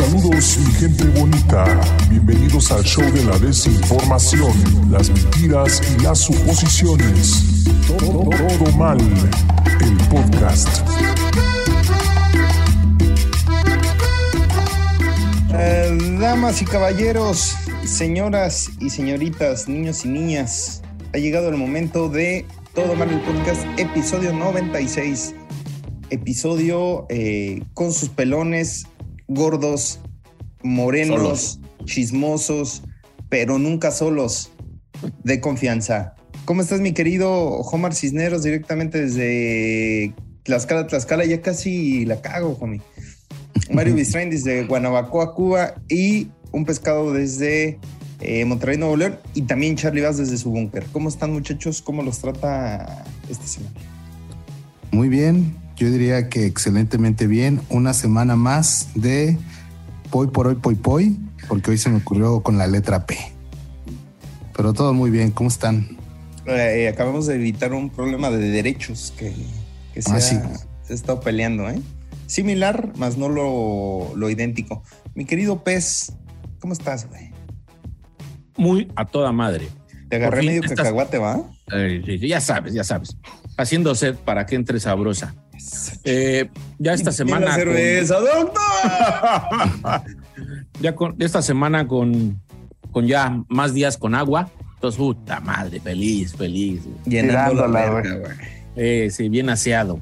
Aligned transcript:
Saludos 0.00 0.58
mi 0.66 0.72
gente 0.72 1.04
bonita, 1.20 1.62
bienvenidos 2.08 2.72
al 2.72 2.82
show 2.84 3.04
de 3.12 3.22
la 3.22 3.38
desinformación, 3.38 4.50
las 4.90 5.10
mentiras 5.10 5.82
y 5.92 6.02
las 6.02 6.20
suposiciones. 6.20 7.64
Todo, 7.86 8.24
mal, 8.78 8.98
el 8.98 9.96
podcast. 10.08 10.68
Eh, 15.52 15.98
damas 16.18 16.62
y 16.62 16.64
caballeros, 16.64 17.54
señoras 17.84 18.70
y 18.80 18.88
señoritas, 18.88 19.68
niños 19.68 20.06
y 20.06 20.08
niñas, 20.08 20.80
ha 21.12 21.18
llegado 21.18 21.50
el 21.50 21.58
momento 21.58 22.08
de 22.08 22.46
Todo 22.74 22.94
Mal 22.96 23.10
el 23.10 23.20
Podcast, 23.20 23.66
episodio 23.78 24.32
96. 24.32 25.34
Episodio 26.08 27.06
eh, 27.10 27.62
con 27.74 27.92
sus 27.92 28.08
pelones 28.08 28.86
gordos, 29.30 30.00
morenos, 30.62 31.60
chismosos, 31.84 32.82
pero 33.28 33.58
nunca 33.58 33.92
solos, 33.92 34.50
de 35.22 35.40
confianza. 35.40 36.14
¿Cómo 36.44 36.62
estás, 36.62 36.80
mi 36.80 36.92
querido 36.92 37.30
Omar 37.30 37.94
Cisneros, 37.94 38.42
directamente 38.42 39.00
desde 39.00 40.14
Tlaxcala, 40.42 40.88
Tlaxcala? 40.88 41.24
Ya 41.24 41.40
casi 41.40 42.04
la 42.06 42.20
cago, 42.20 42.58
homie. 42.60 42.82
Mario 43.72 43.94
Bistrain 43.94 44.30
desde 44.30 44.64
Guanabacoa, 44.64 45.34
Cuba 45.34 45.74
y 45.88 46.28
un 46.50 46.64
pescado 46.64 47.12
desde 47.12 47.78
eh, 48.20 48.44
Monterrey, 48.44 48.78
Nuevo 48.78 48.96
León 48.96 49.18
y 49.34 49.42
también 49.42 49.76
Charlie 49.76 50.02
Vaz 50.02 50.18
desde 50.18 50.36
su 50.38 50.50
búnker. 50.50 50.84
¿Cómo 50.92 51.08
están 51.08 51.32
muchachos? 51.32 51.82
¿Cómo 51.82 52.02
los 52.02 52.18
trata 52.18 53.04
esta 53.28 53.46
semana? 53.46 53.76
Muy 54.90 55.08
bien, 55.08 55.54
yo 55.80 55.90
diría 55.90 56.28
que 56.28 56.44
excelentemente 56.44 57.26
bien. 57.26 57.60
Una 57.70 57.94
semana 57.94 58.36
más 58.36 58.88
de 58.94 59.38
Poi 60.10 60.28
por 60.28 60.46
hoy, 60.46 60.56
Poi 60.56 60.74
Poi, 60.74 61.16
porque 61.48 61.70
hoy 61.70 61.78
se 61.78 61.88
me 61.88 61.96
ocurrió 61.96 62.42
con 62.42 62.58
la 62.58 62.66
letra 62.66 63.06
P. 63.06 63.16
Pero 64.54 64.74
todo 64.74 64.92
muy 64.92 65.10
bien, 65.10 65.30
¿cómo 65.30 65.48
están? 65.48 65.96
Eh, 66.46 66.86
acabamos 66.92 67.26
de 67.26 67.36
evitar 67.36 67.72
un 67.72 67.88
problema 67.88 68.28
de 68.30 68.38
derechos 68.50 69.14
que, 69.16 69.32
que 69.94 70.02
se, 70.02 70.10
Ah, 70.12 70.16
ha, 70.16 70.20
sí. 70.20 70.36
se 70.82 70.92
ha 70.92 70.96
estado 70.96 71.20
peleando, 71.20 71.68
¿eh? 71.70 71.80
Similar, 72.26 72.92
más 72.96 73.16
no 73.16 73.28
lo, 73.30 74.14
lo 74.16 74.28
idéntico. 74.30 74.82
Mi 75.14 75.24
querido 75.24 75.64
Pez, 75.64 76.12
¿cómo 76.60 76.72
estás, 76.74 77.08
güey? 77.08 77.30
muy 78.56 78.92
a 78.94 79.06
toda 79.06 79.32
madre. 79.32 79.68
Te 80.10 80.16
agarré 80.16 80.42
medio 80.42 80.60
estás- 80.62 80.76
cacahuate, 80.76 81.16
¿va? 81.16 81.40
Ya 82.20 82.40
sabes, 82.40 82.72
ya 82.74 82.84
sabes. 82.84 83.16
Haciendo 83.56 83.94
sed 83.94 84.14
para 84.16 84.46
que 84.46 84.56
entre 84.56 84.80
sabrosa. 84.80 85.34
Eh, 86.04 86.48
ya 86.78 86.94
esta 86.94 87.12
semana. 87.12 87.46
la 87.46 87.52
con- 87.52 87.58
cerveza, 87.60 88.14
doctor. 88.20 88.60
ya 90.80 90.94
con 90.94 91.16
esta 91.18 91.42
semana 91.42 91.86
con, 91.86 92.40
con 92.92 93.06
ya 93.06 93.42
más 93.48 93.74
días 93.74 93.96
con 93.96 94.14
agua. 94.14 94.50
Entonces, 94.74 94.98
puta 94.98 95.40
madre, 95.40 95.78
feliz, 95.80 96.34
feliz. 96.34 96.80
Llenando 97.04 97.66
la 97.66 97.82
Tirándola, 97.82 97.90
verga, 97.90 98.16
güey. 98.16 98.32
Eh, 98.76 99.10
sí, 99.10 99.28
bien 99.28 99.50
aseado. 99.50 100.00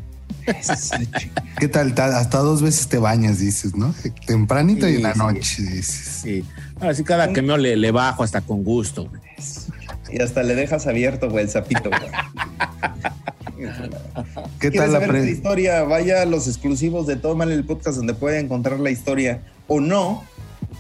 ¿Qué 1.59 1.69
tal? 1.69 1.95
Ta- 1.95 2.19
Hasta 2.19 2.39
dos 2.39 2.63
veces 2.63 2.87
te 2.89 2.99
bañas, 2.99 3.41
dices, 3.41 3.75
¿no? 3.75 3.93
Tempranito 4.27 4.89
y 4.89 4.97
en 4.97 5.03
la 5.03 5.15
noche, 5.15 5.63
dices. 5.63 6.21
Sí. 6.23 6.45
Ahora 6.81 6.95
sí, 6.95 7.03
cada 7.03 7.33
que 7.33 7.43
me 7.43 7.59
le, 7.59 7.77
le 7.77 7.91
bajo 7.91 8.23
hasta 8.23 8.41
con 8.41 8.63
gusto. 8.63 9.07
güey. 9.09 9.21
Y 10.11 10.23
hasta 10.23 10.43
le 10.43 10.55
dejas 10.55 10.87
abierto, 10.87 11.29
güey, 11.31 11.45
el 11.45 11.51
sapito, 11.51 11.91
güey. 11.91 12.01
¿Qué 14.61 14.71
¿Quieres 14.71 14.93
tal 14.93 15.13
la 15.13 15.19
historia? 15.29 15.83
Vaya 15.85 16.23
a 16.23 16.25
los 16.25 16.47
exclusivos 16.47 17.07
de 17.07 17.17
Todo 17.17 17.35
Mal 17.37 17.51
el 17.53 17.65
Podcast 17.65 17.97
donde 17.97 18.15
puede 18.15 18.39
encontrar 18.39 18.79
la 18.81 18.91
historia 18.91 19.43
o 19.67 19.81
no 19.81 20.25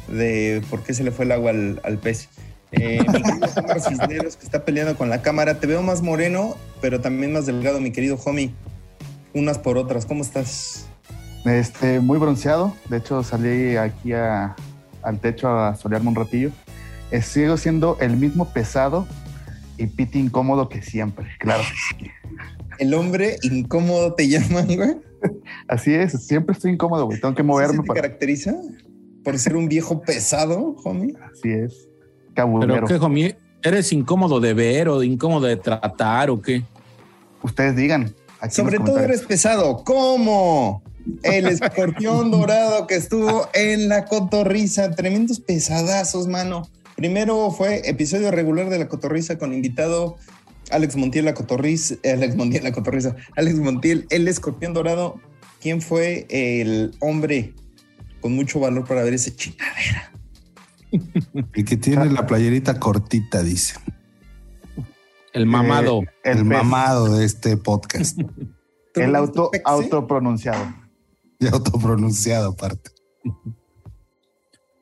de 0.08 0.62
por 0.70 0.82
qué 0.82 0.94
se 0.94 1.02
le 1.04 1.10
fue 1.10 1.24
el 1.24 1.32
agua 1.32 1.50
al, 1.50 1.80
al 1.84 1.98
pez. 1.98 2.28
Eh, 2.72 3.00
mi 3.00 3.22
querido 3.22 3.48
Omar 3.56 3.80
Cisneros 3.80 4.36
que 4.36 4.44
está 4.44 4.64
peleando 4.64 4.96
con 4.96 5.08
la 5.10 5.22
cámara. 5.22 5.58
Te 5.58 5.66
veo 5.66 5.82
más 5.82 6.02
moreno, 6.02 6.56
pero 6.80 7.00
también 7.00 7.32
más 7.32 7.46
delgado, 7.46 7.80
mi 7.80 7.90
querido 7.92 8.18
homie. 8.24 8.52
Unas 9.34 9.58
por 9.58 9.76
otras. 9.78 10.06
¿Cómo 10.06 10.22
estás? 10.22 10.86
Este, 11.44 12.00
muy 12.00 12.18
bronceado. 12.18 12.74
De 12.88 12.98
hecho, 12.98 13.22
salí 13.22 13.76
aquí 13.76 14.12
a- 14.12 14.54
al 15.02 15.18
techo 15.18 15.48
a 15.48 15.76
solearme 15.76 16.08
un 16.10 16.14
ratillo. 16.14 16.50
Eh, 17.10 17.22
sigo 17.22 17.56
siendo 17.56 17.96
el 18.00 18.16
mismo 18.18 18.52
pesado 18.52 19.06
y 19.78 19.86
piti 19.86 20.18
incómodo 20.18 20.68
que 20.68 20.82
siempre. 20.82 21.26
Claro. 21.38 21.62
El 22.78 22.94
hombre 22.94 23.36
incómodo 23.42 24.14
te 24.14 24.28
llaman, 24.28 24.66
güey. 24.66 24.96
Así 25.68 25.94
es. 25.94 26.26
Siempre 26.26 26.52
estoy 26.52 26.72
incómodo, 26.72 27.06
güey. 27.06 27.20
Tengo 27.20 27.34
que 27.34 27.42
moverme 27.42 27.76
¿Sí 27.76 27.80
te 27.82 27.86
para. 27.86 28.02
caracteriza 28.02 28.54
por 29.24 29.38
ser 29.38 29.56
un 29.56 29.68
viejo 29.68 30.00
pesado, 30.02 30.76
homie? 30.84 31.14
Así 31.32 31.50
es. 31.50 31.88
Pero 32.34 32.34
Cabulero. 32.34 32.86
qué, 32.86 32.94
homie, 32.94 33.36
¿eres 33.62 33.92
incómodo 33.92 34.40
de 34.40 34.54
ver 34.54 34.88
o 34.88 35.02
incómodo 35.02 35.46
de 35.46 35.56
tratar 35.56 36.30
o 36.30 36.40
qué? 36.40 36.62
Ustedes 37.42 37.76
digan. 37.76 38.14
aquí 38.40 38.54
Sobre 38.54 38.78
todo 38.78 38.98
eres 38.98 39.22
pesado. 39.22 39.82
¿Cómo? 39.84 40.82
El 41.22 41.46
escorpión 41.46 42.30
dorado 42.32 42.86
que 42.86 42.96
estuvo 42.96 43.48
en 43.54 43.88
la 43.88 44.04
cotorriza. 44.04 44.90
Tremendos 44.92 45.40
pesadazos, 45.40 46.28
mano. 46.28 46.68
Primero 46.98 47.52
fue 47.52 47.88
episodio 47.88 48.32
regular 48.32 48.70
de 48.70 48.78
la 48.80 48.88
cotorriza 48.88 49.38
con 49.38 49.54
invitado 49.54 50.16
Alex 50.72 50.96
Montiel, 50.96 51.26
la 51.26 51.32
cotorriza. 51.32 51.94
Alex 52.02 52.34
Montiel, 52.34 52.64
la 52.64 52.72
cotorriza. 52.72 53.14
Alex 53.36 53.56
Montiel, 53.60 54.08
el 54.10 54.26
escorpión 54.26 54.74
dorado. 54.74 55.20
¿Quién 55.60 55.80
fue 55.80 56.26
el 56.28 56.96
hombre 56.98 57.54
con 58.20 58.34
mucho 58.34 58.58
valor 58.58 58.84
para 58.84 59.04
ver 59.04 59.14
ese 59.14 59.32
chingadera? 59.36 60.12
El 61.52 61.64
que 61.64 61.76
tiene 61.76 62.06
la 62.06 62.26
playerita 62.26 62.80
cortita, 62.80 63.44
dice. 63.44 63.74
El 65.32 65.46
mamado. 65.46 66.02
Eh, 66.02 66.32
El, 66.32 66.38
pez. 66.38 66.46
mamado 66.46 67.16
de 67.16 67.24
este 67.24 67.56
podcast. 67.56 68.18
¿Tú 68.92 69.00
El 69.00 69.14
auto, 69.14 69.52
autopronunciado. 69.64 70.74
y 71.38 71.46
autopronunciado 71.46 72.50
aparte. 72.50 72.90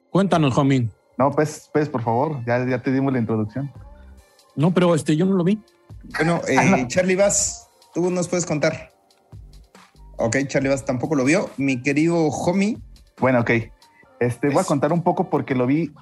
Cuéntanos, 0.08 0.56
homie. 0.56 0.88
No, 1.18 1.30
pues, 1.30 1.70
pues, 1.72 1.88
por 1.88 2.02
favor. 2.02 2.44
Ya, 2.46 2.64
ya 2.66 2.82
te 2.82 2.92
dimos 2.92 3.12
la 3.12 3.18
introducción. 3.18 3.72
No, 4.54 4.72
pero 4.72 4.94
este, 4.94 5.16
yo 5.16 5.26
no 5.26 5.34
lo 5.34 5.44
vi. 5.44 5.62
Bueno, 6.16 6.40
eh, 6.48 6.56
Ah, 6.58 6.64
no. 6.64 6.88
Charlie 6.88 7.16
Bass, 7.16 7.68
tú 7.94 8.10
nos 8.10 8.28
puedes 8.28 8.46
contar. 8.46 8.92
Ok, 10.18 10.36
Charlie 10.46 10.68
Bass 10.70 10.84
tampoco 10.84 11.14
lo 11.14 11.24
vio. 11.24 11.50
Mi 11.56 11.82
querido 11.82 12.16
homie, 12.28 12.78
Bueno, 13.18 13.40
ok. 13.40 13.50
Este, 14.20 14.48
voy 14.48 14.58
a 14.58 14.60
Eso. 14.60 14.68
contar 14.68 14.92
un 14.92 15.02
poco 15.02 15.28
porque 15.28 15.54
lo 15.54 15.66
vi 15.66 15.92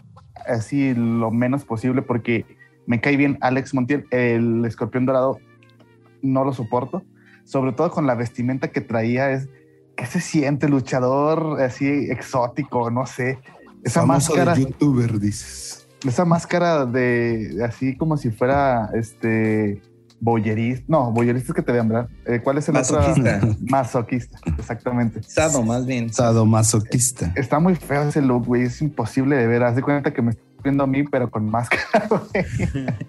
así 0.46 0.94
lo 0.94 1.30
menos 1.32 1.64
posible 1.64 2.02
porque 2.02 2.44
me 2.86 3.00
cae 3.00 3.16
bien 3.16 3.38
Alex 3.40 3.74
Montiel, 3.74 4.06
el 4.10 4.64
escorpión 4.64 5.04
dorado, 5.06 5.38
no 6.22 6.44
lo 6.44 6.52
soporto. 6.52 7.02
Sobre 7.44 7.72
todo 7.72 7.90
con 7.90 8.06
la 8.06 8.14
vestimenta 8.14 8.68
que 8.68 8.80
traía, 8.80 9.30
es 9.32 9.48
que 9.96 10.06
se 10.06 10.20
siente 10.20 10.68
luchador 10.68 11.60
así 11.60 11.86
exótico, 12.10 12.90
no 12.90 13.04
sé. 13.06 13.38
Esa 13.84 14.00
Famoso 14.00 14.32
máscara, 14.32 14.54
de 14.54 14.62
youtuber, 14.62 15.20
dices. 15.20 15.86
esa 16.06 16.24
máscara 16.24 16.86
de 16.86 17.62
así 17.64 17.96
como 17.96 18.16
si 18.16 18.30
fuera 18.30 18.90
este 18.94 19.80
boyerista. 20.20 20.84
No, 20.88 21.12
boyerista 21.12 21.52
es 21.52 21.54
que 21.54 21.62
te 21.62 21.72
vean, 21.72 21.88
¿verdad? 21.88 22.08
Eh, 22.24 22.40
¿Cuál 22.42 22.58
es 22.58 22.68
el 22.68 22.74
Masoquista. 22.74 23.36
otro? 23.36 23.56
Masoquista, 23.68 24.38
exactamente. 24.58 25.22
Sado 25.22 25.62
más 25.62 25.84
bien. 25.86 26.10
Sadomasoquista. 26.12 27.32
Está 27.36 27.60
muy 27.60 27.74
feo 27.74 28.02
ese 28.08 28.22
look, 28.22 28.46
güey. 28.46 28.62
Es 28.62 28.80
imposible 28.80 29.36
de 29.36 29.46
ver. 29.46 29.62
Haz 29.62 29.76
de 29.76 29.82
cuenta 29.82 30.12
que 30.12 30.22
me 30.22 30.30
estoy 30.30 30.44
viendo 30.62 30.84
a 30.84 30.86
mí, 30.86 31.02
pero 31.04 31.30
con 31.30 31.50
máscara, 31.50 32.06
güey. 32.08 32.46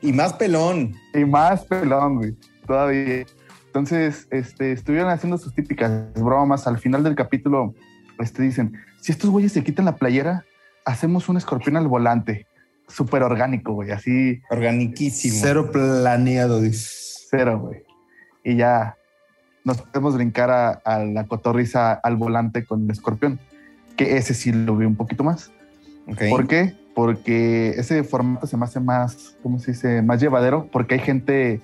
Y 0.02 0.12
más 0.12 0.34
pelón. 0.34 0.94
Y 1.14 1.24
más 1.24 1.64
pelón, 1.64 2.18
güey. 2.18 2.36
Todavía. 2.68 3.26
Entonces, 3.68 4.28
este, 4.32 4.74
estuvieron 4.74 5.10
haciendo 5.10 5.38
sus 5.38 5.54
típicas 5.54 6.14
bromas. 6.16 6.68
Al 6.68 6.80
final 6.80 7.04
del 7.04 7.16
capítulo, 7.16 7.74
este, 8.20 8.42
dicen, 8.44 8.74
si 9.00 9.14
estos 9.14 9.30
güeyes 9.30 9.54
se 9.54 9.64
quitan 9.64 9.86
la 9.86 9.96
playera, 9.96 10.44
hacemos 10.86 11.28
un 11.30 11.38
escorpión 11.38 11.78
al 11.78 11.88
volante. 11.88 12.48
Súper 12.88 13.24
orgánico, 13.24 13.74
güey. 13.74 13.92
Así, 13.92 14.42
Organiquísimo. 14.50 15.36
Cero 15.42 15.72
planeado, 15.72 16.62
dices. 16.62 17.28
cero, 17.30 17.60
güey. 17.60 17.84
Y 18.44 18.56
ya 18.56 18.96
nos 19.64 19.82
podemos 19.82 20.16
brincar 20.16 20.52
a, 20.52 20.70
a 20.86 21.04
la 21.04 21.26
cotorriza 21.26 21.94
al 21.94 22.16
volante 22.16 22.64
con 22.64 22.84
el 22.86 22.92
escorpión. 22.92 23.40
Que 23.98 24.18
ese 24.18 24.34
sí 24.34 24.52
lo 24.52 24.78
vi 24.78 24.86
un 24.86 24.96
poquito 24.96 25.24
más. 25.24 25.52
Ok. 26.08 26.24
¿Por 26.30 26.48
qué? 26.48 26.76
Porque 26.94 27.72
ese 27.72 28.04
formato 28.04 28.46
se 28.48 28.56
me 28.56 28.66
hace 28.66 28.80
más, 28.80 29.36
¿cómo 29.42 29.60
se 29.60 29.72
dice? 29.72 30.02
Más 30.02 30.22
llevadero, 30.22 30.70
porque 30.72 30.94
hay 30.96 31.02
gente 31.02 31.60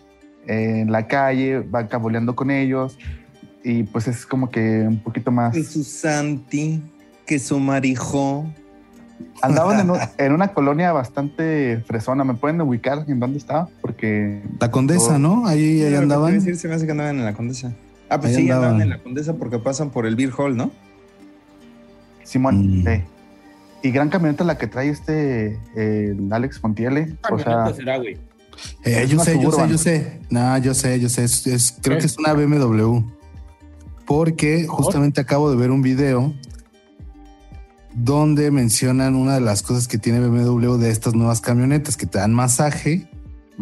en 0.48 0.92
la 0.92 1.08
calle, 1.08 1.60
va 1.60 1.88
caboleando 1.88 2.36
con 2.36 2.50
ellos 2.52 2.98
y 3.64 3.84
pues 3.84 4.08
es 4.08 4.26
como 4.26 4.50
que 4.50 4.82
un 4.88 5.00
poquito 5.00 5.32
más... 5.32 5.54
Que 5.54 5.64
su 5.64 5.84
Santi, 5.84 6.82
que 7.26 7.38
su 7.40 7.60
marijo. 7.60 8.46
Andaban 9.42 9.80
en, 9.80 9.90
un- 9.92 10.00
en 10.18 10.32
una 10.34 10.50
colonia 10.54 10.92
bastante 10.92 11.82
fresona, 11.88 12.24
¿me 12.24 12.34
pueden 12.36 12.60
ubicar 12.62 13.06
en 13.08 13.20
dónde 13.20 13.38
estaba? 13.38 13.70
Porque 13.82 14.42
La 14.60 14.72
condesa, 14.72 15.18
¿no? 15.20 15.46
Ahí, 15.48 15.82
ahí 15.82 15.82
Era 15.82 15.84
lo 15.84 15.84
que 15.84 15.90
te 15.90 15.90
iba 15.90 16.00
a 16.00 16.04
andaban. 16.04 16.34
decir, 16.34 16.56
se 16.58 16.68
me 16.68 16.76
hace 16.76 16.86
que 16.86 16.92
andaban 16.92 17.18
en 17.20 17.26
la 17.26 17.34
Condesa. 17.34 17.74
Ah, 18.10 18.20
pues 18.20 18.36
Ahí 18.36 18.44
sí, 18.44 18.50
andaban 18.52 18.64
andaban. 18.66 18.82
en 18.82 18.90
la 18.90 19.04
Condesa 19.04 19.34
porque 19.36 19.58
pasan 19.60 19.90
por 19.90 20.06
el 20.06 20.16
Beer 20.16 20.32
Hall, 20.38 20.56
¿no? 20.58 20.72
Simón, 22.24 22.82
Mm. 22.82 22.86
sí. 22.86 23.04
Y 23.84 23.92
gran 23.92 24.10
camioneta 24.10 24.44
la 24.44 24.58
que 24.58 24.68
trae 24.68 24.90
este 24.90 25.58
el 25.76 26.32
Alex 26.32 26.62
Montiele. 26.64 27.16
O 27.32 27.40
sea, 27.40 27.74
será, 27.74 27.98
güey. 27.98 28.18
Eh, 28.84 29.08
yo 29.10 29.20
sé, 29.20 29.40
yo 29.42 29.52
sé, 29.52 29.68
yo 29.68 29.78
sé. 29.78 30.20
No, 30.30 30.56
yo 30.60 30.74
sé, 30.76 31.00
yo 31.00 31.10
sé. 31.10 31.24
Es- 31.24 31.48
es- 31.48 31.78
creo 31.82 31.98
¿Qué? 31.98 32.02
que 32.02 32.06
es 32.06 32.18
una 32.20 32.34
BMW. 32.34 33.02
Porque 34.06 34.68
justamente 34.68 35.20
acabo 35.22 35.50
de 35.50 35.56
ver 35.58 35.72
un 35.72 35.82
video 35.82 36.34
donde 37.94 38.52
mencionan 38.52 39.16
una 39.16 39.36
de 39.36 39.42
las 39.42 39.64
cosas 39.64 39.88
que 39.88 39.98
tiene 39.98 40.20
BMW 40.20 40.78
de 40.78 40.90
estas 40.92 41.14
nuevas 41.14 41.42
camionetas 41.42 41.98
que 41.98 42.06
te 42.06 42.20
dan 42.20 42.34
masaje 42.34 43.10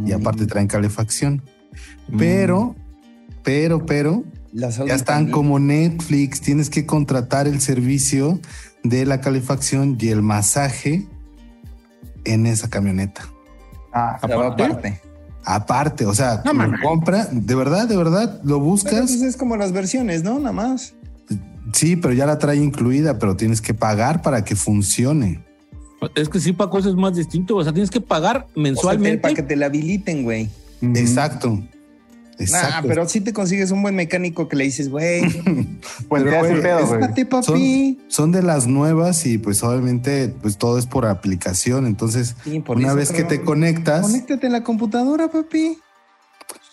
y 0.05 0.11
aparte 0.11 0.45
traen 0.45 0.67
calefacción. 0.67 1.41
Pero, 2.17 2.75
pero, 3.43 3.85
pero, 3.85 4.23
Las 4.53 4.77
ya 4.77 4.83
están 4.95 5.05
también. 5.17 5.31
como 5.31 5.59
Netflix. 5.59 6.41
Tienes 6.41 6.69
que 6.69 6.85
contratar 6.85 7.47
el 7.47 7.59
servicio 7.61 8.39
de 8.83 9.05
la 9.05 9.21
calefacción 9.21 9.97
y 9.99 10.09
el 10.09 10.21
masaje 10.21 11.07
en 12.25 12.45
esa 12.45 12.69
camioneta. 12.69 13.27
ah, 13.93 14.19
va 14.23 14.47
aparte. 14.47 14.63
aparte. 14.63 15.01
Aparte, 15.45 16.05
o 16.05 16.13
sea, 16.13 16.41
No 16.45 16.53
lo 16.53 16.77
compra, 16.83 17.27
de 17.31 17.55
verdad, 17.55 17.87
de 17.87 17.97
verdad, 17.97 18.39
lo 18.43 18.55
Pero, 18.55 18.59
buscas. 18.59 18.93
pues, 19.11 19.21
es 19.21 19.37
como 19.37 19.57
las 19.57 19.71
versiones, 19.71 20.23
¿no? 20.23 20.37
Nada 20.37 20.51
más. 20.51 20.93
Sí, 21.73 21.95
pero 21.95 22.13
ya 22.13 22.25
la 22.25 22.37
trae 22.39 22.57
incluida, 22.57 23.19
pero 23.19 23.35
tienes 23.35 23.61
que 23.61 23.73
pagar 23.73 24.21
para 24.21 24.43
que 24.43 24.55
funcione. 24.55 25.43
Es 26.15 26.29
que 26.29 26.39
sí, 26.39 26.53
Paco, 26.53 26.79
eso 26.79 26.89
es 26.89 26.95
más 26.95 27.15
distinto. 27.15 27.55
O 27.57 27.63
sea, 27.63 27.73
tienes 27.73 27.89
que 27.91 28.01
pagar 28.01 28.47
mensualmente. 28.55 29.17
para 29.19 29.33
que 29.33 29.43
te 29.43 29.55
la 29.55 29.65
habiliten, 29.67 30.23
güey. 30.23 30.49
Exacto. 30.81 31.61
Exacto. 32.37 32.81
Nah, 32.81 32.87
pero 32.87 33.09
si 33.09 33.19
te 33.19 33.33
consigues 33.33 33.69
un 33.71 33.81
buen 33.81 33.95
mecánico 33.95 34.47
que 34.47 34.55
le 34.55 34.63
dices, 34.63 34.89
güey, 34.89 35.21
Pues 36.07 36.23
Pero, 36.23 36.29
te 36.31 36.37
hace 36.37 36.49
güey, 36.51 36.61
pedo, 36.61 36.87
güey. 36.87 37.01
espate, 37.01 37.25
papi. 37.25 37.99
Son 38.07 38.31
de 38.31 38.41
las 38.41 38.65
nuevas 38.65 39.25
y 39.25 39.37
pues 39.37 39.61
obviamente 39.61 40.33
pues 40.41 40.57
todo 40.57 40.77
es 40.79 40.85
por 40.85 41.05
aplicación. 41.05 41.85
Entonces, 41.85 42.35
Sí, 42.45 42.61
por 42.61 42.77
una 42.77 42.87
eso, 42.87 42.95
vez 42.95 43.11
que 43.11 43.25
te 43.25 43.41
conectas, 43.41 44.03
Conéctate 44.03 44.47
a 44.47 44.49
la 44.51 44.63
computadora, 44.63 45.29
papi. 45.29 45.77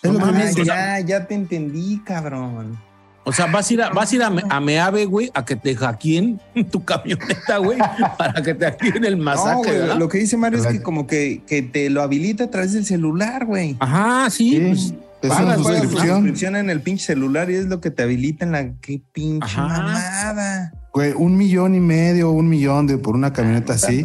Ah, 0.04 0.50
ya, 0.64 1.00
ya 1.00 1.26
te 1.26 1.34
entendí, 1.34 2.00
cabrón. 2.04 2.78
O 3.28 3.32
sea, 3.32 3.46
vas 3.46 3.68
a 3.68 3.74
ir 3.74 3.82
a, 3.82 3.90
vas 3.90 4.12
a, 4.12 4.14
ir 4.14 4.22
a, 4.22 4.30
Me- 4.30 4.42
a 4.48 4.60
Meave, 4.60 5.04
güey, 5.04 5.30
a 5.34 5.44
que 5.44 5.56
te 5.56 5.74
hackeen 5.74 6.40
tu 6.70 6.84
camioneta, 6.84 7.58
güey, 7.58 7.76
para 8.16 8.40
que 8.40 8.54
te 8.54 8.64
hackeen 8.66 9.04
el 9.04 9.18
No, 9.18 9.24
masaje. 9.24 9.80
güey, 9.80 9.98
lo 9.98 10.08
que 10.08 10.18
dice 10.18 10.36
Mario 10.36 10.60
es 10.60 10.66
que 10.68 10.80
como 10.80 11.06
que, 11.08 11.42
que 11.46 11.60
te 11.62 11.90
lo 11.90 12.02
habilita 12.02 12.44
a 12.44 12.50
través 12.50 12.72
del 12.72 12.84
celular, 12.86 13.44
güey. 13.44 13.76
Ajá, 13.80 14.30
sí. 14.30 14.50
Sí, 14.50 14.60
pues, 14.60 14.94
es 15.22 15.28
pagas, 15.30 15.58
una 15.58 15.80
suscripción. 15.80 16.54
en 16.56 16.70
el 16.70 16.80
pinche 16.82 17.04
celular 17.06 17.50
y 17.50 17.56
es 17.56 17.64
lo 17.66 17.80
que 17.80 17.90
te 17.90 18.04
habilita 18.04 18.44
en 18.44 18.52
la 18.52 18.72
qué 18.80 19.02
pinche 19.12 19.44
Ajá. 19.58 19.66
mamada. 19.66 20.72
Güey, 20.94 21.12
un 21.16 21.36
millón 21.36 21.74
y 21.74 21.80
medio, 21.80 22.30
un 22.30 22.48
millón 22.48 22.86
de 22.86 22.96
por 22.96 23.16
una 23.16 23.32
camioneta 23.32 23.72
así. 23.74 24.02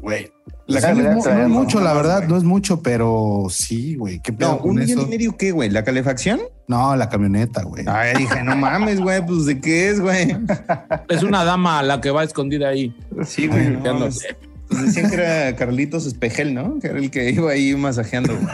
Güey. 0.00 0.30
La 0.70 0.80
Sí, 0.80 1.00
no, 1.00 1.18
es 1.18 1.26
no 1.26 1.48
mucho, 1.48 1.80
la 1.80 1.92
verdad, 1.92 2.26
no 2.28 2.36
es 2.36 2.44
mucho, 2.44 2.82
pero 2.82 3.46
sí, 3.50 3.96
güey. 3.96 4.20
¿Qué 4.20 4.32
pedo 4.32 4.52
No, 4.52 4.58
con 4.58 4.70
un 4.70 4.76
millón 4.76 5.00
y 5.00 5.06
medio, 5.06 5.36
¿qué, 5.36 5.50
güey? 5.52 5.68
¿La 5.70 5.84
calefacción? 5.84 6.40
No, 6.68 6.94
la 6.96 7.08
camioneta, 7.08 7.62
güey. 7.64 7.84
Ay, 7.88 8.16
dije, 8.18 8.42
no 8.44 8.54
mames, 8.56 9.00
güey, 9.00 9.24
pues 9.26 9.46
¿de 9.46 9.60
qué 9.60 9.88
es, 9.90 10.00
güey? 10.00 10.36
es 11.08 11.22
una 11.22 11.44
dama 11.44 11.82
la 11.82 12.00
que 12.00 12.10
va 12.10 12.22
escondida 12.24 12.68
ahí. 12.68 12.94
Sí, 13.24 13.48
güey. 13.48 13.70
No, 13.70 13.98
pues, 13.98 14.26
pues 14.68 14.82
decían 14.86 15.10
que 15.10 15.16
era 15.16 15.56
Carlitos 15.56 16.06
Espejel, 16.06 16.54
¿no? 16.54 16.78
Que 16.78 16.86
era 16.88 16.98
el 16.98 17.10
que 17.10 17.30
iba 17.30 17.50
ahí 17.50 17.74
masajeando. 17.74 18.34
güey. 18.36 18.46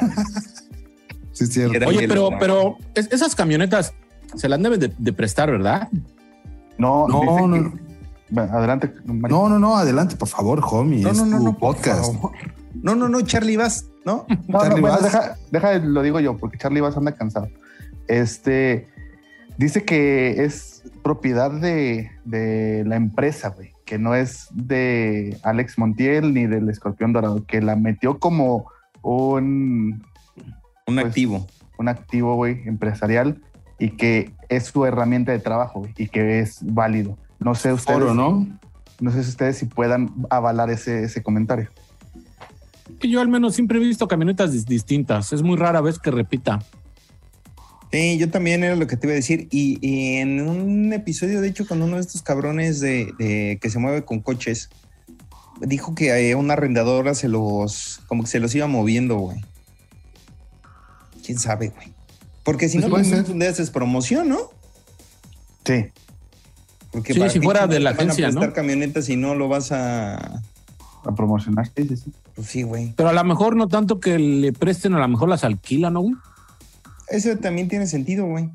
Sí, 1.33 1.45
es 1.45 1.53
cierto. 1.53 1.75
Era 1.75 1.87
Oye, 1.89 2.09
pero, 2.09 2.31
pero 2.41 2.77
es- 2.95 3.13
esas 3.13 3.35
camionetas 3.35 3.93
se 4.35 4.49
las 4.49 4.63
deben 4.63 4.81
de, 4.81 4.91
de 4.97 5.13
prestar, 5.13 5.51
¿verdad? 5.51 5.89
No, 6.79 7.07
No, 7.09 7.47
no. 7.47 7.73
Adelante. 8.35 8.93
Mario. 9.05 9.37
No, 9.37 9.49
no, 9.49 9.59
no, 9.59 9.77
adelante, 9.77 10.17
por 10.17 10.29
favor, 10.29 10.61
homie. 10.71 11.03
No, 11.03 11.11
es 11.11 11.19
no, 11.19 11.27
no, 11.27 11.39
tu 11.39 11.45
no, 11.45 11.59
podcast. 11.59 12.13
No, 12.83 12.95
no, 12.95 13.09
no, 13.09 13.21
Charlie 13.23 13.57
Vas, 13.57 13.87
¿no? 14.05 14.27
No, 14.29 14.37
no, 14.49 14.61
Charlie 14.61 14.81
bueno, 14.81 14.97
Bass. 14.97 15.03
deja, 15.05 15.37
deja, 15.51 15.75
lo 15.79 16.03
digo 16.03 16.21
yo, 16.21 16.37
porque 16.37 16.59
Charlie 16.59 16.81
Bass 16.81 16.97
anda 16.97 17.13
cansado. 17.13 17.49
Este 18.09 18.89
dice 19.59 19.85
que 19.85 20.45
es 20.45 20.83
propiedad 21.03 21.51
de, 21.51 22.11
de 22.25 22.85
la 22.87 22.97
empresa, 22.97 23.49
güey, 23.49 23.73
que 23.85 23.99
no 23.99 24.15
es 24.15 24.49
de 24.53 25.39
Alex 25.43 25.79
Montiel 25.79 26.35
ni 26.35 26.47
del 26.47 26.69
Escorpión 26.69 27.13
Dorado, 27.13 27.45
que 27.47 27.61
la 27.63 27.75
metió 27.77 28.19
como 28.19 28.67
un, 29.03 30.03
Un 30.87 30.95
Pues, 30.95 31.07
activo. 31.07 31.47
un 31.79 31.89
activo, 31.89 32.35
güey, 32.37 32.63
empresarial 32.69 33.41
y 33.79 33.91
que 33.91 34.33
es 34.49 34.65
su 34.65 34.85
herramienta 34.87 35.33
de 35.33 35.39
trabajo 35.39 35.81
güey, 35.81 35.93
y 35.97 36.09
que 36.09 36.41
es 36.41 36.59
válido. 36.63 37.17
No 37.39 37.55
sé 37.55 37.73
ustedes, 37.73 38.15
¿no? 38.15 38.47
no 38.99 39.11
sé 39.13 39.23
si 39.23 39.29
ustedes 39.31 39.59
si 39.59 39.67
puedan 39.67 40.11
avalar 40.31 40.71
ese, 40.71 41.05
ese 41.05 41.23
comentario. 41.23 41.69
Que 42.99 43.09
yo 43.11 43.21
al 43.21 43.29
menos 43.29 43.55
siempre 43.55 43.79
he 43.79 43.81
visto 43.81 44.09
camionetas 44.09 44.53
dis- 44.55 44.65
distintas. 44.65 45.33
Es 45.33 45.43
muy 45.43 45.57
rara 45.57 45.81
vez 45.81 45.99
que 45.99 46.11
repita. 46.11 46.61
Sí, 47.93 48.17
yo 48.19 48.31
también 48.31 48.65
era 48.65 48.75
lo 48.75 48.87
que 48.87 48.97
te 48.97 49.07
iba 49.07 49.13
a 49.13 49.17
decir. 49.17 49.49
Y, 49.51 49.79
y 49.87 50.17
en 50.17 50.41
un 50.41 50.93
episodio, 50.93 51.41
de 51.41 51.49
hecho, 51.49 51.67
con 51.67 51.83
uno 51.83 51.97
de 51.97 52.03
estos 52.03 52.23
cabrones 52.23 52.81
de, 52.81 53.13
de 53.19 53.59
que 53.61 53.71
se 53.71 53.79
mueve 53.79 54.05
con 54.05 54.21
coches, 54.21 54.71
dijo 55.61 55.95
que 55.95 56.33
a 56.33 56.37
una 56.37 56.55
arrendadora 56.55 57.15
se 57.15 57.29
los, 57.29 58.01
como 58.07 58.23
que 58.25 58.29
se 58.31 58.41
los 58.41 58.55
iba 58.55 58.67
moviendo, 58.67 59.17
güey. 59.19 59.45
¿Quién 61.25 61.39
sabe, 61.39 61.69
güey? 61.69 61.93
Porque 62.45 62.69
si 62.69 62.79
Pues 62.79 62.89
no, 63.09 63.35
pues, 63.35 63.49
haces 63.49 63.71
promoción, 63.71 64.29
¿no? 64.29 64.39
Sí, 65.65 65.87
Porque 66.97 67.13
Sí, 67.13 67.19
para 67.19 67.31
si 67.31 67.41
fuera 67.41 67.67
de 67.67 67.75
te 67.77 67.81
la 67.81 67.91
van 67.91 67.99
a 68.01 68.03
agencia, 68.05 68.29
¿no? 68.29 68.41
prestar 68.41 68.55
camionetas 68.55 69.11
y 69.11 69.17
no 69.17 69.35
lo 69.35 69.49
vas 69.49 69.71
a... 69.71 70.15
a 70.17 71.15
promocionar. 71.15 71.71
Sí, 71.77 71.87
sí, 71.87 71.97
sí. 71.99 72.13
Pues 72.35 72.47
sí, 72.49 72.63
güey. 72.63 72.95
Pero 72.97 73.11
a 73.11 73.13
lo 73.13 73.23
mejor 73.23 73.55
no 73.55 73.69
tanto 73.69 74.01
que 74.01 74.19
le 74.19 74.55
presten, 74.55 74.95
a 74.95 74.99
lo 74.99 75.07
mejor 75.09 75.29
las 75.29 75.45
alquilan, 75.45 75.93
¿no? 75.93 76.01
güey? 76.01 76.15
Eso 77.09 77.37
también 77.37 77.69
tiene 77.69 77.87
sentido, 77.87 78.25
güey. 78.25 78.49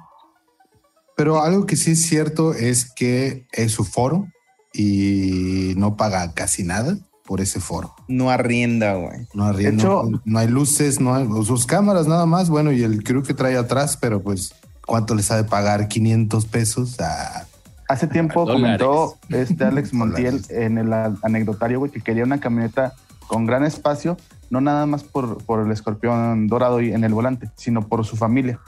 Pero 1.16 1.44
algo 1.44 1.68
que 1.68 1.76
sí 1.76 1.92
es 1.92 2.02
cierto 2.02 2.56
es 2.56 2.92
que 2.92 3.46
es 3.52 3.72
su 3.74 3.84
foro 3.86 4.28
y 4.74 5.74
no 5.78 5.96
paga 5.96 6.34
casi 6.34 6.64
nada 6.64 6.98
por 7.24 7.42
ese 7.42 7.60
foro. 7.60 7.94
No 8.08 8.32
arrienda, 8.32 8.96
güey. 8.96 9.28
No, 9.36 9.56
hecho- 9.60 10.04
no, 10.10 10.22
no 10.26 10.40
hay 10.40 10.48
luces, 10.48 11.00
no 11.00 11.14
hay 11.14 11.28
sus 11.46 11.68
cámaras 11.68 12.08
nada 12.08 12.26
más. 12.26 12.50
Bueno, 12.50 12.72
y 12.72 12.82
el 12.82 13.04
crew 13.04 13.22
que 13.22 13.36
trae 13.36 13.56
atrás, 13.56 13.98
pero 14.02 14.24
pues, 14.24 14.56
¿cuánto 14.84 15.14
les 15.14 15.30
ha 15.30 15.38
de 15.38 15.44
pagar? 15.44 15.88
500 15.88 16.48
pesos 16.48 17.00
a 17.00 17.46
Hace 17.92 18.08
tiempo 18.08 18.46
Dólares. 18.46 18.80
comentó 18.82 19.18
este 19.30 19.66
Alex 19.66 19.94
Montiel 19.94 20.42
en 20.50 20.78
el 20.78 20.94
anecdotario, 20.94 21.80
güey, 21.80 21.92
que 21.92 22.02
quería 22.02 22.24
una 22.24 22.40
camioneta 22.40 22.94
con 23.28 23.46
gran 23.46 23.64
espacio, 23.66 24.18
no 24.50 24.62
nada 24.62 24.86
más 24.86 25.04
por, 25.04 25.44
por 25.44 25.66
el 25.66 25.72
escorpión 25.72 26.48
dorado 26.48 26.82
y 26.82 26.94
en 26.94 27.04
el 27.04 27.14
volante, 27.14 27.50
sino 27.56 27.88
por 27.88 28.06
su 28.06 28.16
familia, 28.18 28.60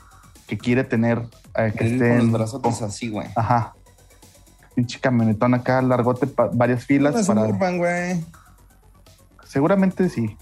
que 0.46 0.58
quiere 0.58 0.84
tener 0.84 1.22
eh, 1.56 1.72
que 1.76 1.84
estén 1.86 2.08
con 2.08 2.18
los 2.18 2.32
brazotes 2.32 2.82
así, 2.82 3.08
güey. 3.08 3.28
Ajá. 3.36 3.74
Pinche 4.74 4.98
camionetón 5.00 5.54
acá, 5.54 5.80
largote, 5.82 6.26
pa- 6.26 6.50
varias 6.52 6.84
filas 6.84 7.28
Una 7.28 7.46
para. 7.58 7.76
Güey. 7.76 8.24
Seguramente 9.46 10.08
sí. 10.08 10.36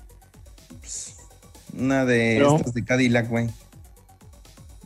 Una 1.78 2.04
de 2.04 2.36
Pero- 2.38 2.56
estas 2.56 2.74
de 2.74 2.84
Cadillac, 2.84 3.28
güey. 3.28 3.48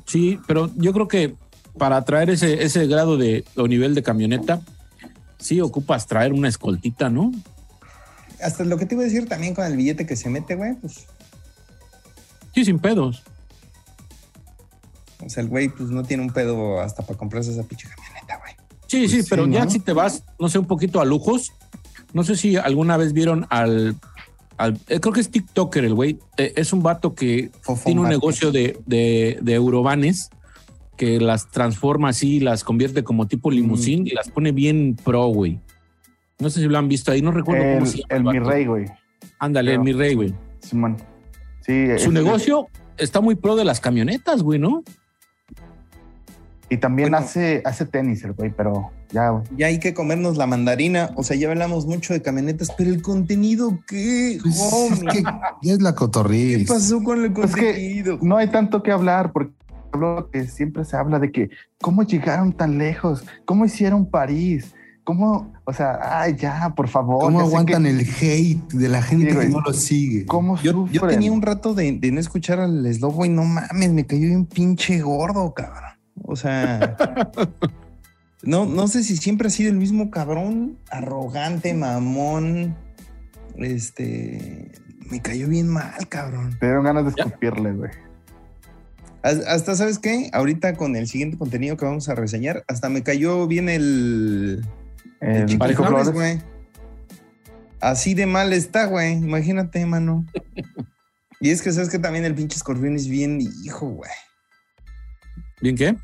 Sí, 0.04 0.38
pero 0.46 0.70
yo 0.76 0.92
creo 0.92 1.08
que 1.08 1.36
para 1.78 2.04
traer 2.04 2.30
ese, 2.30 2.62
ese 2.64 2.86
grado 2.86 3.16
de 3.16 3.44
o 3.56 3.66
nivel 3.68 3.94
de 3.94 4.02
camioneta, 4.02 4.60
sí 5.38 5.60
ocupas 5.60 6.06
traer 6.06 6.32
una 6.32 6.48
escoltita, 6.48 7.10
¿no? 7.10 7.32
Hasta 8.42 8.64
lo 8.64 8.76
que 8.78 8.86
te 8.86 8.94
iba 8.94 9.02
a 9.02 9.06
decir 9.06 9.28
también 9.28 9.54
con 9.54 9.64
el 9.64 9.76
billete 9.76 10.06
que 10.06 10.16
se 10.16 10.28
mete, 10.30 10.54
güey, 10.54 10.74
pues, 10.74 11.06
Sí, 12.54 12.64
sin 12.64 12.78
pedos. 12.78 13.22
o 15.24 15.28
sea, 15.28 15.42
el 15.42 15.48
güey, 15.48 15.68
pues 15.68 15.90
no 15.90 16.02
tiene 16.04 16.22
un 16.22 16.30
pedo 16.30 16.80
hasta 16.80 17.04
para 17.04 17.18
comprarse 17.18 17.50
esa 17.52 17.62
pinche 17.64 17.88
camioneta, 17.88 18.38
güey. 18.38 18.52
Sí, 18.86 18.98
Pues 19.00 19.10
sí, 19.10 19.22
sí, 19.22 19.26
pero 19.28 19.46
ya 19.46 19.68
si 19.68 19.78
te 19.80 19.92
vas, 19.92 20.22
no 20.38 20.48
sé, 20.48 20.58
un 20.58 20.66
poquito 20.66 21.00
a 21.00 21.04
lujos, 21.04 21.52
no 22.12 22.22
sé 22.24 22.36
si 22.36 22.56
alguna 22.56 22.96
vez 22.96 23.12
vieron 23.12 23.46
al, 23.50 23.96
al- 24.56 24.78
eh, 24.88 25.00
creo 25.00 25.12
que 25.12 25.20
es 25.20 25.30
TikToker 25.30 25.84
el 25.84 25.94
güey, 25.94 26.18
eh, 26.36 26.52
es 26.56 26.72
un 26.72 26.82
vato 26.82 27.14
que 27.14 27.50
Fofo 27.62 27.84
tiene 27.84 28.00
un 28.02 28.08
negocio 28.08 28.52
de, 28.52 28.78
de, 28.86 29.38
de 29.42 29.54
eurovanes 29.54 30.30
que 30.96 31.20
las 31.20 31.50
transforma 31.50 32.08
así, 32.10 32.40
las 32.40 32.64
convierte 32.64 33.04
como 33.04 33.26
tipo 33.28 33.50
limusín 33.50 34.06
y 34.06 34.10
las 34.10 34.28
pone 34.30 34.52
bien 34.52 34.96
pro, 35.04 35.26
güey. 35.28 35.60
No 36.38 36.50
sé 36.50 36.60
si 36.60 36.66
lo 36.66 36.76
han 36.78 36.88
visto 36.88 37.12
ahí, 37.12 37.22
no 37.22 37.30
recuerdo 37.32 37.64
El, 37.64 37.74
cómo 37.78 37.86
se 37.86 37.98
llama. 37.98 38.14
el 38.32 38.40
mi 38.40 38.46
rey, 38.46 38.66
güey. 38.66 38.84
Ándale, 39.38 39.72
el 39.74 39.80
mi 39.80 39.92
rey, 39.92 40.14
güey. 40.14 40.34
Simón. 40.60 40.96
Sí, 41.60 41.86
Su 41.98 42.08
es- 42.08 42.12
negocio 42.12 42.68
está 42.96 43.20
muy 43.20 43.34
pro 43.34 43.56
de 43.56 43.64
las 43.64 43.80
camionetas, 43.80 44.42
güey, 44.42 44.58
¿no? 44.58 44.82
Y 46.68 46.78
también 46.78 47.10
Bueno. 47.10 47.24
hace, 47.24 47.62
hace 47.64 47.86
tenis 47.86 48.24
el 48.24 48.32
güey, 48.32 48.50
pero 48.50 48.90
ya, 49.12 49.28
güey. 49.30 49.44
Ya 49.56 49.66
hay 49.68 49.78
que 49.78 49.94
comernos 49.94 50.36
la 50.36 50.46
mandarina. 50.48 51.10
O 51.14 51.22
sea, 51.22 51.36
ya 51.36 51.48
hablamos 51.48 51.86
mucho 51.86 52.12
de 52.12 52.22
camionetas, 52.22 52.72
pero 52.76 52.90
el 52.90 53.02
contenido, 53.02 53.78
¿qué? 53.86 54.38
Pues, 54.42 54.56
es 54.56 54.72
homie? 54.72 55.12
que 55.12 55.22
ya 55.62 55.72
es 55.74 55.80
la 55.80 55.92
¿Qué 55.92 55.96
cotorriz. 55.96 56.68
pasó 56.68 57.00
con 57.04 57.22
el 57.24 57.32
Pues 57.32 57.54
que 57.54 57.66
contenido? 57.66 58.18
no 58.20 58.36
hay 58.36 58.48
tanto 58.48 58.82
que 58.82 58.90
hablar 58.90 59.30
porque 59.32 59.52
hablo 59.96 60.30
que 60.30 60.46
siempre 60.46 60.84
se 60.84 60.96
habla 60.96 61.18
de 61.18 61.32
que 61.32 61.50
cómo 61.80 62.02
llegaron 62.04 62.52
tan 62.52 62.78
lejos, 62.78 63.24
cómo 63.44 63.64
hicieron 63.64 64.06
París, 64.06 64.74
¿Cómo? 65.06 65.54
O 65.64 65.72
sea, 65.72 66.20
ay, 66.20 66.34
ya, 66.34 66.74
por 66.74 66.88
favor. 66.88 67.20
¿Cómo 67.20 67.38
aguantan 67.38 67.84
que- 67.84 67.90
el 67.90 68.00
hate 68.00 68.72
de 68.72 68.88
la 68.88 69.00
gente 69.00 69.30
Sí, 69.30 69.38
que 69.38 69.48
no 69.50 69.60
lo 69.60 69.72
sigue? 69.72 70.26
¿Cómo 70.26 70.60
Yo, 70.60 70.88
yo 70.90 71.06
tenía 71.06 71.30
un 71.30 71.42
rato 71.42 71.74
de, 71.74 71.92
de 71.92 72.10
no 72.10 72.18
escuchar 72.18 72.58
al 72.58 72.92
Slobo 72.92 73.24
y 73.24 73.28
no 73.28 73.44
mames, 73.44 73.92
me 73.92 74.04
cayó 74.04 74.22
bien 74.26 74.46
pinche 74.46 75.00
gordo, 75.02 75.54
cabrón. 75.54 75.92
O 76.24 76.34
sea, 76.34 76.96
no, 78.42 78.66
no 78.66 78.88
sé 78.88 79.04
si 79.04 79.16
siempre 79.16 79.46
ha 79.46 79.50
sido 79.50 79.70
el 79.70 79.76
mismo 79.76 80.10
cabrón, 80.10 80.76
arrogante, 80.90 81.72
mamón. 81.72 82.74
Este, 83.58 84.72
me 85.08 85.22
cayó 85.22 85.46
bien 85.46 85.68
mal, 85.68 86.08
cabrón. 86.08 86.56
Te 86.58 86.66
dieron 86.66 86.84
ganas 86.84 87.04
de 87.04 87.10
escupirle, 87.10 87.74
güey. 87.74 87.90
Has- 89.26 89.44
Hasta, 89.46 89.74
¿sabes 89.74 89.98
qué? 89.98 90.30
Ahorita 90.32 90.74
con 90.74 90.94
el 90.94 91.08
siguiente 91.08 91.36
contenido 91.36 91.76
que 91.76 91.84
vamos 91.84 92.08
a 92.08 92.14
reseñar, 92.14 92.64
hasta 92.68 92.88
me 92.88 93.02
cayó 93.02 93.46
bien 93.48 93.68
el, 93.68 94.64
el 95.20 95.48
Flores. 95.74 96.10
güey. 96.10 96.40
Así 97.80 98.14
de 98.14 98.26
mal 98.26 98.52
está, 98.52 98.86
güey. 98.86 99.12
Imagínate, 99.14 99.84
mano. 99.86 100.24
Y 101.38 101.50
es 101.50 101.60
que 101.60 101.70
sabes 101.70 101.90
que 101.90 101.98
también 101.98 102.24
el 102.24 102.34
pinche 102.34 102.56
escorpión 102.56 102.96
es 102.96 103.08
bien 103.08 103.38
hijo, 103.62 103.88
güey. 103.90 104.10
¿Bien 105.60 105.76
qué? 105.76 105.94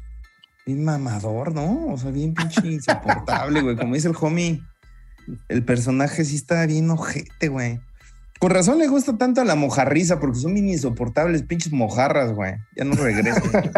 Bien 0.66 0.84
mamador, 0.84 1.54
¿no? 1.54 1.86
O 1.86 1.96
sea, 1.96 2.10
bien 2.10 2.34
pinche 2.34 2.60
insoportable, 2.70 3.62
güey. 3.62 3.74
Como 3.76 3.94
dice 3.94 4.08
el 4.08 4.14
homie, 4.20 4.60
el 5.48 5.64
personaje 5.64 6.26
sí 6.26 6.36
está 6.36 6.66
bien 6.66 6.90
ojete, 6.90 7.48
güey. 7.48 7.80
Con 8.38 8.50
razón 8.50 8.78
le 8.78 8.88
gusta 8.88 9.16
tanto 9.16 9.40
a 9.40 9.44
la 9.44 9.54
mojarriza, 9.54 10.18
porque 10.18 10.38
son 10.40 10.54
bien 10.54 10.68
insoportables, 10.68 11.42
pinches 11.44 11.72
mojarras, 11.72 12.32
güey. 12.32 12.54
Ya 12.76 12.84
no 12.84 12.94
regresan. 12.96 13.42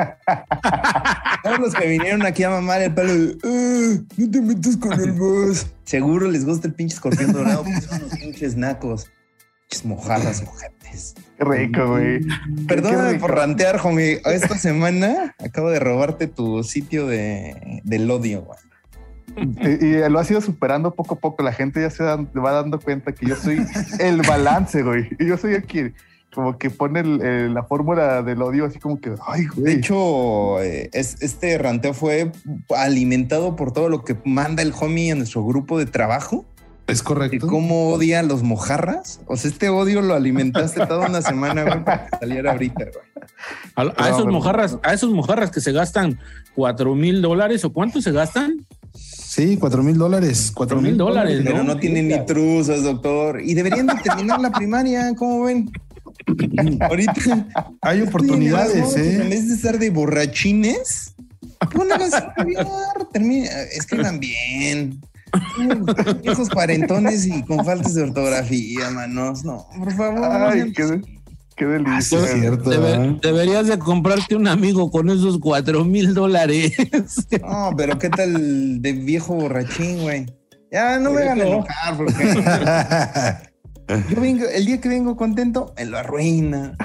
Todos 1.43 1.59
los 1.59 1.75
que 1.75 1.87
vinieron 1.87 2.25
aquí 2.25 2.43
a 2.45 2.51
mamar 2.51 2.81
el 2.81 2.95
palo 2.95 3.13
de, 3.15 3.37
"Ah, 3.45 4.03
no 4.17 4.31
te 4.31 4.41
metas 4.41 4.77
con 4.79 4.93
el 4.95 5.13
boss. 5.13 5.67
Seguro 5.85 6.31
les 6.31 6.47
gusta 6.47 6.67
el 6.67 6.75
pinche 6.75 6.95
escorpión 6.95 7.33
dorado, 7.33 7.65
porque 7.65 7.81
son 7.83 8.03
unos 8.05 8.19
pinches 8.19 8.57
nacos. 8.57 9.11
Pinches 9.69 9.85
mojarras, 9.85 10.43
ojetes. 10.43 11.15
Qué 11.37 11.45
rico, 11.45 11.87
güey. 11.89 12.21
Perdóname 12.67 13.13
rico. 13.13 13.27
por 13.27 13.35
rantear, 13.37 13.81
homie. 13.85 14.23
Esta 14.25 14.57
semana 14.57 15.35
acabo 15.45 15.69
de 15.71 15.81
robarte 15.81 16.27
tu 16.27 16.63
sitio 16.65 17.07
de, 17.07 17.81
del 17.85 18.11
odio, 18.11 18.43
güey. 18.45 18.59
Y, 19.37 19.85
y 19.87 20.09
lo 20.09 20.19
ha 20.19 20.25
sido 20.25 20.41
superando 20.41 20.95
poco 20.95 21.15
a 21.15 21.19
poco. 21.19 21.43
La 21.43 21.53
gente 21.53 21.81
ya 21.81 21.91
se 21.91 22.03
va 22.05 22.53
dando 22.53 22.79
cuenta 22.81 23.13
que 23.13 23.27
yo 23.27 23.37
soy 23.37 23.65
el 23.99 24.23
balance, 24.23 24.83
güey. 24.83 25.09
Y 25.19 25.27
yo 25.27 25.37
soy 25.37 25.55
el 25.55 25.65
que 25.65 25.93
como 26.35 26.59
que 26.59 26.69
pone 26.69 26.99
el- 27.01 27.23
el- 27.23 27.55
la 27.55 27.63
fórmula 27.63 28.23
del 28.23 28.43
odio 28.43 28.65
así 28.65 28.81
como 28.81 29.01
que, 29.01 29.15
ay, 29.27 29.47
güey. 29.47 29.65
De 29.67 29.73
hecho, 29.81 30.61
eh, 30.63 30.91
es- 30.93 31.17
este 31.23 31.57
ranteo 31.59 31.95
fue 31.95 32.33
alimentado 32.77 33.55
por 33.57 33.73
todo 33.73 33.89
lo 33.89 34.05
que 34.05 34.17
manda 34.25 34.63
el 34.63 34.73
homie 34.81 35.13
a 35.13 35.15
nuestro 35.15 35.45
grupo 35.45 35.79
de 35.79 35.87
trabajo. 35.87 36.45
¿Es 36.87 37.01
Y 37.01 37.05
correcto? 37.05 37.47
cómo 37.47 37.91
odia 37.93 38.21
a 38.21 38.23
los 38.23 38.43
mojarras. 38.43 39.21
O 39.27 39.37
sea, 39.37 39.51
este 39.51 39.69
odio 39.71 40.03
lo 40.03 40.15
alimentaste 40.15 40.85
toda 40.87 41.07
una 41.09 41.23
semana, 41.23 41.63
güey, 41.63 41.83
para 41.85 42.07
que 42.07 42.17
saliera 42.19 42.53
ahorita, 42.53 42.85
güey. 42.85 43.25
A, 43.77 43.81
a 43.83 43.85
No, 44.11 44.17
esos 44.17 44.27
mojarras, 44.27 44.79
a 44.83 44.93
esos 44.93 45.11
mojarras 45.13 45.51
que 45.51 45.61
se 45.63 45.73
gastan 45.73 46.19
cuatro 46.55 46.95
mil 46.95 47.23
dólares 47.23 47.65
o 47.65 47.73
cuánto 47.73 48.03
se 48.03 48.13
gastan? 48.13 48.67
Sí, 49.35 49.57
cuatro 49.57 49.83
mil 49.83 49.99
dólares. 49.99 50.53
Cuatro 50.55 50.81
mil 50.81 50.97
dólares, 50.97 51.41
Pero 51.45 51.59
no, 51.59 51.75
¿no? 51.75 51.81
tienen 51.81 52.07
ni 52.07 52.25
truzas, 52.25 52.85
doctor. 52.85 53.41
Y 53.41 53.55
deberían 53.55 53.89
de 53.89 53.95
terminar 53.97 54.41
la 54.41 54.53
primaria, 54.53 55.13
¿cómo 55.17 55.43
ven? 55.43 55.73
Ahorita 56.81 57.49
Hay 57.81 58.03
oportunidades, 58.03 58.95
En 58.95 59.23
¿eh? 59.23 59.29
vez 59.29 59.49
de 59.49 59.55
estar 59.57 59.77
de 59.81 59.91
borrachines, 59.91 61.17
pónganse 61.73 62.15
a 62.15 62.19
estudiar, 62.21 62.67
termina, 63.13 63.51
escriban 63.73 64.21
bien. 64.21 65.01
Esos 66.23 66.49
cuarentones 66.49 67.27
y 67.27 67.43
con 67.43 67.65
faltas 67.65 67.95
de 67.95 68.05
ortografía, 68.05 68.89
manos. 68.91 69.43
No, 69.43 69.67
por 69.77 69.93
favor. 69.95 70.31
Ay, 70.31 70.73
qué, 70.73 71.01
qué 71.57 71.65
delicia. 71.67 72.03
Sí, 72.03 72.17
es 72.17 72.31
cierto. 72.41 72.71
Debe- 72.71 72.95
¿eh? 73.13 73.19
deberías 73.23 73.67
de 73.67 73.79
comprarte 73.79 74.37
un 74.37 74.47
amigo 74.49 74.91
con 74.91 75.09
esos 75.11 75.39
cuatro 75.39 75.85
mil 75.85 76.15
dólares. 76.15 76.73
No, 77.43 77.73
pero 77.77 77.99
¿qué 77.99 78.11
tal 78.11 78.81
de 78.83 78.93
viejo 78.93 79.35
borrachín, 79.35 80.03
güey? 80.03 80.27
Ya 80.73 80.99
no 80.99 81.11
me 81.13 81.23
hagan 81.23 81.39
No. 81.39 81.45
enojar 81.45 81.97
porque 81.97 82.25
yo 84.15 84.21
vengo, 84.21 84.45
el 84.47 84.65
día 84.67 84.81
que 84.81 84.89
vengo 84.89 85.17
contento, 85.17 85.73
me 85.77 85.85
lo 85.85 85.99
arruina. 85.99 86.77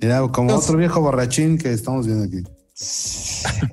Mira, 0.00 0.20
como 0.28 0.50
Entonces- 0.50 0.68
otro 0.70 0.78
viejo 0.78 1.00
borrachín 1.00 1.58
que 1.58 1.72
estamos 1.72 2.06
viendo 2.06 2.24
aquí. 2.24 2.42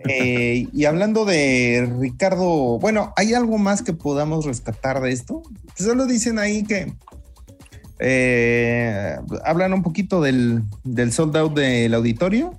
Eh, 0.09 0.67
y 0.73 0.85
hablando 0.85 1.25
de 1.25 1.87
Ricardo, 1.99 2.79
bueno, 2.79 3.13
¿hay 3.15 3.33
algo 3.35 3.57
más 3.59 3.83
que 3.83 3.93
podamos 3.93 4.45
rescatar 4.45 4.99
de 5.01 5.11
esto? 5.11 5.43
Solo 5.77 6.07
dicen 6.07 6.39
ahí 6.39 6.63
que 6.63 6.91
eh, 7.99 9.15
hablan 9.43 9.73
un 9.73 9.83
poquito 9.83 10.21
del, 10.21 10.63
del 10.83 11.11
sold 11.11 11.35
out 11.37 11.55
del 11.55 11.93
auditorio, 11.93 12.53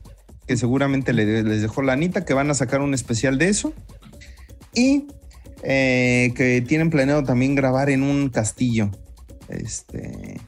que 0.47 0.57
seguramente 0.57 1.13
le- 1.13 1.43
les 1.43 1.63
dejó 1.63 1.83
la 1.83 1.93
Anita, 1.95 2.25
que 2.25 2.35
van 2.35 2.51
a 2.51 2.55
sacar 2.55 2.81
un 2.81 2.95
especial 2.95 3.39
de 3.39 3.49
eso. 3.49 3.73
Y 4.75 5.07
eh, 5.63 6.33
que 6.37 6.61
tienen 6.61 6.91
planeado 6.91 7.25
también 7.25 7.55
grabar 7.55 7.91
en 7.91 8.03
un 8.03 8.29
castillo. 8.29 8.91
Este, 9.49 10.39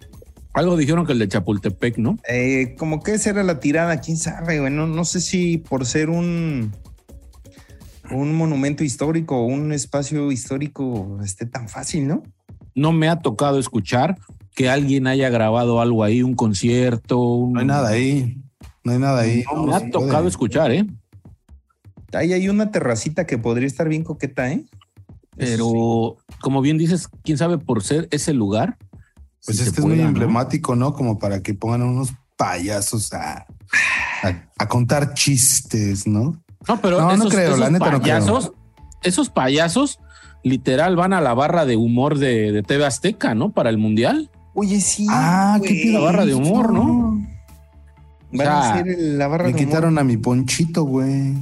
Algo 0.53 0.77
dijeron 0.77 1.07
que 1.07 1.13
el 1.13 1.19
de 1.19 1.29
Chapultepec, 1.29 1.99
¿no? 1.99 2.19
eh, 2.29 2.75
como 2.79 3.03
que 3.03 3.15
esa 3.15 3.31
era 3.31 3.43
la 3.43 3.59
tirada, 3.61 4.01
quién 4.01 4.17
sabe, 4.17 4.61
güey. 4.61 4.73
No, 4.73 4.87
no 4.87 5.05
sé 5.05 5.21
si 5.21 5.59
por 5.59 5.87
ser 5.87 6.11
un, 6.11 6.73
un 8.11 8.35
monumento 8.35 8.85
histórico 8.85 9.37
o 9.39 9.47
un 9.47 9.73
espacio 9.73 10.31
histórico 10.31 11.19
esté 11.25 11.47
tan 11.47 11.69
fácil, 11.69 12.07
¿no? 12.07 12.23
No 12.75 12.93
me 12.93 13.09
ha 13.09 13.21
tocado 13.21 13.59
escuchar 13.59 14.19
que 14.59 14.69
alguien 14.69 15.07
haya 15.07 15.31
grabado 15.31 15.81
algo 15.81 16.03
ahí, 16.03 16.21
un 16.21 16.35
concierto. 16.35 17.17
un- 17.21 17.53
No 17.53 17.61
hay 17.61 17.67
nada 17.67 17.91
ahí. 17.91 18.43
No 18.83 18.91
hay 18.93 18.99
nada 18.99 19.21
ahí. 19.21 19.45
No 19.55 19.67
me 19.67 19.75
ha 19.77 19.89
tocado 19.89 20.15
puede. 20.17 20.29
escuchar, 20.29 20.73
¿eh? 20.73 20.85
Ahí 22.13 22.33
hay 22.33 22.49
una 22.49 22.73
terracita 22.73 23.25
que 23.25 23.39
podría 23.39 23.69
estar 23.69 23.89
bien 23.89 24.03
coqueta, 24.03 24.51
¿eh? 24.51 24.65
Pero 25.37 26.17
como 26.41 26.61
bien 26.61 26.77
dices, 26.77 27.09
quién 27.23 27.39
sabe 27.39 27.59
por 27.59 27.85
ser 27.85 28.09
ese 28.11 28.35
lugar. 28.35 28.77
Pues 29.45 29.59
si 29.59 29.63
es 29.63 29.79
muy 29.79 30.01
emblemático, 30.01 30.75
¿no? 30.75 30.93
Como 30.93 31.21
para 31.21 31.41
que 31.41 31.55
pongan 31.55 31.83
unos 31.83 32.13
payasos 32.37 33.13
a, 33.13 33.47
a, 34.25 34.49
a 34.59 34.69
contar 34.69 35.15
chistes, 35.15 36.05
¿no? 36.09 36.43
No, 36.67 36.81
pero 36.81 37.01
No, 37.01 37.07
no 37.07 37.15
esos, 37.15 37.33
creo, 37.33 37.51
la 37.57 37.67
esos 37.67 37.71
neta 37.75 37.91
no 37.93 38.01
creo. 38.01 38.01
payasos, 38.01 38.53
esos 39.05 39.31
payasos 39.31 40.01
literal 40.43 40.97
van 40.97 41.13
a 41.13 41.21
la 41.21 41.33
barra 41.35 41.65
de 41.65 41.77
humor 41.77 42.19
de, 42.19 42.51
de 42.51 42.63
TV 42.65 42.85
Azteca, 42.85 43.37
¿no? 43.37 43.53
Para 43.53 43.71
el 43.71 43.79
mundial. 43.79 44.33
Oye, 44.59 44.81
sí. 44.81 45.07
Ah, 45.09 45.59
qué 45.63 45.69
pido. 45.71 46.01
La 46.01 46.05
barra 46.07 46.27
de 46.27 46.35
humor, 46.35 46.73
¿no? 46.73 47.21
Van 48.33 48.49
a 48.49 48.59
O 48.59 48.63
sea, 48.63 48.73
hacer 48.75 48.89
el- 48.89 49.19
la 49.19 49.29
barra 49.29 49.45
Me 49.45 49.53
de 49.53 49.55
humor. 49.59 49.67
quitaron 49.69 49.99
a 49.99 50.05
mi 50.05 50.17
ponchito, 50.17 50.83
güey. 50.85 51.35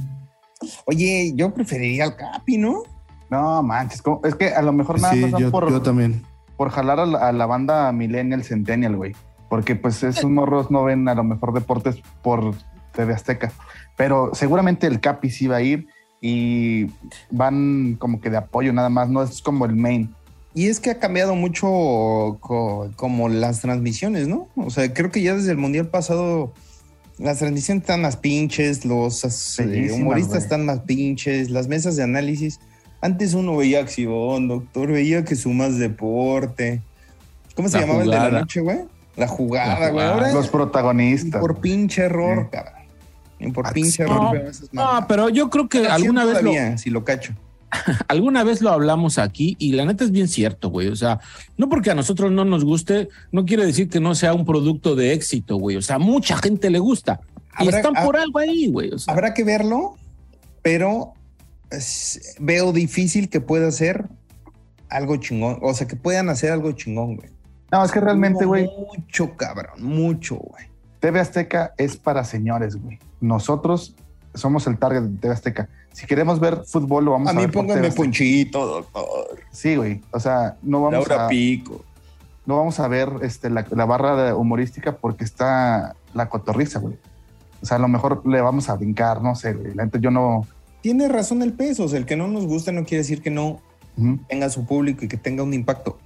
Oye, 0.85 1.33
yo 1.35 1.53
preferiría 1.53 2.03
al 2.05 2.15
Capi, 2.15 2.57
¿no? 2.57 2.83
No 3.29 3.61
manches, 3.63 4.01
¿cómo? 4.01 4.21
es 4.23 4.35
que 4.35 4.49
a 4.49 4.61
lo 4.61 4.71
mejor 4.71 5.01
nada 5.01 5.13
Sí, 5.13 5.19
más 5.25 5.41
yo, 5.41 5.51
por, 5.51 5.69
yo 5.69 5.81
también. 5.81 6.23
por 6.55 6.69
jalar 6.69 6.99
a 6.99 7.05
la, 7.05 7.27
a 7.27 7.31
la 7.31 7.45
banda 7.45 7.91
Millennial 7.91 8.43
Centennial, 8.43 8.95
güey. 8.95 9.15
Porque 9.49 9.75
pues 9.75 10.01
esos 10.03 10.25
morros 10.31 10.69
no 10.71 10.83
ven 10.83 11.07
a 11.09 11.15
lo 11.15 11.23
mejor 11.23 11.53
deportes 11.53 11.97
por 12.21 12.53
TV 12.93 13.13
Azteca. 13.13 13.51
Pero 13.97 14.29
seguramente 14.33 14.85
el 14.87 14.99
Capi 15.01 15.29
sí 15.29 15.47
va 15.47 15.57
a 15.57 15.61
ir 15.61 15.87
y 16.21 16.87
van 17.31 17.95
como 17.99 18.21
que 18.21 18.29
de 18.29 18.37
apoyo 18.37 18.71
nada 18.73 18.89
más, 18.89 19.09
no 19.09 19.21
es 19.23 19.41
como 19.41 19.65
el 19.65 19.75
main. 19.75 20.13
Y 20.57 20.69
es 20.69 20.79
que 20.79 20.89
ha 20.89 20.97
cambiado 20.97 21.35
mucho 21.35 21.67
co- 22.39 22.89
como 22.95 23.29
las 23.29 23.61
transmisiones, 23.61 24.27
¿no? 24.27 24.47
O 24.55 24.71
sea, 24.71 24.91
creo 24.91 25.11
que 25.11 25.21
ya 25.21 25.35
desde 25.35 25.51
el 25.51 25.57
Mundial 25.57 25.87
pasado 25.89 26.51
las 27.19 27.37
transmisiones 27.37 27.83
están 27.83 28.01
más 28.01 28.17
pinches, 28.17 28.83
los 28.83 29.23
eh, 29.59 29.91
humoristas 29.93 30.43
están 30.43 30.65
más 30.65 30.79
pinches, 30.79 31.51
las 31.51 31.67
mesas 31.67 31.95
de 31.95 32.01
análisis. 32.03 32.59
Antes 33.01 33.35
uno 33.35 33.55
veía 33.55 33.81
acción, 33.81 34.47
doctor, 34.47 34.91
veía 34.91 35.23
que 35.23 35.35
sumas 35.35 35.77
deporte. 35.77 36.81
¿Cómo 37.55 37.69
se 37.69 37.75
La 37.77 37.81
llamaba 37.81 38.03
el 38.03 38.09
de 38.09 38.15
la 38.17 38.29
noche, 38.39 38.59
güey? 38.61 38.79
La 39.15 39.27
jugada, 39.27 39.89
güey. 39.91 40.33
Los 40.33 40.47
protagonistas. 40.47 41.39
por 41.39 41.59
pinche 41.61 42.01
error, 42.03 42.45
Sí. 42.45 42.49
cabrón. 42.51 42.73
Ni 43.39 43.51
por 43.51 43.71
pinche 43.73 44.03
no, 44.05 44.33
error. 44.33 44.51
No, 44.71 45.05
pero 45.07 45.29
yo 45.29 45.51
creo 45.51 45.69
que 45.69 45.87
alguna 45.87 46.25
vez, 46.25 46.41
lo, 46.41 46.49
todavía, 46.49 46.77
si 46.79 46.89
lo 46.89 47.03
cacho. 47.05 47.33
alguna 48.07 48.43
vez 48.43 48.61
lo 48.61 48.69
hablamos 48.69 49.17
aquí 49.17 49.55
y 49.59 49.73
la 49.73 49.85
neta 49.85 50.03
es 50.03 50.11
bien 50.11 50.27
cierto, 50.27 50.69
güey. 50.69 50.87
O 50.87 50.95
sea, 50.95 51.19
no 51.57 51.69
porque 51.69 51.91
a 51.91 51.95
nosotros 51.95 52.31
no 52.31 52.45
nos 52.45 52.63
guste, 52.63 53.09
no 53.31 53.45
quiere 53.45 53.65
decir 53.65 53.89
que 53.89 53.99
no 53.99 54.15
sea 54.15 54.33
un 54.33 54.45
producto 54.45 54.95
de 54.95 55.13
éxito, 55.13 55.57
güey. 55.57 55.75
O 55.77 55.81
sea, 55.81 55.99
mucha 55.99 56.37
gente 56.37 56.69
le 56.69 56.79
gusta. 56.79 57.19
Y 57.59 57.63
Habrá- 57.67 57.77
están 57.77 57.97
ha- 57.97 58.05
por 58.05 58.17
algo 58.17 58.39
ahí, 58.39 58.67
güey. 58.67 58.91
O 58.91 58.99
sea, 58.99 59.13
Habrá 59.13 59.33
que 59.33 59.43
verlo, 59.43 59.95
pero 60.61 61.13
es- 61.71 62.35
veo 62.39 62.71
difícil 62.71 63.29
que 63.29 63.41
pueda 63.41 63.69
ser 63.71 64.05
algo 64.89 65.17
chingón. 65.17 65.59
O 65.61 65.73
sea, 65.73 65.87
que 65.87 65.95
puedan 65.95 66.29
hacer 66.29 66.51
algo 66.51 66.71
chingón, 66.71 67.17
güey. 67.17 67.29
No, 67.71 67.83
es 67.83 67.91
que 67.91 67.99
realmente, 67.99 68.45
güey, 68.45 68.65
Mucho, 68.95 69.35
cabrón. 69.35 69.83
Mucho, 69.83 70.35
güey. 70.37 70.65
TV 71.01 71.19
Azteca 71.19 71.73
es 71.77 71.97
para 71.97 72.23
señores, 72.23 72.75
güey. 72.77 72.97
Nosotros 73.19 73.93
somos 74.37 74.65
el 74.67 74.77
target 74.77 75.01
de 75.03 75.17
TV 75.19 75.33
Azteca. 75.33 75.69
Si 75.93 76.05
queremos 76.05 76.39
ver 76.39 76.63
fútbol, 76.65 77.05
lo 77.05 77.11
vamos 77.11 77.27
a, 77.27 77.31
A 77.31 77.33
mí 77.33 77.41
ver. 77.41 77.51
por 77.51 77.61
póngame 77.63 77.79
TV 77.81 77.87
Azteca. 77.87 78.03
Ponchito, 78.03 78.65
doctor. 78.65 79.39
Sí, 79.51 79.75
güey. 79.75 80.01
O 80.11 80.19
sea, 80.19 80.55
no 80.61 80.81
vamos 80.81 81.07
Laura 81.07 81.25
a, 81.25 81.27
Pico. 81.29 81.83
no 82.45 82.57
vamos 82.57 82.79
a 82.79 82.87
ver 82.87 83.09
este, 83.21 83.49
la, 83.49 83.65
la 83.71 83.85
barra 83.85 84.15
de 84.15 84.33
humorística 84.33 84.93
porque 84.97 85.23
está 85.23 85.95
la 86.13 86.29
cotorriza, 86.29 86.79
güey. 86.79 86.95
O 87.61 87.65
sea, 87.65 87.77
a 87.77 87.79
lo 87.79 87.87
mejor 87.87 88.21
le 88.27 88.39
vamos 88.41 88.69
a 88.69 88.75
brincar, 88.75 89.21
no 89.21 89.35
sé, 89.35 89.53
güey. 89.53 89.73
La 89.73 89.85
neta, 89.85 89.97
yo 89.99 90.11
no. 90.11 90.45
Tiene 90.81 91.07
razón 91.07 91.41
el 91.41 91.53
peso. 91.53 91.85
O 91.85 91.87
sea, 91.87 91.97
el 91.99 92.05
que 92.05 92.15
no 92.15 92.27
nos 92.27 92.45
gusta 92.45 92.71
no 92.71 92.83
quiere 92.85 92.99
decir 92.99 93.21
que 93.21 93.31
no 93.31 93.59
tenga 94.29 94.49
su 94.51 94.65
público 94.65 95.03
y 95.05 95.07
que 95.07 95.17
tenga 95.17 95.41
un 95.41 95.53
impacto. 95.53 95.97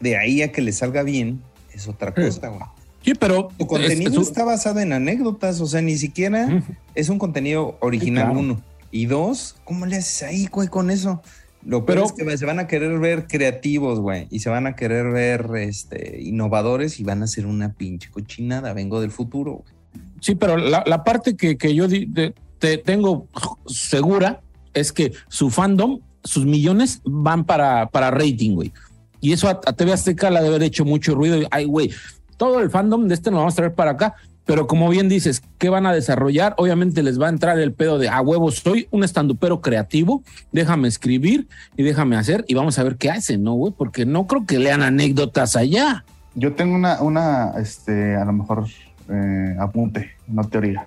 De 0.00 0.16
ahí 0.16 0.42
a 0.42 0.52
que 0.52 0.62
le 0.62 0.72
salga 0.72 1.02
bien 1.02 1.42
es 1.72 1.86
otra 1.86 2.14
cosa, 2.14 2.48
güey. 2.48 2.62
Sí, 3.06 3.14
pero 3.14 3.48
Tu 3.56 3.66
contenido 3.66 4.10
es- 4.10 4.16
es- 4.18 4.28
está 4.28 4.44
basado 4.44 4.80
en 4.80 4.92
anécdotas, 4.92 5.60
o 5.60 5.66
sea, 5.66 5.80
ni 5.80 5.96
siquiera 5.96 6.62
es 6.94 7.08
un 7.08 7.18
contenido 7.18 7.78
original, 7.80 8.24
Sí, 8.24 8.30
claro. 8.32 8.40
uno. 8.40 8.62
Y 8.90 9.06
dos, 9.06 9.56
¿cómo 9.64 9.86
le 9.86 9.96
haces 9.96 10.24
ahí, 10.24 10.46
güey, 10.50 10.66
con 10.68 10.90
eso? 10.90 11.22
Lo 11.64 11.84
peor 11.86 11.98
Pero- 11.98 12.06
es 12.06 12.12
que 12.30 12.38
se 12.38 12.44
van 12.46 12.58
a 12.58 12.66
querer 12.66 12.98
ver 12.98 13.26
creativos, 13.26 14.00
güey, 14.00 14.26
y 14.30 14.40
se 14.40 14.50
van 14.50 14.66
a 14.66 14.74
querer 14.76 15.10
ver 15.10 15.48
este, 15.58 16.20
innovadores 16.20 16.98
y 17.00 17.04
van 17.04 17.22
a 17.22 17.26
ser 17.26 17.46
una 17.46 17.72
pinche 17.72 18.10
cochinada. 18.10 18.72
Vengo 18.72 19.00
del 19.00 19.10
futuro, 19.12 19.52
güey. 19.52 20.02
Sí, 20.20 20.34
pero 20.34 20.56
la, 20.56 20.82
la 20.86 21.04
parte 21.04 21.36
que, 21.36 21.56
que 21.56 21.74
yo 21.74 21.86
di- 21.88 22.06
de- 22.06 22.34
te 22.58 22.78
tengo 22.78 23.28
segura 23.66 24.40
es 24.74 24.92
que 24.92 25.12
su 25.28 25.50
fandom, 25.50 26.00
sus 26.24 26.44
millones 26.44 27.00
van 27.04 27.44
para, 27.44 27.88
para 27.90 28.10
rating, 28.10 28.54
güey. 28.54 28.72
Y 29.20 29.32
eso 29.32 29.48
a, 29.48 29.60
a 29.64 29.72
TV 29.72 29.92
Azteca 29.92 30.30
le 30.30 30.38
ha 30.38 30.42
de 30.42 30.48
haber 30.48 30.62
hecho 30.62 30.84
mucho 30.84 31.14
ruido. 31.14 31.38
Ay, 31.50 31.64
güey, 31.64 31.90
todo 32.36 32.60
el 32.60 32.70
fandom 32.70 33.08
de 33.08 33.14
este 33.14 33.30
nos 33.30 33.38
vamos 33.38 33.54
a 33.54 33.56
traer 33.56 33.74
para 33.74 33.92
acá. 33.92 34.14
Pero 34.44 34.68
como 34.68 34.88
bien 34.88 35.08
dices, 35.08 35.42
¿qué 35.58 35.70
van 35.70 35.86
a 35.86 35.92
desarrollar? 35.92 36.54
Obviamente 36.56 37.02
les 37.02 37.20
va 37.20 37.26
a 37.26 37.30
entrar 37.30 37.58
el 37.58 37.72
pedo 37.72 37.98
de 37.98 38.08
a 38.08 38.20
huevo, 38.20 38.52
soy 38.52 38.86
un 38.92 39.02
estandupero 39.02 39.60
creativo, 39.60 40.22
déjame 40.52 40.86
escribir 40.86 41.48
y 41.76 41.82
déjame 41.82 42.16
hacer 42.16 42.44
y 42.46 42.54
vamos 42.54 42.78
a 42.78 42.84
ver 42.84 42.96
qué 42.96 43.10
hacen, 43.10 43.42
¿no, 43.42 43.54
güey? 43.54 43.72
Porque 43.76 44.06
no 44.06 44.28
creo 44.28 44.46
que 44.46 44.60
lean 44.60 44.82
anécdotas 44.82 45.56
allá. 45.56 46.04
Yo 46.36 46.54
tengo 46.54 46.76
una, 46.76 47.02
una 47.02 47.54
este, 47.58 48.14
a 48.14 48.24
lo 48.24 48.34
mejor 48.34 48.66
eh, 49.08 49.56
apunte, 49.58 50.12
no 50.28 50.44
teoría. 50.44 50.86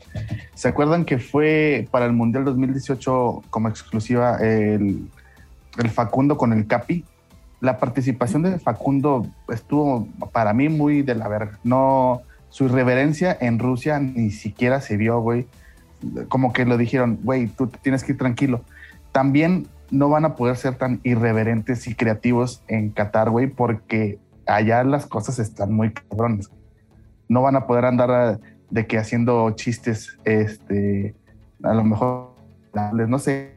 ¿Se 0.53 0.69
acuerdan 0.69 1.03
que 1.03 1.19
fue 1.19 1.87
para 1.91 2.05
el 2.05 2.13
Mundial 2.13 2.45
2018 2.45 3.43
como 3.49 3.67
exclusiva 3.67 4.37
el, 4.37 5.09
el 5.77 5.89
Facundo 5.89 6.37
con 6.37 6.53
el 6.53 6.65
Capi? 6.65 7.03
La 7.61 7.77
participación 7.77 8.43
de 8.43 8.57
Facundo 8.59 9.27
estuvo 9.49 10.07
para 10.31 10.53
mí 10.53 10.69
muy 10.69 11.01
de 11.01 11.15
la 11.15 11.27
verga. 11.27 11.59
No, 11.63 12.21
su 12.49 12.65
irreverencia 12.65 13.37
en 13.39 13.59
Rusia 13.59 13.99
ni 13.99 14.31
siquiera 14.31 14.81
se 14.81 14.97
vio, 14.97 15.19
güey. 15.21 15.47
Como 16.29 16.53
que 16.53 16.65
lo 16.65 16.77
dijeron, 16.77 17.19
güey, 17.23 17.47
tú 17.47 17.67
tienes 17.67 18.03
que 18.03 18.13
ir 18.13 18.17
tranquilo. 18.17 18.61
También 19.11 19.67
no 19.91 20.07
van 20.07 20.23
a 20.23 20.35
poder 20.35 20.55
ser 20.55 20.75
tan 20.75 21.01
irreverentes 21.03 21.87
y 21.87 21.95
creativos 21.95 22.63
en 22.67 22.91
Qatar, 22.91 23.29
güey, 23.29 23.47
porque 23.47 24.19
allá 24.47 24.83
las 24.83 25.05
cosas 25.05 25.39
están 25.39 25.73
muy 25.73 25.91
cabrones. 25.91 26.49
No 27.27 27.41
van 27.41 27.55
a 27.55 27.67
poder 27.67 27.85
andar 27.85 28.11
a- 28.11 28.39
de 28.69 28.85
que 28.87 28.97
haciendo 28.97 29.49
chistes, 29.51 30.17
este, 30.25 31.15
a 31.63 31.73
lo 31.73 31.83
mejor, 31.83 32.35
no 33.07 33.19
sé, 33.19 33.55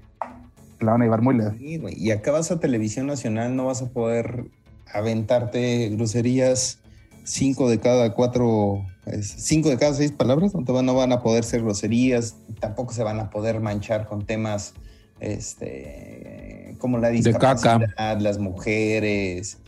la 0.82 0.92
van 0.92 1.02
a 1.02 1.04
llevar 1.04 1.22
muy 1.22 1.36
lejos. 1.36 1.54
Sí, 1.58 1.78
güey. 1.78 1.94
Y 1.96 2.10
acá 2.10 2.32
vas 2.32 2.50
a 2.50 2.60
televisión 2.60 3.06
nacional, 3.06 3.56
no 3.56 3.66
vas 3.66 3.82
a 3.82 3.90
poder 3.90 4.44
aventarte 4.92 5.88
groserías 5.90 6.82
cinco 7.24 7.68
de 7.68 7.78
cada 7.78 8.12
cuatro, 8.14 8.84
cinco 9.20 9.68
de 9.68 9.78
cada 9.78 9.94
seis 9.94 10.12
palabras, 10.12 10.54
no, 10.54 10.64
te 10.64 10.72
van, 10.72 10.86
no 10.86 10.94
van 10.94 11.12
a 11.12 11.22
poder 11.22 11.44
ser 11.44 11.62
groserías, 11.62 12.36
tampoco 12.60 12.92
se 12.92 13.02
van 13.02 13.20
a 13.20 13.30
poder 13.30 13.60
manchar 13.60 14.06
con 14.06 14.24
temas 14.24 14.74
este, 15.20 16.74
como 16.78 16.98
la 16.98 17.10
De 17.10 17.22
caca. 17.32 17.54
discapacidad, 17.54 18.20
las 18.20 18.38
mujeres. 18.38 19.58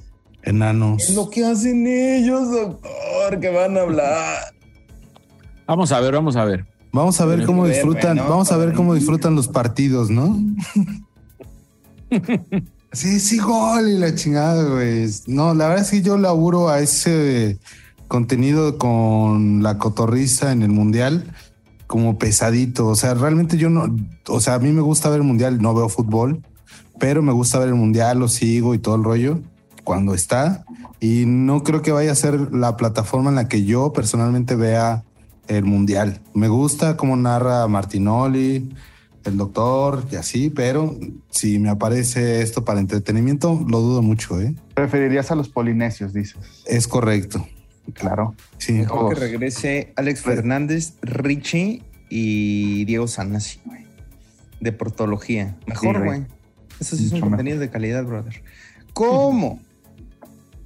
Enanos. 0.43 1.03
Es 1.09 1.15
lo 1.15 1.31
que 1.31 1.45
hacen 1.45 1.87
ellos, 1.87 2.51
doctor, 2.51 3.41
que 3.41 3.49
van 3.49 3.77
a 3.79 3.81
hablar. 3.83 4.39
Vamos 5.67 5.93
a 5.93 6.01
ver, 6.01 6.13
vamos 6.13 6.37
a 6.37 6.45
ver. 6.45 6.67
Vamos 6.93 7.19
a 7.23 7.25
ver 7.25 7.47
cómo 7.47 7.67
disfrutan, 7.67 8.19
vamos 8.19 8.53
a 8.53 8.59
ver 8.59 8.75
cómo 8.75 8.95
disfrutan 8.95 9.35
los 9.35 9.49
partidos, 9.49 10.11
¿no? 10.11 10.39
Sí, 12.93 13.19
sí, 13.19 13.39
gol 13.39 13.89
y 13.89 13.99
la 13.99 14.15
chingada, 14.15 14.63
güey. 14.71 15.09
No, 15.27 15.53
la 15.53 15.67
verdad 15.67 15.85
es 15.85 15.91
que 15.91 16.03
yo 16.03 16.17
laburo 16.17 16.69
a 16.69 16.79
ese 16.79 17.59
contenido 18.07 18.79
con 18.79 19.65
la 19.65 19.79
cotorriza 19.79 20.53
en 20.53 20.63
el 20.63 20.71
mundial 20.71 21.35
como 21.89 22.19
pesadito. 22.19 22.87
O 22.87 22.95
sea, 22.95 23.15
realmente 23.15 23.57
yo 23.57 23.69
no, 23.69 23.95
o 24.29 24.41
sea, 24.41 24.55
a 24.55 24.59
mí 24.61 24.71
me 24.71 24.81
gusta 24.81 25.11
ver 25.11 25.21
el 25.21 25.27
mundial, 25.27 25.61
no 25.61 25.75
veo 25.75 25.89
fútbol, 25.89 26.43
pero 27.01 27.21
me 27.21 27.33
gusta 27.33 27.59
ver 27.59 27.69
el 27.69 27.75
mundial, 27.75 28.21
lo 28.21 28.29
sigo 28.29 28.75
y 28.75 28.79
todo 28.79 28.95
el 28.95 29.03
rollo 29.03 29.41
cuando 29.83 30.15
está. 30.15 30.65
Y 31.01 31.25
no 31.27 31.65
creo 31.65 31.83
que 31.83 31.91
vaya 31.91 32.13
a 32.13 32.17
ser 32.17 32.55
la 32.55 32.77
plataforma 32.77 33.31
en 33.31 33.37
la 33.37 33.49
que 33.49 33.65
yo 33.65 33.93
personalmente 33.93 34.55
vea 34.55 35.03
el 35.49 35.65
mundial. 35.65 36.21
Me 36.33 36.49
gusta 36.49 36.97
cómo 36.97 37.17
narra 37.17 37.67
Martinoli, 37.67 38.71
el 39.25 39.37
doctor 39.37 40.05
y 40.11 40.17
así, 40.17 40.51
pero 40.51 40.97
si 41.31 41.59
me 41.59 41.71
aparece 41.71 42.43
esto 42.43 42.65
para 42.65 42.81
entretenimiento, 42.81 43.65
lo 43.69 43.81
dudo 43.81 44.03
mucho, 44.03 44.41
¿eh? 44.41 44.55
Preferirías 44.75 45.31
a 45.31 45.35
los 45.35 45.49
polinesios, 45.49 46.13
dices. 46.13 46.37
Es 46.67 46.87
correcto. 46.87 47.47
Claro. 47.93 48.35
Sí. 48.59 48.73
Mejor 48.73 49.15
que 49.15 49.21
regrese 49.21 49.93
Alex 49.97 50.23
Fernández, 50.23 50.95
Richie 51.03 51.83
y 52.09 52.85
Diego 52.85 53.07
Sanasi, 53.07 53.61
güey. 53.65 53.85
De 54.61 54.73
portología. 54.73 55.57
Mejor, 55.67 55.99
güey. 55.99 56.21
güey. 56.21 56.31
Esos 56.81 56.99
sí 56.99 57.09
son 57.09 57.21
Mucho 57.21 57.31
contenidos 57.31 57.61
de 57.61 57.71
calidad, 57.71 58.05
brother. 58.05 58.43
¿Cómo? 58.95 59.61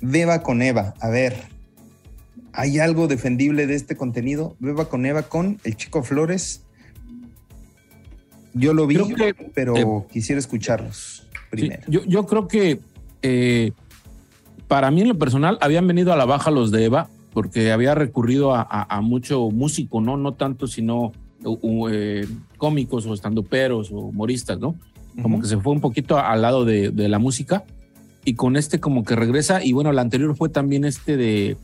Beba 0.01 0.43
con 0.43 0.63
Eva. 0.63 0.95
A 1.01 1.09
ver. 1.09 1.37
¿Hay 2.53 2.79
algo 2.79 3.09
defendible 3.09 3.67
de 3.67 3.75
este 3.75 3.97
contenido? 3.97 4.57
Beba 4.59 4.89
con 4.89 5.07
Eva 5.07 5.23
con 5.23 5.61
el 5.65 5.77
chico 5.77 6.03
Flores. 6.03 6.63
Yo 8.55 8.73
lo 8.75 8.87
vi, 8.87 8.97
que, 9.15 9.35
pero 9.55 9.77
eh, 9.77 9.87
quisiera 10.13 10.39
escucharlos 10.39 11.25
Sí, 11.33 11.39
primero. 11.51 11.83
yo, 11.89 12.05
yo 12.05 12.27
creo 12.27 12.49
que 12.49 12.81
eh, 13.23 13.73
para 14.67 14.91
mí 14.91 15.03
en 15.03 15.09
lo 15.09 15.19
personal 15.19 15.59
habían 15.61 15.87
venido 15.87 16.13
a 16.13 16.17
la 16.17 16.25
baja 16.25 16.51
los 16.51 16.71
de 16.71 16.85
Eva 16.85 17.09
porque 17.33 17.71
había 17.73 17.95
recurrido 17.95 18.55
a, 18.55 18.63
a- 18.63 18.97
a 18.97 19.01
mucho 19.01 19.51
músico, 19.51 20.01
¿no? 20.01 20.17
No 20.17 20.33
tanto, 20.35 20.67
sino 20.67 21.13
u- 21.45 21.59
u- 21.63 21.89
eh, 21.89 22.27
cómicos 22.57 23.07
o 23.07 23.15
estandoperos 23.15 23.91
o 23.93 23.97
humoristas, 23.99 24.59
¿no? 24.59 24.75
Como 25.23 25.41
que 25.41 25.47
se 25.49 25.57
fue 25.59 25.73
un 25.73 25.81
poquito 25.81 26.19
al 26.19 26.43
lado 26.43 26.65
de, 26.65 26.91
de 26.91 27.09
la 27.09 27.19
música 27.19 27.65
y 28.25 28.35
con 28.35 28.57
este 28.57 28.79
como 28.81 29.05
que 29.05 29.17
regresa 29.17 29.65
y 29.65 29.73
bueno, 29.73 29.93
la 29.93 30.03
anterior 30.03 30.37
fue 30.37 30.49
también 30.49 30.85
este 30.85 31.17
de, 31.17 31.57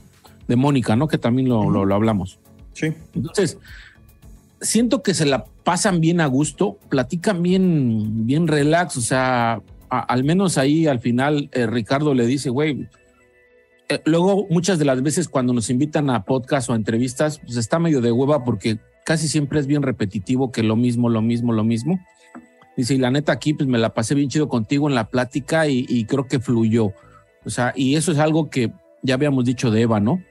de 0.48 0.56
Mónica, 0.56 0.96
¿no? 0.96 1.06
Que 1.08 1.18
también 1.18 1.48
lo, 1.48 1.70
lo- 1.70 1.84
lo 1.84 1.94
hablamos. 1.94 2.38
Sí. 2.72 2.88
Entonces, 3.14 3.58
siento 4.64 5.02
que 5.02 5.14
se 5.14 5.26
la 5.26 5.44
pasan 5.44 6.00
bien 6.00 6.20
a 6.20 6.26
gusto, 6.26 6.78
platican 6.88 7.42
bien, 7.42 8.26
bien 8.26 8.48
relax, 8.48 8.96
o 8.96 9.00
sea, 9.00 9.62
al 9.88 10.24
menos 10.24 10.58
ahí 10.58 10.86
al 10.86 11.00
final 11.00 11.48
eh, 11.52 11.66
Ricardo 11.66 12.14
le 12.14 12.26
dice, 12.26 12.50
güey, 12.50 12.88
eh, 13.88 14.00
luego 14.04 14.46
muchas 14.50 14.78
de 14.78 14.84
las 14.84 15.02
veces 15.02 15.28
cuando 15.28 15.52
nos 15.52 15.70
invitan 15.70 16.10
a 16.10 16.24
podcast 16.24 16.68
o 16.68 16.72
a 16.72 16.76
entrevistas, 16.76 17.38
pues 17.38 17.56
está 17.56 17.78
medio 17.78 18.00
de 18.00 18.10
hueva 18.10 18.44
porque 18.44 18.78
casi 19.04 19.28
siempre 19.28 19.60
es 19.60 19.66
bien 19.66 19.82
repetitivo 19.82 20.50
que 20.50 20.62
lo 20.62 20.76
mismo, 20.76 21.08
lo 21.08 21.22
mismo, 21.22 21.52
lo 21.52 21.64
mismo. 21.64 22.00
Dice, 22.76 22.94
y 22.94 22.98
la 22.98 23.10
neta 23.10 23.32
aquí 23.32 23.54
pues 23.54 23.68
me 23.68 23.78
la 23.78 23.94
pasé 23.94 24.14
bien 24.14 24.28
chido 24.28 24.48
contigo 24.48 24.88
en 24.88 24.96
la 24.96 25.08
plática 25.08 25.68
y 25.68 26.04
creo 26.06 26.26
que 26.26 26.40
fluyó. 26.40 26.92
O 27.44 27.50
sea, 27.50 27.72
y 27.76 27.94
eso 27.94 28.10
es 28.12 28.18
algo 28.18 28.50
que 28.50 28.72
ya 29.02 29.14
habíamos 29.14 29.44
dicho 29.44 29.70
de 29.70 29.82
Eva, 29.82 30.00
¿no? 30.00 30.22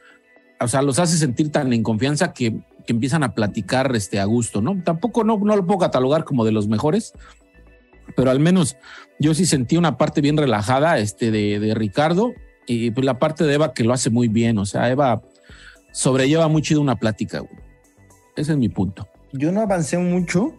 O 0.60 0.68
sea, 0.68 0.82
los 0.82 1.00
hace 1.00 1.18
sentir 1.18 1.52
tan 1.52 1.74
en 1.74 1.84
confianza 1.84 2.34
que, 2.34 2.60
que 2.86 2.94
empiezan 2.94 3.24
a 3.24 3.34
platicar 3.34 3.96
este, 3.96 4.20
a 4.20 4.26
gusto, 4.26 4.62
¿no? 4.62 4.82
Tampoco 4.84 5.24
no, 5.24 5.38
no 5.38 5.56
lo 5.56 5.66
puedo 5.66 5.80
catalogar 5.80 6.24
como 6.24 6.46
de 6.46 6.52
los 6.52 6.68
mejores, 6.68 7.14
pero 8.16 8.30
al 8.32 8.40
menos 8.40 8.76
yo 9.20 9.34
sí 9.34 9.46
sentí 9.46 9.78
una 9.78 9.98
parte 9.98 10.22
bien 10.22 10.38
relajada 10.38 10.98
este, 11.00 11.32
de, 11.32 11.60
de 11.60 11.74
Ricardo 11.74 12.34
y 12.68 12.92
pues 12.92 13.06
la 13.06 13.20
parte 13.20 13.44
de 13.46 13.54
Eva 13.54 13.74
que 13.74 13.84
lo 13.84 13.94
hace 13.94 14.10
muy 14.10 14.28
bien. 14.28 14.58
O 14.58 14.66
sea, 14.66 14.90
Eva 14.90 15.22
sobrelleva 15.92 16.48
muy 16.48 16.62
chido 16.62 16.82
una 16.82 16.96
plática. 16.98 17.40
güey. 17.40 17.52
Ese 18.36 18.52
es 18.54 18.58
mi 18.58 18.70
punto. 18.70 19.08
Yo 19.32 19.52
no 19.52 19.62
avancé 19.62 19.98
mucho 19.98 20.54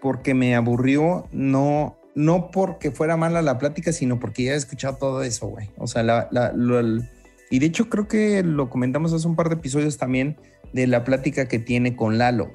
porque 0.00 0.34
me 0.34 0.54
aburrió, 0.54 1.26
no, 1.32 1.96
no 2.14 2.50
porque 2.50 2.90
fuera 2.90 3.16
mala 3.16 3.42
la 3.42 3.58
plática, 3.58 3.92
sino 3.92 4.18
porque 4.20 4.44
ya 4.44 4.52
he 4.52 4.56
escuchado 4.56 4.96
todo 4.96 5.22
eso, 5.22 5.48
güey. 5.48 5.70
O 5.76 5.86
sea, 5.86 6.02
la, 6.02 6.28
la- 6.30 6.52
lo- 6.52 6.78
el- 6.78 7.08
y 7.50 7.58
de 7.58 7.66
hecho 7.66 7.88
creo 7.88 8.08
que 8.08 8.42
lo 8.42 8.68
comentamos 8.70 9.12
hace 9.12 9.26
un 9.26 9.36
par 9.36 9.48
de 9.48 9.54
episodios 9.56 9.98
también 9.98 10.36
de 10.72 10.86
la 10.86 11.04
plática 11.04 11.48
que 11.48 11.58
tiene 11.58 11.96
con 11.96 12.18
Lalo. 12.18 12.52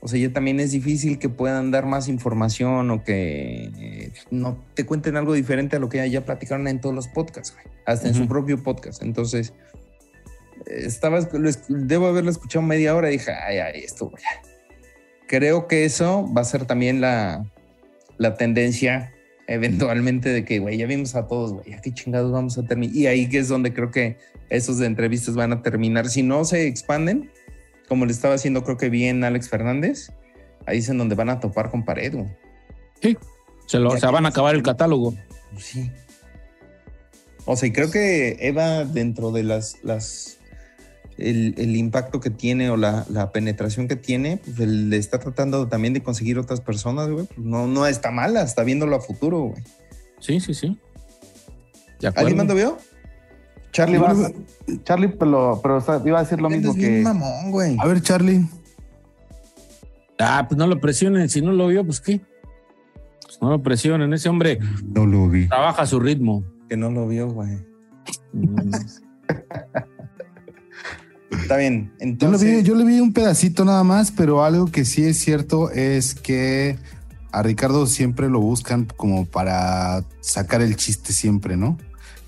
O 0.00 0.08
sea, 0.08 0.20
ya 0.20 0.32
también 0.32 0.60
es 0.60 0.70
difícil 0.70 1.18
que 1.18 1.28
puedan 1.28 1.72
dar 1.72 1.86
más 1.86 2.06
información 2.06 2.90
o 2.92 3.02
que 3.02 3.70
eh, 3.76 4.12
no 4.30 4.62
te 4.74 4.86
cuenten 4.86 5.16
algo 5.16 5.32
diferente 5.32 5.76
a 5.76 5.78
lo 5.80 5.88
que 5.88 6.08
ya, 6.08 6.24
platicaron 6.24 6.68
en 6.68 6.80
todos 6.80 6.94
los 6.94 7.08
podcasts, 7.08 7.52
güey. 7.54 7.66
Hasta 7.86 8.06
en 8.08 8.14
su 8.14 8.28
propio 8.28 8.62
podcast. 8.62 9.02
Entonces, 9.02 9.52
estaba, 10.66 11.18
lo 11.20 11.48
esc- 11.48 11.66
debo 11.68 12.06
haberlo 12.06 12.30
escuchado 12.30 12.64
media 12.64 12.94
hora 12.94 13.08
y 13.08 13.12
dije, 13.12 13.32
ay, 13.32 13.58
ay, 13.58 13.80
esto, 13.84 14.08
güey. 14.08 14.22
creo 15.26 15.66
que 15.66 15.84
eso 15.84 16.32
va 16.32 16.42
a 16.42 16.44
ser 16.44 16.66
también 16.66 17.00
la, 17.00 17.44
la 18.18 18.34
tendencia 18.34 19.12
eventualmente 19.46 20.30
de 20.30 20.44
que, 20.44 20.58
güey, 20.58 20.76
ya 20.76 20.86
vimos 20.86 21.14
a 21.14 21.26
todos, 21.26 21.52
güey, 21.52 21.74
¿a 21.74 21.80
qué 21.80 21.92
chingados 21.92 22.32
vamos 22.32 22.58
a 22.58 22.64
terminar? 22.64 22.96
Y 22.96 23.06
ahí 23.06 23.28
que 23.28 23.38
es 23.38 23.48
donde 23.48 23.72
creo 23.72 23.90
que 23.90 24.16
esos 24.50 24.78
de 24.78 24.86
entrevistas 24.86 25.34
van 25.34 25.52
a 25.52 25.62
terminar. 25.62 26.08
Si 26.08 26.22
no 26.22 26.44
se 26.44 26.66
expanden, 26.66 27.30
como 27.88 28.06
le 28.06 28.12
estaba 28.12 28.34
haciendo 28.34 28.64
creo 28.64 28.76
que 28.76 28.90
bien 28.90 29.24
Alex 29.24 29.48
Fernández, 29.48 30.12
ahí 30.66 30.78
es 30.78 30.88
en 30.88 30.98
donde 30.98 31.14
van 31.14 31.30
a 31.30 31.40
topar 31.40 31.70
con 31.70 31.84
pared, 31.84 32.14
güey. 32.14 32.28
Sí, 33.00 33.16
se, 33.66 33.78
lo, 33.78 33.92
aquí 33.92 34.04
van 34.06 34.26
a 34.26 34.30
se 34.30 34.32
acabar 34.32 34.54
el 34.54 34.62
catálogo. 34.62 35.14
Sí. 35.58 35.90
O 37.44 37.56
sea, 37.56 37.68
y 37.68 37.72
creo 37.72 37.90
que 37.90 38.36
Eva, 38.40 38.84
dentro 38.84 39.30
de 39.30 39.44
las, 39.44 39.76
las 39.84 40.38
el, 41.18 41.54
el 41.56 41.76
impacto 41.76 42.20
que 42.20 42.30
tiene 42.30 42.70
o 42.70 42.76
la, 42.76 43.06
la 43.10 43.32
penetración 43.32 43.88
que 43.88 43.96
tiene, 43.96 44.38
pues 44.44 44.58
él 44.60 44.90
le 44.90 44.96
está 44.96 45.18
tratando 45.18 45.66
también 45.68 45.94
de 45.94 46.02
conseguir 46.02 46.38
otras 46.38 46.60
personas, 46.60 47.08
güey. 47.08 47.26
Pues 47.26 47.38
no, 47.38 47.66
no 47.66 47.86
está 47.86 48.10
mala, 48.10 48.42
está 48.42 48.62
viéndolo 48.64 48.96
a 48.96 49.00
futuro, 49.00 49.40
güey. 49.40 49.62
Sí, 50.20 50.40
sí, 50.40 50.54
sí. 50.54 50.78
¿Alguien 52.14 52.36
más 52.36 52.46
lo 52.46 52.54
vio? 52.54 52.78
Charlie, 53.72 54.00
Charlie, 54.84 55.08
pero, 55.08 55.60
pero 55.62 55.76
o 55.76 55.80
sea, 55.80 56.00
iba 56.04 56.18
a 56.18 56.22
decir 56.22 56.40
lo 56.40 56.48
mismo 56.48 56.74
que. 56.74 57.02
mamón, 57.02 57.50
güey. 57.50 57.76
A 57.78 57.86
ver, 57.86 58.00
Charlie. 58.00 58.46
Ah, 60.18 60.46
pues 60.48 60.56
no 60.56 60.66
lo 60.66 60.80
presionen. 60.80 61.28
Si 61.28 61.42
no 61.42 61.52
lo 61.52 61.66
vio, 61.66 61.84
pues 61.84 62.00
qué. 62.00 62.20
Pues 63.22 63.38
no 63.42 63.50
lo 63.50 63.62
presionen. 63.62 64.14
Ese 64.14 64.30
hombre 64.30 64.58
No 64.82 65.04
lo 65.04 65.28
vi. 65.28 65.46
trabaja 65.48 65.82
a 65.82 65.86
su 65.86 66.00
ritmo. 66.00 66.42
Que 66.70 66.76
no 66.76 66.90
lo 66.90 67.06
vio, 67.06 67.28
güey. 67.28 67.58
Está 71.46 71.58
bien. 71.58 71.92
Yo 71.92 72.04
le, 72.04 72.10
Entonces, 72.10 72.56
vi, 72.56 72.62
yo 72.64 72.74
le 72.74 72.84
vi 72.84 72.98
un 72.98 73.12
pedacito 73.12 73.64
nada 73.64 73.84
más, 73.84 74.10
pero 74.10 74.42
algo 74.42 74.66
que 74.66 74.84
sí 74.84 75.04
es 75.04 75.18
cierto 75.18 75.70
es 75.70 76.16
que 76.16 76.76
a 77.30 77.40
Ricardo 77.44 77.86
siempre 77.86 78.28
lo 78.28 78.40
buscan 78.40 78.88
como 78.96 79.26
para 79.26 80.04
sacar 80.20 80.60
el 80.60 80.74
chiste 80.74 81.12
siempre, 81.12 81.56
¿no? 81.56 81.78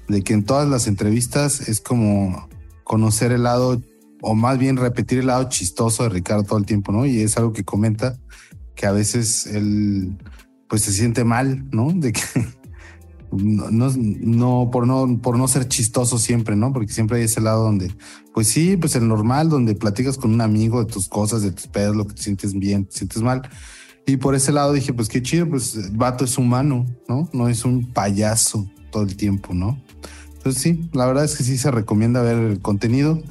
De 0.07 0.23
que 0.23 0.35
en 0.35 0.45
todas 0.45 0.69
las 0.69 0.87
entrevistas 0.87 1.69
es 1.69 1.81
como 1.81 2.49
conocer 2.85 3.33
el 3.33 3.43
lado, 3.43 3.83
o 4.23 4.37
más 4.37 4.57
bien 4.57 4.77
repetir 4.77 5.19
el 5.19 5.27
lado 5.27 5.49
chistoso 5.49 6.05
de 6.05 6.11
Ricardo 6.11 6.45
todo 6.45 6.59
el 6.61 6.65
tiempo, 6.65 6.93
¿no? 6.93 7.05
Y 7.05 7.21
es 7.21 7.37
algo 7.37 7.53
que 7.53 7.65
comenta 7.65 8.17
que 8.77 8.87
a 8.87 8.93
veces 8.93 9.47
él 9.47 10.17
pues 10.69 10.83
se 10.83 10.93
siente 10.93 11.25
mal, 11.25 11.69
¿no? 11.73 11.91
De 11.93 12.13
que 12.13 12.23
no, 13.31 13.93
no, 13.97 14.71
por 14.71 14.87
no 14.87 15.21
por 15.21 15.39
no 15.39 15.49
ser 15.49 15.69
chistoso 15.69 16.19
siempre, 16.19 16.57
¿no? 16.57 16.73
Porque 16.73 16.93
siempre 16.93 17.19
hay 17.19 17.25
ese 17.25 17.41
lado 17.41 17.65
donde 17.65 17.93
pues 18.33 18.49
sí, 18.49 18.77
pues 18.77 18.97
el 18.97 19.09
normal, 19.09 19.49
donde 19.49 19.75
platicas 19.75 20.19
con 20.19 20.33
un 20.33 20.41
amigo 20.41 20.85
de 20.85 20.91
tus 20.91 21.09
cosas, 21.09 21.43
de 21.43 21.53
tus 21.53 21.67
pedos, 21.67 21.97
lo 21.97 22.07
que 22.07 22.15
te 22.15 22.23
sientes 22.23 22.55
bien, 22.55 22.87
te 22.87 22.99
sientes 22.99 23.23
mal. 23.23 23.43
Y 24.07 24.17
por 24.17 24.35
ese 24.35 24.53
lado 24.53 24.73
dije, 24.73 24.93
pues 24.93 25.09
qué 25.09 25.23
chido, 25.23 25.49
pues 25.49 25.93
vato 25.97 26.25
es 26.25 26.39
humano, 26.39 26.87
¿no? 27.09 27.29
No 27.33 27.49
es 27.49 27.65
un 27.65 27.93
payaso 27.93 28.69
todo 28.91 29.03
el 29.03 29.17
tiempo, 29.17 29.55
¿no? 29.55 29.79
Entonces 30.37 30.63
sí, 30.63 30.89
la 30.93 31.07
verdad 31.07 31.25
es 31.25 31.37
que 31.37 31.45
sí 31.45 31.59
se 31.59 31.71
recomienda 31.71 32.23
ver 32.23 32.39
el 32.39 32.61
contenido. 32.61 33.23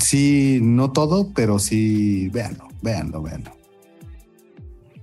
Sí, 0.00 0.60
no 0.62 0.92
todo, 0.92 1.32
pero 1.34 1.58
sí, 1.58 2.28
véanlo, 2.28 2.68
véanlo, 2.82 3.22
véanlo. 3.22 3.64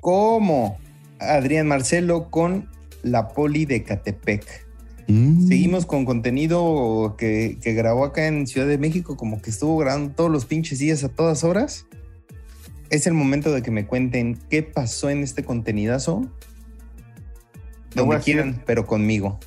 ¿cómo? 0.01 0.77
Adrián 1.19 1.67
Marcelo 1.67 2.29
con 2.29 2.67
la 3.03 3.29
poli 3.29 3.65
de 3.65 3.83
Catepec. 3.83 4.67
Mm. 5.07 5.47
Seguimos 5.47 5.85
con 5.85 6.05
contenido 6.05 7.15
que, 7.17 7.57
que 7.61 7.73
grabó 7.73 8.05
acá 8.05 8.27
en 8.27 8.47
Ciudad 8.47 8.67
de 8.67 8.77
México, 8.77 9.17
como 9.17 9.41
que 9.41 9.49
estuvo 9.49 9.77
grabando 9.77 10.13
todos 10.13 10.29
los 10.31 10.45
pinches 10.45 10.79
días 10.79 11.03
a 11.03 11.09
todas 11.09 11.43
horas. 11.43 11.85
Es 12.89 13.07
el 13.07 13.13
momento 13.13 13.51
de 13.51 13.61
que 13.61 13.71
me 13.71 13.85
cuenten 13.85 14.37
qué 14.49 14.63
pasó 14.63 15.09
en 15.09 15.23
este 15.23 15.43
contenidazo. 15.43 16.29
Donde 17.95 18.15
a 18.15 18.17
decir- 18.19 18.35
quieran, 18.35 18.61
pero 18.65 18.85
conmigo. 18.85 19.39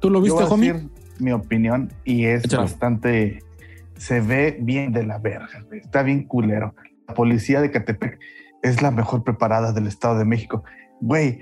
¿Tú 0.00 0.10
lo 0.10 0.20
viste, 0.20 0.34
voy 0.34 0.44
a 0.44 0.54
homie? 0.54 0.72
decir 0.74 0.88
mi 1.18 1.32
opinión 1.32 1.92
y 2.04 2.26
es 2.26 2.44
Échale. 2.44 2.62
bastante. 2.62 3.42
Se 3.96 4.20
ve 4.20 4.56
bien 4.60 4.92
de 4.92 5.04
la 5.04 5.18
verga. 5.18 5.66
Está 5.72 6.04
bien 6.04 6.22
culero. 6.24 6.74
La 7.08 7.14
policía 7.14 7.60
de 7.60 7.72
Catepec 7.72 8.18
es 8.62 8.80
la 8.80 8.92
mejor 8.92 9.24
preparada 9.24 9.72
del 9.72 9.88
Estado 9.88 10.18
de 10.18 10.24
México. 10.24 10.62
Güey, 11.00 11.40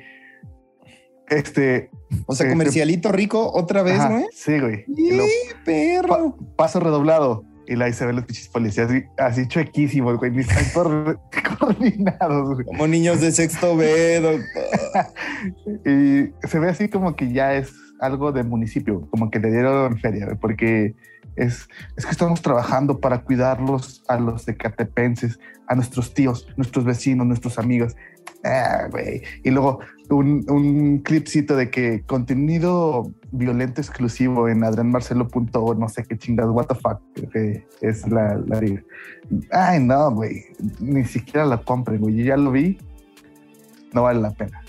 este. 1.28 1.90
O 2.26 2.34
sea, 2.34 2.46
Este- 2.46 2.54
comercialito 2.56 3.12
rico 3.12 3.50
otra 3.52 3.82
vez, 3.82 3.98
ajá, 3.98 4.10
güey. 4.10 4.24
Sí, 4.32 4.60
güey. 4.60 4.84
Y 4.88 5.10
luego, 5.10 5.26
¡Sí, 5.26 5.54
perro! 5.64 6.36
paso 6.56 6.80
redoblado. 6.80 7.44
Y 7.68 7.74
la 7.74 7.86
ven 7.86 8.14
los 8.14 8.24
pinches 8.26 8.46
policías 8.48 8.88
así, 8.88 9.02
así 9.18 9.48
chuequísimos, 9.48 10.18
güey. 10.18 10.30
Ni 10.30 10.42
están 10.42 10.64
coor- 10.72 11.18
coordinados, 11.58 12.54
güey. 12.54 12.64
Como 12.64 12.86
niños 12.86 13.20
de 13.20 13.32
sexto 13.32 13.76
B, 13.76 14.20
doctor. 14.20 15.06
Y 15.84 16.46
se 16.46 16.58
ve 16.60 16.68
así 16.68 16.88
como 16.88 17.16
que 17.16 17.32
ya 17.32 17.54
es 17.54 17.72
algo 18.00 18.30
de 18.30 18.44
municipio, 18.44 19.08
como 19.10 19.30
que 19.30 19.40
le 19.40 19.50
dieron 19.50 19.98
feria, 19.98 20.26
güey, 20.26 20.36
porque 20.38 20.94
es, 21.34 21.68
es 21.96 22.04
que 22.04 22.12
estamos 22.12 22.40
trabajando 22.40 23.00
para 23.00 23.22
cuidarlos 23.22 24.04
a 24.08 24.18
los 24.18 24.46
decatepenses, 24.46 25.38
a 25.66 25.74
nuestros 25.74 26.14
tíos, 26.14 26.46
nuestros 26.56 26.84
vecinos, 26.84 27.26
nuestros 27.26 27.58
amigos. 27.58 27.96
Ah, 28.46 28.86
güey. 28.90 29.22
Y 29.42 29.50
luego 29.50 29.80
un, 30.08 30.44
un 30.48 30.98
clipcito 30.98 31.56
de 31.56 31.68
que 31.68 32.02
contenido 32.06 33.12
violento 33.32 33.80
exclusivo 33.80 34.48
en 34.48 34.62
adrianmarcelo.o, 34.62 35.74
no 35.74 35.88
sé 35.88 36.04
qué 36.04 36.16
chingados, 36.16 36.54
what 36.54 36.66
the 36.66 36.74
fuck, 36.76 37.00
que 37.32 37.66
es 37.80 38.06
la, 38.08 38.36
la. 38.46 38.60
Ay, 39.50 39.82
no, 39.82 40.12
güey. 40.12 40.44
Ni 40.78 41.04
siquiera 41.04 41.44
la 41.44 41.58
compren, 41.58 42.00
güey. 42.00 42.16
Yo 42.16 42.24
ya 42.24 42.36
lo 42.36 42.52
vi. 42.52 42.78
No 43.92 44.02
vale 44.04 44.20
la 44.20 44.30
pena. 44.30 44.62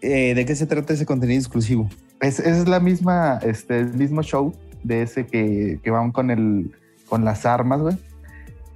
Eh, 0.00 0.34
¿De 0.34 0.46
qué 0.46 0.54
se 0.54 0.66
trata 0.66 0.94
ese 0.94 1.06
contenido 1.06 1.38
exclusivo? 1.40 1.88
Es, 2.20 2.38
es 2.38 2.68
la 2.68 2.78
misma, 2.78 3.40
este, 3.42 3.80
el 3.80 3.94
mismo 3.94 4.22
show 4.22 4.52
de 4.84 5.02
ese 5.02 5.26
que, 5.26 5.80
que 5.82 5.90
van 5.90 6.12
con 6.12 6.30
el, 6.30 6.74
con 7.08 7.24
las 7.24 7.46
armas, 7.46 7.80
güey, 7.80 7.96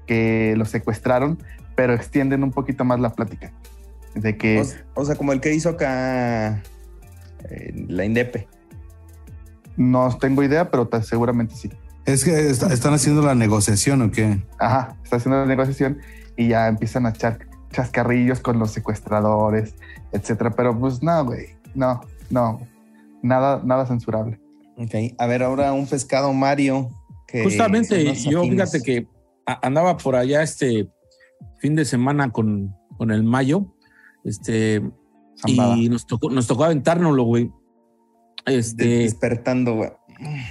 que 0.06 0.54
los 0.56 0.70
secuestraron, 0.70 1.38
pero 1.76 1.94
extienden 1.94 2.42
un 2.42 2.50
poquito 2.50 2.84
más 2.84 3.00
la 3.00 3.10
plática. 3.10 3.52
De 4.14 4.36
que, 4.36 4.62
O, 4.94 5.00
o 5.02 5.04
sea, 5.04 5.16
como 5.16 5.32
el 5.32 5.40
que 5.40 5.52
hizo 5.54 5.70
acá 5.70 6.62
eh, 7.50 7.72
la 7.88 8.04
Indepe. 8.04 8.46
no 9.76 10.16
tengo 10.18 10.42
idea, 10.42 10.70
pero 10.70 10.88
seguramente 11.02 11.54
sí. 11.56 11.70
Es 12.06 12.24
que 12.24 12.48
est- 12.50 12.62
están 12.64 12.94
haciendo 12.94 13.22
la 13.22 13.34
negociación 13.34 14.02
o 14.02 14.10
qué? 14.10 14.42
Ajá, 14.58 14.96
está 15.02 15.16
haciendo 15.16 15.40
la 15.40 15.46
negociación 15.46 15.98
y 16.36 16.48
ya 16.48 16.68
empiezan 16.68 17.06
a 17.06 17.10
echar 17.10 17.38
chascarrillos 17.72 18.40
con 18.40 18.58
los 18.58 18.70
secuestradores, 18.70 19.74
etcétera. 20.12 20.50
Pero 20.50 20.78
pues 20.78 21.02
no, 21.02 21.24
güey, 21.24 21.46
no, 21.74 22.00
no, 22.30 22.60
nada, 23.22 23.62
nada 23.64 23.86
censurable. 23.86 24.38
Ok, 24.76 24.94
a 25.18 25.26
ver, 25.26 25.42
ahora 25.42 25.72
un 25.72 25.86
pescado 25.86 26.32
Mario. 26.32 26.90
Que 27.26 27.42
Justamente, 27.42 28.04
yo 28.14 28.40
afines. 28.42 28.70
fíjate 28.70 28.82
que 28.82 29.08
andaba 29.62 29.96
por 29.96 30.14
allá 30.14 30.42
este 30.42 30.88
fin 31.58 31.74
de 31.74 31.84
semana 31.84 32.30
con, 32.30 32.72
con 32.96 33.10
el 33.10 33.24
Mayo, 33.24 33.73
este, 34.24 34.82
Zambada. 35.36 35.76
y 35.76 35.88
nos 35.88 36.06
tocó, 36.06 36.30
nos 36.30 36.46
tocó 36.46 36.64
aventárnoslo, 36.64 37.24
güey. 37.24 37.50
De- 38.46 38.58
Este, 38.58 38.84
despertando, 38.98 39.74
güey. 39.74 39.90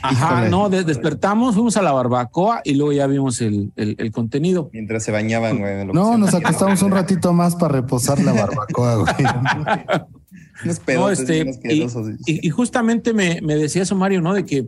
ajá, 0.02 0.34
híjole. 0.36 0.50
no, 0.50 0.70
de- 0.70 0.84
despertamos, 0.84 1.54
fuimos 1.56 1.78
a 1.78 1.82
la 1.82 1.92
barbacoa 1.92 2.62
y 2.64 2.74
luego 2.76 2.92
ya 2.92 3.08
vimos 3.08 3.40
el, 3.42 3.72
el- 3.76 3.96
el 3.98 4.12
contenido. 4.12 4.70
Mientras 4.74 5.04
se 5.04 5.12
bañaban, 5.12 5.60
güey. 5.60 5.86
No, 5.86 6.18
nos 6.18 6.34
acostamos 6.34 6.82
un 6.82 6.92
ratito 6.92 7.34
más 7.34 7.56
para 7.56 7.74
reposar 7.82 8.20
la 8.24 8.34
barbacoa, 8.34 8.96
güey. 8.96 9.14
Unos 10.66 10.80
pedotes 10.80 11.20
este, 11.30 11.88
y 12.26 12.50
justamente 12.50 13.14
me, 13.14 13.42
me 13.42 13.56
decía 13.56 13.82
eso, 13.82 13.96
Mario, 13.96 14.22
¿no? 14.22 14.34
De 14.34 14.46
que, 14.46 14.68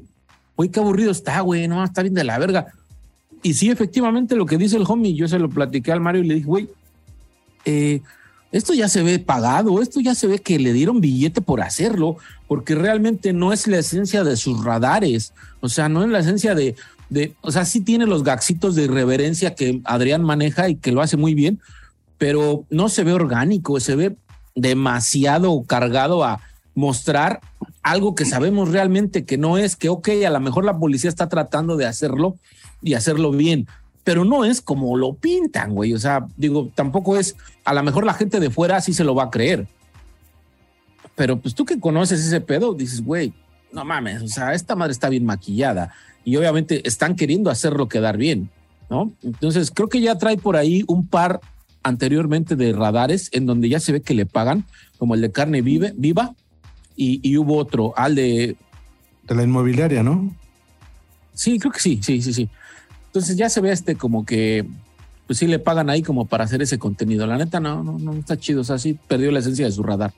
güey, 0.57 0.69
qué 0.69 0.79
aburrido 0.79 1.11
está, 1.11 1.39
güey, 1.41 1.67
no, 1.67 1.83
está 1.83 2.01
bien 2.01 2.13
de 2.13 2.23
la 2.23 2.37
verga. 2.37 2.67
Y 3.43 3.53
sí, 3.53 3.69
efectivamente, 3.69 4.35
lo 4.35 4.45
que 4.45 4.57
dice 4.57 4.77
el 4.77 4.83
homie, 4.87 5.13
yo 5.13 5.27
se 5.27 5.39
lo 5.39 5.49
platiqué 5.49 5.91
al 5.91 6.01
Mario 6.01 6.23
y 6.23 6.27
le 6.27 6.33
dije, 6.35 6.45
güey, 6.47 6.69
eh, 7.65 8.01
esto 8.55 8.73
ya 8.73 8.87
se 8.87 9.03
ve 9.03 9.19
pagado, 9.19 9.81
esto 9.81 9.99
ya 9.99 10.15
se 10.15 10.27
ve 10.27 10.39
que 10.39 10.57
le 10.59 10.71
dieron 10.71 11.01
billete 11.01 11.41
por 11.41 11.61
hacerlo, 11.61 12.15
porque 12.47 12.73
realmente 12.73 13.33
no 13.33 13.51
es 13.51 13.67
la 13.67 13.79
esencia 13.79 14.23
de 14.23 14.37
sus 14.37 14.63
radares, 14.63 15.33
o 15.59 15.67
sea, 15.67 15.89
no 15.89 16.03
es 16.05 16.09
la 16.09 16.19
esencia 16.19 16.55
de, 16.55 16.73
de 17.09 17.33
o 17.41 17.51
sea, 17.51 17.65
sí 17.65 17.81
tiene 17.81 18.05
los 18.05 18.23
gaxitos 18.23 18.73
de 18.75 18.83
irreverencia 18.83 19.55
que 19.55 19.81
Adrián 19.83 20.23
maneja 20.23 20.69
y 20.69 20.75
que 20.75 20.93
lo 20.93 21.01
hace 21.01 21.17
muy 21.17 21.33
bien, 21.33 21.59
pero 22.17 22.63
no 22.69 22.87
se 22.87 23.03
ve 23.03 23.11
orgánico, 23.11 23.77
se 23.81 23.97
ve 23.97 24.15
demasiado 24.55 25.63
cargado 25.63 26.23
a 26.23 26.39
mostrar 26.75 27.41
algo 27.83 28.15
que 28.15 28.23
sabemos 28.23 28.69
realmente 28.69 29.25
que 29.25 29.37
no 29.37 29.57
es 29.57 29.75
que, 29.75 29.89
ok, 29.89 30.07
a 30.25 30.29
lo 30.29 30.39
mejor 30.39 30.63
la 30.63 30.79
policía 30.79 31.09
está 31.09 31.27
tratando 31.27 31.75
de 31.75 31.87
hacerlo 31.87 32.37
y 32.81 32.93
hacerlo 32.93 33.31
bien, 33.31 33.67
pero 34.05 34.23
no 34.23 34.45
es 34.45 34.61
como 34.61 34.95
lo 34.95 35.15
pintan, 35.15 35.73
güey. 35.73 35.93
O 35.93 35.99
sea, 35.99 36.25
digo, 36.37 36.71
tampoco 36.75 37.17
es, 37.17 37.35
a 37.65 37.73
lo 37.73 37.83
mejor 37.83 38.05
la 38.05 38.13
gente 38.13 38.39
de 38.39 38.51
fuera 38.51 38.79
sí 38.79 38.93
se 38.93 39.03
lo 39.03 39.15
va 39.15 39.23
a 39.23 39.29
creer. 39.31 39.67
Pero 41.15 41.39
pues 41.39 41.55
tú 41.55 41.65
que 41.65 41.79
conoces 41.79 42.23
ese 42.23 42.39
pedo, 42.39 42.73
dices, 42.75 43.03
güey, 43.03 43.33
no 43.73 43.83
mames, 43.83 44.21
o 44.21 44.27
sea, 44.27 44.53
esta 44.53 44.75
madre 44.75 44.93
está 44.93 45.09
bien 45.09 45.25
maquillada 45.25 45.91
y 46.23 46.35
obviamente 46.37 46.87
están 46.87 47.15
queriendo 47.15 47.49
hacerlo 47.49 47.89
quedar 47.89 48.15
bien, 48.15 48.49
¿no? 48.89 49.11
Entonces 49.23 49.71
creo 49.71 49.89
que 49.89 50.01
ya 50.01 50.17
trae 50.17 50.37
por 50.37 50.55
ahí 50.55 50.83
un 50.87 51.07
par 51.07 51.41
anteriormente 51.81 52.55
de 52.55 52.73
radares 52.73 53.29
en 53.33 53.47
donde 53.47 53.69
ya 53.69 53.79
se 53.79 53.91
ve 53.91 54.01
que 54.01 54.13
le 54.13 54.27
pagan, 54.27 54.65
como 54.99 55.15
el 55.15 55.21
de 55.21 55.31
carne 55.31 55.61
vive, 55.61 55.93
viva, 55.97 56.35
y, 56.95 57.27
y 57.27 57.37
hubo 57.37 57.57
otro, 57.57 57.93
al 57.97 58.13
de... 58.13 58.55
De 59.23 59.35
la 59.35 59.43
inmobiliaria, 59.43 60.03
¿no? 60.03 60.33
Sí, 61.33 61.57
creo 61.59 61.71
que 61.71 61.79
sí, 61.79 61.99
sí, 62.03 62.21
sí, 62.21 62.33
sí. 62.33 62.49
Entonces 63.15 63.37
ya 63.37 63.49
se 63.49 63.61
ve 63.61 63.71
este 63.71 63.95
como 63.95 64.25
que, 64.25 64.65
pues 65.25 65.39
sí 65.39 65.47
le 65.47 65.57
pagan 65.57 65.89
ahí 65.89 66.01
como 66.03 66.25
para 66.25 66.43
hacer 66.43 66.61
ese 66.61 66.77
contenido. 66.77 67.25
La 67.25 67.37
neta 67.37 67.61
no, 67.61 67.81
no, 67.81 67.97
no 67.97 68.11
está 68.13 68.35
chido, 68.35 68.59
o 68.59 68.63
sea, 68.65 68.77
sí 68.77 68.99
perdió 69.07 69.31
la 69.31 69.39
esencia 69.39 69.63
de 69.65 69.71
su 69.71 69.83
radar. 69.83 70.11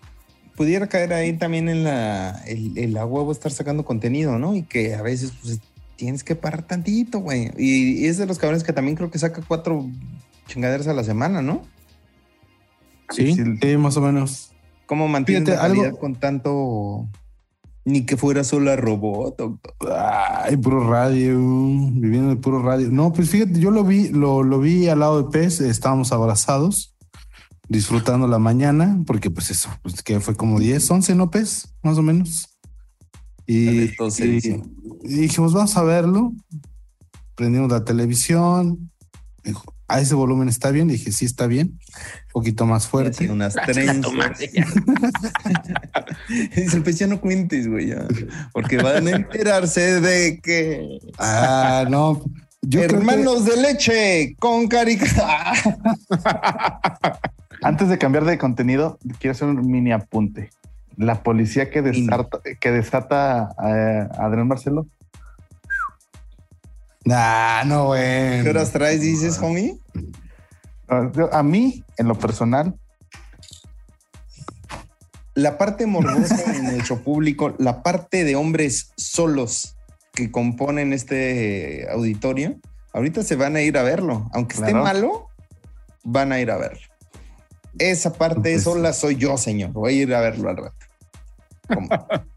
Pudiera 0.55 0.87
caer 0.87 1.13
ahí 1.13 1.33
también 1.33 1.69
en 1.69 1.83
la, 1.83 2.31
el, 2.47 2.75
el 2.75 2.97
a 2.97 3.05
huevo 3.05 3.31
estar 3.31 3.51
sacando 3.51 3.85
contenido, 3.85 4.39
¿no? 4.39 4.55
Y 4.55 4.63
que 4.63 4.95
a 4.95 5.03
veces 5.03 5.31
pues 5.43 5.59
tienes 5.95 6.23
que 6.23 6.33
parar 6.33 6.63
tantito, 6.65 7.19
güey. 7.19 7.51
Y, 7.55 8.03
y 8.03 8.05
es 8.07 8.17
de 8.17 8.25
los 8.25 8.39
cabrones 8.39 8.63
que 8.63 8.73
también 8.73 8.97
creo 8.97 9.11
que 9.11 9.19
saca 9.19 9.43
cuatro 9.47 9.85
chingaderas 10.47 10.87
a 10.87 10.93
la 10.93 11.03
semana, 11.03 11.43
¿no? 11.43 11.61
Sí. 13.11 13.35
Sí, 13.35 13.77
más 13.77 13.95
o 13.97 14.01
menos. 14.01 14.49
¿Cómo 14.87 15.07
mantienes 15.07 15.43
Fíjate, 15.49 15.61
la 15.61 15.67
calidad 15.67 15.85
algo- 15.89 15.99
con 15.99 16.15
tanto... 16.15 17.07
Ni 17.87 18.05
que 18.05 18.17
fuera 18.17 18.43
sola 18.43 18.75
robot. 18.75 19.59
Ay, 19.95 20.57
puro 20.57 20.89
radio, 20.89 21.37
viviendo 21.37 22.31
de 22.31 22.35
puro 22.35 22.61
radio. 22.61 22.89
No, 22.91 23.13
pues 23.13 23.29
fíjate, 23.29 23.61
yo 23.61 23.71
lo 23.71 23.85
vi, 23.85 24.09
lo, 24.09 24.43
lo 24.43 24.59
vi 24.59 24.89
al 24.89 24.99
lado 24.99 25.23
de 25.23 25.29
Pez, 25.29 25.61
estábamos 25.61 26.11
abrazados, 26.11 26.97
disfrutando 27.69 28.27
la 28.27 28.39
mañana, 28.39 29.01
porque 29.07 29.31
pues 29.31 29.51
eso, 29.51 29.69
pues 29.83 30.03
que 30.03 30.19
fue 30.19 30.35
como 30.35 30.59
10, 30.59 30.91
11, 30.91 31.15
¿no, 31.15 31.31
Pez? 31.31 31.73
Más 31.81 31.97
o 31.97 32.01
menos. 32.01 32.59
Y, 33.45 33.83
Entonces, 33.83 34.43
y 34.43 34.61
dijimos, 35.07 35.53
vamos 35.53 35.77
a 35.77 35.83
verlo. 35.83 36.33
Prendimos 37.35 37.71
la 37.71 37.85
televisión. 37.85 38.91
Dijo, 39.45 39.63
a 39.87 39.99
ese 40.01 40.15
volumen 40.15 40.49
está 40.49 40.71
bien. 40.71 40.87
Dije, 40.87 41.11
sí, 41.11 41.25
está 41.25 41.47
bien. 41.47 41.79
Un 42.27 42.31
poquito 42.33 42.65
más 42.65 42.87
fuerte. 42.87 43.29
unas 43.31 43.55
Ah, 43.57 43.61
trenzas. 43.65 44.11
Dice, 46.55 46.81
pues 46.81 46.99
ya 46.99 47.07
no 47.07 47.19
cuentes, 47.21 47.67
güey, 47.67 47.87
ya. 47.89 48.05
Porque 48.53 48.77
van 48.77 49.07
a 49.07 49.11
enterarse 49.11 50.01
de 50.01 50.39
que... 50.41 50.99
Ah, 51.17 51.85
no. 51.89 52.21
Yo 52.61 52.81
creo 52.81 52.89
que- 52.89 52.95
Hermanos 52.97 53.45
de 53.45 53.57
leche 53.61 54.35
con 54.39 54.67
carica. 54.67 55.05
Antes 57.61 57.89
de 57.89 57.97
cambiar 57.97 58.25
de 58.25 58.37
contenido, 58.37 58.99
quiero 59.19 59.31
hacer 59.31 59.47
un 59.47 59.69
mini 59.71 59.91
apunte. 59.91 60.49
La 60.95 61.21
policía 61.23 61.69
que 61.69 61.81
desata, 61.81 62.39
que 62.59 62.71
desata 62.71 63.49
a 63.57 64.25
Adrián 64.25 64.47
Marcelo, 64.47 64.87
Ah, 67.11 67.63
no, 67.65 67.85
bueno. 67.87 68.43
¿Qué 68.43 68.49
horas 68.49 68.71
traes, 68.71 69.01
dices, 69.01 69.37
homie? 69.39 69.77
ah, 70.89 71.09
a 71.31 71.43
mí, 71.43 71.83
en 71.97 72.07
lo 72.07 72.15
personal, 72.15 72.75
La 75.35 75.59
parte 75.59 75.85
morbosa 75.85 76.51
de 76.51 76.63
nuestro 76.63 77.03
público, 77.03 77.53
la 77.59 77.83
parte 77.83 78.23
de 78.23 78.35
hombres 78.35 78.91
solos 78.97 79.75
que 80.13 80.31
componen 80.31 80.93
este 80.93 81.87
auditorio, 81.91 82.59
ahorita 82.91 83.21
se 83.21 83.35
van 83.35 83.55
a 83.55 83.61
ir 83.61 83.77
a 83.77 83.83
verlo. 83.83 84.27
Aunque 84.33 84.55
esté 84.55 84.71
Claro. 84.71 84.83
malo, 84.83 85.27
van 86.03 86.31
a 86.31 86.39
ir 86.39 86.49
a 86.49 86.57
verlo. 86.57 86.81
Esa 87.77 88.13
parte 88.13 88.53
Pues- 88.53 88.63
sola 88.63 88.93
soy 88.93 89.15
yo, 89.17 89.37
señor. 89.37 89.69
Voy 89.73 89.99
a 89.99 90.01
ir 90.01 90.15
a 90.15 90.21
verlo 90.21 90.49
al 90.49 90.57
rato. 90.57 90.75
¿Cómo? 91.71 91.87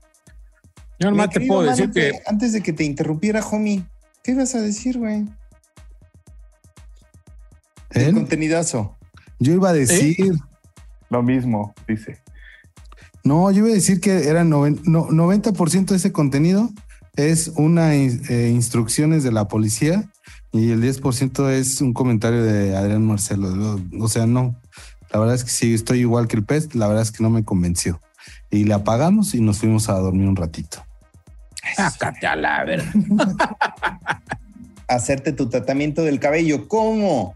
Yo 0.98 1.11
nomás 1.11 1.30
te 1.30 1.40
puedo 1.40 1.62
decir 1.62 1.90
que 1.92 2.12
Antes 2.26 2.52
de 2.52 2.62
que 2.62 2.74
te 2.74 2.85
interrumpiera, 2.85 3.40
homie, 3.50 3.83
¿qué 4.22 4.33
ibas 4.33 4.54
a 4.54 4.61
decir, 4.61 4.98
güey? 4.98 5.26
El 7.90 8.14
contenidazo. 8.14 8.96
Yo 9.38 9.52
iba 9.54 9.70
a 9.70 9.72
decir, 9.72 10.35
lo 11.09 11.22
mismo, 11.22 11.74
dice. 11.88 12.18
no, 13.24 13.50
yo 13.50 13.61
iba 13.61 13.68
a 13.68 13.74
decir 13.74 14.00
que 14.00 14.28
era 14.28 14.44
noven- 14.44 14.80
no, 14.85 15.09
90% 15.09 15.87
de 15.87 15.96
ese 15.96 16.12
contenido 16.12 16.70
es 17.16 17.48
una 17.56 17.94
eh, 17.96 18.50
instrucciones 18.54 19.24
de 19.24 19.33
la 19.33 19.48
policía 19.48 20.09
y 20.52 20.70
el 20.70 20.80
10% 20.83 21.50
es 21.50 21.80
un 21.80 21.92
comentario 21.94 22.42
de 22.44 22.76
Adrián 22.76 23.04
Marcelo. 23.06 23.48
O- 23.48 24.04
O 24.04 24.09
sea, 24.09 24.26
no. 24.26 24.56
La 25.12 25.18
verdad 25.18 25.35
es 25.35 25.42
que 25.44 25.50
sí, 25.50 25.74
estoy 25.74 26.00
igual 26.00 26.28
que 26.28 26.37
el 26.37 26.44
pez. 26.44 26.74
La 26.74 26.87
verdad 26.87 27.02
es 27.02 27.11
que 27.11 27.22
no 27.22 27.30
me 27.30 27.44
convenció. 27.44 28.00
Y 28.50 28.64
le 28.64 28.74
apagamos 28.74 29.35
y 29.35 29.40
nos 29.40 29.59
fuimos 29.59 29.88
a 29.88 29.94
dormir 29.94 30.28
un 30.28 30.37
ratito. 30.37 30.85
Sácate 31.76 32.26
a 32.26 32.37
la 32.37 32.64
ver. 32.64 32.83
hacerte 34.88 35.33
tu 35.33 35.48
tratamiento 35.48 36.02
del 36.02 36.18
cabello 36.20 36.68
como 36.68 37.35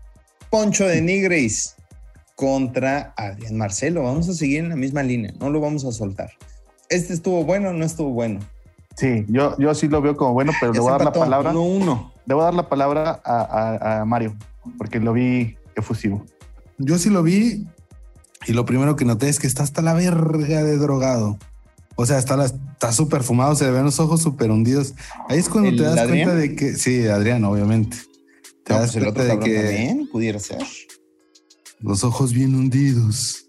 Poncho 0.51 0.87
de 0.87 1.01
Nigris 1.03 1.77
contra 2.35 3.13
Adrián 3.17 3.57
Marcelo. 3.57 4.03
Vamos 4.03 4.29
a 4.29 4.35
seguir 4.35 4.61
en 4.61 4.71
la 4.71 4.77
misma 4.77 5.03
línea, 5.03 5.33
no 5.39 5.51
lo 5.51 5.61
vamos 5.61 5.85
a 5.85 5.93
soltar. 5.93 6.31
Este 6.89 7.13
estuvo 7.15 7.45
bueno, 7.45 7.73
no 7.73 7.85
estuvo 7.85 8.11
bueno. 8.11 8.41
Sí, 8.97 9.25
yo, 9.29 9.57
yo 9.59 9.75
sí 9.75 9.89
lo 9.89 10.01
veo 10.01 10.17
como 10.17 10.35
bueno, 10.35 10.53
pero 10.61 10.73
Ya 10.73 10.79
le 10.79 10.81
voy 10.81 10.89
se 10.91 10.95
a 10.95 10.99
dar 10.99 11.05
la 11.07 11.13
palabra. 11.13 11.51
uno, 11.51 11.63
uno. 11.63 12.13
Le 12.27 12.35
voy 12.35 12.43
a 12.43 12.45
dar 12.47 12.55
la 12.55 12.69
palabra 12.69 13.21
a, 13.25 13.41
a- 13.41 14.01
a 14.01 14.05
Mario, 14.05 14.37
porque 14.79 15.01
lo 15.01 15.13
vi 15.13 15.57
efusivo. 15.75 16.25
Yo 16.79 16.99
sí 16.99 17.11
lo 17.11 17.23
vi 17.23 17.67
y 18.47 18.53
lo 18.53 18.65
primero 18.65 18.97
que 18.97 19.05
noté 19.05 19.29
es 19.29 19.39
que 19.41 19.47
está 19.47 19.63
hasta 19.63 19.83
la 19.83 19.95
verga 19.95 20.63
de 20.63 20.77
drogado. 20.77 21.39
O 21.97 22.07
sea, 22.07 22.19
está 22.19 22.37
la- 22.37 22.47
está 22.47 22.93
súper 22.93 23.23
fumado, 23.23 23.55
se 23.55 23.65
le 23.65 23.71
ven 23.71 23.85
los 23.85 24.01
ojos 24.01 24.21
súper 24.23 24.51
hundidos. 24.51 24.95
Ahí 25.29 25.39
es 25.39 25.49
cuando 25.49 25.71
¿El 25.71 25.77
te 25.77 25.83
das 25.85 25.99
Adrián? 25.99 26.29
cuenta 26.29 26.35
de 26.41 26.57
que, 26.57 26.75
sí, 26.75 27.07
Adrián, 27.07 27.45
obviamente. 27.45 27.97
Te 28.65 28.73
No, 28.73 28.81
das 28.81 28.93
pues 28.93 29.05
cuenta 29.05 29.25
de 29.25 29.39
que 29.41 29.55
también 29.63 30.09
pudiera 30.11 30.39
ser. 30.39 30.59
los 31.81 32.03
ojos 32.05 32.33
bien 32.33 32.55
hundidos. 32.55 33.47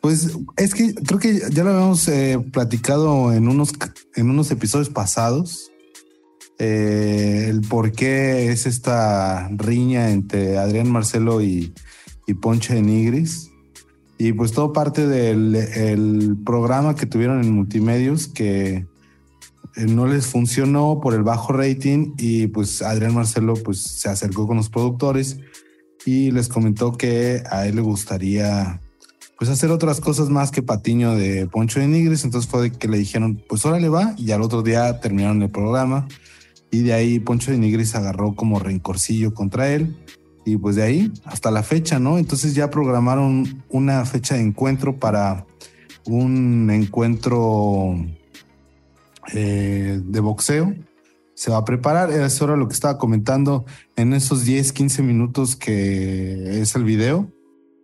Pues 0.00 0.28
es 0.56 0.74
que 0.74 0.94
creo 0.94 1.18
que 1.18 1.40
ya 1.50 1.64
lo 1.64 1.70
habíamos 1.70 2.06
eh, 2.08 2.38
platicado 2.52 3.32
en 3.32 3.48
unos, 3.48 3.72
en 4.14 4.30
unos 4.30 4.50
episodios 4.50 4.88
pasados. 4.90 5.70
eh, 6.58 7.48
el 7.50 7.60
por 7.62 7.92
qué 7.92 8.50
es 8.50 8.64
esta 8.66 9.48
riña 9.52 10.10
entre 10.10 10.56
Adrián 10.58 10.90
Marcelo 10.90 11.42
y, 11.42 11.74
y 12.26 12.34
Ponche 12.34 12.74
de 12.74 12.80
Nigris. 12.82 13.50
Y 14.18 14.32
pues 14.32 14.52
todo 14.52 14.72
parte 14.72 15.06
del 15.06 15.54
el 15.54 16.36
programa 16.44 16.94
que 16.94 17.06
tuvieron 17.06 17.42
en 17.42 17.52
multimedios 17.52 18.28
que 18.28 18.86
eh, 19.76 19.86
no 19.86 20.06
les 20.06 20.26
funcionó 20.26 21.00
por 21.02 21.12
el 21.14 21.22
bajo 21.22 21.52
rating 21.52 22.14
y 22.16 22.46
pues 22.46 22.80
Adrián 22.80 23.14
Marcelo 23.14 23.54
pues 23.54 23.82
se 23.82 24.08
acercó 24.08 24.46
con 24.46 24.56
los 24.56 24.70
productores 24.70 25.38
y 26.06 26.30
les 26.30 26.48
comentó 26.48 26.92
que 26.92 27.42
a 27.50 27.66
él 27.66 27.76
le 27.76 27.82
gustaría 27.82 28.80
pues 29.38 29.50
hacer 29.50 29.70
otras 29.70 30.00
cosas 30.00 30.30
más 30.30 30.50
que 30.50 30.62
Patiño 30.62 31.14
de 31.14 31.46
Poncho 31.46 31.80
de 31.80 31.88
Nigris. 31.88 32.24
Entonces 32.24 32.50
fue 32.50 32.72
que 32.72 32.88
le 32.88 32.98
dijeron, 32.98 33.42
pues 33.48 33.64
órale 33.66 33.88
va. 33.88 34.14
Y 34.16 34.30
al 34.30 34.42
otro 34.42 34.62
día 34.62 34.98
terminaron 35.00 35.42
el 35.42 35.50
programa. 35.50 36.08
Y 36.70 36.80
de 36.80 36.94
ahí 36.94 37.18
Poncho 37.18 37.50
de 37.50 37.58
Nigris 37.58 37.94
agarró 37.94 38.34
como 38.34 38.58
rencorcillo 38.58 39.34
contra 39.34 39.72
él. 39.72 39.94
Y 40.46 40.56
pues 40.58 40.76
de 40.76 40.84
ahí 40.84 41.12
hasta 41.24 41.50
la 41.50 41.64
fecha, 41.64 41.98
¿no? 41.98 42.18
Entonces 42.18 42.54
ya 42.54 42.70
programaron 42.70 43.64
una 43.68 44.04
fecha 44.04 44.36
de 44.36 44.42
encuentro 44.42 44.96
para 44.96 45.44
un 46.04 46.70
encuentro 46.70 47.96
eh, 49.34 50.00
de 50.04 50.20
boxeo. 50.20 50.72
Se 51.34 51.50
va 51.50 51.56
a 51.56 51.64
preparar. 51.64 52.12
Eso 52.12 52.44
era 52.44 52.56
lo 52.56 52.68
que 52.68 52.74
estaba 52.74 52.96
comentando 52.96 53.64
en 53.96 54.12
esos 54.12 54.44
10, 54.44 54.72
15 54.72 55.02
minutos 55.02 55.56
que 55.56 56.60
es 56.60 56.76
el 56.76 56.84
video. 56.84 57.28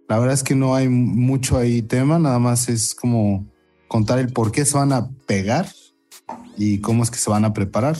La 0.08 0.20
verdad 0.20 0.34
es 0.34 0.44
que 0.44 0.54
no 0.54 0.76
hay 0.76 0.88
mucho 0.88 1.58
ahí 1.58 1.82
tema, 1.82 2.20
nada 2.20 2.38
más 2.38 2.68
es 2.68 2.94
como 2.94 3.44
contar 3.88 4.20
el 4.20 4.32
por 4.32 4.52
qué 4.52 4.64
se 4.64 4.76
van 4.76 4.92
a 4.92 5.10
pegar 5.26 5.66
y 6.56 6.78
cómo 6.78 7.02
es 7.02 7.10
que 7.10 7.18
se 7.18 7.28
van 7.28 7.44
a 7.44 7.52
preparar. 7.52 7.96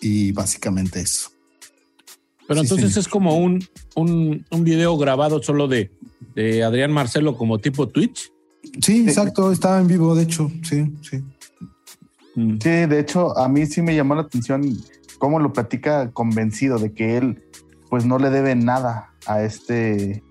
Y 0.00 0.32
básicamente 0.32 1.00
eso. 1.00 1.27
Pero 2.48 2.60
Sí, 2.60 2.66
entonces 2.66 2.90
señor. 2.90 3.00
es 3.00 3.08
como 3.08 3.36
un, 3.36 3.64
un, 3.94 4.44
un 4.50 4.64
video 4.64 4.96
grabado 4.96 5.42
solo 5.42 5.68
de, 5.68 5.92
de 6.34 6.64
Adrián 6.64 6.90
Marcelo 6.90 7.36
como 7.36 7.58
tipo 7.58 7.86
Twitch. 7.88 8.32
Sí, 8.82 9.04
exacto, 9.06 9.52
estaba 9.52 9.80
en 9.80 9.86
vivo, 9.86 10.14
de 10.14 10.24
hecho, 10.24 10.50
sí, 10.64 10.92
sí. 11.02 11.22
Mm. 12.34 12.58
Sí, 12.60 12.68
de 12.68 12.98
hecho, 12.98 13.36
a 13.38 13.48
mí 13.48 13.66
sí 13.66 13.82
me 13.82 13.94
llamó 13.94 14.14
la 14.14 14.22
atención 14.22 14.76
cómo 15.18 15.38
lo 15.38 15.52
platica 15.52 16.10
convencido 16.10 16.78
de 16.78 16.92
que 16.92 17.18
él, 17.18 17.42
pues 17.90 18.04
no 18.06 18.18
le 18.18 18.30
debe 18.30 18.54
nada 18.54 19.12
a 19.26 19.42
este, 19.42 20.22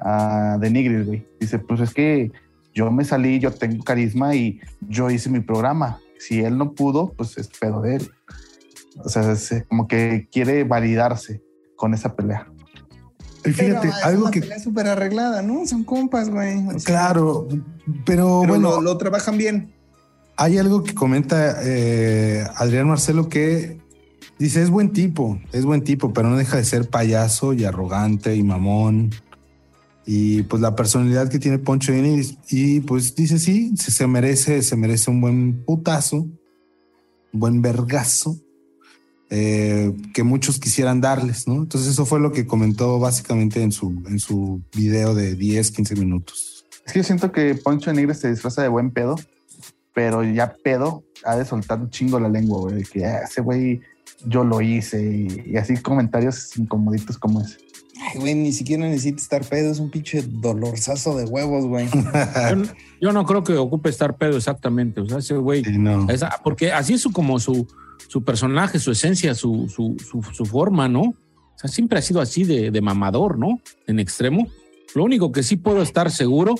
a 0.00 0.58
Denigris, 0.60 1.06
güey. 1.06 1.26
Dice, 1.40 1.58
pues 1.58 1.80
es 1.80 1.94
que 1.94 2.32
yo 2.74 2.90
me 2.90 3.04
salí, 3.04 3.38
yo 3.38 3.52
tengo 3.52 3.84
carisma 3.84 4.34
y 4.34 4.60
yo 4.88 5.10
hice 5.10 5.30
mi 5.30 5.40
programa. 5.40 6.00
Si 6.18 6.40
él 6.40 6.58
no 6.58 6.72
pudo, 6.72 7.12
pues 7.16 7.38
es 7.38 7.48
pedo 7.48 7.82
de 7.82 7.96
él. 7.96 8.10
O 9.04 9.08
sea, 9.08 9.32
es 9.32 9.64
como 9.68 9.86
que 9.86 10.28
quiere 10.30 10.64
validarse 10.64 11.42
con 11.76 11.94
esa 11.94 12.14
pelea. 12.16 12.48
Y 13.44 13.50
fíjate, 13.52 13.88
Pero 13.88 13.92
es 13.92 14.04
algo 14.04 14.22
una 14.22 14.30
que, 14.32 14.40
pelea 14.40 14.58
súper 14.58 14.88
arreglada, 14.88 15.42
¿no? 15.42 15.66
Son 15.66 15.84
compas, 15.84 16.28
güey. 16.30 16.66
O 16.66 16.70
sea, 16.72 16.80
claro, 16.80 17.46
pero, 18.04 18.40
Pero 18.40 18.46
bueno, 18.46 18.70
lo, 18.76 18.80
lo 18.80 18.98
trabajan 18.98 19.38
bien. 19.38 19.72
hay 20.36 20.58
algo 20.58 20.82
que 20.82 20.94
comenta 20.94 21.58
eh, 21.62 22.44
Adrián 22.56 22.88
Marcelo 22.88 23.28
que 23.28 23.78
dice, 24.38 24.62
es 24.62 24.70
buen 24.70 24.92
tipo, 24.92 25.38
es 25.52 25.64
buen 25.64 25.82
tipo, 25.84 26.12
pero 26.12 26.28
no 26.28 26.36
deja 26.36 26.56
de 26.56 26.64
ser 26.64 26.90
payaso 26.90 27.52
y 27.52 27.64
arrogante 27.64 28.34
y 28.34 28.42
mamón. 28.42 29.10
y 30.04 30.42
pues 30.44 30.60
la 30.60 30.74
personalidad 30.74 31.28
que 31.28 31.38
tiene 31.38 31.58
Poncho 31.58 31.92
Nigris. 31.92 32.38
Y 32.50 32.80
pues 32.80 33.14
dice, 33.14 33.38
sí, 33.38 33.72
se, 33.76 33.92
se 33.92 34.06
merece, 34.08 34.62
se 34.62 34.76
merece 34.76 35.10
un 35.10 35.20
buen 35.20 35.64
putazo, 35.64 36.16
un 36.16 36.40
buen 37.32 37.62
vergazo. 37.62 38.36
Eh, 39.30 39.92
que 40.14 40.22
muchos 40.22 40.58
quisieran 40.60 41.00
darles, 41.00 41.48
¿no? 41.48 41.54
Entonces 41.56 41.90
eso 41.90 42.06
fue 42.06 42.20
lo 42.20 42.32
que 42.32 42.46
comentó 42.46 42.98
básicamente 43.00 43.62
en 43.62 43.72
su, 43.72 43.88
en 44.06 44.18
su 44.18 44.62
video 44.74 45.14
de 45.14 45.34
10, 45.34 45.70
15 45.72 45.96
minutos. 45.96 46.64
Es 46.86 46.92
que 46.92 47.00
yo 47.00 47.04
siento 47.04 47.32
que 47.32 47.54
Poncho 47.56 47.90
de 47.90 47.96
Nigres 47.96 48.20
se 48.20 48.30
disfraza 48.30 48.62
de 48.62 48.68
buen 48.68 48.90
pedo, 48.92 49.16
pero 49.92 50.22
ya 50.22 50.54
pedo 50.62 51.02
ha 51.24 51.36
de 51.36 51.44
soltar 51.44 51.80
un 51.80 51.90
chingo 51.90 52.20
la 52.20 52.28
lengua, 52.28 52.60
güey. 52.60 52.76
de 52.76 52.84
Que 52.84 53.04
"Ah, 53.04 53.22
ese 53.24 53.40
güey 53.40 53.80
yo 54.24 54.44
lo 54.44 54.60
hice 54.60 55.02
y, 55.02 55.50
y 55.52 55.56
así 55.56 55.76
comentarios 55.78 56.56
incomoditos 56.56 57.18
como 57.18 57.40
ese. 57.40 57.56
Ay, 58.12 58.20
güey, 58.20 58.34
ni 58.34 58.52
siquiera 58.52 58.84
necesita 58.86 59.20
estar 59.22 59.44
pedo, 59.44 59.72
es 59.72 59.78
un 59.80 59.90
pinche 59.90 60.22
dolorzazo 60.22 61.16
de 61.16 61.24
huevos, 61.24 61.64
güey. 61.64 61.88
Yo, 62.50 62.56
no- 62.56 62.68
yo 63.00 63.12
no 63.12 63.24
creo 63.26 63.42
que 63.42 63.54
ocupe 63.56 63.88
estar 63.90 64.16
pedo 64.16 64.36
exactamente. 64.36 65.00
O 65.00 65.06
sea, 65.08 65.18
ese 65.18 65.34
güey. 65.36 65.64
Sí, 65.64 65.78
no. 65.78 66.08
esa- 66.10 66.40
porque 66.44 66.72
así 66.72 66.94
es 66.94 67.00
su, 67.00 67.10
como 67.10 67.38
su, 67.40 67.66
su 68.08 68.24
personaje, 68.24 68.78
su 68.78 68.92
esencia, 68.92 69.34
su, 69.34 69.68
su, 69.68 69.96
su, 69.98 70.22
su 70.22 70.44
forma, 70.44 70.88
¿no? 70.88 71.02
O 71.02 71.58
sea, 71.58 71.70
siempre 71.70 71.98
ha 71.98 72.02
sido 72.02 72.20
así 72.20 72.44
de, 72.44 72.70
de 72.70 72.80
mamador, 72.80 73.38
¿no? 73.38 73.60
En 73.86 73.98
extremo. 73.98 74.48
Lo 74.94 75.04
único 75.04 75.32
que 75.32 75.42
sí 75.42 75.56
puedo 75.56 75.82
estar 75.82 76.10
seguro 76.10 76.54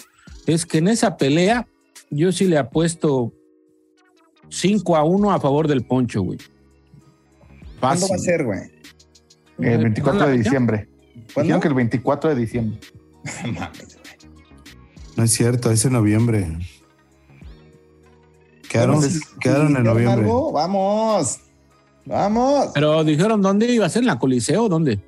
es 0.47 0.67
que 0.67 0.79
en 0.79 0.89
esa 0.89 1.17
pelea 1.17 1.67
yo 2.11 2.33
sí 2.33 2.47
le 2.47 2.59
apuesto 2.59 3.33
5 4.49 4.97
a 4.97 5.05
1 5.05 5.33
a 5.33 5.41
favor 5.41 5.69
del 5.69 5.85
Poncho, 5.85 6.23
güey. 6.23 6.39
¿Cuándo 7.81 8.09
va 8.09 8.17
a 8.17 8.19
ser, 8.19 8.45
güey? 8.45 8.61
El 9.59 9.83
24 9.85 10.29
de 10.29 10.39
diciembre. 10.39 10.89
¿Cuándo? 11.33 11.43
Dijeron 11.43 11.61
que 11.61 11.69
el 11.69 11.75
24 11.75 12.31
de 12.31 12.37
diciembre. 12.37 12.81
No 15.17 15.25
es 15.25 15.31
cierto, 15.31 15.71
es 15.71 15.83
en 15.87 15.95
noviembre. 15.95 16.59
Quedaron, 18.77 19.03
quedaron 19.41 19.69
si 19.73 19.77
en 19.77 19.83
noviembre. 19.85 20.21
algo, 20.25 20.53
vamos. 20.53 21.39
Vamos. 22.05 22.69
Pero 22.75 23.03
dijeron 23.05 23.43
dónde 23.43 23.73
iba 23.73 23.87
a 23.87 23.89
ser, 23.89 24.03
en 24.03 24.07
la 24.07 24.19
Coliseo, 24.19 24.69
¿dónde? 24.69 25.01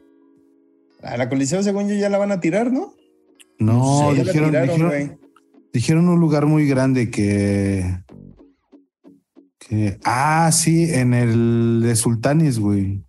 A 1.02 1.16
la 1.16 1.28
Coliseo, 1.28 1.62
según 1.62 1.88
yo, 1.88 1.94
ya 1.94 2.08
la 2.08 2.18
van 2.18 2.32
a 2.32 2.40
tirar, 2.40 2.72
¿no? 2.72 2.92
No, 3.60 4.10
Sí, 4.12 4.18
dijeron, 4.22 4.50
tiraron, 4.50 4.68
dijeron, 4.68 4.88
güey. 4.88 5.18
dijeron 5.72 6.08
un 6.08 6.20
lugar 6.20 6.46
muy 6.46 6.66
grande 6.66 7.10
que, 7.10 7.84
que. 9.58 9.98
Ah, 10.04 10.50
sí, 10.52 10.92
en 10.92 11.14
el 11.14 11.80
de 11.82 11.94
Sultanes, 11.96 12.58
güey. 12.58 13.04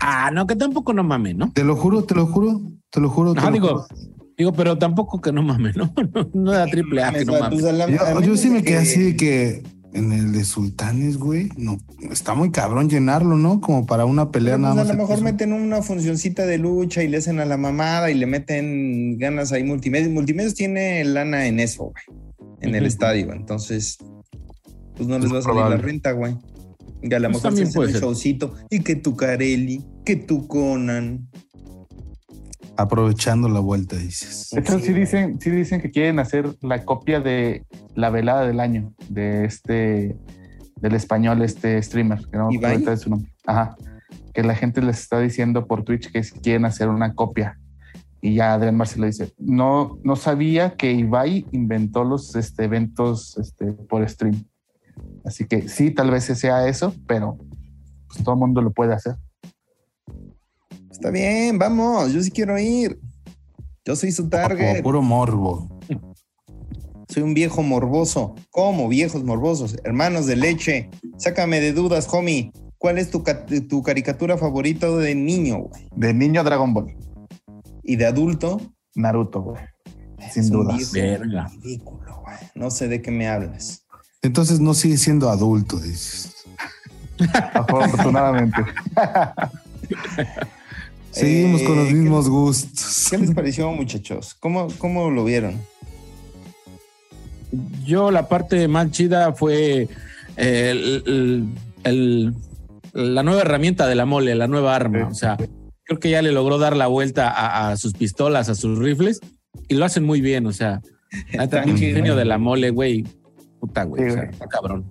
Ah, 0.00 0.30
no, 0.32 0.46
que 0.46 0.56
tampoco 0.56 0.92
no 0.92 1.02
mames, 1.04 1.36
¿no? 1.36 1.52
Te 1.52 1.64
lo 1.64 1.76
juro, 1.76 2.04
te 2.04 2.14
lo 2.14 2.26
juro, 2.26 2.60
te 2.90 3.00
lo 3.00 3.08
juro. 3.08 3.34
te 3.34 3.40
Ah, 3.40 3.46
lo 3.46 3.52
digo, 3.52 3.68
juro. 3.68 3.86
Digo, 4.38 4.52
pero 4.52 4.78
tampoco 4.78 5.20
que 5.20 5.32
no 5.32 5.42
mames, 5.42 5.76
¿no? 5.76 5.92
No, 6.14 6.30
no 6.32 6.52
era 6.54 6.66
triple 6.66 7.02
A, 7.02 7.12
que 7.12 7.24
no 7.24 7.38
mames. 7.38 7.60
Yo, 8.24 8.36
sí 8.36 8.48
me 8.50 8.62
quedé 8.62 8.76
que- 8.76 8.78
así 8.78 9.02
de 9.02 9.16
que 9.16 9.62
en 9.92 10.12
el 10.12 10.32
de 10.32 10.44
Sultanes, 10.44 11.16
güey, 11.18 11.48
no, 11.56 11.78
está 12.10 12.34
muy 12.34 12.50
cabrón 12.50 12.88
llenarlo, 12.88 13.36
¿no? 13.36 13.60
Como 13.60 13.86
para 13.86 14.04
una 14.04 14.30
pelea 14.30 14.58
nada 14.58 14.74
pues, 14.74 14.86
más. 14.86 14.94
a 14.94 14.96
lo 14.96 15.02
mejor 15.02 15.22
meten 15.22 15.52
una 15.52 15.82
funcioncita 15.82 16.46
de 16.46 16.58
lucha 16.58 17.02
y 17.02 17.08
le 17.08 17.16
hacen 17.16 17.40
a 17.40 17.44
la 17.44 17.56
mamada 17.56 18.10
y 18.10 18.14
le 18.14 18.26
meten 18.26 19.18
ganas 19.18 19.50
ahí 19.52 19.64
multimedios. 19.64 20.10
Multimedios 20.10 20.54
tiene 20.54 21.04
lana 21.04 21.46
en 21.46 21.58
eso, 21.58 21.84
güey. 21.84 22.20
En 22.60 22.74
el 22.74 22.86
estadio. 22.86 23.32
Entonces, 23.32 23.98
pues 24.94 25.08
no 25.08 25.16
les 25.18 25.26
Es 25.26 25.34
va 25.34 25.38
a 25.38 25.42
salir 25.42 25.62
la 25.62 25.76
renta, 25.76 26.12
güey. 26.12 26.36
Y 27.02 27.14
a 27.14 27.18
lo 27.18 27.28
Pues 27.30 27.36
mejor 27.36 27.42
también 27.42 27.66
se 27.66 27.70
hacen 27.70 27.74
puede 27.74 27.94
un 27.94 28.00
showcito. 28.00 28.54
Y 28.70 28.80
que 28.80 28.96
tu 28.96 29.16
Carelli, 29.16 29.84
que 30.04 30.16
tu 30.16 30.46
Conan. 30.48 31.28
Aprovechando 32.78 33.48
la 33.48 33.58
vuelta, 33.58 33.96
dices. 33.96 34.50
De 34.52 34.60
hecho, 34.60 34.78
Sí, 34.78 34.92
dicen, 34.92 35.40
sí 35.40 35.50
dicen 35.50 35.80
que 35.80 35.90
quieren 35.90 36.20
hacer 36.20 36.54
la 36.62 36.84
copia 36.84 37.18
de 37.18 37.66
la 37.96 38.08
velada 38.08 38.46
del 38.46 38.60
año 38.60 38.94
de 39.08 39.44
este 39.44 40.16
del 40.76 40.94
español, 40.94 41.42
este 41.42 41.82
streamer, 41.82 42.20
que 42.30 42.38
no 42.38 42.48
me 42.48 42.56
acuerdo 42.56 42.60
¿Ibai? 42.60 42.72
ahorita 42.74 42.90
de 42.92 42.96
su 42.96 43.10
nombre. 43.10 43.34
Ajá. 43.48 43.76
Que 44.32 44.44
la 44.44 44.54
gente 44.54 44.80
les 44.80 45.00
está 45.00 45.18
diciendo 45.18 45.66
por 45.66 45.82
Twitch 45.82 46.12
que 46.12 46.22
si 46.22 46.38
quieren 46.38 46.66
hacer 46.66 46.88
una 46.88 47.14
copia. 47.14 47.58
Y 48.20 48.34
ya 48.34 48.54
Adrián 48.54 48.76
Marcelo 48.76 49.06
dice, 49.06 49.32
no, 49.38 49.98
no 50.04 50.14
sabía 50.14 50.76
que 50.76 50.92
Ibai 50.92 51.46
inventó 51.50 52.04
los 52.04 52.36
este, 52.36 52.62
eventos 52.62 53.36
este, 53.38 53.72
por 53.72 54.08
stream. 54.08 54.44
Así 55.24 55.46
que 55.46 55.68
sí, 55.68 55.90
tal 55.90 56.12
vez 56.12 56.26
sea 56.26 56.68
eso, 56.68 56.94
pero 57.08 57.38
pues, 58.06 58.22
todo 58.22 58.34
el 58.34 58.38
mundo 58.38 58.62
lo 58.62 58.70
puede 58.70 58.94
hacer. 58.94 59.16
Está 60.98 61.10
bien, 61.10 61.58
vamos. 61.60 62.12
Yo 62.12 62.20
sí 62.22 62.30
quiero 62.32 62.58
ir. 62.58 62.98
Yo 63.84 63.94
soy 63.94 64.10
su 64.10 64.22
Como 64.22 64.30
target. 64.30 64.82
puro 64.82 65.00
morbo. 65.00 65.68
Soy 67.08 67.22
un 67.22 67.34
viejo 67.34 67.62
morboso. 67.62 68.34
¿Cómo? 68.50 68.88
Viejos 68.88 69.22
morbosos. 69.22 69.76
Hermanos 69.84 70.26
de 70.26 70.34
leche. 70.34 70.90
Sácame 71.16 71.60
de 71.60 71.72
dudas, 71.72 72.08
homie. 72.12 72.50
¿Cuál 72.78 72.98
es 72.98 73.10
tu, 73.10 73.22
ca- 73.22 73.46
tu 73.46 73.82
caricatura 73.82 74.36
favorita 74.36 74.88
de 74.90 75.14
niño, 75.14 75.58
güey? 75.58 75.88
De 75.94 76.12
niño 76.14 76.42
Dragon 76.44 76.74
Ball, 76.74 76.96
Y 77.82 77.96
de 77.96 78.06
adulto, 78.06 78.60
Naruto, 78.94 79.40
güey. 79.42 79.62
Sin 80.32 80.50
dudas. 80.50 80.92
viejo 80.92 81.20
Verga. 81.22 81.48
ridículo, 81.62 82.20
güey. 82.22 82.36
No 82.54 82.70
sé 82.70 82.88
de 82.88 83.00
qué 83.02 83.10
me 83.12 83.28
hablas. 83.28 83.84
Entonces 84.22 84.58
no 84.60 84.74
sigue 84.74 84.96
siendo 84.96 85.30
adulto, 85.30 85.78
dices. 85.78 86.34
Afortunadamente. 87.54 88.62
Seguimos 91.18 91.62
con 91.62 91.76
los 91.76 91.88
Eh, 91.88 91.94
mismos 91.94 92.28
gustos. 92.28 93.08
¿Qué 93.10 93.18
les 93.18 93.30
pareció, 93.34 93.70
muchachos? 93.72 94.34
¿Cómo, 94.38 94.68
cómo 94.78 95.10
lo 95.10 95.24
vieron? 95.24 95.54
Yo 97.86 98.10
la 98.10 98.28
parte 98.28 98.68
más 98.68 98.90
chida 98.90 99.32
fue 99.32 99.88
eh, 100.36 100.70
el- 100.70 101.02
el- 101.06 101.44
el- 101.84 102.34
la 102.92 103.22
nueva 103.22 103.40
herramienta 103.42 103.86
de 103.86 103.94
la 103.94 104.04
mole, 104.06 104.34
la 104.34 104.46
nueva 104.48 104.74
arma. 104.76 105.06
Sí. 105.06 105.10
O 105.10 105.14
sea, 105.14 105.36
creo 105.84 105.98
que 105.98 106.10
ya 106.10 106.22
le 106.22 106.32
logró 106.32 106.58
dar 106.58 106.76
la 106.76 106.86
vuelta 106.86 107.28
a, 107.30 107.70
a 107.70 107.76
sus 107.76 107.94
pistolas, 107.94 108.48
a 108.48 108.54
sus 108.54 108.78
rifles, 108.78 109.20
y 109.68 109.74
lo 109.74 109.84
hacen 109.84 110.04
muy 110.04 110.20
bien. 110.20 110.46
O 110.46 110.52
sea, 110.52 110.80
la 111.32 111.44
neta, 111.44 111.44
Está 111.44 111.62
pinche 111.64 111.86
chido. 111.86 111.96
genio 111.96 112.16
de 112.16 112.24
la 112.24 112.38
mole, 112.38 112.70
güey. 112.70 113.04
Puta, 113.60 113.84
güey. 113.84 114.04
Sí, 114.04 114.10
o 114.10 114.12
sea, 114.12 114.30
cabrón. 114.48 114.84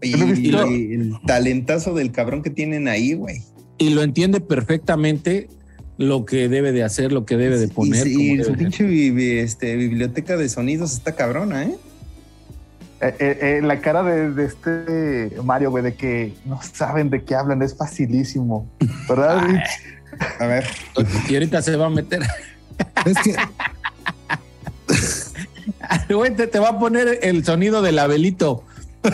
Y 0.00 0.14
el 0.54 1.12
talentazo 1.26 1.94
del 1.94 2.10
cabrón 2.10 2.42
que 2.42 2.50
tienen 2.50 2.88
ahí, 2.88 3.14
güey. 3.14 3.36
Y 3.82 3.90
lo 3.90 4.02
entiende 4.02 4.40
perfectamente 4.40 5.48
lo 5.98 6.24
que 6.24 6.48
debe 6.48 6.72
de 6.72 6.84
hacer, 6.84 7.12
lo 7.12 7.24
que 7.24 7.36
debe 7.36 7.58
de 7.58 7.68
poner. 7.68 8.06
Y, 8.06 8.12
cómo 8.14 8.24
y 8.24 8.36
debe 8.36 8.44
su 8.44 8.54
pinche 8.54 8.84
bi- 8.84 9.38
este, 9.38 9.76
biblioteca 9.76 10.36
de 10.36 10.48
sonidos 10.48 10.92
está 10.92 11.14
cabrona, 11.14 11.64
¿eh? 11.64 11.76
Eh, 13.00 13.14
eh, 13.18 13.38
eh, 13.40 13.60
la 13.62 13.80
cara 13.80 14.04
de, 14.04 14.30
de 14.30 14.44
este 14.44 15.32
Mario, 15.42 15.70
güey, 15.72 15.82
de 15.82 15.94
que 15.94 16.34
no 16.44 16.60
saben 16.62 17.10
de 17.10 17.24
qué 17.24 17.34
hablan, 17.34 17.60
es 17.62 17.76
facilísimo. 17.76 18.70
¿Verdad? 19.08 19.40
Ay. 19.40 19.54
Rich? 19.56 19.70
A 20.38 20.46
ver, 20.46 20.64
Y 21.28 21.34
ahorita 21.34 21.62
se 21.62 21.74
va 21.76 21.86
a 21.86 21.90
meter. 21.90 22.22
Es 23.04 23.18
que 23.18 23.34
Güey, 26.14 26.34
te, 26.36 26.46
te 26.46 26.58
va 26.58 26.68
a 26.70 26.78
poner 26.78 27.18
el 27.22 27.44
sonido 27.44 27.82
del 27.82 27.98
abelito. 27.98 28.62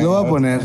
lo 0.00 0.10
voy 0.10 0.26
a 0.26 0.28
poner. 0.28 0.60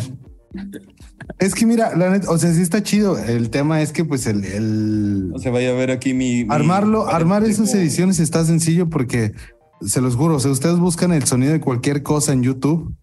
Es 1.39 1.53
que 1.55 1.65
mira, 1.65 1.95
la 1.97 2.09
neta, 2.11 2.29
o 2.29 2.37
sea, 2.37 2.53
sí 2.53 2.61
está 2.61 2.81
chido. 2.83 3.17
El 3.17 3.49
tema 3.49 3.81
es 3.81 3.91
que, 3.91 4.05
pues, 4.05 4.25
el, 4.27 4.45
el 4.45 5.29
no 5.29 5.39
se 5.39 5.49
vaya 5.49 5.71
a 5.71 5.73
ver 5.73 5.91
aquí 5.91 6.13
mi. 6.13 6.45
mi- 6.45 6.53
armarlo, 6.53 7.07
armar 7.07 7.43
esas 7.43 7.73
ediciones 7.73 8.19
está 8.19 8.45
sencillo 8.45 8.89
porque 8.89 9.33
se 9.81 10.01
los 10.01 10.15
juro. 10.15 10.35
O 10.35 10.39
sea, 10.39 10.51
ustedes 10.51 10.77
buscan 10.79 11.11
el 11.11 11.25
sonido 11.25 11.51
de 11.51 11.59
cualquier 11.59 12.03
cosa 12.03 12.31
en 12.31 12.43
YouTube, 12.43 12.93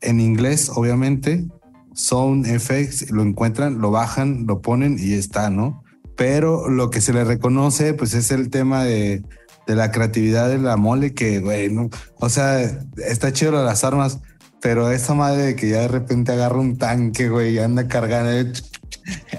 en 0.00 0.18
inglés, 0.20 0.70
obviamente, 0.74 1.46
Sound 1.94 2.46
Effects, 2.46 3.10
lo 3.10 3.22
encuentran, 3.22 3.78
lo 3.80 3.90
bajan, 3.90 4.46
lo 4.46 4.60
ponen 4.60 4.96
y 4.98 5.12
está, 5.12 5.50
¿no? 5.50 5.82
Pero 6.16 6.68
lo 6.68 6.90
que 6.90 7.00
se 7.00 7.12
le 7.12 7.24
reconoce, 7.24 7.94
pues, 7.94 8.14
es 8.14 8.30
el 8.32 8.50
tema 8.50 8.82
de, 8.82 9.22
de 9.66 9.74
la 9.76 9.92
creatividad 9.92 10.48
de 10.48 10.58
la 10.58 10.76
mole, 10.76 11.14
que, 11.14 11.38
güey, 11.40 11.70
no, 11.72 11.90
o 12.18 12.28
sea, 12.28 12.60
está 13.06 13.32
chido 13.32 13.52
las 13.52 13.84
armas. 13.84 14.20
Pero 14.62 14.90
esa 14.90 15.14
madre 15.14 15.42
de 15.42 15.56
que 15.56 15.68
ya 15.68 15.80
de 15.80 15.88
repente 15.88 16.32
agarra 16.32 16.56
un 16.58 16.76
tanque, 16.78 17.28
güey, 17.28 17.54
y 17.54 17.58
anda 17.58 17.86
cargando. 17.88 18.30
eh, 18.32 18.52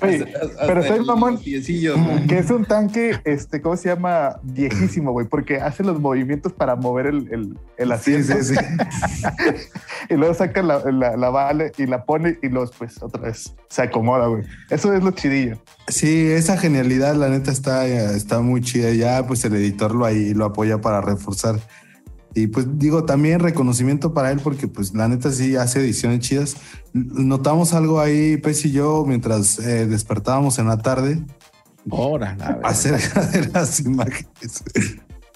Oye, 0.02 0.34
Hasta 0.42 0.68
pero 0.68 0.84
soy 0.84 1.04
mamón. 1.06 1.40
piecillo, 1.40 1.98
güey. 2.02 2.28
Que 2.28 2.38
es 2.40 2.50
un 2.52 2.64
tanque, 2.66 3.20
este, 3.26 3.62
¿cómo 3.62 3.76
se 3.76 3.90
llama? 3.90 4.38
Viejísimo, 4.44 5.12
güey, 5.12 5.28
porque 5.28 5.58
hace 5.58 5.84
los 5.84 6.00
movimientos 6.00 6.54
para 6.54 6.76
mover 6.76 7.08
el, 7.08 7.28
el, 7.34 7.58
el 7.78 7.88
Sí, 8.00 8.16
asiento. 8.16 8.44
sí, 8.44 8.56
sí. 8.56 9.26
y 10.10 10.14
luego 10.14 10.34
saca 10.34 10.62
la, 10.62 10.80
la, 10.92 11.18
la 11.18 11.30
bala 11.30 11.66
y 11.78 11.86
la 11.88 12.06
pone 12.06 12.38
y 12.42 12.48
luego, 12.48 12.72
pues, 12.78 13.02
otra 13.02 13.24
vez 13.24 13.54
se 13.70 13.82
acomoda, 13.82 14.28
güey. 14.28 14.44
Eso 14.70 14.94
es 14.94 15.04
lo 15.04 15.12
chidillo. 15.12 15.58
Sí, 15.88 16.28
esa 16.32 16.58
genialidad, 16.58 17.16
la 17.16 17.28
neta, 17.30 17.52
está, 17.52 17.86
está 17.86 18.40
muy 18.40 18.62
chida. 18.62 18.92
Ya, 18.94 19.26
pues 19.28 19.44
el 19.44 19.56
editor 19.56 19.94
lo 19.94 20.06
ahí 20.06 20.34
lo 20.34 20.46
apoya 20.46 20.80
para 20.80 21.02
reforzar 21.02 21.60
Y 22.36 22.48
pues 22.48 22.68
digo, 22.78 23.04
también 23.06 23.40
reconocimiento 23.40 24.14
para 24.14 24.32
él 24.32 24.40
porque 24.44 24.68
pues 24.68 24.94
la 24.94 25.08
neta 25.08 25.32
sí 25.32 25.56
hace 25.56 25.80
ediciones 25.80 26.20
chidas. 26.20 26.58
Notamos 26.94 27.74
algo 27.74 28.00
ahí, 28.00 28.38
Pez 28.38 28.64
y 28.66 28.72
yo, 28.72 29.06
mientras 29.08 29.58
eh, 29.60 29.88
despertábamos 29.88 30.60
en 30.60 30.68
la 30.68 30.78
tarde, 30.78 31.24
Ahora, 31.90 32.38
acerca 32.64 33.22
de 33.28 33.48
las 33.48 33.80
imágenes 33.80 34.64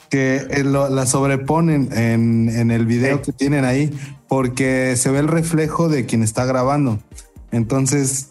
que 0.09 0.45
eh, 0.49 0.63
lo- 0.65 0.89
la 0.89 1.05
sobreponen 1.05 1.89
en, 1.93 2.49
en 2.49 2.69
el 2.71 2.85
video 2.85 3.17
Sí. 3.17 3.23
que 3.27 3.31
tienen 3.31 3.63
ahí 3.65 3.89
porque 4.27 4.95
se 4.97 5.09
ve 5.09 5.19
el 5.19 5.27
reflejo 5.29 5.87
de 5.89 6.05
quien 6.05 6.21
está 6.23 6.43
grabando. 6.45 6.99
Entonces, 7.51 8.29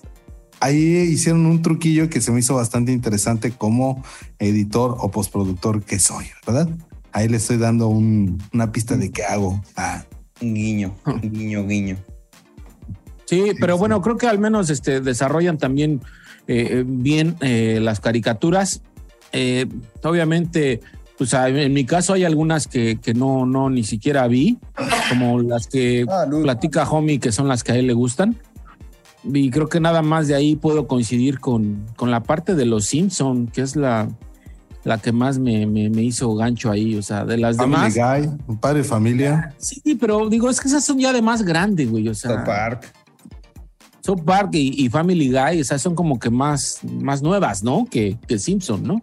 ahí 0.61 0.77
hicieron 0.79 1.47
un 1.47 1.63
truquillo 1.63 2.11
que 2.11 2.21
se 2.21 2.31
me 2.31 2.41
hizo 2.41 2.55
bastante 2.55 2.93
interesante 2.93 3.51
como 3.53 4.03
editor 4.39 4.97
o 4.99 5.11
postproductor 5.11 5.83
que 5.83 5.99
soy, 5.99 6.27
¿verdad? 6.47 6.69
Ahí 7.13 7.29
le 7.29 7.37
estoy 7.39 7.57
dando 7.59 7.89
un- 7.89 8.43
una 8.53 8.71
pista 8.73 8.97
de 8.97 9.11
qué 9.11 9.25
hago. 9.25 9.61
Ah, 9.77 10.05
Un 10.43 10.55
guiño, 10.55 10.95
un 11.05 11.21
guiño, 11.21 11.67
guiño. 11.67 11.97
Sí, 13.27 13.53
pero 13.61 13.77
bueno, 13.79 14.01
creo 14.01 14.17
que 14.17 14.27
al 14.27 14.39
menos 14.39 14.71
este, 14.71 15.01
desarrollan 15.01 15.59
también 15.59 16.01
eh, 16.49 16.83
bien 16.87 17.37
eh, 17.43 17.79
las 17.81 18.01
caricaturas. 18.01 18.83
Eh, 19.33 19.67
obviamente, 20.03 20.81
pues 21.19 21.35
a- 21.35 21.49
en 21.49 21.73
mi 21.73 21.85
caso 21.85 22.15
hay 22.15 22.25
algunas 22.25 22.67
que, 22.67 22.99
que 23.01 23.15
no, 23.15 23.45
no 23.47 23.71
ni 23.71 23.85
siquiera 23.85 24.27
vi, 24.27 24.59
como 25.11 25.41
las 25.41 25.67
que 25.69 26.07
Ah, 26.09 26.25
platica 26.43 26.89
Homie, 26.91 27.21
que 27.21 27.31
son 27.31 27.47
las 27.47 27.63
que 27.63 27.73
a 27.73 27.77
él 27.77 27.87
le 27.87 27.93
gustan. 27.93 28.37
Y 29.23 29.51
creo 29.51 29.69
que 29.69 29.79
nada 29.81 30.01
más 30.03 30.27
de 30.27 30.35
ahí 30.35 30.57
puedo 30.57 30.89
coincidir 30.89 31.39
con, 31.39 31.85
con 31.97 32.11
la 32.11 32.23
parte 32.23 32.55
de 32.55 32.65
los 32.65 32.87
Simpson, 32.87 33.47
que 33.47 33.61
es 33.61 33.77
la, 33.77 34.09
la 34.85 34.99
que 34.99 35.13
más 35.13 35.39
me, 35.39 35.67
me- 35.67 35.91
me 35.91 36.03
hizo 36.03 36.35
gancho 36.35 36.71
ahí. 36.71 36.97
O 36.97 37.03
sea, 37.03 37.25
de 37.25 37.37
las 37.37 37.57
Family 37.57 37.91
demás. 37.93 38.23
Guy, 38.23 38.31
un 38.47 38.59
padre 38.59 38.79
de 38.79 38.85
familia. 38.85 39.55
Sí, 39.59 39.81
pero 40.01 40.29
digo, 40.29 40.49
es 40.51 40.61
que 40.61 40.69
esas 40.69 40.85
son 40.85 40.99
ya 40.99 41.13
de 41.13 41.23
más 41.23 41.43
grande, 41.43 41.87
güey. 41.87 42.09
O 42.09 42.15
sea, 42.15 42.31
South 42.33 42.45
Park. 42.47 42.93
South 44.03 44.23
Park 44.25 44.51
y, 44.55 44.85
y 44.85 44.89
Family 44.89 45.31
Guy, 45.31 45.61
esas 45.61 45.83
son 45.83 45.95
como 45.95 46.19
que 46.19 46.31
más, 46.31 46.79
más 46.83 47.23
nuevas, 47.23 47.63
¿no? 47.63 47.87
Que, 47.91 48.17
que 48.27 48.39
Simpson, 48.39 48.83
¿no? 48.83 49.03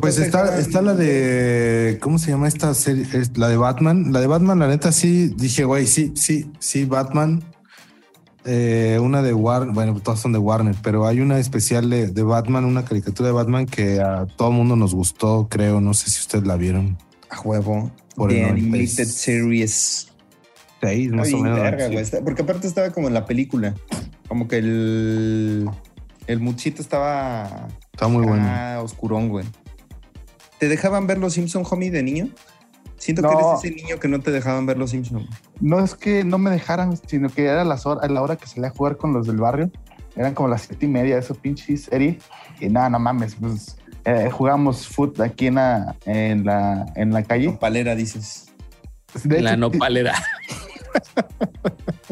Pues 0.00 0.18
está, 0.18 0.58
está 0.58 0.80
la 0.82 0.94
de. 0.94 1.98
¿Cómo 2.00 2.18
se 2.18 2.30
llama 2.30 2.48
esta 2.48 2.72
serie? 2.74 3.06
La 3.36 3.48
de 3.48 3.56
Batman. 3.56 4.10
La 4.12 4.20
de 4.20 4.26
Batman, 4.26 4.58
la 4.58 4.66
neta, 4.68 4.90
sí. 4.90 5.28
Dije, 5.36 5.64
güey, 5.64 5.86
sí, 5.86 6.12
sí, 6.16 6.50
sí, 6.58 6.86
Batman. 6.86 7.42
Eh, 8.44 8.98
una 9.02 9.20
de 9.22 9.34
Warner, 9.34 9.74
bueno, 9.74 10.00
todas 10.00 10.20
son 10.20 10.32
de 10.32 10.38
Warner, 10.38 10.74
pero 10.82 11.06
hay 11.06 11.20
una 11.20 11.38
especial 11.38 11.90
de, 11.90 12.06
de 12.08 12.22
Batman, 12.22 12.64
una 12.64 12.84
caricatura 12.84 13.28
de 13.28 13.32
Batman 13.34 13.66
que 13.66 14.00
a 14.00 14.26
todo 14.26 14.50
mundo 14.50 14.76
nos 14.76 14.94
gustó, 14.94 15.48
creo. 15.50 15.80
No 15.80 15.92
sé 15.94 16.10
si 16.10 16.20
ustedes 16.20 16.46
la 16.46 16.56
vieron. 16.56 16.96
A 17.28 17.40
huevo. 17.42 17.90
Por 18.16 18.30
The 18.30 18.42
96. 18.42 18.50
Animated 18.50 19.04
Series. 19.06 20.08
Seis, 20.80 21.12
más 21.12 21.26
Ay, 21.28 21.34
o 21.34 21.38
menos. 21.38 22.08
sí. 22.08 22.16
Porque 22.24 22.42
aparte 22.42 22.66
estaba 22.66 22.90
como 22.90 23.08
en 23.08 23.14
la 23.14 23.26
película. 23.26 23.74
Como 24.28 24.48
que 24.48 24.58
el. 24.58 25.68
El 26.26 26.40
muchito 26.40 26.80
estaba. 26.80 27.68
Está 27.92 28.08
muy 28.08 28.24
bueno. 28.24 28.82
Oscurón, 28.82 29.28
güey. 29.28 29.44
¿Te 30.58 30.68
dejaban 30.68 31.06
ver 31.06 31.18
los 31.18 31.34
Simpson, 31.34 31.64
homie, 31.68 31.90
de 31.90 32.02
niño? 32.02 32.28
Siento 33.00 33.22
que 33.22 33.28
No. 33.28 33.38
eres 33.56 33.64
ese 33.64 33.74
niño 33.74 33.98
que 33.98 34.08
no 34.08 34.20
te 34.20 34.30
dejaban 34.30 34.66
ver 34.66 34.76
los 34.78 34.90
Simpson. 34.90 35.26
No 35.60 35.80
es 35.82 35.94
que 35.94 36.22
no 36.22 36.36
me 36.38 36.50
dejaran, 36.50 36.96
sino 37.08 37.28
que 37.30 37.46
era 37.46 37.64
las 37.64 37.86
hor- 37.86 37.98
a 38.02 38.06
la 38.08 38.20
hora 38.22 38.36
que 38.36 38.46
salía 38.46 38.68
a 38.68 38.72
jugar 38.72 38.96
con 38.98 39.12
los 39.14 39.26
del 39.26 39.38
barrio. 39.38 39.70
Eran 40.16 40.34
como 40.34 40.48
las 40.48 40.62
siete 40.62 40.84
y 40.86 40.88
media 40.88 41.14
de 41.14 41.20
esos 41.22 41.38
pinches 41.38 41.84
serie. 41.84 42.18
Y 42.60 42.68
nada, 42.68 42.90
no 42.90 42.98
mames, 42.98 43.36
pues 43.36 43.76
eh, 44.04 44.28
jugamos 44.30 44.86
foot 44.86 45.18
aquí 45.20 45.46
en 45.46 45.54
la, 45.54 45.96
en 46.04 46.44
la, 46.44 46.86
en 46.94 47.10
la 47.12 47.22
calle. 47.22 47.52
Palera, 47.58 47.94
dices. 47.94 48.52
De 49.24 49.40
la 49.40 49.50
hecho, 49.52 49.60
nopalera. 49.60 50.14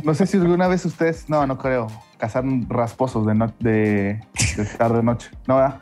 No 0.05 0.15
sé 0.15 0.27
si 0.27 0.37
alguna 0.37 0.69
vez 0.69 0.85
ustedes, 0.85 1.29
no, 1.29 1.47
no 1.47 1.59
creo, 1.59 1.89
cazaron 2.19 2.67
rasposos 2.71 3.27
de, 3.27 3.35
no- 3.35 3.53
de, 3.59 4.21
de 4.57 4.65
tarde 4.79 5.03
noche. 5.03 5.29
No, 5.47 5.57
¿verdad? 5.57 5.81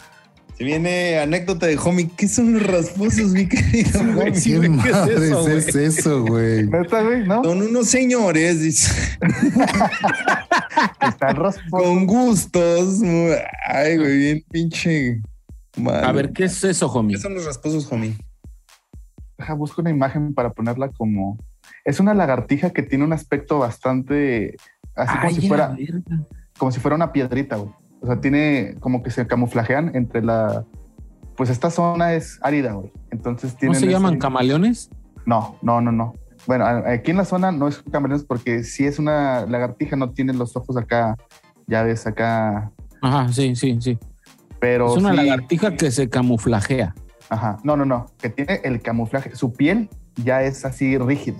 Se 0.56 0.64
viene 0.64 1.18
anécdota 1.18 1.66
de 1.66 1.76
homie. 1.76 2.08
¿Qué 2.16 2.26
son 2.28 2.54
los 2.54 2.66
rasposos, 2.66 3.32
mi 3.32 3.46
querido 3.46 4.00
¿Qué 4.00 4.12
güey, 4.12 4.32
¿qué 4.32 4.88
es 4.88 4.94
madres 4.94 5.20
eso, 5.20 5.42
güey? 5.42 5.56
es 5.58 5.74
eso, 5.74 6.22
güey? 6.24 6.66
¿Neta, 6.66 7.02
güey? 7.02 7.26
¿No? 7.26 7.44
Son 7.44 7.60
unos 7.62 7.86
señores, 7.88 8.60
dice, 8.62 9.18
Están 11.00 11.36
rasposos. 11.36 11.68
con 11.70 12.06
gustos. 12.06 13.00
Ay, 13.68 13.98
güey, 13.98 14.18
bien 14.18 14.44
pinche. 14.50 15.20
A 16.02 16.12
ver, 16.12 16.32
¿qué 16.32 16.44
es 16.44 16.64
eso, 16.64 16.90
¿Qué 16.90 16.98
homie? 16.98 17.18
son 17.18 17.34
los 17.34 17.44
rasposos, 17.44 17.90
homie? 17.92 18.14
Deja, 19.36 19.52
busco 19.52 19.82
una 19.82 19.90
imagen 19.90 20.32
para 20.32 20.50
ponerla 20.54 20.88
como. 20.88 21.36
Es 21.84 22.00
una 22.00 22.14
lagartija 22.14 22.70
que 22.70 22.82
tiene 22.82 23.04
un 23.04 23.12
aspecto 23.12 23.58
bastante. 23.58 24.56
Así 24.94 25.18
como 25.18 25.30
si 25.34 25.44
a 25.44 25.48
fuera. 25.48 25.76
como 26.56 26.72
si 26.72 26.80
fuera 26.80 26.94
una 26.94 27.12
piedrita, 27.12 27.56
güey. 27.56 27.70
O 28.06 28.08
sea, 28.12 28.20
tiene 28.20 28.76
como 28.78 29.02
que 29.02 29.10
se 29.10 29.26
camuflajean 29.26 29.90
entre 29.96 30.22
la. 30.22 30.64
Pues 31.36 31.50
esta 31.50 31.70
zona 31.70 32.14
es 32.14 32.38
árida, 32.40 32.72
güey. 32.72 32.92
Entonces 33.10 33.52
¿No 33.54 33.58
tienen. 33.58 33.80
se 33.80 33.86
llaman 33.88 34.12
ese- 34.14 34.20
camaleones? 34.20 34.90
No, 35.26 35.56
no, 35.60 35.80
no, 35.80 35.90
no. 35.90 36.14
Bueno, 36.46 36.64
aquí 36.64 37.10
en 37.10 37.16
la 37.16 37.24
zona 37.24 37.50
no 37.50 37.66
es 37.66 37.82
camaleones 37.90 38.24
porque 38.24 38.62
si 38.62 38.86
es 38.86 39.00
una 39.00 39.44
lagartija, 39.46 39.96
no 39.96 40.10
tiene 40.12 40.32
los 40.34 40.56
ojos 40.56 40.76
acá, 40.76 41.16
ya 41.66 41.82
ves 41.82 42.06
acá. 42.06 42.70
Ajá, 43.02 43.32
sí, 43.32 43.56
sí, 43.56 43.76
sí. 43.80 43.98
Pero. 44.60 44.92
es 44.92 44.96
una 44.98 45.10
sí- 45.10 45.16
lagartija 45.16 45.76
que 45.76 45.90
se 45.90 46.08
camuflajea. 46.08 46.94
Ajá. 47.28 47.58
No, 47.64 47.76
no, 47.76 47.84
no. 47.84 48.06
Que 48.18 48.30
tiene 48.30 48.60
el 48.62 48.80
camuflaje. 48.80 49.34
Su 49.34 49.52
piel 49.52 49.90
ya 50.22 50.42
es 50.44 50.64
así 50.64 50.96
rígida. 50.96 51.38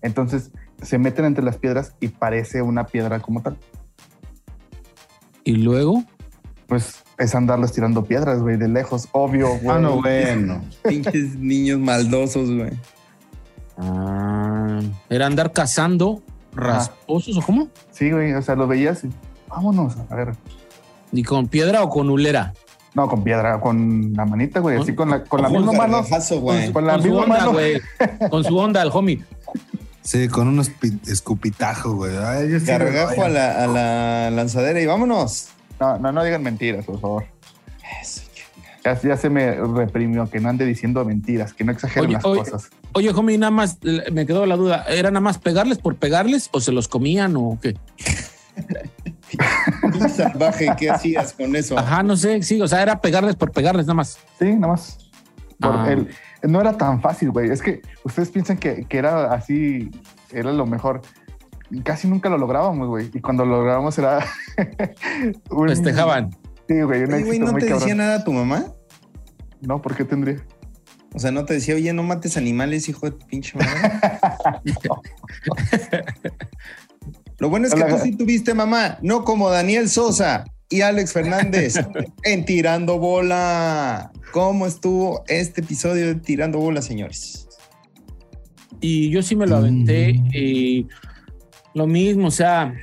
Entonces 0.00 0.52
se 0.80 0.96
meten 0.98 1.24
entre 1.24 1.42
las 1.42 1.56
piedras 1.58 1.96
y 1.98 2.06
parece 2.08 2.62
una 2.62 2.86
piedra 2.86 3.18
como 3.18 3.42
tal. 3.42 3.56
Y 5.48 5.52
luego, 5.52 6.04
Pues 6.66 7.02
es 7.16 7.34
andarles 7.34 7.72
tirando 7.72 8.04
piedras, 8.04 8.42
güey, 8.42 8.58
de 8.58 8.68
lejos, 8.68 9.08
obvio, 9.12 9.48
güey. 9.62 9.78
Ah, 9.78 9.78
no, 9.78 10.02
bueno. 10.02 10.62
Pinches 10.86 11.36
niños 11.38 11.78
maldosos, 11.80 12.50
güey. 12.50 12.72
ah, 13.78 14.78
era 15.08 15.24
andar 15.24 15.54
cazando 15.54 16.22
rasposos 16.54 17.38
o 17.38 17.40
cómo? 17.40 17.68
Sí, 17.92 18.10
güey, 18.10 18.34
o 18.34 18.42
sea, 18.42 18.56
lo 18.56 18.66
veías 18.66 19.04
y 19.04 19.08
vámonos, 19.48 19.94
a 20.10 20.14
ver. 20.14 20.34
¿Y 21.12 21.22
con 21.22 21.48
piedra 21.48 21.82
o 21.82 21.88
con 21.88 22.10
hulera? 22.10 22.52
No, 22.94 23.08
con 23.08 23.24
piedra, 23.24 23.58
con 23.58 24.12
la 24.12 24.26
manita, 24.26 24.60
güey, 24.60 24.78
así 24.78 24.94
con 24.94 25.08
la, 25.08 25.24
con 25.24 25.40
la 25.40 25.48
misma 25.48 25.72
mano. 25.72 26.04
Con 26.74 26.86
la 26.86 26.98
misma 26.98 27.26
mano. 27.26 27.52
güey. 27.52 27.80
Con 28.30 28.44
su 28.44 28.54
onda, 28.58 28.82
el 28.82 28.90
homie. 28.92 29.24
Sí, 30.02 30.28
con 30.28 30.48
unos 30.48 30.70
pi- 30.70 30.98
escupitajos, 31.06 31.94
güey. 31.94 32.16
Ay, 32.16 32.50
yo 32.50 32.58
sí 32.60 32.66
me- 32.66 32.72
Gargajo 32.78 33.24
a 33.24 33.28
la, 33.28 33.64
a 33.64 33.66
la 33.66 34.30
lanzadera 34.30 34.80
y 34.80 34.86
vámonos. 34.86 35.48
No, 35.80 35.98
no, 35.98 36.12
no 36.12 36.24
digan 36.24 36.42
mentiras, 36.42 36.84
por 36.86 37.00
favor. 37.00 37.24
Ya, 38.84 38.98
ya 39.00 39.16
se 39.16 39.28
me 39.28 39.52
reprimió 39.54 40.30
que 40.30 40.40
no 40.40 40.48
ande 40.48 40.64
diciendo 40.64 41.04
mentiras, 41.04 41.52
que 41.52 41.62
no 41.64 41.72
exageren 41.72 42.06
Oye, 42.06 42.14
las 42.14 42.24
oye. 42.24 42.40
cosas. 42.40 42.70
Oye, 42.94 43.10
homie, 43.10 43.36
nada 43.36 43.50
más 43.50 43.78
me 44.12 44.24
quedó 44.24 44.46
la 44.46 44.56
duda. 44.56 44.84
¿Era 44.88 45.10
nada 45.10 45.20
más 45.20 45.36
pegarles 45.38 45.78
por 45.78 45.96
pegarles 45.96 46.48
o 46.52 46.60
se 46.60 46.72
los 46.72 46.88
comían 46.88 47.34
o 47.36 47.58
qué? 47.60 47.76
Salvaje, 50.16 50.68
¿qué 50.78 50.90
hacías 50.90 51.32
con 51.32 51.54
eso? 51.54 51.78
Ajá, 51.78 52.02
no 52.02 52.16
sé, 52.16 52.42
sí, 52.42 52.60
o 52.60 52.68
sea, 52.68 52.82
era 52.82 53.00
pegarles 53.00 53.36
por 53.36 53.52
pegarles 53.52 53.86
nada 53.86 53.94
más. 53.94 54.18
Sí, 54.38 54.46
nada 54.54 54.68
más. 54.68 54.98
Por 55.60 55.74
Ah. 55.76 55.92
el- 55.92 56.08
no 56.42 56.60
era 56.60 56.76
tan 56.76 57.00
fácil, 57.00 57.30
güey. 57.30 57.50
Es 57.50 57.62
que 57.62 57.82
ustedes 58.04 58.30
piensan 58.30 58.56
que, 58.58 58.84
que 58.84 58.98
era 58.98 59.32
así, 59.32 59.90
era 60.30 60.52
lo 60.52 60.66
mejor. 60.66 61.02
Casi 61.84 62.08
nunca 62.08 62.28
lo 62.28 62.38
lográbamos, 62.38 62.88
güey. 62.88 63.10
Y 63.12 63.20
cuando 63.20 63.44
lo 63.44 63.58
lográbamos 63.58 63.98
era. 63.98 64.24
un- 65.50 65.68
Festejaban. 65.68 66.30
Sí, 66.68 66.80
güey, 66.82 67.06
¿no 67.06 67.16
muy 67.18 67.60
te 67.60 67.66
cabrón. 67.68 67.78
decía 67.80 67.94
nada 67.94 68.24
tu 68.24 68.32
mamá? 68.32 68.66
No, 69.60 69.80
¿por 69.82 69.94
qué 69.96 70.04
tendría? 70.04 70.44
O 71.14 71.18
sea, 71.18 71.30
¿no 71.30 71.44
te 71.46 71.54
decía, 71.54 71.74
oye, 71.74 71.92
no 71.94 72.02
mates 72.02 72.36
animales, 72.36 72.88
hijo 72.88 73.06
de 73.10 73.12
tu 73.16 73.26
pinche 73.26 73.56
madre? 73.58 74.00
Lo 77.38 77.48
bueno 77.50 77.66
es 77.66 77.74
que 77.74 77.82
Hola. 77.82 77.96
tú 77.96 78.02
sí 78.02 78.16
tuviste 78.16 78.52
mamá, 78.54 78.98
no 79.00 79.24
como 79.24 79.48
Daniel 79.50 79.88
Sosa 79.88 80.44
y 80.70 80.80
Alex 80.82 81.12
Fernández 81.12 81.74
en 82.24 82.44
Tirando 82.44 82.98
Bola. 82.98 84.12
¿Cómo 84.32 84.66
estuvo 84.66 85.24
este 85.28 85.62
episodio 85.62 86.06
de 86.06 86.14
Tirando 86.16 86.58
Bola, 86.58 86.82
señores? 86.82 87.48
Y 88.80 89.10
yo 89.10 89.22
sí 89.22 89.34
me 89.34 89.46
lo 89.46 89.56
aventé. 89.56 90.14
Mm. 90.14 90.30
Y 90.32 90.86
lo 91.74 91.86
mismo, 91.86 92.28
o 92.28 92.30
sea, 92.30 92.74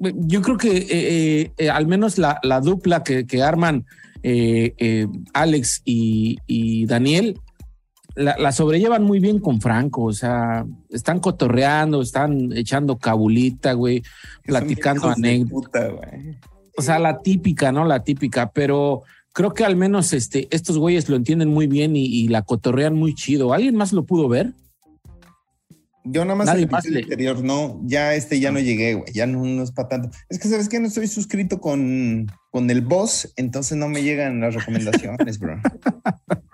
yo 0.00 0.42
creo 0.42 0.56
que 0.56 0.76
eh, 0.76 0.86
eh, 0.90 1.52
eh, 1.58 1.70
al 1.70 1.86
menos 1.86 2.18
la, 2.18 2.38
la 2.42 2.60
dupla 2.60 3.02
que, 3.02 3.26
que 3.26 3.42
arman 3.42 3.86
eh, 4.22 5.06
Alex 5.32 5.82
y, 5.84 6.38
y 6.46 6.86
Daniel 6.86 7.40
la, 8.18 8.36
la 8.38 8.52
sobrellevan 8.52 9.02
muy 9.04 9.20
bien 9.20 9.38
con 9.38 9.60
Franco. 9.60 10.02
O 10.04 10.12
sea, 10.12 10.66
están 10.90 11.20
cotorreando, 11.20 12.02
están 12.02 12.52
echando 12.52 12.98
cabulita, 12.98 13.72
güey, 13.72 14.02
platicando 14.44 15.08
anécdotas. 15.08 15.92
O 16.76 16.82
sea, 16.82 16.98
la 16.98 17.20
típica, 17.20 17.72
¿no? 17.72 17.84
La 17.84 18.04
típica, 18.04 18.50
pero 18.50 19.02
creo 19.32 19.54
que 19.54 19.64
al 19.64 19.76
menos 19.76 20.12
este, 20.12 20.48
estos 20.50 20.78
güeyes 20.78 21.08
lo 21.08 21.16
entienden 21.16 21.48
muy 21.48 21.66
bien 21.66 21.96
y, 21.96 22.04
y 22.06 22.28
la 22.28 22.42
cotorrean 22.42 22.94
muy 22.94 23.14
chido. 23.14 23.52
¿Alguien 23.52 23.76
más 23.76 23.92
lo 23.92 24.04
pudo 24.04 24.28
ver? 24.28 24.52
Yo 26.04 26.24
nada 26.24 26.36
más 26.36 26.46
Nadie 26.46 26.64
el 26.64 26.70
más 26.70 26.86
le- 26.86 27.02
anterior, 27.02 27.42
no, 27.44 27.80
ya 27.84 28.14
este 28.14 28.40
ya 28.40 28.50
no 28.50 28.60
llegué, 28.60 28.94
güey, 28.94 29.12
ya 29.12 29.26
no, 29.26 29.44
no 29.44 29.62
es 29.62 29.72
para 29.72 29.88
tanto. 29.88 30.10
Es 30.30 30.38
que 30.38 30.48
sabes 30.48 30.68
que 30.68 30.80
no 30.80 30.86
estoy 30.86 31.06
suscrito 31.06 31.60
con, 31.60 32.32
con 32.50 32.70
el 32.70 32.80
boss, 32.80 33.30
entonces 33.36 33.76
no 33.76 33.88
me 33.88 34.02
llegan 34.02 34.40
las 34.40 34.54
recomendaciones, 34.54 35.38
bro. 35.38 35.60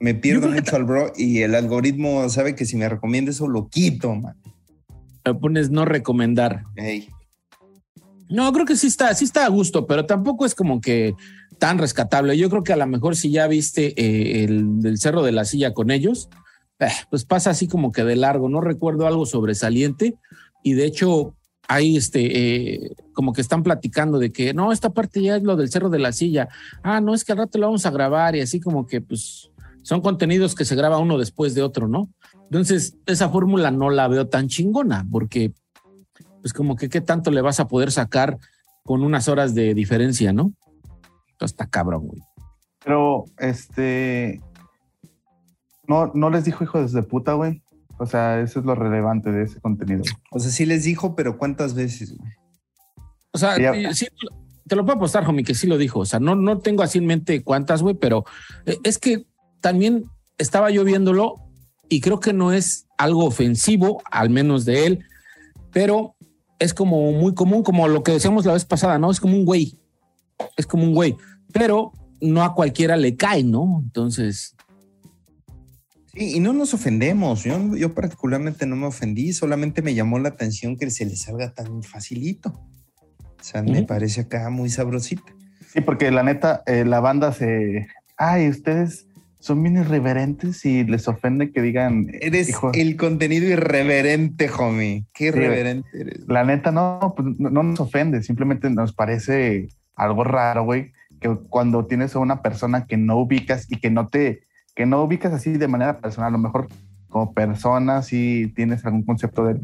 Me 0.00 0.14
pierdo 0.14 0.48
que 0.48 0.60
mucho 0.60 0.76
al 0.76 0.84
bro 0.84 1.12
y 1.16 1.42
el 1.42 1.54
algoritmo 1.54 2.28
sabe 2.28 2.54
que 2.54 2.64
si 2.64 2.76
me 2.76 2.88
recomienda 2.88 3.30
eso 3.30 3.48
lo 3.48 3.68
quito, 3.68 4.14
man. 4.14 4.36
Le 5.24 5.34
pones 5.34 5.70
no 5.70 5.84
recomendar. 5.84 6.64
No, 8.28 8.52
creo 8.52 8.66
que 8.66 8.76
sí 8.76 8.86
está, 8.86 9.14
sí 9.14 9.24
está 9.24 9.46
a 9.46 9.48
gusto, 9.48 9.86
pero 9.86 10.06
tampoco 10.06 10.44
es 10.46 10.54
como 10.54 10.80
que 10.80 11.14
tan 11.58 11.78
rescatable. 11.78 12.36
Yo 12.36 12.50
creo 12.50 12.62
que 12.62 12.72
a 12.72 12.76
lo 12.76 12.86
mejor 12.86 13.16
si 13.16 13.30
ya 13.30 13.46
viste 13.46 13.94
eh, 13.96 14.44
el 14.44 14.98
Cerro 14.98 15.22
de 15.22 15.32
la 15.32 15.44
Silla 15.44 15.72
con 15.72 15.90
ellos, 15.90 16.28
eh, 16.80 16.88
pues 17.10 17.24
pasa 17.24 17.50
así 17.50 17.68
como 17.68 17.92
que 17.92 18.04
de 18.04 18.16
largo. 18.16 18.48
No 18.48 18.60
recuerdo 18.60 19.06
algo 19.06 19.26
sobresaliente 19.26 20.16
y 20.62 20.74
de 20.74 20.86
hecho 20.86 21.34
ahí 21.68 21.96
este 21.96 22.74
eh, 22.84 22.96
como 23.12 23.32
que 23.32 23.40
están 23.40 23.62
platicando 23.62 24.18
de 24.18 24.30
que 24.30 24.54
no, 24.54 24.72
esta 24.72 24.90
parte 24.90 25.22
ya 25.22 25.36
es 25.36 25.42
lo 25.42 25.56
del 25.56 25.70
Cerro 25.70 25.90
de 25.90 25.98
la 25.98 26.12
Silla. 26.12 26.48
Ah, 26.82 27.00
no, 27.00 27.14
es 27.14 27.24
que 27.24 27.32
al 27.32 27.38
rato 27.38 27.58
lo 27.58 27.66
vamos 27.66 27.86
a 27.86 27.90
grabar 27.90 28.36
y 28.36 28.40
así 28.40 28.60
como 28.60 28.86
que 28.86 29.00
pues 29.00 29.50
son 29.82 30.00
contenidos 30.00 30.54
que 30.54 30.64
se 30.64 30.76
graba 30.76 30.98
uno 30.98 31.18
después 31.18 31.54
de 31.54 31.62
otro, 31.62 31.88
¿no? 31.88 32.08
Entonces, 32.44 32.96
esa 33.06 33.28
fórmula 33.28 33.70
no 33.70 33.90
la 33.90 34.08
veo 34.08 34.28
tan 34.28 34.48
chingona 34.48 35.06
porque 35.10 35.52
pues 36.40 36.52
como 36.52 36.76
que 36.76 36.88
qué 36.88 37.00
tanto 37.00 37.30
le 37.30 37.40
vas 37.40 37.60
a 37.60 37.68
poder 37.68 37.90
sacar 37.90 38.38
con 38.82 39.02
unas 39.02 39.28
horas 39.28 39.54
de 39.54 39.74
diferencia, 39.74 40.32
¿no? 40.32 40.52
Esto 41.28 41.46
está 41.46 41.66
cabrón, 41.66 42.06
güey. 42.06 42.22
Pero, 42.84 43.24
este. 43.38 44.42
No, 45.86 46.12
no 46.14 46.30
les 46.30 46.44
dijo 46.44 46.62
hijos 46.64 46.92
de 46.92 47.02
puta, 47.02 47.32
güey. 47.32 47.62
O 47.98 48.06
sea, 48.06 48.40
eso 48.40 48.60
es 48.60 48.66
lo 48.66 48.74
relevante 48.74 49.30
de 49.30 49.44
ese 49.44 49.60
contenido. 49.60 50.02
O 50.30 50.40
sea, 50.40 50.50
sí 50.50 50.66
les 50.66 50.84
dijo, 50.84 51.14
pero 51.14 51.38
¿cuántas 51.38 51.74
veces? 51.74 52.16
güey? 52.16 52.32
O 53.32 53.38
sea, 53.38 53.58
Ya. 53.58 53.92
sí, 53.94 54.06
te 54.66 54.76
lo 54.76 54.84
puedo 54.84 54.96
apostar, 54.96 55.28
homie, 55.28 55.44
que 55.44 55.54
sí 55.54 55.66
lo 55.66 55.78
dijo. 55.78 56.00
O 56.00 56.06
sea, 56.06 56.20
no, 56.20 56.34
no 56.34 56.58
tengo 56.58 56.82
así 56.82 56.98
en 56.98 57.06
mente 57.06 57.42
cuántas, 57.42 57.82
güey, 57.82 57.94
pero 57.94 58.24
eh, 58.66 58.78
es 58.84 58.98
que 58.98 59.26
también 59.60 60.04
estaba 60.38 60.70
yo 60.70 60.84
viéndolo 60.84 61.36
y 61.88 62.00
creo 62.00 62.20
que 62.20 62.32
no 62.32 62.52
es 62.52 62.86
algo 62.98 63.24
ofensivo, 63.24 64.02
al 64.10 64.30
menos 64.30 64.64
de 64.64 64.86
él, 64.86 65.04
pero 65.72 66.16
es 66.58 66.72
como 66.74 67.12
muy 67.12 67.34
común, 67.34 67.62
como 67.62 67.86
lo 67.88 68.02
que 68.02 68.12
decíamos 68.12 68.46
la 68.46 68.54
vez 68.54 68.64
pasada, 68.64 68.98
¿no? 68.98 69.10
Es 69.10 69.20
como 69.20 69.36
un 69.36 69.44
güey. 69.44 69.78
Es 70.56 70.66
como 70.66 70.84
un 70.84 70.94
güey, 70.94 71.16
pero 71.52 71.92
no 72.20 72.42
a 72.42 72.54
cualquiera 72.54 72.96
le 72.96 73.16
cae, 73.16 73.44
¿no? 73.44 73.80
Entonces, 73.84 74.53
Sí, 76.16 76.36
y 76.36 76.40
no 76.40 76.52
nos 76.52 76.74
ofendemos. 76.74 77.44
Yo, 77.44 77.74
yo 77.76 77.92
particularmente 77.94 78.66
no 78.66 78.76
me 78.76 78.86
ofendí, 78.86 79.32
solamente 79.32 79.82
me 79.82 79.94
llamó 79.94 80.18
la 80.18 80.28
atención 80.30 80.76
que 80.76 80.90
se 80.90 81.04
le 81.06 81.16
salga 81.16 81.52
tan 81.52 81.82
facilito. 81.82 82.50
O 83.20 83.42
sea, 83.46 83.62
me 83.62 83.82
parece 83.82 84.22
acá 84.22 84.48
muy 84.50 84.70
sabrosita. 84.70 85.34
Sí, 85.72 85.80
porque 85.80 86.10
la 86.10 86.22
neta, 86.22 86.62
eh, 86.66 86.84
la 86.84 87.00
banda 87.00 87.32
se. 87.32 87.88
Ay, 88.16 88.48
ustedes 88.48 89.06
son 89.40 89.62
bien 89.62 89.76
irreverentes 89.76 90.64
y 90.64 90.84
les 90.84 91.06
ofende 91.08 91.50
que 91.52 91.60
digan. 91.60 92.06
Eres 92.20 92.48
hijo- 92.48 92.70
el 92.72 92.96
contenido 92.96 93.46
irreverente, 93.46 94.48
homie. 94.56 95.04
Qué 95.12 95.24
Sí, 95.24 95.36
irreverente 95.38 95.88
eres. 96.00 96.20
La 96.28 96.44
neta, 96.44 96.70
no, 96.70 97.12
pues 97.16 97.38
no, 97.38 97.50
no 97.50 97.62
nos 97.62 97.80
ofende, 97.80 98.22
simplemente 98.22 98.70
nos 98.70 98.94
parece 98.94 99.68
algo 99.96 100.24
raro, 100.24 100.64
güey, 100.64 100.92
que 101.20 101.28
cuando 101.50 101.84
tienes 101.86 102.14
a 102.16 102.20
una 102.20 102.40
persona 102.40 102.86
que 102.86 102.96
no 102.96 103.18
ubicas 103.18 103.66
y 103.70 103.76
que 103.80 103.90
no 103.90 104.08
te, 104.08 104.44
que 104.74 104.86
no 104.86 105.02
ubicas 105.02 105.32
así 105.32 105.52
de 105.52 105.68
manera 105.68 105.98
personal, 105.98 106.28
a 106.28 106.32
lo 106.32 106.38
mejor 106.38 106.68
como 107.08 107.32
persona 107.32 108.02
sí 108.02 108.52
tienes 108.56 108.84
algún 108.84 109.04
concepto 109.04 109.44
de 109.44 109.60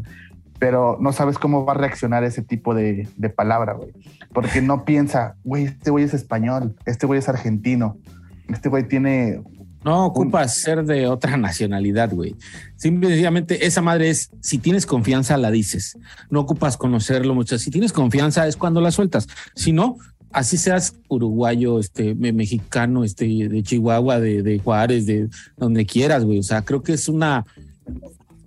pero 0.61 0.98
no 1.00 1.12
sabes 1.12 1.38
cómo 1.38 1.64
va 1.64 1.72
a 1.72 1.76
reaccionar 1.76 2.22
ese 2.22 2.42
tipo 2.42 2.74
de, 2.74 3.08
de 3.16 3.30
palabra, 3.30 3.72
güey, 3.72 3.92
porque 4.32 4.61
no 4.62 4.84
piensa, 4.84 5.34
güey, 5.42 5.64
este 5.64 5.90
güey 5.90 6.04
es 6.04 6.14
español, 6.14 6.76
este 6.84 7.06
güey 7.06 7.18
es 7.18 7.28
argentino, 7.28 7.96
este 8.48 8.68
güey 8.68 8.86
tiene, 8.86 9.42
No 9.84 10.04
ocupas 10.04 10.54
ser 10.54 10.84
de 10.84 11.06
otra 11.06 11.38
nacionalidad, 11.38 12.12
güey. 12.12 12.36
Simplemente 12.76 13.66
esa 13.66 13.80
madre 13.80 14.11
es, 14.11 14.30
si 14.42 14.58
tienes 14.58 14.84
confianza, 14.84 15.38
la 15.38 15.50
dices. 15.50 15.96
No 16.28 16.40
ocupas 16.40 16.76
conocerlo 16.76 17.34
mucho. 17.34 17.58
Si 17.58 17.70
tienes 17.70 17.92
confianza 17.92 18.46
es 18.46 18.56
cuando 18.56 18.82
la 18.82 18.90
sueltas. 18.90 19.28
Si 19.54 19.72
no, 19.72 19.96
así 20.33 20.57
seas 20.57 20.95
uruguayo, 21.09 21.78
este, 21.78 22.14
me- 22.14 22.33
mexicano, 22.33 23.05
este, 23.05 23.26
de 23.26 23.62
Chihuahua, 23.62 24.20
de, 24.20 24.43
de 24.43 24.59
Juárez, 24.59 25.07
de 25.07 25.28
donde 25.57 25.87
quieras, 25.87 26.24
güey. 26.24 26.39
O 26.39 26.43
sea, 26.43 26.62
creo 26.62 26.83
que 26.83 26.93
es 26.93 27.09
una, 27.09 27.45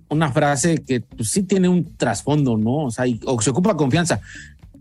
una 0.08 0.32
frase 0.32 0.78
que 0.78 1.00
pues, 1.00 1.30
sí 1.30 1.42
tiene 1.42 1.68
un 1.68 1.96
trasfondo, 1.96 2.56
¿no? 2.56 2.84
O 2.86 2.90
sea, 2.90 3.04
o 3.26 3.40
se 3.40 3.50
ocupa 3.50 3.76
confianza. 3.76 4.20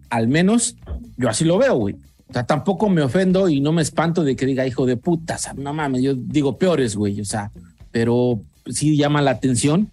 Al 0.10 0.28
menos 0.28 0.76
yo 1.18 1.30
así 1.30 1.44
lo 1.44 1.58
veo, 1.58 1.76
güey. 1.76 1.96
O 2.30 2.34
sea, 2.34 2.46
tampoco 2.46 2.90
me 2.90 3.02
ofendo 3.02 3.50
y 3.50 3.60
no 3.62 3.72
me 3.72 3.82
espanto 3.82 4.24
de 4.24 4.36
que 4.36 4.46
diga 4.46 4.66
hijo 4.66 4.86
de 4.86 4.98
puta. 4.98 5.36
O 5.36 5.38
sea, 5.38 5.54
no 5.54 5.74
mames, 5.74 6.02
yo 6.02 6.16
digo 6.16 6.58
peores, 6.58 6.96
güey. 6.96 7.20
O 7.22 7.26
sea, 7.26 7.52
pero 7.92 8.42
sí 8.68 8.96
llama 8.96 9.22
la 9.22 9.32
atención 9.32 9.90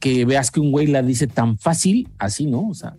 que 0.00 0.24
veas 0.24 0.50
que 0.50 0.60
un 0.60 0.70
güey 0.70 0.86
la 0.86 1.02
dice 1.02 1.26
tan 1.26 1.58
fácil, 1.58 2.08
así, 2.18 2.46
¿no? 2.46 2.68
O 2.68 2.74
sea, 2.74 2.96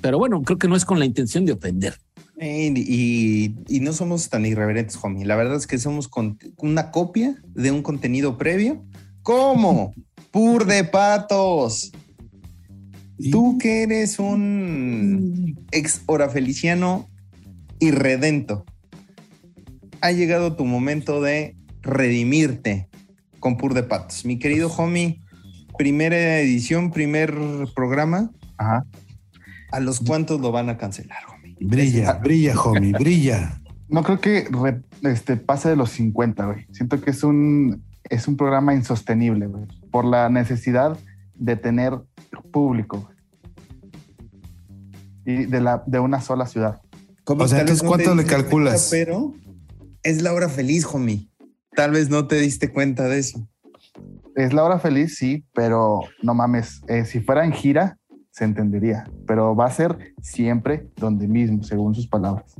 pero 0.00 0.18
bueno, 0.18 0.42
creo 0.42 0.58
que 0.58 0.68
no 0.68 0.76
es 0.76 0.84
con 0.84 0.98
la 0.98 1.04
intención 1.04 1.44
de 1.44 1.52
ofender. 1.52 1.94
Y, 2.40 3.54
y 3.68 3.80
no 3.80 3.92
somos 3.92 4.28
tan 4.28 4.46
irreverentes, 4.46 4.98
homie. 5.02 5.24
La 5.24 5.36
verdad 5.36 5.56
es 5.56 5.66
que 5.66 5.78
somos 5.78 6.08
con- 6.08 6.38
una 6.58 6.90
copia 6.90 7.36
de 7.54 7.70
un 7.70 7.82
contenido 7.82 8.38
previo. 8.38 8.84
¿Cómo? 9.22 9.92
Pur 10.30 10.66
de 10.66 10.84
patos. 10.84 11.90
Tú 13.32 13.58
que 13.58 13.82
eres 13.82 14.18
un 14.20 15.66
ex 15.72 16.02
orafeliciano 16.06 17.08
irredento. 17.80 18.64
Ha 20.00 20.12
llegado 20.12 20.54
tu 20.54 20.64
momento 20.64 21.20
de 21.20 21.56
redimirte 21.82 22.88
con 23.40 23.56
Pur 23.56 23.74
de 23.74 23.82
patos. 23.82 24.24
Mi 24.24 24.38
querido 24.38 24.68
homie, 24.76 25.20
primera 25.76 26.38
edición, 26.38 26.92
primer 26.92 27.34
programa. 27.74 28.30
ajá, 28.56 28.84
¿A 29.72 29.80
los 29.80 30.00
cuántos 30.00 30.40
lo 30.40 30.50
van 30.52 30.70
a 30.70 30.76
cancelar, 30.78 31.22
homie? 31.26 31.37
Brilla, 31.60 32.14
brilla, 32.14 32.60
homie, 32.60 32.92
brilla. 32.92 33.60
no 33.88 34.02
creo 34.02 34.20
que 34.20 34.48
re- 34.50 34.82
este, 35.10 35.36
pase 35.36 35.68
de 35.70 35.76
los 35.76 35.90
50, 35.90 36.46
güey. 36.46 36.66
Siento 36.72 37.00
que 37.00 37.10
es 37.10 37.22
un, 37.24 37.82
es 38.04 38.28
un 38.28 38.36
programa 38.36 38.74
insostenible, 38.74 39.46
güey, 39.46 39.64
por 39.90 40.04
la 40.04 40.28
necesidad 40.28 40.98
de 41.34 41.56
tener 41.56 41.98
público 42.52 43.00
güey. 43.00 43.16
y 45.24 45.46
de, 45.46 45.60
la, 45.60 45.82
de 45.86 46.00
una 46.00 46.20
sola 46.20 46.46
ciudad. 46.46 46.80
Como 47.24 47.44
O 47.44 47.48
sea, 47.48 47.58
tal 47.58 47.66
vez 47.66 47.80
entonces, 47.82 47.88
¿cuánto 47.88 48.14
le 48.14 48.24
calculas? 48.28 48.88
cuenta, 48.88 48.90
pero 48.90 49.34
es 50.02 50.22
la 50.22 50.32
hora 50.32 50.48
feliz, 50.48 50.86
homie. 50.86 51.28
Tal 51.74 51.90
vez 51.92 52.08
no 52.08 52.26
te 52.26 52.36
diste 52.40 52.72
cuenta 52.72 53.04
de 53.04 53.18
eso. 53.18 53.46
Es 54.34 54.52
la 54.52 54.64
hora 54.64 54.78
feliz, 54.78 55.16
sí, 55.16 55.44
pero 55.52 56.00
no 56.22 56.32
mames, 56.34 56.80
eh, 56.88 57.04
si 57.04 57.20
fuera 57.20 57.44
en 57.44 57.52
gira, 57.52 57.98
se 58.38 58.44
entendería, 58.44 59.04
pero 59.26 59.56
va 59.56 59.66
a 59.66 59.70
ser 59.70 60.14
siempre 60.22 60.88
donde 60.96 61.26
mismo, 61.26 61.64
según 61.64 61.92
sus 61.94 62.06
palabras. 62.06 62.54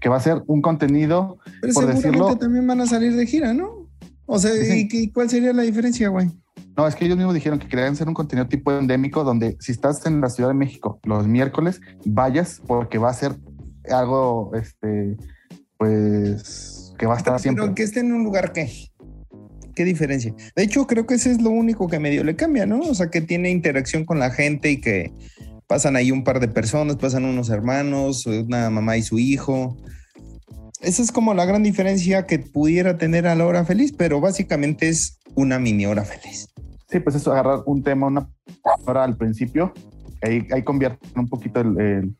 Que 0.00 0.08
va 0.08 0.16
a 0.16 0.20
ser 0.20 0.42
un 0.46 0.62
contenido, 0.62 1.36
Pero 1.60 1.74
Por 1.74 1.82
seguramente 1.84 2.08
decirlo- 2.08 2.38
también 2.38 2.66
van 2.66 2.80
a 2.80 2.86
salir 2.86 3.14
de 3.14 3.26
gira, 3.26 3.52
¿no? 3.52 3.88
O 4.26 4.38
sea, 4.38 4.50
Sí. 4.52 4.88
¿y 4.90 5.12
cuál 5.12 5.28
sería 5.28 5.52
la 5.52 5.62
diferencia, 5.62 6.08
güey? 6.08 6.30
no, 6.76 6.88
es 6.88 6.96
que 6.96 7.04
ellos 7.04 7.16
mismos 7.16 7.34
dijeron 7.34 7.58
que 7.60 7.68
querían 7.68 7.92
hacer 7.92 8.08
un 8.08 8.14
contenido 8.14 8.48
tipo 8.48 8.72
endémico 8.72 9.22
donde 9.22 9.56
si 9.60 9.70
estás 9.70 10.04
en 10.06 10.20
la 10.20 10.28
Ciudad 10.28 10.48
de 10.50 10.54
México 10.54 10.98
los 11.04 11.26
miércoles, 11.28 11.80
vayas 12.04 12.60
porque 12.66 12.98
va 12.98 13.10
a 13.10 13.14
ser 13.14 13.36
algo, 13.90 14.50
este, 14.56 15.16
pues, 15.76 16.92
que 16.98 17.06
va 17.06 17.14
a 17.14 17.18
estar 17.18 17.38
siempre. 17.38 17.62
Pero 17.64 17.74
que 17.74 17.82
esté 17.84 18.00
en 18.00 18.12
un 18.12 18.24
lugar 18.24 18.52
que. 18.52 18.68
¿Qué 19.74 19.84
diferencia? 19.84 20.34
De 20.54 20.62
hecho, 20.62 20.86
creo 20.86 21.06
que 21.06 21.14
ese 21.14 21.32
es 21.32 21.42
lo 21.42 21.50
único 21.50 21.88
que 21.88 21.98
medio 21.98 22.22
le 22.24 22.36
cambia, 22.36 22.66
¿no? 22.66 22.80
O 22.80 22.94
sea, 22.94 23.10
que 23.10 23.20
tiene 23.20 23.50
interacción 23.50 24.04
con 24.04 24.18
la 24.18 24.30
gente 24.30 24.70
y 24.70 24.80
que 24.80 25.12
pasan 25.66 25.96
ahí 25.96 26.10
un 26.10 26.24
par 26.24 26.40
de 26.40 26.48
personas, 26.48 26.96
pasan 26.96 27.24
unos 27.24 27.50
hermanos, 27.50 28.26
una 28.26 28.70
mamá 28.70 28.96
y 28.96 29.02
su 29.02 29.18
hijo. 29.18 29.76
Esa 30.80 31.02
es 31.02 31.10
como 31.10 31.34
la 31.34 31.44
gran 31.46 31.62
diferencia 31.62 32.26
que 32.26 32.38
pudiera 32.38 32.98
tener 32.98 33.26
a 33.26 33.34
la 33.34 33.46
hora 33.46 33.64
feliz, 33.64 33.92
pero 33.92 34.20
básicamente 34.20 34.88
es 34.88 35.18
una 35.34 35.58
mini 35.58 35.86
hora 35.86 36.04
feliz. 36.04 36.48
Sí, 36.90 37.00
pues 37.00 37.16
eso, 37.16 37.32
agarrar 37.32 37.60
un 37.66 37.82
tema, 37.82 38.06
una 38.06 38.28
hora 38.84 39.04
al 39.04 39.16
principio, 39.16 39.72
ahí, 40.22 40.46
ahí 40.52 40.62
convierte 40.62 41.08
un 41.16 41.28
poquito 41.28 41.60
el, 41.60 41.80
el 41.80 42.14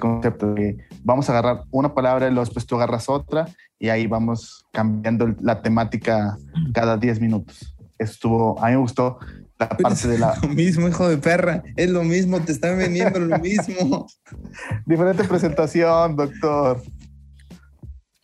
concepto 0.00 0.54
de 0.54 0.76
vamos 1.06 1.28
a 1.28 1.32
agarrar 1.32 1.62
una 1.70 1.94
palabra 1.94 2.26
y 2.26 2.30
luego 2.30 2.44
después 2.44 2.66
tú 2.66 2.74
agarras 2.74 3.08
otra 3.08 3.46
y 3.78 3.90
ahí 3.90 4.08
vamos 4.08 4.66
cambiando 4.72 5.34
la 5.40 5.62
temática 5.62 6.36
cada 6.74 6.96
10 6.96 7.20
minutos. 7.20 7.76
Eso 7.96 8.12
estuvo, 8.12 8.62
a 8.62 8.66
mí 8.66 8.72
me 8.72 8.78
gustó 8.78 9.18
la 9.56 9.68
parte 9.68 10.08
de 10.08 10.18
la 10.18 10.36
Lo 10.42 10.48
mismo, 10.48 10.88
hijo 10.88 11.08
de 11.08 11.16
perra. 11.16 11.62
Es 11.76 11.90
lo 11.90 12.02
mismo, 12.02 12.40
te 12.40 12.50
están 12.50 12.76
vendiendo 12.76 13.20
lo 13.20 13.38
mismo. 13.38 14.08
diferente 14.86 15.22
presentación, 15.22 16.16
doctor. 16.16 16.82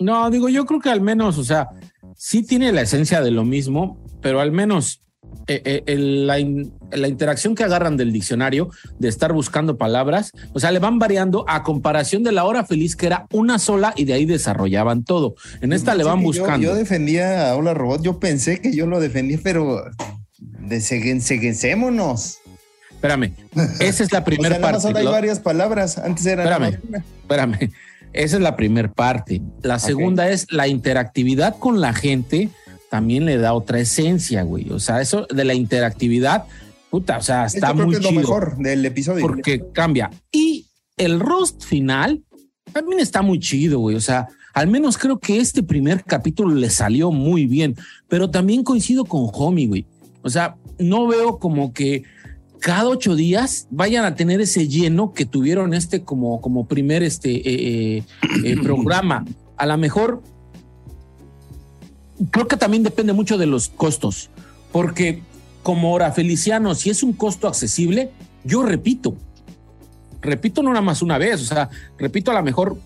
No, 0.01 0.29
digo, 0.31 0.49
yo 0.49 0.67
creo 0.67 0.81
que 0.81 0.91
al 0.91 1.01
menos, 1.01 1.39
o 1.39 1.45
sea, 1.45 1.69
sí 2.17 2.45
tiene 2.45 2.73
la 2.73 2.83
esencia 2.83 3.21
de 3.21 3.31
lo 3.31 3.45
mismo, 3.45 4.05
pero 4.21 4.41
al 4.41 4.51
menos 4.51 5.01
eh, 5.49 5.83
eh, 5.87 5.97
la, 5.99 6.39
in- 6.39 6.73
la 6.93 7.09
interacción 7.09 7.55
que 7.55 7.65
agarran 7.65 7.97
del 7.97 8.13
diccionario 8.13 8.71
de 8.99 9.09
estar 9.09 9.33
buscando 9.33 9.77
palabras, 9.77 10.33
o 10.53 10.61
sea, 10.61 10.71
le 10.71 10.79
van 10.79 10.99
variando 10.99 11.45
a 11.49 11.63
comparación 11.63 12.23
de 12.23 12.33
la 12.33 12.45
hora 12.45 12.65
feliz 12.65 12.97
que 12.97 13.07
era 13.07 13.27
una 13.33 13.59
sola 13.59 13.93
y 13.97 14.05
de 14.05 14.13
ahí 14.15 14.25
desarrollaban 14.27 15.05
todo. 15.05 15.35
En 15.61 15.73
esta 15.73 15.95
le 15.95 16.05
van 16.05 16.19
yo- 16.21 16.25
buscando. 16.25 16.67
Yo, 16.69 16.75
defendía 16.75 17.51
a 17.51 17.57
Hola 17.57 17.75
Robot, 17.75 18.03
yo 18.03 18.19
pensé 18.21 18.61
que 18.61 18.75
yo 18.75 18.87
lo 18.87 19.01
defendía, 19.01 19.39
pero 19.43 19.83
deseguencémonos. 20.61 22.39
Espérame, 22.91 23.33
esa 23.81 24.05
es 24.05 24.13
la 24.13 24.21
O 24.21 24.25
primera 24.25 24.57
sea, 24.57 24.63
parte. 24.63 24.87
ahora 24.87 24.99
hay 25.01 25.05
Lo- 25.05 25.11
varias 25.13 25.41
palabras. 25.41 25.99
Antes 25.99 26.25
era 26.27 26.45
Espérame. 26.45 26.79
espérame, 27.23 27.71
esa 28.13 28.37
es 28.37 28.43
la 28.43 28.57
primera 28.57 28.93
parte. 28.93 29.43
La 29.63 29.79
segunda 29.79 30.29
es 30.31 30.47
la 30.53 30.69
interactividad 30.69 31.57
con 31.59 31.81
la 31.81 31.93
gente 31.95 32.51
también 32.93 33.25
le 33.25 33.39
da 33.39 33.55
otra 33.55 33.81
esencia, 33.81 34.43
güey. 34.43 34.69
O 34.69 34.79
sea, 34.79 35.01
eso 35.01 35.27
de 35.35 35.47
la 35.47 35.55
interactividad, 35.55 36.45
puta, 36.91 37.17
o 37.17 37.23
sea, 37.23 37.47
está 37.47 37.69
Esto 37.69 37.73
creo 37.73 37.87
muy 37.87 37.95
que 37.95 37.99
es 38.01 38.05
lo 38.05 38.11
chido. 38.11 38.21
mejor 38.21 38.59
del 38.59 38.85
episodio. 38.85 39.27
porque 39.27 39.65
cambia. 39.73 40.11
Y 40.31 40.67
el 40.99 41.19
roast 41.19 41.65
final 41.65 42.23
también 42.71 43.01
está 43.01 43.23
muy 43.23 43.41
chido, 43.41 43.79
güey. 43.79 43.97
O 43.97 44.01
sea, 44.03 44.29
al 44.53 44.69
menos 44.69 44.99
creo 44.99 45.19
que 45.19 45.39
este 45.39 45.63
primer 45.63 46.05
capítulo 46.05 46.55
le 46.55 46.69
salió 46.69 47.11
muy 47.11 47.47
bien, 47.47 47.77
pero 48.09 48.29
también 48.29 48.63
coincido 48.63 49.07
con 49.07 49.27
Homie, 49.33 49.69
güey. 49.69 49.87
O 50.21 50.29
sea, 50.29 50.57
no 50.79 51.07
veo 51.07 51.39
como 51.39 51.73
que 51.73 52.03
cada 52.61 52.91
ocho 52.91 53.17
días 53.17 53.69
vayan 53.71 54.05
a 54.05 54.17
tener 54.17 54.43
ese 54.43 54.69
lleno 54.69 55.15
que 55.15 55.25
tuvieron 55.25 55.73
este 55.73 56.03
como, 56.05 56.43
como 56.43 56.69
primer 56.69 57.03
este, 57.03 57.37
eh, 57.37 57.97
eh, 57.97 58.05
eh, 58.45 58.57
programa. 58.63 59.25
A 59.57 59.65
lo 59.65 59.79
mejor 59.79 60.23
creo 62.31 62.47
que 62.49 62.57
también 62.57 62.83
depende 62.83 63.13
mucho 63.13 63.39
de 63.39 63.47
los 63.47 63.69
costos, 63.69 64.31
porque 64.73 65.23
como 65.63 65.93
hora 65.93 66.13
Feliciano, 66.13 66.75
si 66.75 66.91
es 66.91 67.03
un 67.03 67.13
costo 67.13 67.47
accesible, 67.49 68.11
yo 68.45 68.63
repito, 68.63 69.17
repito 70.21 70.63
no 70.63 70.71
nada 70.71 70.83
más 70.83 71.03
una 71.03 71.19
vez, 71.19 71.41
o 71.41 71.45
sea, 71.45 71.69
repito 71.99 72.31
a 72.31 72.35
lo 72.35 72.43
mejor 72.43 72.77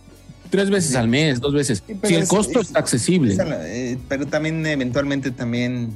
tres 0.51 0.71
veces 0.71 0.95
al 0.97 1.09
mes, 1.09 1.41
dos 1.41 1.53
veces, 1.55 1.83
Sí, 1.87 1.97
si 2.05 2.15
el 2.15 2.23
es- 2.23 2.29
costo 2.29 2.61
es- 2.61 2.69
está 2.69 2.79
accesible. 2.79 3.35
La- 3.35 3.67
eh, 3.69 3.99
pero 4.09 4.27
también 4.27 4.65
eventualmente 4.67 5.31
también 5.31 5.93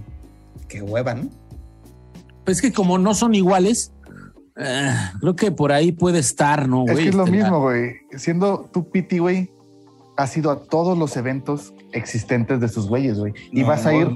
qué 0.69 0.83
hueva, 0.83 1.15
¿no? 1.15 1.29
Pues 2.45 2.59
es 2.59 2.63
que 2.63 2.73
como 2.73 2.99
no 2.99 3.15
son 3.15 3.35
iguales, 3.35 3.93
eh, 4.57 4.95
creo 5.21 5.37
que 5.37 5.53
por 5.53 5.73
ahí 5.73 5.93
puede 5.93 6.19
estar, 6.19 6.69
¿no? 6.69 6.85
Es 6.89 6.97
que 6.99 7.09
es 7.09 7.15
lo 7.15 7.25
Este, 7.25 7.37
mismo, 7.37 7.61
güey. 7.61 7.93
Siendo 8.17 8.69
tú 8.73 8.91
Piti, 8.91 9.19
güey, 9.19 9.51
has 10.21 10.37
ido 10.37 10.51
a 10.51 10.63
todos 10.63 10.99
los 10.99 11.17
eventos 11.17 11.73
existentes 11.93 12.61
de 12.61 12.69
sus 12.69 12.89
güeyes, 12.89 13.19
güey. 13.19 13.33
Y 13.53 13.63
No, 13.63 13.69
vas 13.69 13.87
a 13.87 13.95
ir, 13.95 14.09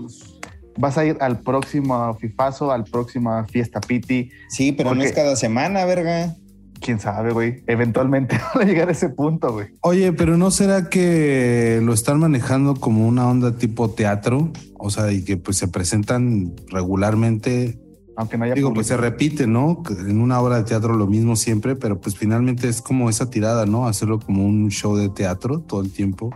vas 0.76 0.98
a 0.98 1.04
ir 1.06 1.16
al 1.20 1.40
próximo 1.40 2.14
Fifazo, 2.14 2.70
al 2.70 2.84
próximo 2.84 3.44
Fiesta 3.46 3.80
Piti. 3.80 4.30
Sí, 4.48 4.72
pero 4.72 4.94
no 4.94 5.02
es 5.02 5.12
cada 5.12 5.34
semana, 5.36 5.84
verga. 5.84 6.36
Quién 6.80 7.00
sabe, 7.00 7.32
güey. 7.32 7.62
Eventualmente 7.66 8.38
van 8.54 8.64
a 8.64 8.70
llegar 8.70 8.88
a 8.88 8.92
ese 8.92 9.08
punto, 9.08 9.52
güey. 9.52 9.68
Oye, 9.80 10.12
pero 10.12 10.36
¿no 10.36 10.50
será 10.50 10.90
que 10.90 11.80
lo 11.82 11.94
están 11.94 12.20
manejando 12.20 12.74
como 12.74 13.08
una 13.08 13.26
onda 13.26 13.56
tipo 13.56 13.90
teatro? 13.90 14.50
O 14.78 14.90
sea, 14.90 15.10
y 15.10 15.24
que 15.24 15.38
pues 15.38 15.56
se 15.56 15.68
presentan 15.68 16.54
regularmente. 16.68 17.78
Aunque 18.16 18.38
no 18.38 18.44
haya 18.44 18.54
Digo, 18.54 18.72
pues 18.72 18.86
se 18.86 18.96
repite, 18.96 19.46
¿no? 19.46 19.82
En 19.90 20.20
una 20.20 20.40
obra 20.40 20.56
de 20.56 20.64
teatro 20.64 20.94
lo 20.94 21.06
mismo 21.06 21.36
siempre, 21.36 21.74
pero 21.74 22.00
pues 22.00 22.16
finalmente 22.16 22.68
es 22.68 22.80
como 22.80 23.10
esa 23.10 23.28
tirada, 23.28 23.66
¿no? 23.66 23.86
Hacerlo 23.86 24.20
como 24.20 24.46
un 24.46 24.70
show 24.70 24.96
de 24.96 25.08
teatro 25.08 25.60
todo 25.60 25.80
el 25.80 25.92
tiempo, 25.92 26.34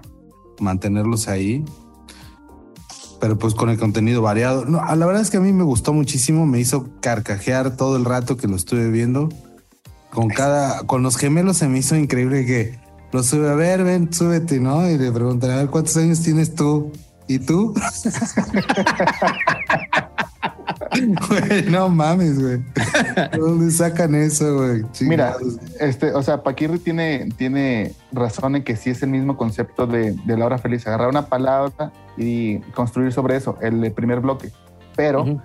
mantenerlos 0.58 1.28
ahí. 1.28 1.64
Pero 3.20 3.38
pues 3.38 3.54
con 3.54 3.68
el 3.70 3.78
contenido 3.78 4.22
variado. 4.22 4.64
No, 4.64 4.82
la 4.84 5.06
verdad 5.06 5.22
es 5.22 5.30
que 5.30 5.36
a 5.36 5.40
mí 5.40 5.52
me 5.52 5.64
gustó 5.64 5.92
muchísimo, 5.92 6.46
me 6.46 6.60
hizo 6.60 6.88
carcajear 7.00 7.76
todo 7.76 7.96
el 7.96 8.04
rato 8.04 8.36
que 8.36 8.48
lo 8.48 8.56
estuve 8.56 8.90
viendo. 8.90 9.28
Con 10.10 10.28
cada, 10.28 10.84
con 10.86 11.02
los 11.02 11.16
gemelos 11.16 11.58
se 11.58 11.68
me 11.68 11.78
hizo 11.78 11.94
increíble 11.96 12.46
que 12.46 12.78
lo 13.12 13.22
sube 13.22 13.48
a 13.48 13.54
ver, 13.54 13.84
ven, 13.84 14.12
súbete, 14.12 14.60
¿no? 14.60 14.88
Y 14.88 14.98
le 14.98 15.12
preguntan, 15.12 15.50
a 15.50 15.56
ver, 15.56 15.68
¿cuántos 15.68 15.96
años 15.96 16.20
tienes 16.22 16.54
tú? 16.54 16.92
¿Y 17.26 17.38
tú? 17.38 17.74
Güey, 20.90 21.64
no 21.70 21.88
mames, 21.88 22.40
güey. 22.40 22.58
¿De 23.32 23.38
¿Dónde 23.38 23.70
sacan 23.70 24.14
eso, 24.14 24.56
güey? 24.56 24.82
Mira, 25.00 25.36
este, 25.80 26.12
o 26.12 26.22
sea, 26.22 26.42
Paquirri 26.42 26.78
tiene, 26.78 27.28
tiene 27.36 27.92
razón 28.12 28.56
en 28.56 28.64
que 28.64 28.76
sí 28.76 28.90
es 28.90 29.02
el 29.02 29.10
mismo 29.10 29.36
concepto 29.36 29.86
de, 29.86 30.12
de 30.12 30.36
la 30.36 30.46
hora 30.46 30.58
feliz, 30.58 30.86
agarrar 30.86 31.08
una 31.08 31.26
palabra 31.26 31.92
y 32.16 32.58
construir 32.74 33.12
sobre 33.12 33.36
eso, 33.36 33.56
el 33.60 33.92
primer 33.92 34.20
bloque. 34.20 34.50
Pero 34.96 35.40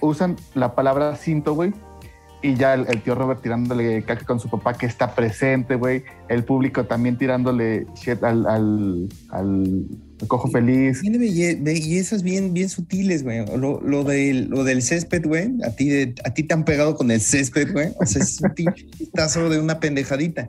usan 0.00 0.36
la 0.54 0.74
palabra 0.74 1.16
cinto, 1.16 1.54
güey, 1.54 1.72
y 2.42 2.54
ya 2.54 2.74
el, 2.74 2.86
el 2.88 3.02
tío 3.02 3.14
Robert 3.16 3.42
tirándole 3.42 4.02
caca 4.04 4.24
con 4.24 4.38
su 4.38 4.48
papá 4.48 4.74
que 4.74 4.86
está 4.86 5.14
presente, 5.14 5.74
güey, 5.74 6.04
el 6.28 6.44
público 6.44 6.84
también 6.86 7.18
tirándole 7.18 7.86
shit 7.96 8.22
al, 8.22 8.46
al, 8.46 9.08
al 9.30 9.86
cojo 10.28 10.48
feliz. 10.48 11.00
Tiene 11.00 11.18
belle- 11.18 11.58
bellezas 11.60 12.22
bien, 12.22 12.54
bien 12.54 12.68
sutiles, 12.68 13.24
güey. 13.24 13.44
Lo, 13.56 13.80
lo, 13.80 14.04
del, 14.04 14.48
lo 14.50 14.62
del 14.62 14.82
césped, 14.82 15.26
güey. 15.26 15.50
A 15.64 15.70
ti, 15.74 15.88
de- 15.88 16.14
a 16.24 16.32
ti 16.34 16.44
te 16.44 16.54
han 16.54 16.64
pegado 16.64 16.94
con 16.96 17.10
el 17.10 17.20
césped, 17.20 17.72
güey. 17.72 17.88
O 18.00 18.06
sea, 18.06 18.22
es 18.22 18.40
un 18.40 18.50
pinche 18.54 18.86
chistazo 18.96 19.48
de 19.48 19.58
una 19.60 19.80
pendejadita. 19.80 20.48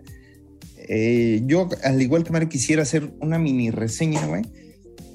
Eh, 0.92 1.42
yo, 1.46 1.70
al 1.84 2.02
igual 2.02 2.24
que 2.24 2.32
Mario, 2.32 2.50
quisiera 2.50 2.82
hacer 2.84 3.12
una 3.20 3.38
mini 3.40 3.70
reseña, 3.72 4.26
güey. 4.26 4.44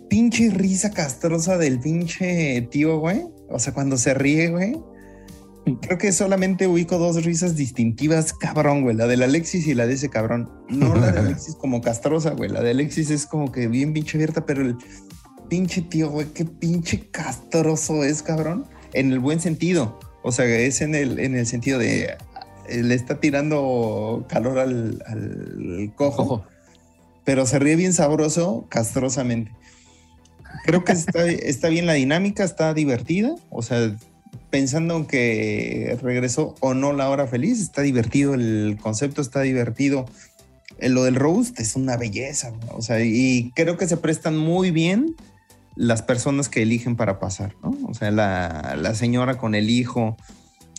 Pinche 0.08 0.50
risa 0.50 0.90
castrosa 0.90 1.58
del 1.58 1.80
pinche 1.80 2.68
tío, 2.70 2.98
güey. 2.98 3.22
O 3.48 3.58
sea, 3.58 3.72
cuando 3.74 3.96
se 3.96 4.14
ríe, 4.14 4.50
güey. 4.50 4.76
Creo 5.80 5.96
que 5.96 6.12
solamente 6.12 6.66
ubico 6.66 6.98
dos 6.98 7.24
risas 7.24 7.56
distintivas, 7.56 8.34
cabrón, 8.34 8.82
güey. 8.82 8.94
La 8.94 9.06
del 9.06 9.22
Alexis 9.22 9.66
y 9.66 9.74
la 9.74 9.86
de 9.86 9.94
ese 9.94 10.10
cabrón. 10.10 10.50
No 10.68 10.94
la 10.94 11.10
de 11.10 11.18
Alexis 11.20 11.54
como 11.54 11.80
castrosa, 11.80 12.30
güey. 12.30 12.50
La 12.50 12.60
de 12.60 12.72
Alexis 12.72 13.10
es 13.10 13.26
como 13.26 13.50
que 13.50 13.68
bien 13.68 13.94
pinche 13.94 14.18
abierta, 14.18 14.44
pero 14.44 14.62
el 14.62 14.76
pinche 15.48 15.80
tío, 15.82 16.10
güey, 16.10 16.26
qué 16.28 16.44
pinche 16.44 17.08
castroso 17.10 18.04
es, 18.04 18.22
cabrón. 18.22 18.66
En 18.92 19.10
el 19.10 19.20
buen 19.20 19.40
sentido. 19.40 19.98
O 20.22 20.32
sea, 20.32 20.44
es 20.44 20.82
en 20.82 20.94
el, 20.94 21.18
en 21.18 21.34
el 21.34 21.46
sentido 21.46 21.78
de 21.78 22.16
eh, 22.68 22.82
le 22.82 22.94
está 22.94 23.20
tirando 23.20 24.26
calor 24.28 24.58
al, 24.58 25.02
al 25.06 25.92
cojo, 25.96 26.22
Ojo. 26.22 26.44
pero 27.24 27.46
se 27.46 27.58
ríe 27.58 27.76
bien 27.76 27.92
sabroso, 27.92 28.66
castrosamente. 28.68 29.52
Creo 30.64 30.84
que 30.84 30.92
está, 30.92 31.26
está 31.28 31.68
bien 31.68 31.86
la 31.86 31.94
dinámica, 31.94 32.44
está 32.44 32.74
divertida. 32.74 33.34
O 33.50 33.62
sea, 33.62 33.96
pensando 34.50 34.96
en 34.96 35.06
que 35.06 35.98
regresó 36.02 36.54
o 36.60 36.74
no 36.74 36.92
la 36.92 37.08
hora 37.08 37.26
feliz, 37.26 37.60
está 37.60 37.82
divertido 37.82 38.34
el 38.34 38.78
concepto, 38.80 39.20
está 39.20 39.40
divertido. 39.40 40.06
Eh, 40.78 40.88
Lo 40.88 41.04
del 41.04 41.14
roast 41.14 41.58
es 41.60 41.76
una 41.76 41.96
belleza, 41.96 42.52
o 42.70 42.82
sea, 42.82 43.02
y 43.02 43.52
creo 43.54 43.76
que 43.76 43.86
se 43.86 43.96
prestan 43.96 44.36
muy 44.36 44.70
bien 44.70 45.14
las 45.76 46.02
personas 46.02 46.48
que 46.48 46.62
eligen 46.62 46.96
para 46.96 47.18
pasar, 47.18 47.54
¿no? 47.62 47.76
O 47.88 47.94
sea, 47.94 48.10
la, 48.10 48.76
la 48.80 48.94
señora 48.94 49.38
con 49.38 49.54
el 49.54 49.70
hijo, 49.70 50.16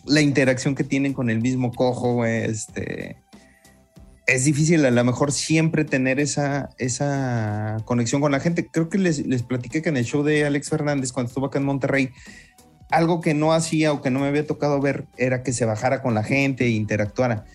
la 0.06 0.22
interacción 0.22 0.76
que 0.76 0.84
tienen 0.84 1.14
con 1.14 1.30
el 1.30 1.42
mismo 1.42 1.72
cojo, 1.72 2.26
este... 2.26 3.18
Es 4.28 4.44
difícil 4.44 4.84
a 4.84 4.90
lo 4.90 5.04
mejor 5.04 5.32
siempre 5.32 5.86
tener 5.86 6.20
esa, 6.20 6.70
esa 6.80 7.78
conexión 7.86 8.22
con 8.22 8.32
la 8.32 8.40
gente. 8.40 8.66
Creo 8.66 8.90
que 8.90 8.98
les, 8.98 9.24
les 9.28 9.44
platiqué 9.44 9.84
que 9.84 9.90
en 9.90 9.98
el 9.98 10.06
show 10.06 10.24
de 10.24 10.46
Alex 10.46 10.70
Fernández, 10.70 11.12
cuando 11.12 11.28
estuvo 11.28 11.46
acá 11.46 11.60
en 11.60 11.66
Monterrey, 11.66 12.10
algo 12.90 13.22
que 13.22 13.34
no 13.34 13.54
hacía 13.54 13.94
o 13.94 14.02
que 14.02 14.10
no 14.10 14.20
me 14.20 14.28
había 14.28 14.46
tocado 14.46 14.80
ver 14.80 15.06
era 15.18 15.44
que 15.44 15.54
se 15.54 15.66
bajara 15.66 16.02
con 16.02 16.14
la 16.14 16.24
gente 16.24 16.66
e 16.66 16.70
interactuara. 16.70 17.46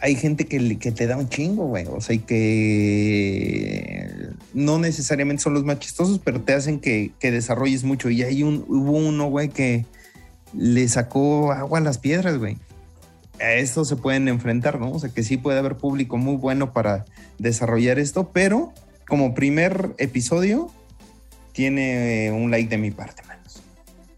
Hay 0.00 0.14
gente 0.14 0.46
que, 0.46 0.78
que 0.78 0.92
te 0.92 1.06
da 1.06 1.16
un 1.16 1.28
chingo, 1.28 1.66
güey. 1.66 1.86
O 1.88 2.00
sea, 2.00 2.14
y 2.14 2.20
que 2.20 4.08
no 4.54 4.78
necesariamente 4.78 5.42
son 5.42 5.54
los 5.54 5.64
más 5.64 5.80
chistosos, 5.80 6.20
pero 6.22 6.40
te 6.40 6.52
hacen 6.52 6.78
que, 6.78 7.10
que 7.18 7.32
desarrolles 7.32 7.82
mucho. 7.82 8.08
Y 8.08 8.22
hay 8.22 8.42
un, 8.44 8.64
hubo 8.68 8.92
uno, 8.92 9.28
güey, 9.28 9.48
que 9.48 9.86
le 10.54 10.86
sacó 10.88 11.52
agua 11.52 11.78
a 11.78 11.82
las 11.82 11.98
piedras, 11.98 12.38
güey. 12.38 12.58
A 13.40 13.52
esto 13.54 13.84
se 13.84 13.96
pueden 13.96 14.28
enfrentar, 14.28 14.78
¿no? 14.78 14.92
O 14.92 14.98
sea, 14.98 15.10
que 15.10 15.22
sí 15.22 15.36
puede 15.36 15.58
haber 15.58 15.76
público 15.76 16.16
muy 16.16 16.36
bueno 16.36 16.72
para 16.72 17.04
desarrollar 17.38 17.98
esto, 17.98 18.30
pero 18.32 18.72
como 19.08 19.34
primer 19.34 19.94
episodio, 19.98 20.70
tiene 21.52 22.30
un 22.32 22.50
like 22.50 22.68
de 22.68 22.78
mi 22.78 22.90
parte. 22.90 23.22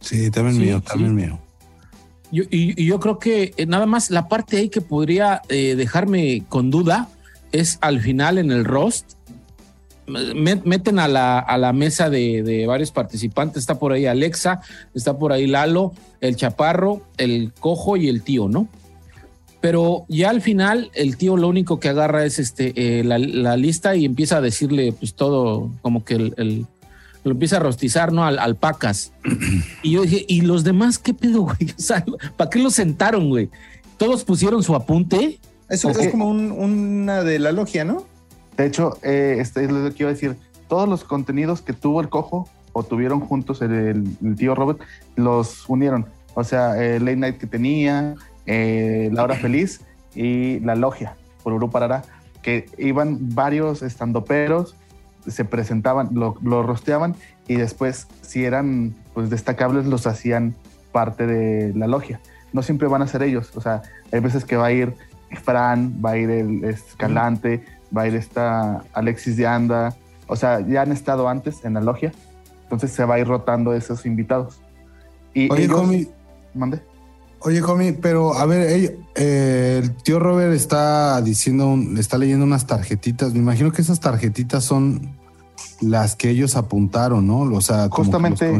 Sí, 0.00 0.30
también 0.30 0.56
Sí, 0.56 0.62
mío, 0.62 0.78
sí. 0.78 0.84
también 0.86 1.14
mío. 1.14 1.38
Yo, 2.32 2.44
y, 2.50 2.80
y 2.80 2.86
yo 2.86 3.00
creo 3.00 3.18
que 3.18 3.52
eh, 3.56 3.66
nada 3.66 3.86
más 3.86 4.10
la 4.10 4.28
parte 4.28 4.56
ahí 4.58 4.68
que 4.68 4.80
podría 4.80 5.42
eh, 5.48 5.74
dejarme 5.76 6.44
con 6.48 6.70
duda 6.70 7.08
es 7.52 7.78
al 7.80 8.00
final 8.00 8.38
en 8.38 8.50
el 8.52 8.64
roast. 8.64 9.12
Me- 10.06 10.60
Meten 10.64 10.98
a 10.98 11.06
la, 11.08 11.38
a 11.38 11.58
la 11.58 11.72
mesa 11.72 12.08
de, 12.10 12.42
de 12.42 12.66
varios 12.66 12.90
participantes. 12.92 13.58
Está 13.58 13.78
por 13.78 13.92
ahí 13.92 14.06
Alexa, 14.06 14.60
está 14.94 15.18
por 15.18 15.32
ahí 15.32 15.46
Lalo, 15.46 15.92
el 16.20 16.36
Chaparro, 16.36 17.02
el 17.16 17.52
Cojo 17.58 17.96
y 17.96 18.08
el 18.08 18.22
tío, 18.22 18.48
¿no? 18.48 18.68
Pero 19.60 20.06
ya 20.08 20.30
al 20.30 20.40
final 20.40 20.90
el 20.94 21.16
tío 21.16 21.36
lo 21.36 21.46
único 21.48 21.78
que 21.80 21.90
agarra 21.90 22.24
es 22.24 22.38
este 22.38 22.72
eh, 23.00 23.04
la, 23.04 23.18
la 23.18 23.56
lista 23.56 23.94
y 23.94 24.04
empieza 24.06 24.38
a 24.38 24.40
decirle 24.40 24.92
pues 24.92 25.14
todo 25.14 25.70
como 25.82 26.02
que 26.04 26.14
el, 26.14 26.34
el- 26.38 26.66
lo 27.24 27.32
empieza 27.32 27.56
a 27.56 27.60
rostizar, 27.60 28.12
¿no? 28.12 28.24
Al, 28.24 28.38
alpacas. 28.38 29.12
y 29.82 29.92
yo 29.92 30.02
dije, 30.02 30.24
¿y 30.28 30.40
los 30.42 30.64
demás 30.64 30.98
qué 30.98 31.14
pedo, 31.14 31.42
güey? 31.42 31.56
O 31.78 31.80
sea, 31.82 32.04
¿para 32.36 32.50
qué 32.50 32.58
los 32.58 32.74
sentaron, 32.74 33.28
güey? 33.28 33.50
Todos 33.98 34.24
pusieron 34.24 34.62
su 34.62 34.74
apunte. 34.74 35.38
Eso 35.68 35.90
es 35.90 36.08
como 36.08 36.28
un- 36.28 36.50
una 36.52 37.22
de 37.22 37.38
la 37.38 37.52
logia, 37.52 37.84
¿no? 37.84 38.04
De 38.56 38.66
hecho, 38.66 38.98
eh, 39.02 39.36
este 39.38 39.64
es 39.64 39.70
lo 39.70 39.88
que 39.94 40.02
iba 40.02 40.10
a 40.10 40.14
decir. 40.14 40.36
Todos 40.68 40.88
los 40.88 41.04
contenidos 41.04 41.62
que 41.62 41.72
tuvo 41.72 42.00
el 42.00 42.08
cojo 42.08 42.48
o 42.72 42.82
tuvieron 42.82 43.20
juntos 43.20 43.60
el, 43.62 43.72
el- 43.72 44.16
el 44.24 44.36
tío 44.36 44.54
Robert, 44.54 44.80
los 45.16 45.68
unieron. 45.68 46.06
O 46.34 46.44
sea, 46.44 46.82
el 46.82 47.04
late 47.04 47.16
night 47.16 47.38
que 47.38 47.46
tenía, 47.46 48.14
eh, 48.46 49.10
La 49.12 49.24
Hora 49.24 49.34
Feliz 49.36 49.80
y 50.14 50.60
La 50.60 50.74
Logia, 50.76 51.16
por 51.42 51.52
Uru 51.52 51.70
Parará, 51.70 52.02
que 52.42 52.66
iban 52.78 53.18
varios 53.34 53.82
estandoperos, 53.82 54.74
se 55.26 55.44
presentaban, 55.44 56.10
lo, 56.12 56.36
lo 56.42 56.62
rosteaban 56.62 57.14
y 57.46 57.56
después, 57.56 58.06
si 58.22 58.44
eran 58.44 58.94
pues 59.14 59.30
destacables, 59.30 59.86
los 59.86 60.06
hacían 60.06 60.54
parte 60.92 61.26
de 61.26 61.72
la 61.74 61.86
logia. 61.86 62.20
No 62.52 62.62
siempre 62.62 62.88
van 62.88 63.02
a 63.02 63.06
ser 63.06 63.22
ellos. 63.22 63.56
O 63.56 63.60
sea, 63.60 63.82
hay 64.12 64.20
veces 64.20 64.44
que 64.44 64.56
va 64.56 64.66
a 64.66 64.72
ir 64.72 64.94
Fran, 65.44 66.00
va 66.04 66.10
a 66.12 66.16
ir 66.16 66.30
el 66.30 66.64
Escalante, 66.64 67.64
va 67.96 68.02
a 68.02 68.08
ir 68.08 68.14
esta 68.16 68.82
Alexis 68.92 69.36
de 69.36 69.46
Anda. 69.46 69.94
O 70.26 70.36
sea, 70.36 70.60
ya 70.60 70.82
han 70.82 70.92
estado 70.92 71.28
antes 71.28 71.64
en 71.64 71.74
la 71.74 71.80
logia. 71.80 72.12
Entonces 72.64 72.90
se 72.92 73.04
va 73.04 73.14
a 73.16 73.18
ir 73.18 73.26
rotando 73.28 73.72
esos 73.74 74.06
invitados. 74.06 74.60
Y 75.34 75.50
Oye, 75.52 75.64
ellos- 75.64 75.78
homie, 75.80 76.08
Mande. 76.54 76.82
Oye, 77.40 77.62
homie, 77.62 77.92
pero 77.92 78.34
a 78.34 78.46
ver, 78.46 78.96
eh, 79.14 79.80
el 79.82 79.94
tío 79.96 80.18
Robert 80.18 80.52
está 80.52 81.20
diciendo, 81.22 81.68
un- 81.68 81.98
está 81.98 82.18
leyendo 82.18 82.44
unas 82.44 82.66
tarjetitas. 82.66 83.32
Me 83.32 83.38
imagino 83.40 83.72
que 83.72 83.82
esas 83.82 84.00
tarjetitas 84.00 84.64
son 84.64 85.16
las 85.80 86.16
que 86.16 86.30
ellos 86.30 86.56
apuntaron, 86.56 87.26
¿no? 87.26 87.40
O 87.40 87.60
sea, 87.60 87.88
Justamente-. 87.90 88.50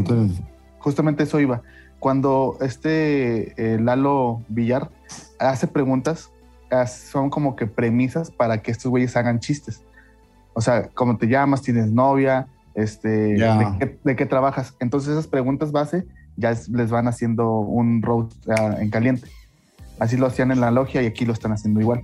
Justamente 0.79 1.23
eso 1.25 1.41
iba. 1.41 1.63
Cuando 1.99 2.57
este 2.63 3.53
eh, 3.75 3.79
Lalo 3.79 4.43
Villar 4.49 4.91
hace 5.39 5.67
preguntas, 5.67 6.31
as- 6.71 6.97
son 6.99 7.29
como 7.29 7.57
que 7.57 7.67
premisas 7.67 8.31
para 8.31 8.63
que 8.63 8.71
estos 8.71 8.91
güeyes 8.91 9.15
hagan 9.17 9.41
chistes. 9.41 9.83
O 10.55 10.61
sea, 10.63 10.89
¿cómo 10.95 11.17
te 11.19 11.27
llamas? 11.27 11.61
¿Tienes 11.63 11.91
novia? 11.91 12.47
Este. 12.75 13.37
¿de, 13.59 13.79
qué, 13.79 13.99
de 14.03 14.17
qué 14.17 14.25
trabajas? 14.27 14.75
Entonces 14.81 15.11
esas 15.11 15.27
preguntas 15.27 15.71
base 15.73 16.07
ya 16.41 16.51
es- 16.51 16.69
les 16.69 16.91
van 16.91 17.07
haciendo 17.07 17.59
un 17.61 18.03
roast 18.03 18.33
ah, 18.51 18.77
en 18.81 18.91
caliente. 18.91 19.29
Así 19.99 20.17
lo 20.17 20.27
hacían 20.27 20.51
en 20.51 20.61
la 20.61 20.71
logia 20.71 21.03
y 21.03 21.07
aquí 21.07 21.25
lo 21.27 21.33
están 21.33 21.53
haciendo 21.53 21.81
igual. 21.81 22.03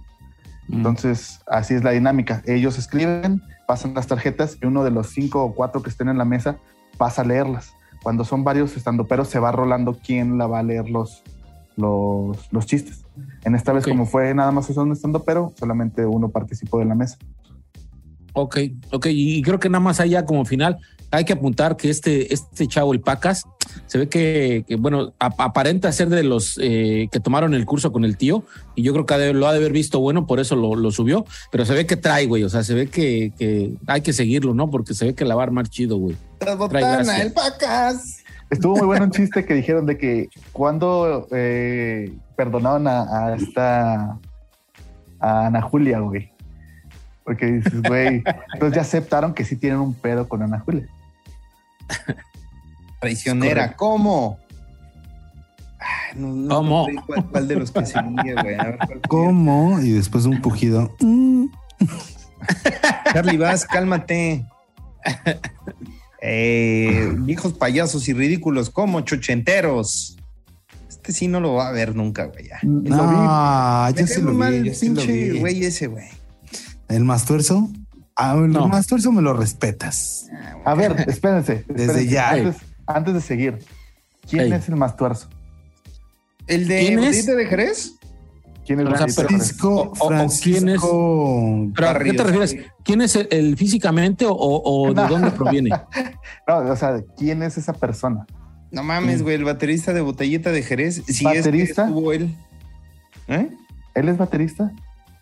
Entonces, 0.69 1.41
así 1.47 1.75
es 1.75 1.85
la 1.85 1.93
dinámica. 1.93 2.43
Ellos 2.45 2.79
escriben, 2.79 3.41
pasan 3.67 3.95
las 3.95 4.07
tarjetas 4.07 4.59
y 4.61 4.67
uno 4.67 4.85
de 4.85 4.91
los 4.91 5.11
cinco 5.11 5.45
o 5.45 5.55
cuatro 5.55 5.83
que 5.83 5.91
estén 5.91 6.09
en 6.09 6.19
la 6.19 6.25
mesa 6.25 6.57
pasa 6.99 7.23
a 7.23 7.25
leerlas. 7.25 7.73
Cuando 8.03 8.25
son 8.25 8.45
varios 8.45 8.77
estando, 8.77 9.07
pero 9.07 9.25
se 9.25 9.39
va 9.39 9.53
rolando 9.53 9.97
quién 10.05 10.39
la 10.39 10.47
va 10.47 10.59
a 10.59 10.63
leer 10.63 10.91
los, 10.91 11.23
los, 11.77 12.53
los 12.53 12.67
chistes. 12.67 13.05
En 13.45 13.55
esta 13.55 13.73
vez, 13.73 13.85
Ok. 13.85 13.91
como 13.91 14.07
fue 14.07 14.35
nada 14.35 14.51
más 14.53 14.69
un 14.71 14.93
estando, 14.93 15.23
pero 15.25 15.53
solamente 15.59 16.05
uno 16.05 16.29
participó 16.29 16.79
de 16.81 16.85
la 16.85 16.95
mesa. 16.95 17.17
Ok, 18.39 18.59
ok, 18.93 19.07
y 19.09 19.41
creo 19.41 19.59
que 19.59 19.71
nada 19.71 19.81
más 19.83 19.99
allá 19.99 20.27
como 20.27 20.45
final 20.45 20.77
hay 21.11 21.25
que 21.25 21.33
apuntar 21.33 21.77
que 21.79 21.89
este, 21.89 22.35
este 22.35 22.67
chavo, 22.67 22.93
el 22.93 23.01
Pacas, 23.01 23.45
se 23.87 23.97
ve 23.97 24.11
que, 24.11 24.63
que, 24.69 24.77
bueno, 24.77 25.15
ap- 25.19 25.41
aparenta 25.41 25.91
ser 25.91 26.11
de 26.11 26.23
los 26.23 26.59
eh, 26.61 27.09
que 27.11 27.19
tomaron 27.19 27.55
el 27.55 27.65
curso 27.65 27.93
con 27.93 28.05
el 28.05 28.19
tío 28.19 28.45
y 28.75 28.83
yo 28.83 28.93
creo 28.93 29.07
que 29.07 29.33
lo 29.33 29.47
ha 29.49 29.53
de 29.53 29.59
haber 29.59 29.73
visto 29.73 30.01
bueno, 30.01 30.27
por 30.27 30.39
eso 30.39 30.55
lo, 30.55 30.75
lo 30.77 30.91
subió, 30.91 31.25
pero 31.51 31.65
se 31.65 31.73
ve 31.73 31.87
que 31.87 31.97
trae, 31.97 32.27
güey, 32.27 32.43
o 32.43 32.51
sea, 32.51 32.63
se 32.63 32.75
ve 32.75 32.89
que, 32.89 33.33
que 33.39 33.73
hay 33.87 34.03
que 34.03 34.13
seguirlo, 34.13 34.53
¿no? 34.53 34.69
Porque 34.71 34.93
se 34.93 35.07
ve 35.07 35.15
que 35.15 35.25
la 35.25 35.35
va 35.35 35.43
a 35.43 35.47
armar 35.47 35.69
chido, 35.69 35.97
güey. 35.97 36.17
La 36.45 36.57
botana, 36.57 37.23
el 37.23 37.33
pacas. 37.33 38.19
Estuvo 38.51 38.77
muy 38.77 38.87
bueno 38.87 39.07
un 39.07 39.13
chiste 39.13 39.47
que 39.47 39.55
dijeron 39.55 39.87
de 39.87 39.97
que 39.97 40.29
cuando 40.53 41.27
eh, 41.33 42.13
perdonaron 42.37 42.87
a, 42.87 43.29
a 43.29 43.37
esta 43.37 44.19
a 45.21 45.47
Ana 45.47 45.63
Julia, 45.63 46.01
güey. 46.01 46.31
Porque 47.27 47.47
dices, 47.47 47.83
güey, 47.83 48.23
entonces 48.55 48.77
ya 48.77 48.83
aceptaron 48.83 49.35
que 49.35 49.45
sí 49.45 49.57
tienen 49.57 49.81
un 49.81 49.93
pedo 49.95 50.29
con 50.29 50.43
Ana 50.43 50.61
Julia. 50.61 50.87
Traicionera. 53.01 53.75
¿cómo? 53.75 54.39
Ay, 55.81 56.19
no, 56.21 56.29
no 56.29 56.55
¿Cómo? 56.55 56.87
¿Cuál, 57.05 57.27
cuál 57.27 57.49
de 57.49 57.57
los 57.57 57.73
que 57.73 57.85
seguía, 57.85 58.41
güey? 58.41 58.55
A 58.55 58.63
ver, 58.63 58.77
¿cuál 58.79 58.89
fue? 58.89 59.01
¿Cómo? 59.09 59.81
Y 59.81 59.91
después 59.91 60.25
un 60.25 60.41
pujido. 60.41 60.95
Mm. 61.01 61.47
Charlie 63.13 63.37
Vaz, 63.37 63.67
cálmate. 63.67 64.47
Eh, 66.29 67.13
viejos 67.19 67.53
payasos 67.53 68.09
y 68.09 68.13
ridículos 68.13 68.71
como 68.71 69.03
chochenteros. 69.03 70.17
Este 70.89 71.13
sí 71.13 71.29
no 71.29 71.39
lo 71.39 71.55
va 71.55 71.69
a 71.69 71.73
ver 71.73 71.95
nunca, 71.95 72.25
güey. 72.25 72.49
ya. 72.49 72.59
Lo 72.63 72.81
vi. 72.81 72.89
No, 72.89 74.07
sí 74.07 74.23
muy 74.23 74.33
lo 74.33 74.39
mal 74.39 74.53
vi. 74.53 74.59
el 74.59 74.65
yo 74.65 74.75
sí 74.75 74.89
lo 74.89 74.95
pinche 74.97 75.13
vi. 75.13 75.39
güey 75.39 75.65
ese, 75.65 75.87
güey. 75.87 76.09
¿El 76.89 77.05
mastuerzo? 77.05 77.69
Ah, 78.17 78.35
el 78.37 78.51
No. 78.51 78.69
mastuerzo 78.69 79.13
me 79.13 79.23
lo 79.23 79.35
respetas. 79.35 80.27
A 80.65 80.75
ver, 80.75 81.05
espérense. 81.09 81.65
Desde 81.69 82.07
ya. 82.07 82.31
Antes, 82.31 82.57
antes 82.87 83.15
de 83.15 83.21
seguir, 83.21 83.59
¿quién 84.29 84.43
Ey. 84.45 84.53
es 84.53 84.69
el 84.69 84.77
más 84.77 84.97
tuerzo? 84.97 85.29
¿El 86.47 86.69
de 86.69 86.79
¿Quién 86.81 86.99
es? 87.01 87.05
Botellita 87.07 87.35
de 87.35 87.47
Jerez? 87.47 87.93
¿Quién 88.65 88.81
es 88.81 88.87
O 88.87 88.97
sea, 88.97 89.09
Francisco, 89.27 89.69
o- 89.75 89.83
o- 89.83 90.07
o 90.07 90.09
quién 90.43 90.69
es- 90.69 90.81
Francisco. 90.81 91.69
Pero 91.75 91.89
¿a 91.89 91.99
qué 92.01 92.13
te 92.15 92.23
refieres? 92.25 92.57
¿Quién 92.85 93.01
es 93.01 93.15
el, 93.17 93.29
el 93.31 93.57
físicamente 93.57 94.27
o, 94.27 94.35
o 94.35 94.89
de 94.89 94.95
No. 95.03 95.09
dónde 95.09 95.31
proviene? 95.33 95.71
No, 96.49 96.59
o 96.59 96.77
sea, 96.77 97.01
¿quién 97.17 97.43
es 97.43 97.59
esa 97.59 97.73
persona? 97.73 98.25
No 98.71 98.83
mames, 98.85 99.23
güey, 99.23 99.35
el 99.37 99.45
baterista 99.45 99.93
de 99.93 100.01
Botellita 100.01 100.51
de 100.53 100.63
Jerez. 100.63 101.03
Si 101.07 101.25
¿Baterista? 101.25 101.49
es 101.49 101.75
que 101.75 101.83
estuvo 101.83 102.13
él. 102.13 102.35
¿Eh? 103.29 103.49
¿Él 103.95 104.09
es 104.09 104.17
baterista? 104.19 104.73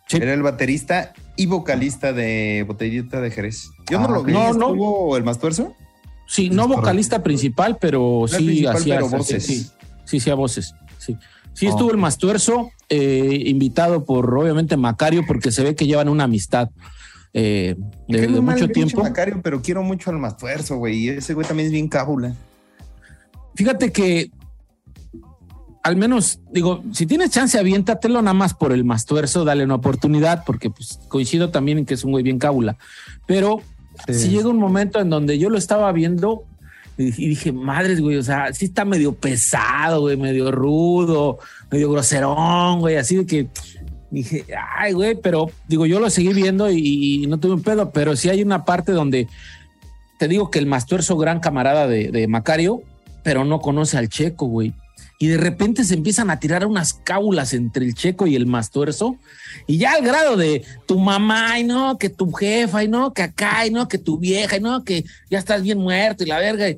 Sí. 0.08 0.18
Era 0.18 0.34
el 0.34 0.42
baterista 0.42 1.12
y 1.36 1.46
vocalista 1.46 2.12
de 2.12 2.64
Botellita 2.66 3.20
de 3.20 3.30
Jerez. 3.30 3.70
Yo 3.90 3.98
no 4.00 4.06
Ah, 4.06 4.10
lo 4.10 4.22
vi. 4.24 4.32
No, 4.32 4.52
no. 4.52 4.68
¿Estuvo 4.68 5.16
el 5.16 5.24
más 5.24 5.38
tuerzo? 5.38 5.74
Sí, 6.26 6.48
no 6.48 6.62
Es 6.62 6.66
correcto. 6.68 6.80
vocalista 6.82 7.22
principal, 7.22 7.76
pero 7.80 8.20
No 8.22 8.28
sí 8.28 8.44
principal, 8.44 8.76
hacía 8.76 8.94
pero 8.96 9.08
voces. 9.08 9.44
Sí, 9.44 9.66
sí, 10.04 10.20
sí, 10.20 10.30
a 10.30 10.34
voces. 10.34 10.74
Sí, 10.98 11.16
sí 11.52 11.66
Oh. 11.66 11.70
estuvo 11.70 11.90
el 11.90 11.98
Mastuerzo, 11.98 12.70
eh, 12.88 13.42
invitado 13.46 14.04
por 14.04 14.32
obviamente 14.36 14.76
Macario, 14.76 15.24
porque 15.26 15.50
se 15.52 15.62
ve 15.62 15.74
que 15.74 15.86
llevan 15.86 16.08
una 16.08 16.24
amistad 16.24 16.70
eh, 17.36 17.74
de, 18.08 18.20
de 18.28 18.40
mucho 18.40 18.68
tiempo. 18.68 19.02
Macario, 19.02 19.40
pero 19.42 19.60
quiero 19.60 19.82
mucho 19.82 20.10
al 20.10 20.18
más 20.18 20.36
tuerzo, 20.36 20.76
güey. 20.76 21.08
Ese 21.08 21.34
güey 21.34 21.46
también 21.46 21.66
es 21.66 21.72
bien 21.72 21.88
cábula. 21.88 22.32
Fíjate 23.56 23.92
que 23.92 24.30
al 25.84 25.96
menos, 25.96 26.40
digo, 26.50 26.82
si 26.92 27.06
tienes 27.06 27.30
chance, 27.30 27.58
aviéntatelo 27.58 28.20
nada 28.22 28.34
más 28.34 28.54
por 28.54 28.72
el 28.72 28.84
Mastuerzo, 28.84 29.44
dale 29.44 29.64
una 29.64 29.76
oportunidad, 29.76 30.42
porque 30.44 30.70
pues, 30.70 30.98
coincido 31.08 31.50
también 31.50 31.78
en 31.78 31.86
que 31.86 31.94
es 31.94 32.04
un 32.04 32.10
güey 32.10 32.24
bien 32.24 32.38
cábula. 32.38 32.76
Pero 33.26 33.60
Sí. 34.08 34.14
si 34.14 34.28
llega 34.30 34.48
un 34.48 34.58
momento 34.58 34.98
en 34.98 35.08
donde 35.08 35.38
yo 35.38 35.50
lo 35.50 35.56
estaba 35.56 35.92
viendo 35.92 36.42
y 36.98 37.10
dije, 37.10 37.52
madres, 37.52 38.00
güey, 38.00 38.16
o 38.16 38.22
sea, 38.24 38.52
sí 38.52 38.64
está 38.64 38.84
medio 38.84 39.14
pesado, 39.14 40.00
güey, 40.00 40.16
medio 40.16 40.50
rudo, 40.50 41.38
medio 41.70 41.92
groserón, 41.92 42.80
güey, 42.80 42.96
así 42.96 43.16
de 43.16 43.26
que 43.26 43.46
dije, 44.10 44.44
ay, 44.78 44.94
güey, 44.94 45.14
pero 45.14 45.48
digo, 45.68 45.86
yo 45.86 46.00
lo 46.00 46.10
seguí 46.10 46.32
viendo 46.32 46.70
y, 46.70 47.22
y 47.22 47.26
no 47.28 47.38
tuve 47.38 47.54
un 47.54 47.62
pedo, 47.62 47.90
pero 47.90 48.16
sí 48.16 48.30
hay 48.30 48.42
una 48.42 48.64
parte 48.64 48.90
donde 48.90 49.28
te 50.18 50.28
digo 50.28 50.50
que 50.50 50.58
el 50.58 50.66
Mastuerzo, 50.66 51.16
gran 51.16 51.40
camarada 51.40 51.86
de, 51.86 52.10
de 52.10 52.26
Macario, 52.26 52.82
pero 53.22 53.44
no 53.44 53.60
conoce 53.60 53.96
al 53.98 54.08
Checo, 54.08 54.46
güey. 54.46 54.72
Y 55.18 55.28
de 55.28 55.36
repente 55.36 55.84
se 55.84 55.94
empiezan 55.94 56.30
a 56.30 56.40
tirar 56.40 56.66
unas 56.66 56.94
cábulas 56.94 57.54
entre 57.54 57.86
el 57.86 57.94
Checo 57.94 58.26
y 58.26 58.34
el 58.34 58.46
Mastuerzo. 58.46 59.16
Y 59.66 59.78
ya 59.78 59.92
al 59.92 60.02
grado 60.02 60.36
de 60.36 60.64
tu 60.86 60.98
mamá, 60.98 61.58
y 61.58 61.64
no, 61.64 61.98
que 61.98 62.10
tu 62.10 62.32
jefa, 62.32 62.82
y 62.82 62.88
no, 62.88 63.12
que 63.12 63.22
acá, 63.22 63.66
y 63.66 63.70
no, 63.70 63.88
que 63.88 63.98
tu 63.98 64.18
vieja, 64.18 64.56
y 64.56 64.60
no, 64.60 64.84
que 64.84 65.04
ya 65.30 65.38
estás 65.38 65.62
bien 65.62 65.78
muerto 65.78 66.24
y 66.24 66.26
la 66.26 66.38
verga. 66.38 66.68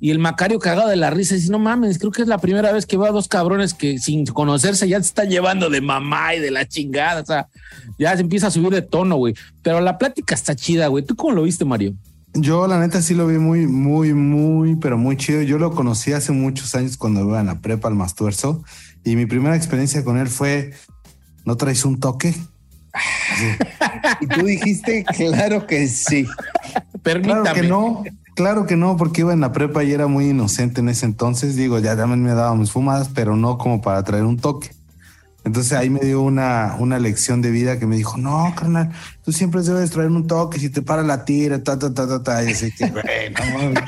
Y, 0.00 0.10
el 0.10 0.18
Macario 0.18 0.58
cagado 0.58 0.88
de 0.88 0.96
la 0.96 1.10
risa 1.10 1.36
dice, 1.36 1.52
no 1.52 1.60
mames, 1.60 1.98
creo 1.98 2.10
que 2.10 2.22
es 2.22 2.28
la 2.28 2.38
primera 2.38 2.72
vez 2.72 2.86
que 2.86 2.96
veo 2.96 3.06
a 3.06 3.12
dos 3.12 3.28
cabrones 3.28 3.72
que 3.72 4.00
sin 4.00 4.26
conocerse 4.26 4.88
ya 4.88 4.96
se 4.96 5.06
están 5.06 5.30
llevando 5.30 5.70
de 5.70 5.80
mamá 5.80 6.34
y 6.34 6.40
de 6.40 6.50
la 6.50 6.66
chingada. 6.66 7.20
O 7.20 7.26
sea, 7.26 7.46
ya 8.00 8.16
se 8.16 8.22
empieza 8.22 8.48
a 8.48 8.50
subir 8.50 8.70
de 8.70 8.82
tono, 8.82 9.14
güey. 9.16 9.34
Pero 9.62 9.80
la 9.80 9.98
plática 9.98 10.34
está 10.34 10.56
chida, 10.56 10.88
güey. 10.88 11.04
¿Tú 11.04 11.14
cómo 11.14 11.34
lo 11.34 11.42
viste, 11.44 11.64
Mario? 11.64 11.94
Yo 12.34 12.66
la 12.66 12.80
neta 12.80 13.02
sí 13.02 13.14
lo 13.14 13.26
vi 13.26 13.38
muy, 13.38 13.66
muy, 13.66 14.14
muy, 14.14 14.76
pero 14.76 14.96
muy 14.96 15.16
chido. 15.16 15.42
Yo 15.42 15.58
lo 15.58 15.72
conocí 15.74 16.12
hace 16.12 16.32
muchos 16.32 16.74
años 16.74 16.96
cuando 16.96 17.20
iba 17.20 17.40
en 17.40 17.46
la 17.46 17.60
prepa 17.60 17.88
al 17.88 17.94
Mastuerzo 17.94 18.62
y 19.04 19.16
mi 19.16 19.26
primera 19.26 19.54
experiencia 19.54 20.02
con 20.04 20.16
él 20.16 20.28
fue, 20.28 20.72
¿no 21.44 21.56
traes 21.56 21.84
un 21.84 22.00
toque? 22.00 22.34
Y 24.20 24.26
tú 24.26 24.44
dijiste, 24.44 25.04
claro 25.04 25.66
que 25.66 25.88
sí. 25.88 26.26
Permítame. 27.02 27.42
Claro 27.42 27.54
que 27.54 27.68
no, 27.68 28.02
claro 28.34 28.66
que 28.66 28.76
no, 28.76 28.96
porque 28.96 29.22
iba 29.22 29.32
en 29.32 29.40
la 29.40 29.52
prepa 29.52 29.82
y 29.84 29.92
era 29.92 30.06
muy 30.06 30.28
inocente 30.28 30.80
en 30.80 30.88
ese 30.88 31.06
entonces. 31.06 31.56
Digo, 31.56 31.78
ya 31.78 31.96
también 31.96 32.22
me 32.22 32.32
daba 32.32 32.54
mis 32.54 32.70
fumadas, 32.70 33.10
pero 33.12 33.36
no 33.36 33.58
como 33.58 33.82
para 33.82 34.02
traer 34.04 34.24
un 34.24 34.38
toque. 34.38 34.70
Entonces 35.44 35.72
ahí 35.72 35.90
me 35.90 36.00
dio 36.00 36.22
una, 36.22 36.76
una 36.78 36.98
lección 37.00 37.42
de 37.42 37.50
vida 37.50 37.78
que 37.78 37.86
me 37.86 37.96
dijo, 37.96 38.16
no, 38.16 38.52
carnal, 38.56 38.90
tú 39.24 39.32
siempre 39.32 39.60
debes 39.62 39.90
traerme 39.90 40.16
un 40.18 40.26
toque, 40.28 40.58
si 40.60 40.68
te 40.70 40.82
para 40.82 41.02
la 41.02 41.24
tira, 41.24 41.62
ta, 41.62 41.76
ta, 41.78 41.92
ta, 41.92 42.06
ta, 42.06 42.22
ta. 42.22 42.44
Y 42.44 42.52
así 42.52 42.70
que, 42.70 42.88
güey, 42.90 43.02
no 43.52 43.58
mames. 43.58 43.82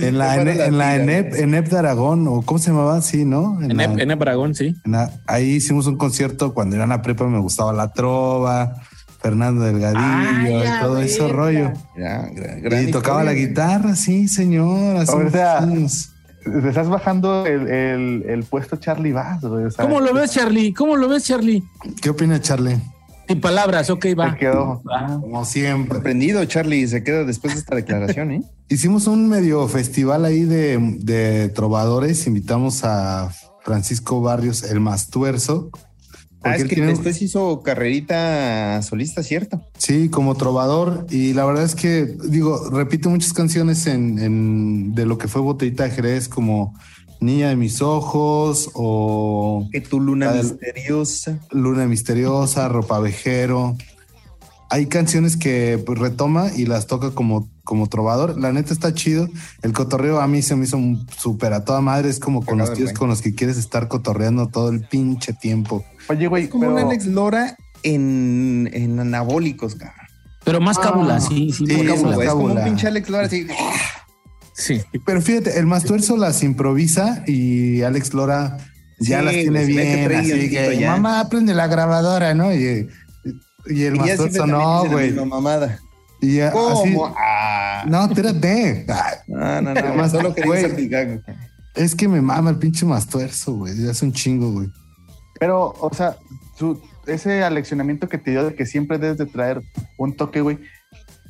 En 0.00 0.18
la, 0.18 0.40
en, 0.40 0.48
en 0.48 0.78
la 0.78 0.96
ENEP, 0.96 1.34
ENEP 1.34 1.68
de 1.68 1.78
Aragón, 1.78 2.26
o 2.28 2.42
cómo 2.42 2.58
se 2.58 2.70
llamaba, 2.70 3.00
sí, 3.02 3.24
¿no? 3.24 3.58
En 3.62 3.70
En, 3.72 3.76
la- 3.78 3.84
Ep- 3.86 4.00
en 4.02 4.10
Ebragón, 4.10 4.54
sí. 4.54 4.74
en 4.84 4.92
la- 4.92 5.10
ahí 5.26 5.50
hicimos 5.52 5.86
un 5.86 5.96
concierto 5.96 6.54
cuando 6.54 6.76
era 6.76 6.84
en 6.84 6.90
la 6.90 7.02
prepa, 7.02 7.26
me 7.26 7.38
gustaba 7.40 7.72
la 7.72 7.92
trova, 7.92 8.74
Fernando 9.20 9.62
Delgadillo, 9.64 10.62
y 10.64 10.80
todo 10.80 11.00
ese 11.00 11.28
rollo. 11.28 11.72
Gran- 11.96 12.34
gran- 12.34 12.62
gran 12.62 12.88
Y 12.88 12.90
tocaba 12.90 13.22
la 13.24 13.32
guitarra, 13.34 13.94
sí, 13.96 14.28
señor. 14.28 14.96
hace 14.98 15.12
O 15.12 15.16
muchos 15.18 15.32
sea, 15.32 15.58
años. 15.58 16.11
Te 16.44 16.68
estás 16.68 16.88
bajando 16.88 17.46
el, 17.46 17.68
el, 17.68 18.24
el 18.26 18.44
puesto 18.44 18.76
Charlie 18.76 19.12
Bass, 19.12 19.42
güey. 19.42 19.66
¿Cómo 19.76 20.00
lo 20.00 20.12
ves, 20.12 20.32
Charlie? 20.32 20.72
¿Cómo 20.72 20.96
lo 20.96 21.08
ves, 21.08 21.24
Charlie? 21.24 21.62
¿Qué 22.00 22.10
opina 22.10 22.40
Charlie? 22.40 22.78
Sin 23.28 23.40
palabras, 23.40 23.88
ok, 23.90 24.06
va. 24.18 24.36
quedó. 24.36 24.82
Va. 24.82 25.20
Como 25.20 25.44
siempre. 25.44 25.94
Sorprendido, 25.96 26.44
Charlie, 26.44 26.86
se 26.88 27.04
queda 27.04 27.24
después 27.24 27.54
de 27.54 27.60
esta 27.60 27.76
declaración, 27.76 28.32
¿eh? 28.32 28.42
Hicimos 28.68 29.06
un 29.06 29.28
medio 29.28 29.68
festival 29.68 30.24
ahí 30.24 30.44
de, 30.44 30.78
de 30.98 31.48
trovadores. 31.50 32.26
Invitamos 32.26 32.82
a 32.84 33.30
Francisco 33.60 34.20
Barrios, 34.20 34.64
el 34.64 34.80
más 34.80 35.08
tuerzo. 35.08 35.70
Ah, 36.44 36.56
es 36.56 36.64
que 36.64 36.74
tiene- 36.74 36.90
después 36.90 37.20
hizo 37.22 37.62
carrerita 37.62 38.80
solista, 38.82 39.22
¿cierto? 39.22 39.62
Sí, 39.78 40.08
como 40.08 40.34
trovador. 40.34 41.06
Y 41.10 41.32
la 41.34 41.44
verdad 41.44 41.64
es 41.64 41.74
que, 41.74 42.16
digo, 42.28 42.70
repite 42.70 43.08
muchas 43.08 43.32
canciones 43.32 43.86
en, 43.86 44.18
en- 44.18 44.94
de 44.94 45.06
lo 45.06 45.18
que 45.18 45.28
fue 45.28 45.40
Botellita 45.40 45.84
de 45.84 45.90
Jerez, 45.90 46.28
como 46.28 46.74
Niña 47.20 47.50
de 47.50 47.56
mis 47.56 47.80
ojos 47.82 48.70
o 48.74 49.68
Que 49.70 49.80
tu 49.80 50.00
luna 50.00 50.32
La 50.32 50.42
misteriosa. 50.42 51.38
Luna 51.52 51.86
Misteriosa, 51.86 52.68
Ropavejero. 52.68 53.76
Hay 54.70 54.86
canciones 54.86 55.36
que 55.36 55.80
pues, 55.84 55.98
retoma 55.98 56.48
y 56.56 56.64
las 56.64 56.86
toca 56.86 57.10
como, 57.10 57.48
como 57.62 57.88
trovador. 57.88 58.40
La 58.40 58.52
neta 58.52 58.72
está 58.72 58.94
chido. 58.94 59.28
El 59.60 59.74
cotorreo 59.74 60.18
a 60.20 60.26
mí 60.26 60.40
se 60.40 60.56
me 60.56 60.64
hizo 60.64 60.78
un 60.78 61.06
súper 61.16 61.52
a 61.52 61.62
toda 61.64 61.82
madre. 61.82 62.08
Es 62.08 62.18
como 62.18 62.42
con 62.44 62.56
los 62.58 62.72
tíos 62.72 62.92
con 62.94 63.10
los 63.10 63.20
que 63.20 63.34
quieres 63.34 63.58
estar 63.58 63.86
cotorreando 63.88 64.48
todo 64.48 64.70
el 64.70 64.80
pinche 64.80 65.34
tiempo. 65.34 65.84
Oye, 66.08 66.26
güey, 66.26 66.44
Es 66.44 66.50
como 66.50 66.62
pero 66.64 66.72
un 66.74 66.78
Alex 66.78 67.06
Lora 67.06 67.56
en, 67.82 68.68
en 68.72 68.98
anabólicos, 69.00 69.74
cabrón. 69.74 69.96
Pero 70.44 70.60
más 70.60 70.78
Ah. 70.78 70.82
cábula, 70.82 71.20
sí, 71.20 71.52
sí, 71.52 71.66
Sí, 71.66 71.72
más 71.74 71.82
es 71.86 72.00
cábula. 72.02 72.24
es 72.24 72.30
como 72.30 72.44
un 72.54 72.64
pinche 72.64 72.86
Alex 72.88 73.08
Lora 73.08 73.26
así. 73.26 73.46
Sí. 74.54 74.80
Pero 75.06 75.22
fíjate, 75.22 75.58
el 75.58 75.66
más 75.66 75.84
tuerzo 75.84 76.16
las 76.16 76.42
improvisa 76.42 77.22
y 77.26 77.82
Alex 77.82 78.12
Lora 78.14 78.58
ya 79.00 79.18
Sí, 79.20 79.24
las 79.24 79.34
tiene 79.34 79.60
que 79.60 79.66
bien. 79.66 80.12
Así 80.14 80.50
que, 80.50 80.78
ya. 80.78 80.90
mamá, 80.92 81.28
prende 81.28 81.54
la 81.54 81.66
grabadora, 81.68 82.34
¿no? 82.34 82.52
Y, 82.52 82.88
y 83.66 83.82
el 83.84 83.96
Y 83.96 83.98
más 83.98 84.08
ya 84.08 84.16
siempre 84.16 84.16
tuerzo 84.16 84.38
también 84.38 84.58
no, 84.58 84.82
dice 84.82 84.94
güey. 84.94 85.14
Y 86.20 86.36
ya, 86.36 86.48
así, 86.48 86.54
¿Cómo? 86.92 87.14
Ah. 87.18 87.84
no, 87.88 88.04
espérate. 88.04 88.86
Ay, 88.88 89.16
No, 89.28 89.62
no, 89.62 89.74
no. 89.74 90.08
Solo 90.08 90.34
quería 90.34 90.46
güey. 90.50 90.62
salpicar. 90.62 91.20
Es 91.74 91.94
que 91.96 92.06
me 92.06 92.20
mama 92.20 92.50
el 92.50 92.56
pinche 92.58 92.84
más 92.86 93.06
tuerzo, 93.08 93.54
güey. 93.54 93.76
Ya 93.76 93.90
es 93.90 94.02
un 94.02 94.12
chingo, 94.12 94.52
güey. 94.52 94.68
Pero, 95.42 95.74
o 95.80 95.92
sea, 95.92 96.14
su- 96.56 96.80
ese 97.04 97.42
aleccionamiento 97.42 98.08
que 98.08 98.16
te 98.16 98.30
dio 98.30 98.44
de 98.44 98.54
que 98.54 98.64
siempre 98.64 98.96
debes 98.98 99.18
de 99.18 99.26
traer 99.26 99.60
un 99.98 100.14
toque, 100.14 100.40
güey, 100.40 100.60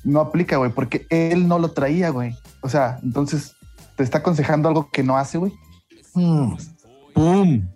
no 0.05 0.21
aplica, 0.21 0.59
güey, 0.59 0.71
porque 0.71 1.07
él 1.09 1.49
no 1.49 1.59
lo 1.59 1.71
traía, 1.71 2.11
güey. 2.11 2.37
O 2.61 2.69
sea, 2.69 2.99
entonces 3.03 3.55
te 3.97 4.03
está 4.05 4.19
aconsejando 4.19 4.69
algo 4.69 4.91
que 4.93 5.03
no 5.03 5.17
hace, 5.17 5.39
güey. 5.39 5.55
Hmm. 6.13 6.57
¡Pum! 7.15 7.67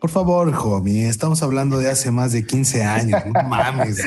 Por 0.00 0.08
favor, 0.08 0.50
homie, 0.64 1.06
estamos 1.10 1.42
hablando 1.42 1.76
de 1.76 1.90
hace 1.90 2.10
más 2.10 2.32
de 2.32 2.46
15 2.46 2.84
años. 2.84 3.20
No 3.26 3.42
mames. 3.50 3.98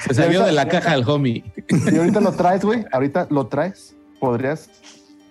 Se 0.00 0.12
salió 0.12 0.44
de 0.44 0.50
la 0.50 0.66
caja 0.66 0.90
del 0.90 1.08
homie. 1.08 1.44
Y 1.68 1.96
ahorita 1.96 2.20
lo 2.20 2.32
traes, 2.32 2.64
güey. 2.64 2.84
Ahorita 2.90 3.28
lo 3.30 3.46
traes. 3.46 3.94
¿Podrías 4.18 4.70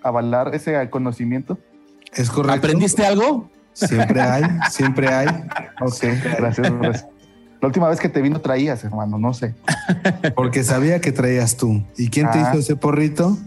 avalar 0.02 0.56
ese 0.56 0.90
conocimiento? 0.90 1.58
Es 2.14 2.30
correcto. 2.30 2.58
¿Aprendiste 2.60 3.06
algo? 3.06 3.50
Siempre 3.76 4.22
hay, 4.22 4.44
siempre 4.72 5.08
hay. 5.14 5.28
Ok, 5.82 6.04
gracias. 6.40 6.72
gracias. 6.82 7.06
La 7.62 7.68
última 7.68 7.88
vez 7.90 8.00
que 8.00 8.10
te 8.10 8.22
vino 8.22 8.40
traías, 8.42 8.84
hermano, 8.84 9.18
no 9.18 9.34
sé. 9.34 9.54
Porque 10.36 10.64
sabía 10.64 11.00
que 11.02 11.12
traías 11.12 11.58
tú. 11.58 11.84
¿Y 11.98 12.10
quién 12.10 12.30
te 12.32 12.40
Ah. 12.40 12.50
hizo 12.50 12.60
ese 12.60 12.76
porrito? 12.76 13.38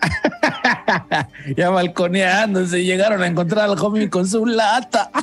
Ya 1.56 1.70
balconeándose, 1.70 2.82
llegaron 2.84 3.22
a 3.22 3.26
encontrar 3.26 3.70
al 3.70 3.78
homie 3.78 4.10
con 4.10 4.26
su 4.26 4.44
lata. 4.46 5.10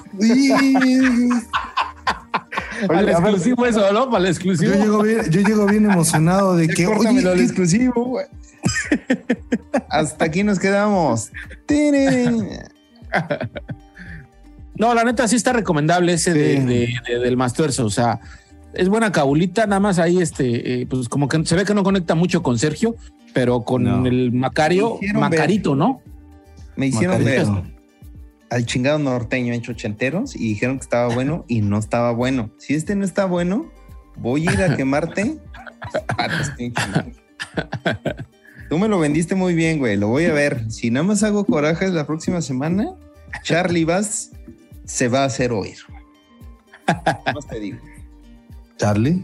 Para 2.88 3.00
el 3.02 3.10
a 3.10 3.20
ver, 3.20 3.30
exclusivo 3.32 3.66
eso, 3.66 3.92
¿no? 3.92 4.10
Para 4.10 4.20
el 4.20 4.26
Yo 4.26 4.32
exclusivo. 4.32 4.74
llego 4.74 5.02
bien, 5.02 5.30
yo 5.30 5.42
llego 5.42 5.66
bien 5.66 5.90
emocionado 5.90 6.56
de 6.56 6.68
que. 6.68 6.88
Oye, 6.88 7.08
al 7.28 7.36
¿qué- 7.36 7.44
exclusivo, 7.44 8.06
güey. 8.06 8.26
Hasta 9.90 10.26
aquí 10.26 10.44
nos 10.44 10.60
quedamos. 10.60 11.32
Tirin. 11.66 12.50
No, 14.78 14.94
la 14.94 15.04
neta 15.04 15.28
sí 15.28 15.36
está 15.36 15.54
recomendable 15.54 16.14
ese 16.14 16.34
de, 16.34 16.58
Sí. 16.58 16.64
de- 16.66 16.94
de- 17.08 17.20
del 17.20 17.38
Mastuerzo. 17.38 17.86
O 17.86 17.90
sea, 17.90 18.20
es 18.74 18.90
buena 18.90 19.12
cabulita, 19.12 19.66
nada 19.66 19.80
más 19.80 20.00
ahí, 20.00 20.22
este, 20.22 20.82
eh, 20.82 20.86
pues 20.88 21.10
como 21.10 21.28
que 21.28 21.44
se 21.46 21.56
ve 21.56 21.66
que 21.66 21.74
no 21.74 21.84
conecta 21.84 22.16
mucho 22.16 22.44
con 22.44 22.60
Sergio, 22.60 22.96
pero 23.34 23.62
con 23.64 23.84
No. 23.84 24.06
el 24.06 24.32
Macario, 24.32 25.00
Macarito, 25.14 25.76
¿no? 25.76 26.02
Me 26.76 26.88
hicieron 26.88 27.24
ver 27.24 27.46
al 28.50 28.66
chingado 28.66 28.98
norteño 29.00 29.52
hecho 29.54 29.72
ochenteros 29.74 30.36
y 30.36 30.40
dijeron 30.50 30.78
que 30.78 30.84
estaba 30.84 31.14
bueno 31.14 31.44
y 31.48 31.62
no 31.62 31.78
estaba 31.80 32.12
bueno. 32.12 32.52
Si 32.60 32.76
este 32.76 32.96
no 32.96 33.04
está 33.04 33.26
bueno, 33.26 33.70
voy 34.16 34.48
a 34.48 34.54
ir 34.54 34.62
a 34.64 34.76
quemarte. 34.78 35.38
Tú 38.70 38.78
me 38.78 38.88
lo 38.88 39.00
vendiste 39.00 39.36
muy 39.36 39.54
bien, 39.56 39.80
güey. 39.80 39.96
Lo 39.98 40.08
voy 40.10 40.26
a 40.26 40.34
ver. 40.34 40.70
Si 40.72 40.92
nada 40.92 41.06
más 41.06 41.24
hago 41.24 41.46
corajes 41.46 41.92
la 41.92 42.06
próxima 42.06 42.42
semana, 42.42 42.94
Charlie 43.44 43.86
Bass 43.86 44.32
se 44.88 45.08
va 45.08 45.22
a 45.22 45.26
hacer 45.26 45.52
oír. 45.52 45.78
Más 47.36 47.46
te 47.48 47.60
digo. 47.60 47.78
Charlie. 48.78 49.24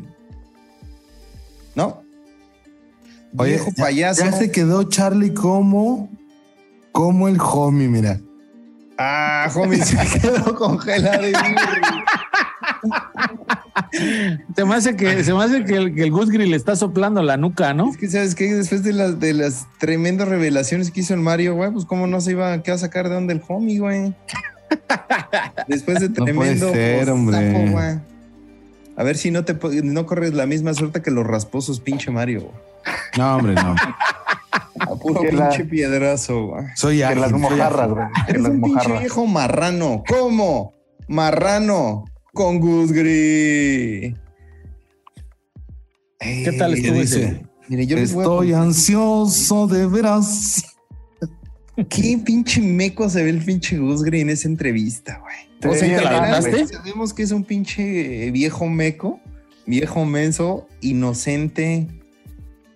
¿No? 1.75 2.03
Oye, 3.37 3.51
Viejo 3.53 3.71
ya- 3.75 3.83
payaso. 3.85 4.23
Ya 4.25 4.31
se 4.31 4.51
quedó 4.51 4.83
Charlie 4.83 5.33
como. 5.33 6.09
Como 6.91 7.27
el 7.27 7.39
homie, 7.41 7.87
mira. 7.87 8.19
Ah, 8.99 9.49
homie, 9.55 9.81
se 9.83 9.97
quedó 10.21 10.55
congelado. 10.55 11.27
y- 11.27 11.33
Se 14.55 14.65
me 14.65 14.75
hace 14.75 14.95
que, 14.95 15.23
se 15.23 15.33
me 15.33 15.43
hace 15.43 15.63
que 15.65 15.75
el, 15.75 15.95
que 15.95 16.03
el 16.03 16.11
Gus 16.11 16.29
Grill 16.29 16.51
le 16.51 16.57
está 16.57 16.75
soplando 16.75 17.21
la 17.23 17.37
nuca, 17.37 17.73
¿no? 17.73 17.89
Es 17.89 17.97
que, 17.97 18.07
¿sabes 18.09 18.35
qué? 18.35 18.53
Después 18.53 18.83
de 18.83 18.93
las, 18.93 19.19
de 19.19 19.33
las 19.33 19.65
tremendas 19.79 20.27
revelaciones 20.27 20.91
que 20.91 20.99
hizo 21.01 21.13
el 21.15 21.19
Mario, 21.21 21.55
güey, 21.55 21.71
pues 21.71 21.85
cómo 21.85 22.05
no 22.07 22.21
se 22.21 22.31
iba 22.31 22.61
¿qué 22.61 22.71
va 22.71 22.75
a 22.75 22.79
sacar 22.79 23.09
de 23.09 23.15
dónde 23.15 23.33
el 23.33 23.41
homie, 23.47 23.79
güey. 23.79 24.13
Después 25.67 25.99
de 25.99 26.09
puede 26.09 26.25
tremendo 26.25 26.71
ser, 26.71 27.09
hombre. 27.09 27.99
A 28.95 29.03
ver 29.03 29.17
si 29.17 29.31
no 29.31 29.43
te 29.43 29.55
no 29.83 30.05
corres 30.05 30.33
la 30.33 30.45
misma 30.45 30.73
suerte 30.73 31.01
que 31.01 31.09
los 31.11 31.25
rasposos, 31.25 31.79
pinche 31.79 32.11
Mario. 32.11 32.51
No, 33.17 33.35
hombre, 33.37 33.55
no. 33.55 33.75
A 34.79 34.95
puro 34.95 35.21
Que 35.21 35.31
la- 35.31 35.49
pinche 35.49 35.65
piedrazo, 35.65 36.47
güey. 36.47 36.65
Soy 36.75 36.97
Que 36.97 37.05
ágil, 37.05 37.21
las 37.21 37.31
soy 37.31 37.39
mojarras, 37.39 37.89
güey. 37.89 38.05
Que 38.27 38.33
las 38.39 38.51
un 38.51 38.61
pinche 38.61 38.75
mojarras. 38.75 38.99
viejo 38.99 39.25
marrano. 39.27 40.03
¿Cómo? 40.07 40.73
Marrano 41.07 42.05
con 42.33 42.59
Gus 42.59 42.91
Gris. 42.91 44.15
¿Qué 46.19 46.51
tal 46.57 46.73
¿Qué 46.75 46.79
estuvo 46.81 46.99
dice? 46.99 47.23
ese? 47.25 47.45
Mire, 47.69 47.85
yo 47.87 47.95
les 47.97 48.13
voy 48.13 48.21
a 48.23 48.25
Estoy 48.25 48.53
ansioso 48.53 49.67
de 49.67 49.87
veras. 49.87 50.63
Qué 51.89 52.19
pinche 52.23 52.61
meco 52.61 53.09
se 53.09 53.23
ve 53.23 53.29
el 53.31 53.43
pinche 53.43 53.77
Gus 53.77 54.03
Gris 54.03 54.21
en 54.21 54.29
esa 54.29 54.47
entrevista, 54.47 55.19
güey. 55.21 55.35
O 55.71 55.75
sea, 55.79 55.87
la 56.03 56.37
sabemos 56.67 57.13
que 57.13 57.23
es 57.23 57.31
un 57.31 57.43
pinche 57.43 58.29
viejo 58.31 58.67
meco, 58.69 59.19
viejo 59.65 60.05
menso, 60.05 60.67
inocente. 60.81 61.87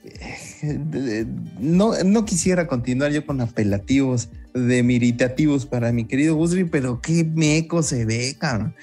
Eh, 0.03 0.79
de- 0.89 1.27
No, 1.59 1.91
no 2.03 2.25
quisiera 2.25 2.65
continuar 2.67 3.11
yo 3.11 3.25
con 3.25 3.41
apelativos 3.41 4.29
demiritativos 4.53 5.65
para 5.65 5.91
mi 5.91 6.05
querido 6.05 6.35
Gusri, 6.35 6.63
pero 6.63 7.01
qué 7.01 7.23
meco 7.23 7.83
se 7.83 8.05
ve, 8.05 8.35
cabrón. 8.39 8.73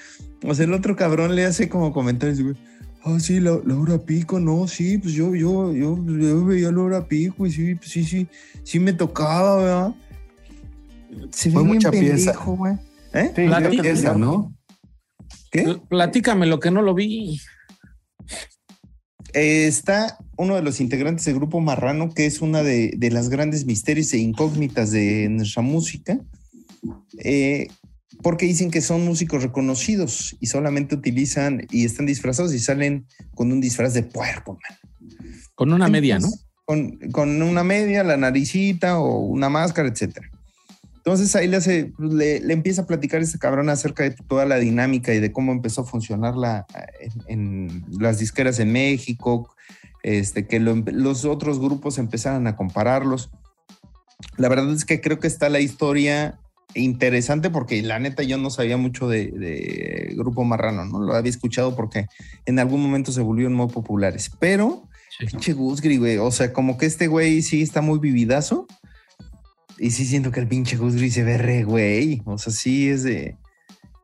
O 0.43 0.53
sea, 0.53 0.65
el 0.65 0.73
otro 0.73 0.95
cabrón 0.95 1.35
le 1.35 1.45
hace 1.45 1.67
como 1.67 1.91
comentarios, 1.91 2.41
güey. 2.41 2.55
Ah, 3.03 3.19
sí, 3.19 3.39
la, 3.39 3.59
Laura 3.65 3.99
Pico, 3.99 4.39
no, 4.39 4.67
sí, 4.67 4.97
pues 4.97 5.13
yo, 5.13 5.35
yo, 5.35 5.73
yo, 5.73 5.97
yo 6.05 6.45
veía 6.45 6.69
a 6.69 6.71
Laura 6.71 7.07
Pico 7.07 7.45
y 7.45 7.51
sí, 7.51 7.75
pues 7.75 7.89
sí, 7.91 8.03
sí, 8.03 8.27
sí 8.63 8.79
me 8.79 8.93
tocaba, 8.93 9.57
¿verdad? 9.57 9.95
Se 11.31 11.51
Fue 11.51 11.63
mucha 11.63 11.91
pieza. 11.91 12.33
pendejo. 12.33 12.67
¿Eh? 13.13 13.31
Sí, 13.35 13.79
Esa, 13.87 14.13
¿no? 14.15 14.53
¿Qué? 15.51 15.77
Platícame 15.89 16.45
lo 16.45 16.59
que 16.59 16.71
no 16.71 16.81
lo 16.81 16.93
vi. 16.93 17.39
Eh, 19.33 19.67
está 19.67 20.17
uno 20.37 20.55
de 20.55 20.61
los 20.61 20.79
integrantes 20.79 21.25
del 21.25 21.35
grupo 21.35 21.59
Marrano, 21.59 22.13
que 22.13 22.25
es 22.25 22.41
una 22.41 22.63
de, 22.63 22.93
de 22.97 23.11
las 23.11 23.29
grandes 23.29 23.65
misterios 23.65 24.13
e 24.13 24.17
incógnitas 24.17 24.91
de 24.91 25.27
nuestra 25.29 25.61
música, 25.61 26.19
eh, 27.17 27.67
porque 28.21 28.45
dicen 28.45 28.71
que 28.71 28.81
son 28.81 29.05
músicos 29.05 29.43
reconocidos 29.43 30.35
y 30.39 30.47
solamente 30.47 30.95
utilizan 30.95 31.67
y 31.69 31.85
están 31.85 32.05
disfrazados 32.05 32.53
y 32.53 32.59
salen 32.59 33.05
con 33.33 33.51
un 33.51 33.61
disfraz 33.61 33.93
de 33.93 34.03
puerco, 34.03 34.53
man. 34.53 35.11
Con 35.53 35.73
una 35.73 35.87
media, 35.87 36.19
¿no? 36.19 36.29
Con, 36.65 36.97
con 37.11 37.41
una 37.41 37.63
media, 37.63 38.03
la 38.03 38.17
naricita 38.17 38.99
o 38.99 39.19
una 39.19 39.49
máscara, 39.49 39.87
etcétera. 39.89 40.29
Entonces 41.05 41.35
ahí 41.35 41.47
le, 41.47 41.57
hace, 41.57 41.93
le, 41.99 42.39
le, 42.39 42.53
empieza 42.53 42.81
a 42.81 42.87
platicar 42.87 43.21
este 43.21 43.37
cabrón 43.37 43.69
acerca 43.69 44.01
de 44.01 44.09
toda 44.27 44.45
la 44.47 44.55
dinámica 44.55 45.13
y 45.13 45.19
de 45.19 45.31
cómo 45.31 45.51
empezó 45.51 45.81
a 45.81 45.85
funcionar 45.85 46.35
la, 46.35 46.65
en, 46.99 47.11
en 47.27 47.85
las 47.99 48.17
disqueras 48.17 48.57
en 48.57 48.71
México, 48.71 49.53
este, 50.01 50.47
que 50.47 50.59
lo, 50.59 50.73
los 50.75 51.23
otros 51.23 51.59
grupos 51.59 51.99
empezaran 51.99 52.47
a 52.47 52.55
compararlos. 52.55 53.29
La 54.37 54.49
verdad 54.49 54.73
es 54.73 54.83
que 54.83 54.99
creo 54.99 55.19
que 55.19 55.27
está 55.27 55.47
la 55.49 55.59
historia 55.59 56.39
interesante 56.73 57.51
porque 57.51 57.83
la 57.83 57.99
neta 57.99 58.23
yo 58.23 58.39
no 58.39 58.49
sabía 58.49 58.75
mucho 58.75 59.07
de, 59.07 59.27
de, 59.27 60.15
Grupo 60.17 60.43
Marrano, 60.43 60.85
¿no? 60.85 60.99
Lo 61.01 61.13
había 61.13 61.29
escuchado 61.29 61.75
porque 61.75 62.07
en 62.47 62.57
algún 62.57 62.81
momento 62.81 63.11
se 63.11 63.21
volvieron 63.21 63.53
muy 63.53 63.67
populares, 63.67 64.31
pero 64.39 64.89
sí. 65.19 65.27
pinche 65.27 65.53
Gusgri, 65.53 65.97
güey, 65.97 66.17
o 66.17 66.31
sea, 66.31 66.51
como 66.51 66.79
que 66.79 66.87
este 66.87 67.05
güey 67.05 67.43
sí 67.43 67.61
está 67.61 67.81
muy 67.81 67.99
vividazo 67.99 68.65
y 69.77 69.91
sí 69.91 70.05
siento 70.05 70.31
que 70.31 70.39
el 70.39 70.47
pinche 70.47 70.77
Gusgri 70.77 71.09
se 71.09 71.23
ve 71.23 71.37
re, 71.37 71.63
güey, 71.63 72.21
o 72.25 72.37
sea, 72.37 72.51
sí 72.51 72.89
es 72.89 73.03
de... 73.03 73.35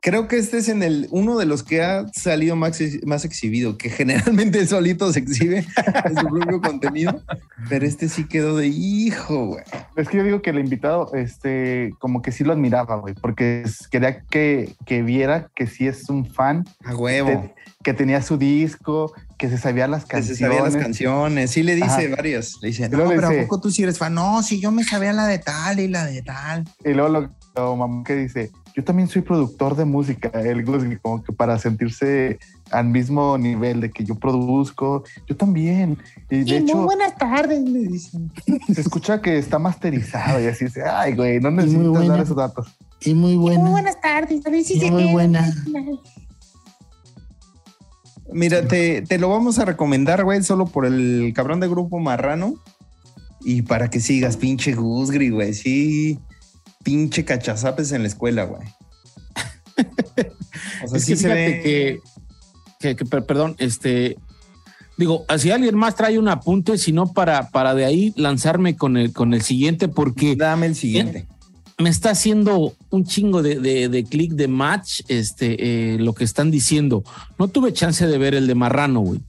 Creo 0.04 0.26
que 0.26 0.36
este 0.36 0.58
es 0.58 0.68
en 0.68 0.82
el 0.82 1.06
uno 1.12 1.38
de 1.38 1.46
los 1.46 1.62
que 1.62 1.80
ha 1.80 2.08
salido 2.12 2.56
más, 2.56 2.80
más 3.06 3.24
exhibido, 3.24 3.78
que 3.78 3.88
generalmente 3.88 4.66
solito 4.66 5.12
se 5.12 5.20
exhibe 5.20 5.58
en 6.04 6.16
su 6.16 6.26
propio 6.26 6.60
contenido, 6.60 7.22
pero 7.68 7.86
este 7.86 8.08
sí 8.08 8.24
quedó 8.24 8.56
de 8.56 8.66
hijo, 8.66 9.46
güey. 9.46 9.64
Es 9.94 10.08
que 10.08 10.16
yo 10.16 10.24
digo 10.24 10.42
que 10.42 10.50
el 10.50 10.58
invitado, 10.58 11.14
este, 11.14 11.94
como 12.00 12.20
que 12.20 12.32
sí 12.32 12.42
lo 12.42 12.52
admiraba, 12.52 12.96
güey, 12.96 13.14
porque 13.14 13.62
quería 13.92 14.22
que, 14.22 14.74
que 14.86 15.02
viera 15.02 15.50
que 15.54 15.68
sí 15.68 15.86
es 15.86 16.10
un 16.10 16.26
fan. 16.26 16.66
A 16.84 16.96
huevo. 16.96 17.28
De, 17.28 17.54
que 17.84 17.94
tenía 17.94 18.22
su 18.22 18.38
disco, 18.38 19.12
que 19.38 19.48
se 19.48 19.58
sabía 19.58 19.86
las 19.86 20.04
canciones. 20.04 20.28
Que 20.28 20.34
se 20.34 20.40
sabía 20.40 20.62
las 20.62 20.76
canciones. 20.76 21.50
Sí 21.52 21.62
le 21.62 21.76
dice 21.76 21.86
Ajá. 22.06 22.16
varias. 22.16 22.58
Le 22.60 22.68
dice, 22.68 22.88
no, 22.88 22.98
pero, 22.98 23.08
pero 23.08 23.28
dice, 23.28 23.40
¿a 23.40 23.42
poco 23.44 23.60
tú 23.60 23.70
sí 23.70 23.84
eres 23.84 23.98
fan? 23.98 24.14
No, 24.14 24.42
sí, 24.42 24.60
yo 24.60 24.72
me 24.72 24.82
sabía 24.82 25.12
la 25.12 25.26
de 25.26 25.38
tal 25.38 25.78
y 25.78 25.86
la 25.86 26.06
de 26.06 26.22
tal. 26.22 26.64
Y 26.84 26.92
luego 26.92 27.08
lo, 27.08 27.30
lo 27.54 27.76
mamá 27.76 28.02
que 28.04 28.16
dice, 28.16 28.50
yo 28.74 28.84
también 28.84 29.08
soy 29.08 29.22
productor 29.22 29.76
de 29.76 29.84
música, 29.84 30.30
el 30.40 30.64
como 31.00 31.22
que 31.22 31.32
para 31.32 31.58
sentirse 31.58 32.38
al 32.70 32.86
mismo 32.88 33.36
nivel 33.36 33.80
de 33.80 33.90
que 33.90 34.04
yo 34.04 34.14
produzco, 34.14 35.04
yo 35.26 35.36
también. 35.36 35.98
Y 36.30 36.44
de 36.44 36.50
y 36.50 36.54
hecho, 36.56 36.76
muy 36.76 36.84
buenas 36.86 37.16
tardes, 37.16 37.62
me 37.62 37.80
dicen. 37.80 38.32
Se 38.72 38.80
escucha 38.80 39.20
que 39.20 39.36
está 39.38 39.58
masterizado 39.58 40.42
y 40.42 40.46
así 40.46 40.66
dice, 40.66 40.82
ay, 40.82 41.14
güey, 41.14 41.40
no 41.40 41.50
necesitas 41.50 42.08
dar 42.08 42.20
esos 42.20 42.36
datos. 42.36 42.68
Y 43.00 43.14
muy 43.14 43.36
buena. 43.36 43.60
Y 43.60 43.62
muy 43.62 43.70
buenas 43.72 44.00
tardes, 44.00 44.46
a 44.46 44.50
ver 44.50 44.64
si 44.64 44.74
y 44.74 44.80
se 44.80 44.90
muy 44.90 45.02
queda. 45.02 45.12
buena. 45.12 45.54
Mira, 48.32 48.66
te, 48.66 49.02
te, 49.02 49.18
lo 49.18 49.28
vamos 49.28 49.58
a 49.58 49.66
recomendar, 49.66 50.24
güey, 50.24 50.42
solo 50.42 50.66
por 50.66 50.86
el 50.86 51.32
cabrón 51.34 51.60
de 51.60 51.68
grupo 51.68 51.98
marrano. 51.98 52.54
Y 53.44 53.62
para 53.62 53.90
que 53.90 54.00
sigas, 54.00 54.36
pinche 54.36 54.72
Gusgri, 54.74 55.30
güey. 55.30 55.52
Sí, 55.52 56.18
pinche 56.82 57.24
cachazapes 57.24 57.92
en 57.92 58.02
la 58.02 58.08
escuela, 58.08 58.44
güey. 58.44 58.66
o 60.84 60.88
sea, 60.88 60.98
es 60.98 61.04
sí 61.04 61.12
que 61.12 61.16
fíjate 61.16 61.34
ve... 61.34 61.62
que, 61.62 62.00
que, 62.80 62.96
que, 62.96 63.04
perdón, 63.04 63.54
este, 63.58 64.16
digo, 64.96 65.24
si 65.38 65.50
alguien 65.50 65.76
más 65.76 65.94
trae 65.94 66.18
un 66.18 66.28
apunte, 66.28 66.78
sino 66.78 67.12
para, 67.12 67.50
para 67.50 67.74
de 67.74 67.84
ahí 67.84 68.12
lanzarme 68.16 68.76
con 68.76 68.96
el, 68.96 69.12
con 69.12 69.34
el 69.34 69.42
siguiente, 69.42 69.88
porque... 69.88 70.36
Dame 70.36 70.66
el 70.66 70.74
siguiente. 70.74 71.26
Me 71.78 71.88
está 71.88 72.10
haciendo 72.10 72.74
un 72.90 73.04
chingo 73.04 73.42
de, 73.42 73.58
de, 73.58 73.88
de 73.88 74.04
clic 74.04 74.32
de 74.32 74.46
match, 74.46 75.00
este, 75.08 75.94
eh, 75.94 75.98
lo 75.98 76.14
que 76.14 76.24
están 76.24 76.50
diciendo. 76.50 77.02
No 77.38 77.48
tuve 77.48 77.72
chance 77.72 78.06
de 78.06 78.18
ver 78.18 78.34
el 78.34 78.46
de 78.46 78.54
Marrano, 78.54 79.00
güey. 79.00 79.20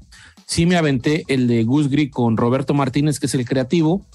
Sí 0.46 0.66
me 0.66 0.76
aventé 0.76 1.24
el 1.30 1.48
de 1.48 1.64
Gus 1.64 1.90
Gris 1.90 2.12
con 2.12 2.38
Roberto 2.38 2.74
Martínez, 2.74 3.20
que 3.20 3.26
es 3.28 3.34
el 3.34 3.46
creativo, 3.46 4.06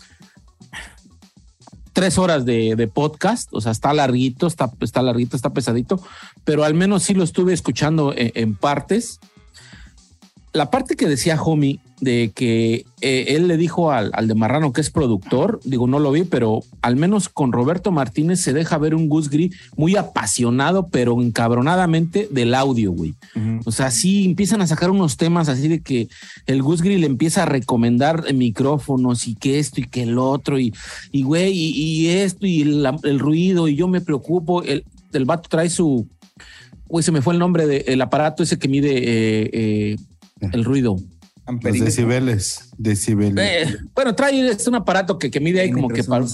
tres 1.98 2.16
horas 2.16 2.44
de, 2.44 2.76
de, 2.76 2.86
podcast, 2.86 3.48
o 3.52 3.60
sea, 3.60 3.72
está 3.72 3.92
larguito, 3.92 4.46
está, 4.46 4.70
está 4.80 5.02
larguito, 5.02 5.34
está 5.34 5.50
pesadito, 5.50 6.00
pero 6.44 6.62
al 6.62 6.72
menos 6.72 7.02
sí 7.02 7.12
lo 7.12 7.24
estuve 7.24 7.52
escuchando 7.52 8.14
en, 8.16 8.30
en 8.36 8.54
partes. 8.54 9.18
La 10.58 10.72
parte 10.72 10.96
que 10.96 11.06
decía 11.06 11.40
Homie 11.40 11.78
de 12.00 12.32
que 12.34 12.84
eh, 13.00 13.26
él 13.28 13.46
le 13.46 13.56
dijo 13.56 13.92
al, 13.92 14.10
al, 14.12 14.26
de 14.26 14.34
Marrano 14.34 14.72
que 14.72 14.80
es 14.80 14.90
productor, 14.90 15.60
digo, 15.62 15.86
no 15.86 16.00
lo 16.00 16.10
vi, 16.10 16.24
pero 16.24 16.64
al 16.82 16.96
menos 16.96 17.28
con 17.28 17.52
Roberto 17.52 17.92
Martínez 17.92 18.40
se 18.40 18.52
deja 18.52 18.76
ver 18.76 18.96
un 18.96 19.08
Gus 19.08 19.30
Gris 19.30 19.54
muy 19.76 19.94
apasionado, 19.94 20.88
pero 20.88 21.22
encabronadamente 21.22 22.26
del 22.32 22.56
audio, 22.56 22.90
güey. 22.90 23.14
Uh 23.36 23.38
-huh. 23.38 23.60
O 23.66 23.70
sea, 23.70 23.92
sí 23.92 24.24
empiezan 24.24 24.60
a 24.60 24.66
sacar 24.66 24.90
unos 24.90 25.16
temas 25.16 25.48
así 25.48 25.68
de 25.68 25.80
que 25.80 26.08
el 26.46 26.60
Gus 26.60 26.82
Gris 26.82 26.98
le 26.98 27.06
empieza 27.06 27.44
a 27.44 27.46
recomendar 27.46 28.34
micrófonos 28.34 29.28
y 29.28 29.36
que 29.36 29.60
esto 29.60 29.80
y 29.80 29.84
que 29.84 30.02
el 30.02 30.18
otro, 30.18 30.58
y, 30.58 30.74
y 31.12 31.22
güey, 31.22 31.52
y, 31.52 31.70
y, 31.70 32.08
esto 32.08 32.48
y 32.48 32.62
el, 32.62 32.84
el, 33.04 33.20
ruido, 33.20 33.68
y 33.68 33.76
yo 33.76 33.86
me 33.86 34.00
preocupo. 34.00 34.64
El, 34.64 34.82
el 35.12 35.24
vato 35.24 35.48
trae 35.48 35.70
su. 35.70 36.08
Güey, 36.88 37.04
se 37.04 37.12
me 37.12 37.22
fue 37.22 37.34
el 37.34 37.38
nombre 37.38 37.68
del 37.68 38.02
aparato 38.02 38.42
ese 38.42 38.58
que 38.58 38.66
mide 38.66 38.90
eh, 38.96 39.50
eh, 39.52 39.96
el 40.40 40.64
ruido. 40.64 40.96
Los 41.62 41.80
decibeles, 41.80 42.70
decibeles. 42.76 43.68
Eh, 43.70 43.76
bueno, 43.94 44.14
trae 44.14 44.50
es 44.50 44.66
un 44.66 44.74
aparato 44.74 45.18
que, 45.18 45.30
que 45.30 45.40
mide 45.40 45.60
ahí 45.60 45.70
como 45.70 45.88
que 45.88 46.04
para 46.04 46.26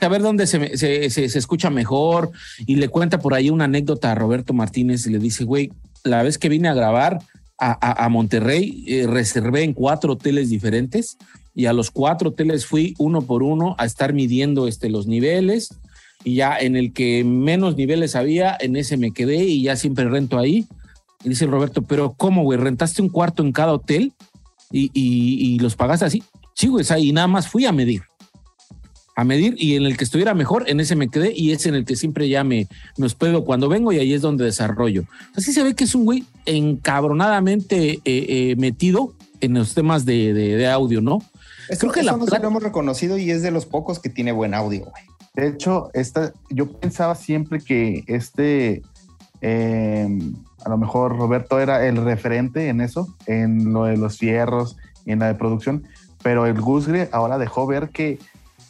a 0.00 0.08
ver 0.08 0.20
dónde 0.20 0.48
se, 0.48 0.76
se, 0.76 1.10
se, 1.10 1.28
se, 1.28 1.38
escucha 1.38 1.70
mejor. 1.70 2.32
Y 2.66 2.74
le 2.76 2.88
cuenta 2.88 3.20
por 3.20 3.34
ahí 3.34 3.48
una 3.48 3.66
anécdota 3.66 4.10
a 4.10 4.14
Roberto 4.16 4.52
Martínez 4.52 5.06
y 5.06 5.10
le 5.10 5.20
dice, 5.20 5.44
güey, 5.44 5.70
la 6.02 6.24
vez 6.24 6.38
que 6.38 6.48
vine 6.48 6.68
a 6.68 6.74
grabar 6.74 7.20
a, 7.56 7.78
a, 7.80 8.04
a 8.04 8.08
Monterrey, 8.08 8.84
eh, 8.88 9.06
reservé 9.06 9.62
en 9.62 9.74
cuatro 9.74 10.14
hoteles 10.14 10.50
diferentes 10.50 11.16
y 11.54 11.66
a 11.66 11.72
los 11.72 11.92
cuatro 11.92 12.30
hoteles 12.30 12.66
fui 12.66 12.94
uno 12.98 13.22
por 13.22 13.44
uno 13.44 13.76
a 13.78 13.84
estar 13.84 14.12
midiendo 14.12 14.66
este, 14.66 14.88
los 14.88 15.06
niveles. 15.06 15.72
Y 16.24 16.34
ya 16.34 16.58
en 16.58 16.74
el 16.74 16.92
que 16.92 17.22
menos 17.22 17.76
niveles 17.76 18.16
había, 18.16 18.56
en 18.58 18.74
ese 18.74 18.96
me 18.96 19.12
quedé 19.12 19.44
y 19.44 19.62
ya 19.62 19.76
siempre 19.76 20.08
rento 20.08 20.36
ahí 20.36 20.66
y 21.24 21.28
dice 21.30 21.46
Roberto, 21.46 21.82
pero 21.82 22.14
¿cómo, 22.16 22.42
güey? 22.42 22.58
¿Rentaste 22.58 23.02
un 23.02 23.08
cuarto 23.08 23.42
en 23.42 23.52
cada 23.52 23.72
hotel 23.72 24.12
y, 24.70 24.90
y, 24.92 25.54
y 25.54 25.58
los 25.58 25.76
pagaste 25.76 26.04
así? 26.04 26.22
Sí, 26.54 26.68
güey, 26.68 26.84
y 26.98 27.12
nada 27.12 27.26
más 27.26 27.48
fui 27.48 27.66
a 27.66 27.72
medir. 27.72 28.02
A 29.14 29.24
medir 29.24 29.54
y 29.56 29.76
en 29.76 29.84
el 29.84 29.96
que 29.96 30.04
estuviera 30.04 30.34
mejor, 30.34 30.68
en 30.68 30.78
ese 30.78 30.94
me 30.94 31.08
quedé 31.08 31.32
y 31.34 31.52
es 31.52 31.64
en 31.66 31.74
el 31.74 31.84
que 31.84 31.96
siempre 31.96 32.28
ya 32.28 32.44
me, 32.44 32.68
me 32.98 33.06
hospedo 33.06 33.44
cuando 33.44 33.68
vengo 33.68 33.92
y 33.92 33.98
ahí 33.98 34.12
es 34.12 34.20
donde 34.20 34.44
desarrollo. 34.44 35.04
Así 35.34 35.52
se 35.52 35.62
ve 35.62 35.74
que 35.74 35.84
es 35.84 35.94
un 35.94 36.04
güey 36.04 36.24
encabronadamente 36.44 37.92
eh, 37.92 38.00
eh, 38.04 38.56
metido 38.58 39.14
en 39.40 39.54
los 39.54 39.74
temas 39.74 40.04
de, 40.04 40.34
de, 40.34 40.56
de 40.56 40.68
audio, 40.68 41.00
¿no? 41.00 41.22
Eso, 41.68 41.80
Creo 41.80 41.92
que 41.92 42.00
eso 42.00 42.26
la 42.30 42.38
lo 42.38 42.48
hemos 42.48 42.62
reconocido 42.62 43.18
y 43.18 43.30
es 43.30 43.42
de 43.42 43.50
los 43.50 43.66
pocos 43.66 43.98
que 43.98 44.10
tiene 44.10 44.32
buen 44.32 44.54
audio, 44.54 44.84
güey. 44.84 45.02
De 45.34 45.48
hecho, 45.48 45.90
esta, 45.92 46.32
yo 46.50 46.72
pensaba 46.72 47.14
siempre 47.14 47.60
que 47.60 48.04
este 48.06 48.82
eh, 49.40 50.08
a 50.64 50.68
lo 50.68 50.78
mejor 50.78 51.16
Roberto 51.16 51.60
era 51.60 51.86
el 51.86 51.96
referente 51.96 52.68
en 52.68 52.80
eso, 52.80 53.14
en 53.26 53.72
lo 53.72 53.84
de 53.84 53.96
los 53.96 54.18
fierros 54.18 54.76
en 55.06 55.20
la 55.20 55.28
de 55.28 55.34
producción, 55.34 55.84
pero 56.22 56.46
el 56.46 56.60
Gusgre 56.60 57.08
ahora 57.12 57.38
dejó 57.38 57.66
ver 57.66 57.90
que 57.90 58.18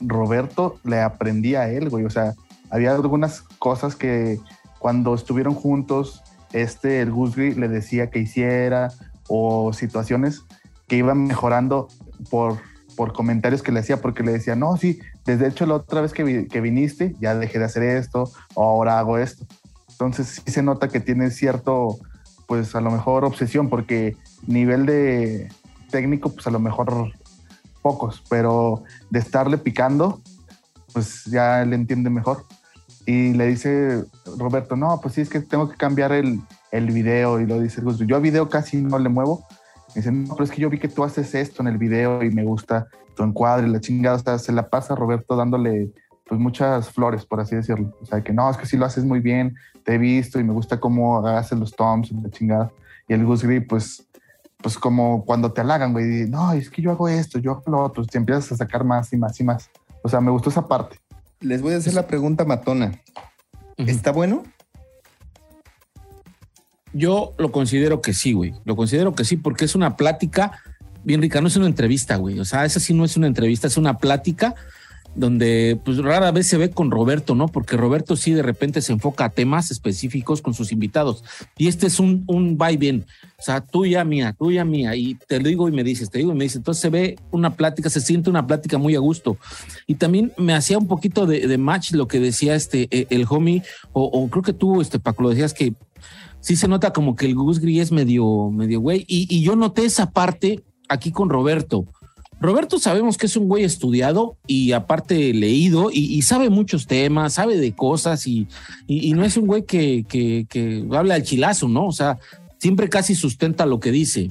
Roberto 0.00 0.76
le 0.84 1.00
aprendía 1.00 1.62
a 1.62 1.70
él, 1.70 1.88
güey. 1.88 2.04
O 2.04 2.10
sea, 2.10 2.34
había 2.70 2.94
algunas 2.94 3.42
cosas 3.58 3.96
que 3.96 4.38
cuando 4.78 5.14
estuvieron 5.14 5.54
juntos, 5.54 6.22
este, 6.52 7.00
el 7.00 7.10
Gusgri 7.10 7.54
le 7.54 7.68
decía 7.68 8.10
que 8.10 8.18
hiciera 8.18 8.92
o 9.28 9.72
situaciones 9.72 10.44
que 10.86 10.96
iban 10.96 11.26
mejorando 11.26 11.88
por, 12.30 12.58
por 12.94 13.12
comentarios 13.12 13.62
que 13.62 13.72
le 13.72 13.80
hacía, 13.80 14.00
porque 14.00 14.22
le 14.22 14.32
decía, 14.32 14.54
no, 14.54 14.76
sí, 14.76 15.00
desde 15.24 15.48
hecho 15.48 15.66
la 15.66 15.74
otra 15.74 16.00
vez 16.00 16.12
que, 16.12 16.46
que 16.46 16.60
viniste, 16.60 17.14
ya 17.20 17.34
dejé 17.34 17.58
de 17.58 17.64
hacer 17.64 17.82
esto, 17.82 18.30
ahora 18.54 18.98
hago 18.98 19.18
esto. 19.18 19.46
Entonces 19.96 20.42
sí 20.44 20.52
se 20.52 20.62
nota 20.62 20.88
que 20.88 21.00
tiene 21.00 21.30
cierto, 21.30 21.98
pues 22.46 22.74
a 22.74 22.82
lo 22.82 22.90
mejor 22.90 23.24
obsesión, 23.24 23.70
porque 23.70 24.14
nivel 24.46 24.84
de 24.84 25.48
técnico, 25.90 26.34
pues 26.34 26.46
a 26.46 26.50
lo 26.50 26.60
mejor 26.60 27.12
pocos, 27.80 28.22
pero 28.28 28.82
de 29.08 29.20
estarle 29.20 29.56
picando, 29.56 30.20
pues 30.92 31.24
ya 31.24 31.64
le 31.64 31.76
entiende 31.76 32.10
mejor. 32.10 32.44
Y 33.06 33.32
le 33.32 33.46
dice 33.46 34.04
Roberto, 34.36 34.76
no, 34.76 35.00
pues 35.00 35.14
sí, 35.14 35.22
es 35.22 35.30
que 35.30 35.40
tengo 35.40 35.68
que 35.70 35.76
cambiar 35.76 36.12
el, 36.12 36.40
el 36.72 36.90
video. 36.90 37.40
Y 37.40 37.46
lo 37.46 37.58
dice, 37.60 37.80
yo 38.06 38.16
a 38.16 38.20
video 38.20 38.50
casi 38.50 38.78
no 38.78 38.98
le 38.98 39.08
muevo. 39.08 39.46
Y 39.94 40.00
dice, 40.00 40.12
no, 40.12 40.34
pero 40.34 40.44
es 40.44 40.50
que 40.50 40.60
yo 40.60 40.68
vi 40.68 40.78
que 40.78 40.88
tú 40.88 41.04
haces 41.04 41.34
esto 41.34 41.62
en 41.62 41.68
el 41.68 41.78
video 41.78 42.22
y 42.22 42.30
me 42.30 42.44
gusta 42.44 42.86
tu 43.14 43.22
encuadre, 43.22 43.66
la 43.66 43.80
chingada. 43.80 44.16
O 44.16 44.18
sea, 44.18 44.38
se 44.38 44.52
la 44.52 44.68
pasa 44.68 44.94
Roberto 44.94 45.36
dándole 45.36 45.90
pues 46.26 46.40
muchas 46.40 46.90
flores, 46.90 47.24
por 47.24 47.40
así 47.40 47.54
decirlo. 47.54 47.96
O 48.02 48.06
sea, 48.06 48.22
que 48.22 48.32
no, 48.32 48.50
es 48.50 48.56
que 48.56 48.66
sí 48.66 48.76
lo 48.76 48.84
haces 48.84 49.04
muy 49.04 49.20
bien, 49.20 49.56
te 49.84 49.94
he 49.94 49.98
visto 49.98 50.40
y 50.40 50.44
me 50.44 50.52
gusta 50.52 50.80
cómo 50.80 51.24
haces 51.26 51.58
los 51.58 51.74
toms, 51.74 52.10
la 52.10 52.30
chingada. 52.30 52.72
Y 53.08 53.14
el 53.14 53.24
Gus 53.24 53.44
Gris, 53.44 53.62
pues, 53.68 54.06
pues 54.58 54.76
como 54.76 55.24
cuando 55.24 55.52
te 55.52 55.60
halagan, 55.60 55.92
güey, 55.92 56.28
no, 56.28 56.52
es 56.52 56.68
que 56.68 56.82
yo 56.82 56.90
hago 56.90 57.08
esto, 57.08 57.38
yo 57.38 57.52
hago 57.52 57.62
lo 57.66 57.84
otro, 57.84 58.04
te 58.04 58.18
empiezas 58.18 58.52
a 58.52 58.56
sacar 58.56 58.82
más 58.82 59.12
y 59.12 59.16
más 59.16 59.38
y 59.38 59.44
más. 59.44 59.70
O 60.02 60.08
sea, 60.08 60.20
me 60.20 60.30
gustó 60.30 60.50
esa 60.50 60.66
parte. 60.66 60.98
Les 61.40 61.62
voy 61.62 61.74
a 61.74 61.76
hacer 61.76 61.94
la 61.94 62.06
pregunta 62.06 62.44
matona. 62.44 63.00
¿Está 63.76 64.10
bueno? 64.10 64.42
Yo 66.92 67.34
lo 67.38 67.52
considero 67.52 68.00
que 68.00 68.14
sí, 68.14 68.32
güey. 68.32 68.54
Lo 68.64 68.74
considero 68.74 69.14
que 69.14 69.24
sí, 69.24 69.36
porque 69.36 69.66
es 69.66 69.74
una 69.74 69.96
plática 69.96 70.52
bien 71.04 71.20
rica. 71.20 71.40
No 71.40 71.48
es 71.48 71.56
una 71.56 71.66
entrevista, 71.66 72.16
güey. 72.16 72.40
O 72.40 72.44
sea, 72.44 72.64
esa 72.64 72.80
sí 72.80 72.94
no 72.94 73.04
es 73.04 73.16
una 73.16 73.26
entrevista, 73.26 73.66
es 73.66 73.76
una 73.76 73.98
plática 73.98 74.54
donde 75.16 75.80
pues 75.84 75.98
rara 75.98 76.30
vez 76.30 76.46
se 76.46 76.58
ve 76.58 76.70
con 76.70 76.90
Roberto, 76.90 77.34
¿no? 77.34 77.48
Porque 77.48 77.76
Roberto 77.76 78.16
sí 78.16 78.32
de 78.32 78.42
repente 78.42 78.82
se 78.82 78.92
enfoca 78.92 79.24
a 79.24 79.30
temas 79.30 79.70
específicos 79.70 80.42
con 80.42 80.54
sus 80.54 80.72
invitados. 80.72 81.24
Y 81.56 81.68
este 81.68 81.86
es 81.86 81.98
un, 81.98 82.24
un 82.26 82.58
va 82.60 82.70
y 82.70 82.76
bien. 82.76 83.06
O 83.38 83.42
sea, 83.42 83.60
tuya, 83.60 84.04
mía, 84.04 84.34
tuya, 84.38 84.64
mía. 84.64 84.94
Y 84.94 85.16
te 85.26 85.40
lo 85.40 85.48
digo 85.48 85.68
y 85.68 85.72
me 85.72 85.82
dices, 85.82 86.10
te 86.10 86.18
digo 86.18 86.32
y 86.32 86.36
me 86.36 86.44
dices. 86.44 86.58
Entonces 86.58 86.82
se 86.82 86.90
ve 86.90 87.16
una 87.30 87.54
plática, 87.54 87.90
se 87.90 88.00
siente 88.00 88.30
una 88.30 88.46
plática 88.46 88.78
muy 88.78 88.94
a 88.94 89.00
gusto. 89.00 89.38
Y 89.86 89.96
también 89.96 90.32
me 90.36 90.54
hacía 90.54 90.78
un 90.78 90.86
poquito 90.86 91.26
de, 91.26 91.46
de 91.46 91.58
match 91.58 91.92
lo 91.92 92.06
que 92.06 92.20
decía 92.20 92.54
este, 92.54 92.88
eh, 92.90 93.06
el 93.10 93.26
homie, 93.28 93.62
o, 93.92 94.04
o 94.04 94.28
creo 94.28 94.42
que 94.42 94.52
tú, 94.52 94.80
este, 94.80 94.98
Paco, 94.98 95.22
lo 95.22 95.30
decías 95.30 95.54
que 95.54 95.74
sí 96.40 96.56
se 96.56 96.68
nota 96.68 96.92
como 96.92 97.16
que 97.16 97.26
el 97.26 97.34
Gus 97.34 97.58
Gris 97.58 97.82
es 97.82 97.92
medio, 97.92 98.50
medio 98.50 98.80
güey. 98.80 99.04
Y, 99.08 99.26
y 99.34 99.42
yo 99.42 99.56
noté 99.56 99.84
esa 99.84 100.10
parte 100.10 100.62
aquí 100.88 101.10
con 101.10 101.28
Roberto. 101.28 101.86
Roberto 102.40 102.78
sabemos 102.78 103.16
que 103.16 103.26
es 103.26 103.36
un 103.36 103.48
güey 103.48 103.64
estudiado 103.64 104.36
y 104.46 104.72
aparte 104.72 105.32
leído 105.32 105.90
y, 105.92 106.20
sabe 106.22 106.50
muchos 106.50 106.86
temas, 106.86 107.34
sabe 107.34 107.56
de 107.56 107.74
cosas 107.74 108.26
y, 108.26 108.46
y- 108.86 109.12
no 109.14 109.24
es 109.24 109.36
un 109.36 109.46
güey 109.46 109.64
que, 109.64 110.04
que, 110.08 110.46
que 110.48 110.84
habla 110.92 111.14
al 111.14 111.22
chilazo, 111.22 111.68
¿no? 111.68 111.86
O 111.86 111.92
sea, 111.92 112.18
siempre 112.58 112.88
casi 112.88 113.14
sustenta 113.14 113.64
lo 113.64 113.80
que 113.80 113.90
dice. 113.90 114.30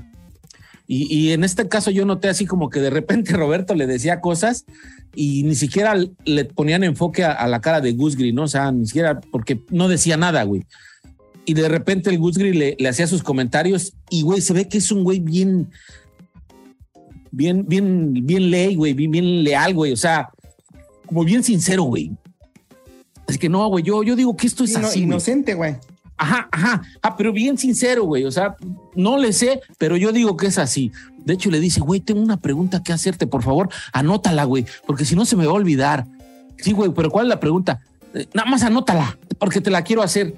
Y, 0.88 1.12
y 1.14 1.32
en 1.32 1.44
este 1.44 1.68
caso 1.68 1.90
yo 1.90 2.06
noté 2.06 2.30
así 2.30 2.46
como 2.46 2.70
que 2.70 2.80
de 2.80 2.92
repente 2.92 3.34
Roberto 3.38 3.74
le 3.74 3.88
decía 3.88 4.22
cosas 4.22 4.66
y 5.16 5.44
ni 5.44 5.56
siquiera 5.56 5.96
le 6.26 6.46
ponían 6.46 6.84
enfoque 6.84 7.24
a, 7.24 7.48
la 7.48 7.62
cara 7.62 7.82
de 7.82 7.94
Gus 7.94 8.16
Gris, 8.16 8.34
¿no? 8.34 8.44
O 8.44 8.48
sea, 8.48 8.72
ni 8.72 8.86
siquiera 8.86 9.20
porque 9.32 9.62
no 9.70 9.88
decía 9.88 10.18
nada, 10.18 10.44
güey. 10.44 10.64
Y 11.46 11.54
de 11.54 11.70
repente 11.70 12.10
el 12.10 12.20
Gus 12.20 12.38
Gris 12.38 12.56
le, 12.56 12.76
le 12.78 12.90
hacía 12.90 13.08
sus 13.08 13.24
comentarios 13.24 13.94
y, 14.10 14.24
güey, 14.24 14.42
se 14.42 14.54
ve 14.54 14.68
que 14.68 14.80
es 14.80 14.92
un 14.92 15.04
güey 15.04 15.20
bien, 15.20 15.70
bien, 17.36 17.66
bien, 17.68 18.14
bien 18.26 18.50
ley, 18.50 18.76
güey, 18.76 18.94
bien, 18.94 19.12
bien 19.12 19.44
leal, 19.44 19.74
güey. 19.74 19.92
O 19.92 19.98
sea, 19.98 20.30
como 21.06 21.24
bien 21.24 21.44
sincero, 21.44 21.84
güey. 21.84 22.12
Es 23.28 23.38
que 23.38 23.50
no, 23.50 23.68
güey, 23.70 23.84
yo, 23.84 24.04
yo 24.04 24.16
digo 24.16 24.36
que 24.38 24.48
esto 24.48 24.64
es 24.64 24.72
Ino- 24.76 24.88
así. 24.88 25.02
inocente, 25.02 25.54
güey. 25.56 25.76
Ajá, 26.18 26.48
ajá, 26.52 26.82
ah, 27.02 27.18
pero 27.18 27.34
bien 27.34 27.58
sincero, 27.58 28.04
güey. 28.06 28.24
O 28.24 28.32
sea, 28.32 28.56
no 28.96 29.18
le 29.18 29.34
sé, 29.34 29.60
pero 29.78 29.98
yo 29.98 30.12
digo 30.12 30.38
que 30.38 30.48
es 30.48 30.58
así. 30.58 30.92
De 31.26 31.34
hecho, 31.34 31.50
le 31.52 31.60
dice, 31.60 31.82
güey, 31.82 32.00
tengo 32.00 32.22
una 32.22 32.38
pregunta 32.38 32.82
que 32.84 32.94
hacerte, 32.94 33.28
por 33.28 33.44
favor, 33.44 33.68
anótala, 33.92 34.44
güey, 34.46 34.66
porque 34.86 35.04
si 35.06 35.16
no 35.16 35.26
se 35.26 35.36
me 35.36 35.46
va 35.46 35.52
a 35.52 35.56
olvidar. 35.56 36.06
Sí, 36.58 36.72
güey, 36.72 36.92
pero 36.94 37.10
¿cuál 37.10 37.26
es 37.26 37.30
la 37.30 37.40
pregunta? 37.40 37.82
Eh, 38.14 38.28
Nada 38.34 38.50
más 38.50 38.64
anótala, 38.64 39.18
porque 39.40 39.60
te 39.60 39.72
la 39.72 39.82
quiero 39.84 40.04
hacer. 40.04 40.36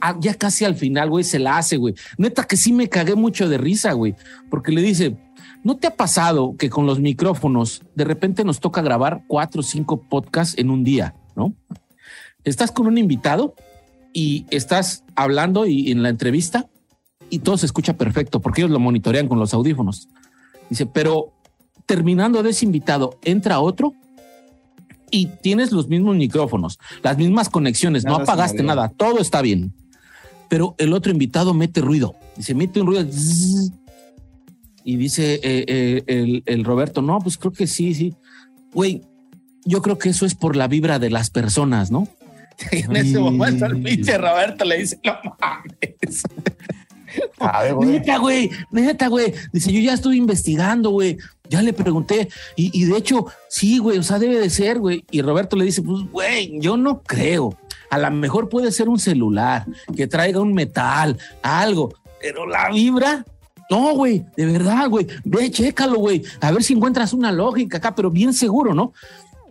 Ah, 0.00 0.16
ya 0.20 0.34
casi 0.34 0.64
al 0.64 0.74
final, 0.76 1.10
güey, 1.10 1.24
se 1.24 1.38
la 1.38 1.58
hace, 1.58 1.76
güey. 1.76 1.94
Neta 2.16 2.44
que 2.44 2.56
sí 2.56 2.72
me 2.72 2.88
cagué 2.88 3.14
mucho 3.14 3.48
de 3.48 3.58
risa, 3.58 3.92
güey, 3.92 4.14
porque 4.50 4.70
le 4.72 4.80
dice, 4.82 5.16
¿no 5.64 5.76
te 5.76 5.88
ha 5.88 5.96
pasado 5.96 6.54
que 6.56 6.70
con 6.70 6.86
los 6.86 7.00
micrófonos 7.00 7.82
de 7.94 8.04
repente 8.04 8.44
nos 8.44 8.60
toca 8.60 8.82
grabar 8.82 9.24
cuatro 9.26 9.60
o 9.60 9.64
cinco 9.64 10.02
podcasts 10.02 10.56
en 10.58 10.70
un 10.70 10.84
día, 10.84 11.16
¿no? 11.34 11.54
Estás 12.44 12.70
con 12.70 12.86
un 12.86 12.98
invitado 12.98 13.54
y 14.12 14.46
estás 14.50 15.04
hablando 15.16 15.66
y 15.66 15.90
en 15.90 16.02
la 16.02 16.10
entrevista 16.10 16.68
y 17.30 17.40
todo 17.40 17.56
se 17.56 17.66
escucha 17.66 17.96
perfecto 17.96 18.40
porque 18.40 18.60
ellos 18.60 18.70
lo 18.70 18.78
monitorean 18.78 19.26
con 19.26 19.38
los 19.38 19.54
audífonos. 19.54 20.08
Dice, 20.68 20.84
pero 20.86 21.32
terminando 21.86 22.42
de 22.42 22.50
ese 22.50 22.66
invitado, 22.66 23.18
entra 23.22 23.60
otro 23.60 23.94
y 25.10 25.26
tienes 25.26 25.72
los 25.72 25.88
mismos 25.88 26.16
micrófonos, 26.16 26.78
las 27.02 27.16
mismas 27.16 27.48
conexiones, 27.48 28.04
no 28.04 28.12
Nada 28.12 28.24
apagaste 28.24 28.62
nada, 28.62 28.90
todo 28.90 29.18
está 29.20 29.40
bien. 29.40 29.72
Pero 30.50 30.74
el 30.76 30.92
otro 30.92 31.10
invitado 31.10 31.54
mete 31.54 31.80
ruido, 31.80 32.16
dice, 32.36 32.54
mete 32.54 32.80
un 32.80 32.86
ruido. 32.88 33.04
zzz, 33.10 33.72
y 34.84 34.96
dice 34.96 35.34
eh, 35.42 35.64
eh, 35.66 36.02
el, 36.06 36.42
el 36.46 36.64
Roberto, 36.64 37.02
no, 37.02 37.18
pues 37.18 37.36
creo 37.38 37.52
que 37.52 37.66
sí, 37.66 37.94
sí. 37.94 38.14
Güey, 38.72 39.02
yo 39.64 39.82
creo 39.82 39.98
que 39.98 40.10
eso 40.10 40.26
es 40.26 40.34
por 40.34 40.56
la 40.56 40.68
vibra 40.68 40.98
de 40.98 41.10
las 41.10 41.30
personas, 41.30 41.90
¿no? 41.90 42.08
Y 42.70 42.76
en 42.84 42.96
ese 42.96 43.18
momento 43.18 43.66
el 43.66 43.82
pinche 43.82 44.18
Roberto 44.18 44.64
le 44.64 44.78
dice, 44.78 45.00
no 45.04 45.14
mames. 45.40 46.22
Sabe, 47.38 47.72
güey. 47.72 47.88
Neta, 47.90 48.18
güey, 48.18 48.50
neta, 48.72 49.08
güey. 49.08 49.32
Dice, 49.52 49.72
yo 49.72 49.80
ya 49.80 49.94
estuve 49.94 50.16
investigando, 50.16 50.90
güey. 50.90 51.16
Ya 51.48 51.62
le 51.62 51.72
pregunté. 51.72 52.28
Y, 52.56 52.70
y 52.78 52.86
de 52.86 52.98
hecho, 52.98 53.26
sí, 53.48 53.78
güey, 53.78 53.98
o 53.98 54.02
sea, 54.02 54.18
debe 54.18 54.40
de 54.40 54.50
ser, 54.50 54.80
güey. 54.80 55.04
Y 55.10 55.22
Roberto 55.22 55.56
le 55.56 55.64
dice, 55.64 55.82
pues, 55.82 56.02
güey, 56.10 56.58
yo 56.60 56.76
no 56.76 57.02
creo. 57.02 57.56
A 57.90 57.98
lo 57.98 58.10
mejor 58.10 58.48
puede 58.48 58.72
ser 58.72 58.88
un 58.88 58.98
celular 58.98 59.66
que 59.94 60.08
traiga 60.08 60.40
un 60.40 60.54
metal, 60.54 61.16
algo. 61.42 61.94
Pero 62.20 62.48
la 62.48 62.70
vibra, 62.70 63.24
no, 63.74 63.94
güey, 63.94 64.24
de 64.36 64.46
verdad, 64.46 64.88
güey. 64.88 65.06
Ve, 65.24 65.50
chécalo, 65.50 65.98
güey. 65.98 66.22
A 66.40 66.50
ver 66.52 66.62
si 66.62 66.74
encuentras 66.74 67.12
una 67.12 67.32
lógica 67.32 67.78
acá, 67.78 67.94
pero 67.94 68.10
bien 68.10 68.32
seguro, 68.32 68.74
¿no? 68.74 68.92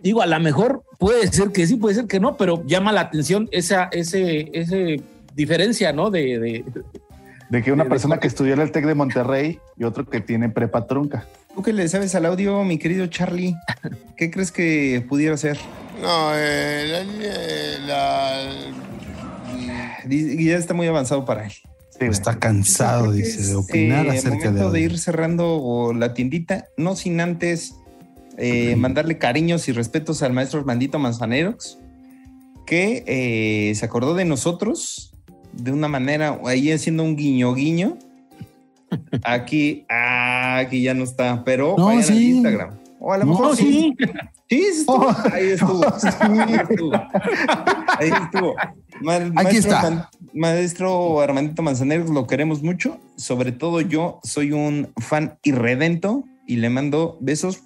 Digo, 0.02 0.22
a 0.22 0.26
lo 0.26 0.38
mejor 0.40 0.82
puede 0.98 1.26
ser 1.32 1.50
que 1.50 1.66
sí, 1.66 1.76
puede 1.76 1.94
ser 1.94 2.06
que 2.06 2.20
no, 2.20 2.36
pero 2.36 2.62
llama 2.66 2.92
la 2.92 3.02
atención 3.02 3.48
esa, 3.52 3.84
ese, 3.92 4.50
ese 4.52 5.00
diferencia, 5.34 5.92
¿no? 5.92 6.10
De, 6.10 6.38
de, 6.38 6.64
De 7.50 7.62
que 7.62 7.72
una 7.72 7.84
de- 7.84 7.90
persona 7.90 8.18
que 8.18 8.26
estudió 8.28 8.54
en 8.54 8.60
el 8.60 8.70
TEC 8.70 8.84
de 8.86 8.94
Monterrey 8.94 9.58
y 9.78 9.84
otro 9.84 10.04
que 10.08 10.20
tiene 10.20 10.48
prepa 10.48 10.86
trunca. 10.86 11.26
¿Tú 11.54 11.62
qué 11.62 11.72
le 11.72 11.86
sabes 11.88 12.14
al 12.14 12.26
audio, 12.26 12.64
mi 12.64 12.78
querido 12.78 13.06
Charlie? 13.06 13.54
¿Qué 14.16 14.30
crees 14.30 14.50
que 14.52 15.04
pudiera 15.08 15.36
ser? 15.36 15.56
No, 16.02 16.30
eh, 16.34 17.04
la, 17.86 18.44
la- 18.44 18.50
Ya 20.08 20.56
está 20.56 20.74
muy 20.74 20.86
avanzado 20.86 21.24
para 21.24 21.46
él. 21.46 21.52
Sí. 21.98 22.06
Está 22.06 22.38
cansado, 22.38 23.12
dice, 23.12 23.40
es, 23.40 23.48
de 23.50 23.54
opinar 23.54 24.06
eh, 24.06 24.10
acerca 24.10 24.50
momento 24.50 24.70
de, 24.70 24.78
de 24.80 24.84
ir 24.84 24.98
cerrando 24.98 25.92
la 25.94 26.12
tiendita, 26.12 26.66
no 26.76 26.96
sin 26.96 27.20
antes 27.20 27.76
eh, 28.36 28.74
mandarle 28.76 29.16
cariños 29.18 29.68
y 29.68 29.72
respetos 29.72 30.22
al 30.22 30.32
maestro 30.32 30.58
Armandito 30.58 30.98
Manzaneros, 30.98 31.78
que 32.66 33.04
eh, 33.06 33.74
se 33.74 33.84
acordó 33.84 34.14
de 34.14 34.24
nosotros 34.24 35.14
de 35.52 35.70
una 35.70 35.86
manera, 35.86 36.40
ahí 36.44 36.72
haciendo 36.72 37.04
un 37.04 37.16
guiño 37.16 37.54
guiño. 37.54 37.96
Aquí, 39.24 39.86
ah, 39.88 40.58
aquí 40.58 40.82
ya 40.82 40.94
no 40.94 41.02
está, 41.02 41.42
pero 41.44 41.74
No, 41.76 41.86
vayan. 41.86 42.16
Instagram. 42.16 42.83
O 43.00 43.12
a 43.12 43.18
lo 43.18 43.26
mejor 43.26 43.56
sí. 43.56 43.94
sí. 43.98 44.06
Sí, 44.48 44.60
sí 44.60 44.80
estuvo. 44.80 45.08
Ahí 45.32 45.46
estuvo. 45.50 45.84
Ahí 45.84 46.54
estuvo. 46.54 46.92
Ahí 47.98 48.10
estuvo. 48.22 48.54
Ma- 49.02 49.18
maestro 49.32 49.72
está. 49.72 49.90
Man- 49.90 50.06
maestro 50.32 51.20
Armandito 51.20 51.62
Manzaneros, 51.62 52.10
lo 52.10 52.26
queremos 52.26 52.62
mucho. 52.62 52.98
Sobre 53.16 53.52
todo 53.52 53.80
yo 53.80 54.20
soy 54.22 54.52
un 54.52 54.92
fan 55.00 55.38
irredento 55.42 56.24
y 56.46 56.56
le 56.56 56.70
mando 56.70 57.18
besos 57.20 57.62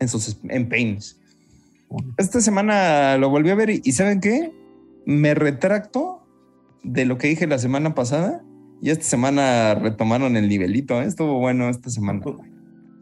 en 0.00 0.08
sus 0.08 0.38
empeños. 0.48 1.18
Esta 2.16 2.40
semana 2.40 3.16
lo 3.18 3.28
volví 3.28 3.50
a 3.50 3.54
ver 3.54 3.70
y, 3.70 3.80
y 3.84 3.92
¿saben 3.92 4.20
qué? 4.20 4.52
Me 5.04 5.34
retracto 5.34 6.22
de 6.82 7.04
lo 7.04 7.18
que 7.18 7.28
dije 7.28 7.46
la 7.46 7.58
semana 7.58 7.94
pasada 7.94 8.42
y 8.80 8.90
esta 8.90 9.04
semana 9.04 9.74
retomaron 9.74 10.36
el 10.36 10.48
nivelito. 10.48 11.00
¿eh? 11.00 11.04
Estuvo 11.04 11.38
bueno 11.38 11.68
esta 11.68 11.90
semana. 11.90 12.20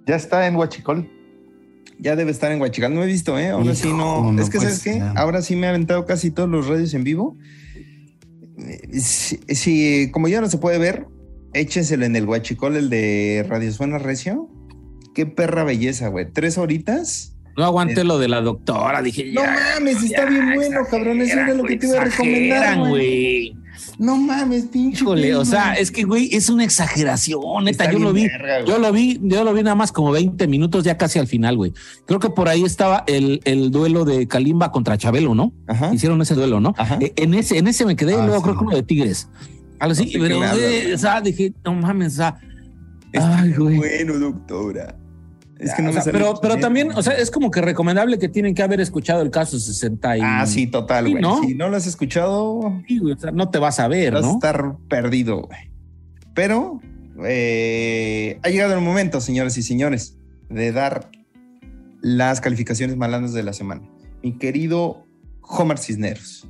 Ya 0.06 0.16
está 0.16 0.46
en 0.46 0.56
Huachicol. 0.56 1.08
Ya 2.00 2.16
debe 2.16 2.30
estar 2.30 2.50
en 2.50 2.60
Huachical. 2.60 2.94
No 2.94 3.02
he 3.02 3.06
visto, 3.06 3.38
¿eh? 3.38 3.50
Ahora 3.50 3.74
sí 3.74 3.88
no. 3.88 3.94
Hijo, 4.20 4.32
no 4.32 4.42
es 4.42 4.48
que, 4.50 4.58
¿sabes 4.58 4.82
qué? 4.82 4.94
ser. 4.94 5.02
Ahora 5.16 5.42
sí 5.42 5.54
me 5.56 5.66
ha 5.66 5.70
aventado 5.70 6.06
casi 6.06 6.30
todos 6.30 6.48
los 6.48 6.66
radios 6.66 6.94
en 6.94 7.04
vivo. 7.04 7.36
Si, 8.92 9.38
si- 9.48 10.10
como 10.10 10.28
ya 10.28 10.40
no 10.40 10.48
se 10.48 10.58
puede 10.58 10.78
ver, 10.78 11.06
échenselo 11.54 12.04
en 12.04 12.16
el 12.16 12.26
Huachicol, 12.26 12.76
el 12.76 12.90
de 12.90 13.44
Radio 13.48 13.72
Suena 13.72 13.98
Recio. 13.98 14.48
Qué 15.14 15.26
perra 15.26 15.64
belleza, 15.64 16.08
güey. 16.08 16.30
Tres 16.32 16.58
horitas. 16.58 17.36
No 17.56 17.64
aguanté 17.64 18.04
lo 18.04 18.18
de 18.18 18.28
la 18.28 18.40
doctora, 18.40 19.02
dije, 19.02 19.32
No 19.34 19.42
ya, 19.42 19.56
mames, 19.74 20.02
está 20.02 20.24
ya, 20.24 20.30
bien 20.30 20.54
bueno, 20.54 20.80
cabrón. 20.90 21.20
Eso 21.20 21.38
era 21.38 21.52
lo 21.54 21.64
que 21.64 21.76
te 21.76 21.86
iba 21.88 22.00
a 22.00 22.04
recomendar, 22.04 22.62
exageran, 22.62 22.88
güey. 22.88 23.56
No 24.02 24.16
mames, 24.16 24.64
pinche. 24.64 25.02
Híjole, 25.04 25.36
o 25.36 25.44
sea, 25.44 25.74
es 25.74 25.90
que, 25.90 26.04
güey, 26.04 26.30
es 26.34 26.48
una 26.48 26.64
exageración, 26.64 27.64
neta. 27.64 27.84
Está 27.84 27.92
Yo 27.92 27.98
lo 27.98 28.14
vi, 28.14 28.26
verga, 28.28 28.64
yo 28.64 28.78
lo 28.78 28.90
vi, 28.92 29.20
yo 29.22 29.44
lo 29.44 29.52
vi 29.52 29.62
nada 29.62 29.76
más 29.76 29.92
como 29.92 30.10
20 30.10 30.48
minutos, 30.48 30.84
ya 30.84 30.96
casi 30.96 31.18
al 31.18 31.26
final, 31.26 31.58
güey. 31.58 31.74
Creo 32.06 32.18
que 32.18 32.30
por 32.30 32.48
ahí 32.48 32.64
estaba 32.64 33.04
el, 33.06 33.42
el 33.44 33.70
duelo 33.70 34.06
de 34.06 34.26
Kalimba 34.26 34.72
contra 34.72 34.96
Chabelo, 34.96 35.34
¿no? 35.34 35.52
Ajá. 35.66 35.92
Hicieron 35.92 36.22
ese 36.22 36.34
duelo, 36.34 36.60
¿no? 36.60 36.74
Ajá. 36.78 36.96
Eh, 37.00 37.12
En 37.16 37.34
ese, 37.34 37.58
en 37.58 37.68
ese 37.68 37.84
me 37.84 37.94
quedé, 37.94 38.12
y 38.12 38.16
Ah, 38.16 38.24
luego 38.26 38.38
sí. 38.38 38.42
creo 38.44 38.58
que 38.58 38.64
uno 38.64 38.74
de 38.76 38.82
Tigres. 38.82 39.28
Algo 39.78 39.92
así, 39.92 40.04
No 40.06 40.10
sé 40.12 40.18
pero, 40.18 40.36
güey, 40.38 40.50
güey. 40.50 40.92
o 40.94 40.98
sea, 40.98 41.20
dije, 41.20 41.52
no 41.62 41.74
mames, 41.74 42.14
o 42.14 42.16
sea, 42.16 42.38
Está 43.12 43.40
ay, 43.40 43.52
güey. 43.52 43.76
Bueno, 43.76 44.18
doctora. 44.18 44.96
Es 45.60 45.74
que 45.74 45.82
O 45.82 45.84
no 45.84 45.92
me 45.92 46.00
sea, 46.00 46.10
pero, 46.12 46.34
también, 46.58 46.90
o 46.92 47.02
sea, 47.02 47.12
es 47.14 47.30
como 47.30 47.50
que 47.50 47.60
recomendable 47.60 48.18
que 48.18 48.28
tienen 48.28 48.54
que 48.54 48.62
haber 48.62 48.80
escuchado 48.80 49.20
el 49.22 49.30
caso 49.30 49.58
60 49.60 50.16
y... 50.16 50.20
Ah, 50.24 50.46
sí, 50.46 50.66
total, 50.66 51.04
Sí, 51.04 51.10
güey. 51.12 51.22
¿no? 51.22 51.42
Si 51.42 51.54
no 51.54 51.68
lo 51.68 51.76
has 51.76 51.86
escuchado, 51.86 52.80
Sí, 52.88 52.98
güey, 52.98 53.12
o 53.14 53.18
sea, 53.18 53.30
no 53.30 53.50
te 53.50 53.58
vas 53.58 53.78
a 53.78 53.86
ver, 53.86 54.14
vas 54.14 54.24
a 54.24 54.26
¿no? 54.26 54.32
estar 54.34 54.76
perdido, 54.88 55.42
güey. 55.42 55.70
Pero 56.34 56.80
eh, 57.24 58.38
ha 58.42 58.48
llegado 58.48 58.74
el 58.74 58.80
momento, 58.80 59.20
señores 59.20 59.58
y 59.58 59.62
señores, 59.62 60.16
de 60.48 60.72
dar 60.72 61.10
las 62.00 62.40
calificaciones 62.40 62.96
malandras 62.96 63.34
de 63.34 63.42
la 63.42 63.52
semana. 63.52 63.82
Mi 64.22 64.38
querido 64.38 65.04
Homer 65.42 65.76
Cisneros, 65.78 66.48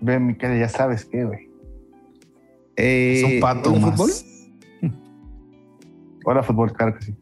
Ve, 0.00 0.18
Miquel, 0.18 0.58
ya 0.58 0.68
sabes 0.70 1.04
qué, 1.04 1.24
güey. 1.24 1.50
Eh, 2.76 3.18
Es 3.18 3.34
un 3.34 3.40
pato 3.40 3.70
¿hola, 3.70 3.80
más. 3.80 3.90
fútbol? 3.90 4.10
Hola, 6.24 6.42
fútbol, 6.42 6.72
claro 6.72 6.94
que 6.98 7.04
sí. 7.04 7.14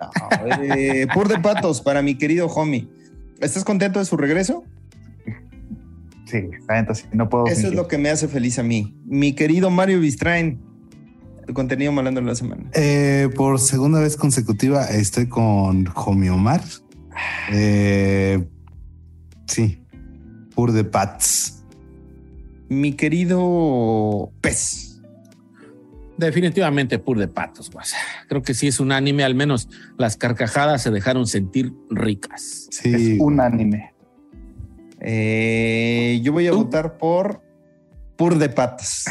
No, 0.00 0.64
eh, 0.74 1.06
pur 1.12 1.28
de 1.28 1.38
patos 1.38 1.80
para 1.80 2.02
mi 2.02 2.16
querido 2.16 2.46
homie. 2.46 2.88
¿Estás 3.40 3.64
contento 3.64 3.98
de 3.98 4.04
su 4.04 4.16
regreso? 4.16 4.64
Sí, 6.26 6.48
sí, 6.94 7.06
no 7.12 7.28
puedo. 7.28 7.46
Eso 7.46 7.68
es 7.68 7.74
lo 7.74 7.88
que 7.88 7.98
me 7.98 8.08
hace 8.08 8.28
feliz 8.28 8.58
a 8.58 8.62
mí. 8.62 8.96
Mi 9.04 9.32
querido 9.32 9.68
Mario 9.70 10.00
Bistrain, 10.00 10.60
tu 11.46 11.54
contenido 11.54 11.90
malando 11.90 12.20
la 12.20 12.34
semana. 12.34 12.70
Eh, 12.74 13.28
por 13.34 13.58
segunda 13.58 14.00
vez 14.00 14.16
consecutiva 14.16 14.84
estoy 14.84 15.28
con 15.28 15.88
Homie 15.94 16.30
Omar. 16.30 16.62
Eh, 17.50 18.46
sí, 19.46 19.82
pur 20.54 20.72
de 20.72 20.84
Pats. 20.84 21.64
Mi 22.68 22.92
querido 22.92 24.30
Pez. 24.40 24.89
Definitivamente 26.20 26.98
Pur 26.98 27.18
de 27.18 27.28
Patos, 27.28 27.70
guasa. 27.70 27.96
Creo 28.28 28.42
que 28.42 28.52
sí 28.54 28.68
es 28.68 28.78
un 28.78 28.92
anime, 28.92 29.24
al 29.24 29.34
menos 29.34 29.68
las 29.96 30.16
carcajadas 30.16 30.82
se 30.82 30.90
dejaron 30.90 31.26
sentir 31.26 31.72
ricas. 31.88 32.68
Sí. 32.70 33.14
Es 33.14 33.20
un 33.20 33.40
anime. 33.40 33.94
Yo 36.22 36.32
voy 36.32 36.46
a 36.46 36.52
votar 36.52 36.98
por 36.98 37.42
Pur 38.16 38.36
de 38.36 38.50
Patos. 38.50 39.06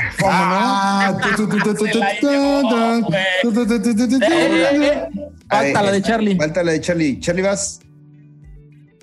Falta 5.49 5.81
la 5.81 5.91
de 5.91 6.01
Charlie. 6.03 6.35
Falta 6.35 6.63
la 6.63 6.71
de 6.73 6.81
Charlie. 6.81 7.19
Charlie 7.19 7.41
vas. 7.41 7.79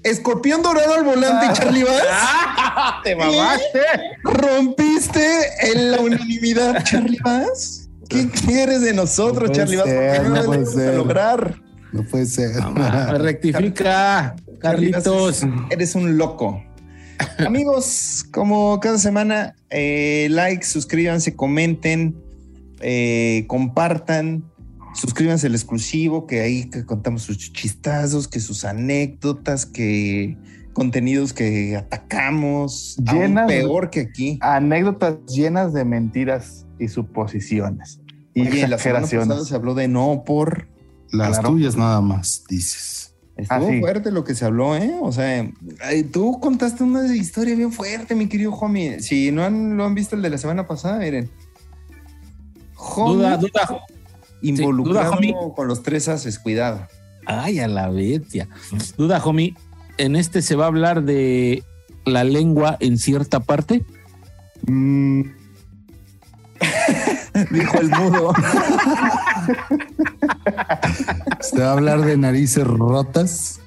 Escorpión 0.05 0.63
dorado 0.63 0.95
al 0.95 1.03
volante, 1.03 1.47
Charlie 1.53 1.83
Vaz. 1.83 3.03
Te 3.03 3.17
mamaste. 3.17 3.81
Rompiste 4.23 5.27
en 5.73 5.91
la 5.91 5.99
unanimidad, 5.99 6.85
Charlie 6.85 7.19
Vaz. 7.25 7.86
¿Qué 8.09 8.29
quieres 8.29 8.81
de 8.83 8.93
nosotros, 8.95 9.49
No 9.51 9.55
Charlie 9.55 9.77
vas? 9.77 9.87
ser, 9.87 10.17
¿Por 10.17 10.25
qué 10.25 10.29
no 10.31 10.35
lo 10.37 10.45
puede 10.47 10.59
vamos 10.59 10.69
a 10.69 10.79
ser. 10.81 10.95
lograr? 10.95 11.63
No 11.93 12.03
puede 12.05 12.27
ser. 12.27 12.51
Me 12.75 13.19
rectifica, 13.19 14.37
Carlitos. 14.61 15.43
Eres 15.71 15.95
un 15.95 16.17
loco. 16.19 16.63
Amigos, 17.47 18.25
como 18.31 18.79
cada 18.81 18.99
semana, 18.99 19.55
eh, 19.71 20.29
like, 20.31 20.65
suscríbanse, 20.65 21.35
comenten, 21.35 22.15
eh, 22.81 23.45
compartan, 23.47 24.45
suscríbanse 24.95 25.47
al 25.47 25.55
exclusivo, 25.55 26.27
que 26.27 26.41
ahí 26.43 26.69
que 26.69 26.85
contamos 26.85 27.23
sus 27.23 27.39
chistazos, 27.53 28.29
que 28.29 28.41
sus 28.41 28.65
anécdotas, 28.67 29.65
que 29.65 30.37
contenidos 30.77 31.33
que 31.33 31.75
atacamos, 31.75 32.99
aún 33.07 33.19
Llenas- 33.19 33.47
peor 33.47 33.89
que 33.89 34.01
aquí. 34.01 34.39
Anécdotas 34.43 35.17
llenas 35.27 35.73
de 35.73 35.87
mentiras 35.87 36.67
y 36.79 36.89
suposiciones. 36.89 37.99
Y 38.35 38.43
Oye, 38.43 38.69
la 38.69 38.77
semana 38.77 39.07
pasada 39.07 39.43
se 39.47 39.55
habló 39.55 39.75
de 39.75 39.89
no 39.89 40.23
por. 40.27 40.69
Las 41.11 41.39
Claro. 41.39 41.49
tuyas 41.55 41.77
nada 41.77 42.03
más, 42.03 42.45
dices. 42.51 43.15
Estuvo 43.39 43.69
Ah, 43.71 43.81
fuerte 43.81 44.11
lo 44.11 44.23
que 44.25 44.35
se 44.35 44.45
habló, 44.45 44.77
¿eh? 44.77 44.95
O 45.01 45.13
sea, 45.13 45.51
tú 46.13 46.39
contaste 46.41 46.83
una 46.83 47.07
historia 47.17 47.55
bien 47.55 47.73
fuerte, 47.73 48.15
mi 48.15 48.27
querido 48.29 48.53
homie. 48.53 49.01
Si 49.01 49.31
no 49.33 49.45
han, 49.45 49.77
lo 49.79 49.85
han 49.87 49.95
visto 49.95 50.15
el 50.15 50.21
de 50.23 50.29
la 50.31 50.37
semana 50.39 50.67
pasada, 50.67 50.99
miren. 50.99 51.31
Homie 52.77 53.15
Duda, 53.17 53.37
duda. 53.39 53.81
involucrado 54.43 55.07
duda, 55.07 55.17
homie. 55.17 55.35
con 55.55 55.69
los 55.69 55.83
tres 55.83 56.09
haces, 56.09 56.39
cuidado. 56.39 56.87
Ay, 57.25 57.59
a 57.61 57.69
la 57.69 57.89
bestia. 57.89 58.49
Duda, 58.99 59.23
homie. 59.25 59.55
En 59.99 60.17
este 60.17 60.43
se 60.43 60.57
va 60.57 60.65
a 60.65 60.69
hablar 60.69 61.03
de 61.05 61.63
la 62.05 62.25
lengua 62.25 62.77
en 62.81 62.99
cierta 62.99 63.41
parte. 63.41 63.85
Mm, 64.67 65.23
Dijo 67.51 67.81
el 67.81 67.91
mudo. 67.91 68.33
Se 71.41 71.61
va 71.61 71.69
a 71.69 71.73
hablar 71.73 72.01
de 72.03 72.17
narices 72.17 72.67
rotas. 72.67 73.61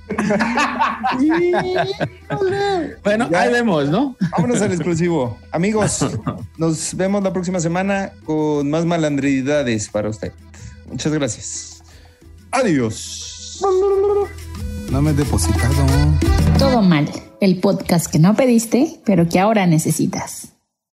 Bueno, 3.04 3.30
Ya. 3.30 3.42
ahí 3.42 3.52
vemos, 3.52 3.88
¿no? 3.90 4.16
Vámonos 4.32 4.62
al 4.62 4.72
exclusivo. 4.72 5.38
Amigos, 5.52 6.06
nos 6.58 6.96
vemos 6.96 7.22
la 7.24 7.32
próxima 7.32 7.60
semana 7.60 8.12
con 8.26 8.70
más 8.70 8.86
malandridades 8.86 9.88
para 9.90 10.10
usted. 10.10 10.32
Muchas 10.88 11.14
gracias. 11.14 11.84
Adiós. 12.52 13.62
No 14.92 15.02
me 15.02 15.12
he 15.12 15.14
depositado. 15.14 15.74
Todo 16.58 16.82
mal, 16.82 17.10
el 17.42 17.60
podcast 17.60 18.12
que 18.12 18.18
no 18.18 18.36
pediste, 18.36 19.00
pero 19.06 19.30
que 19.30 19.40
ahora 19.40 19.68
necesitas. 19.68 20.59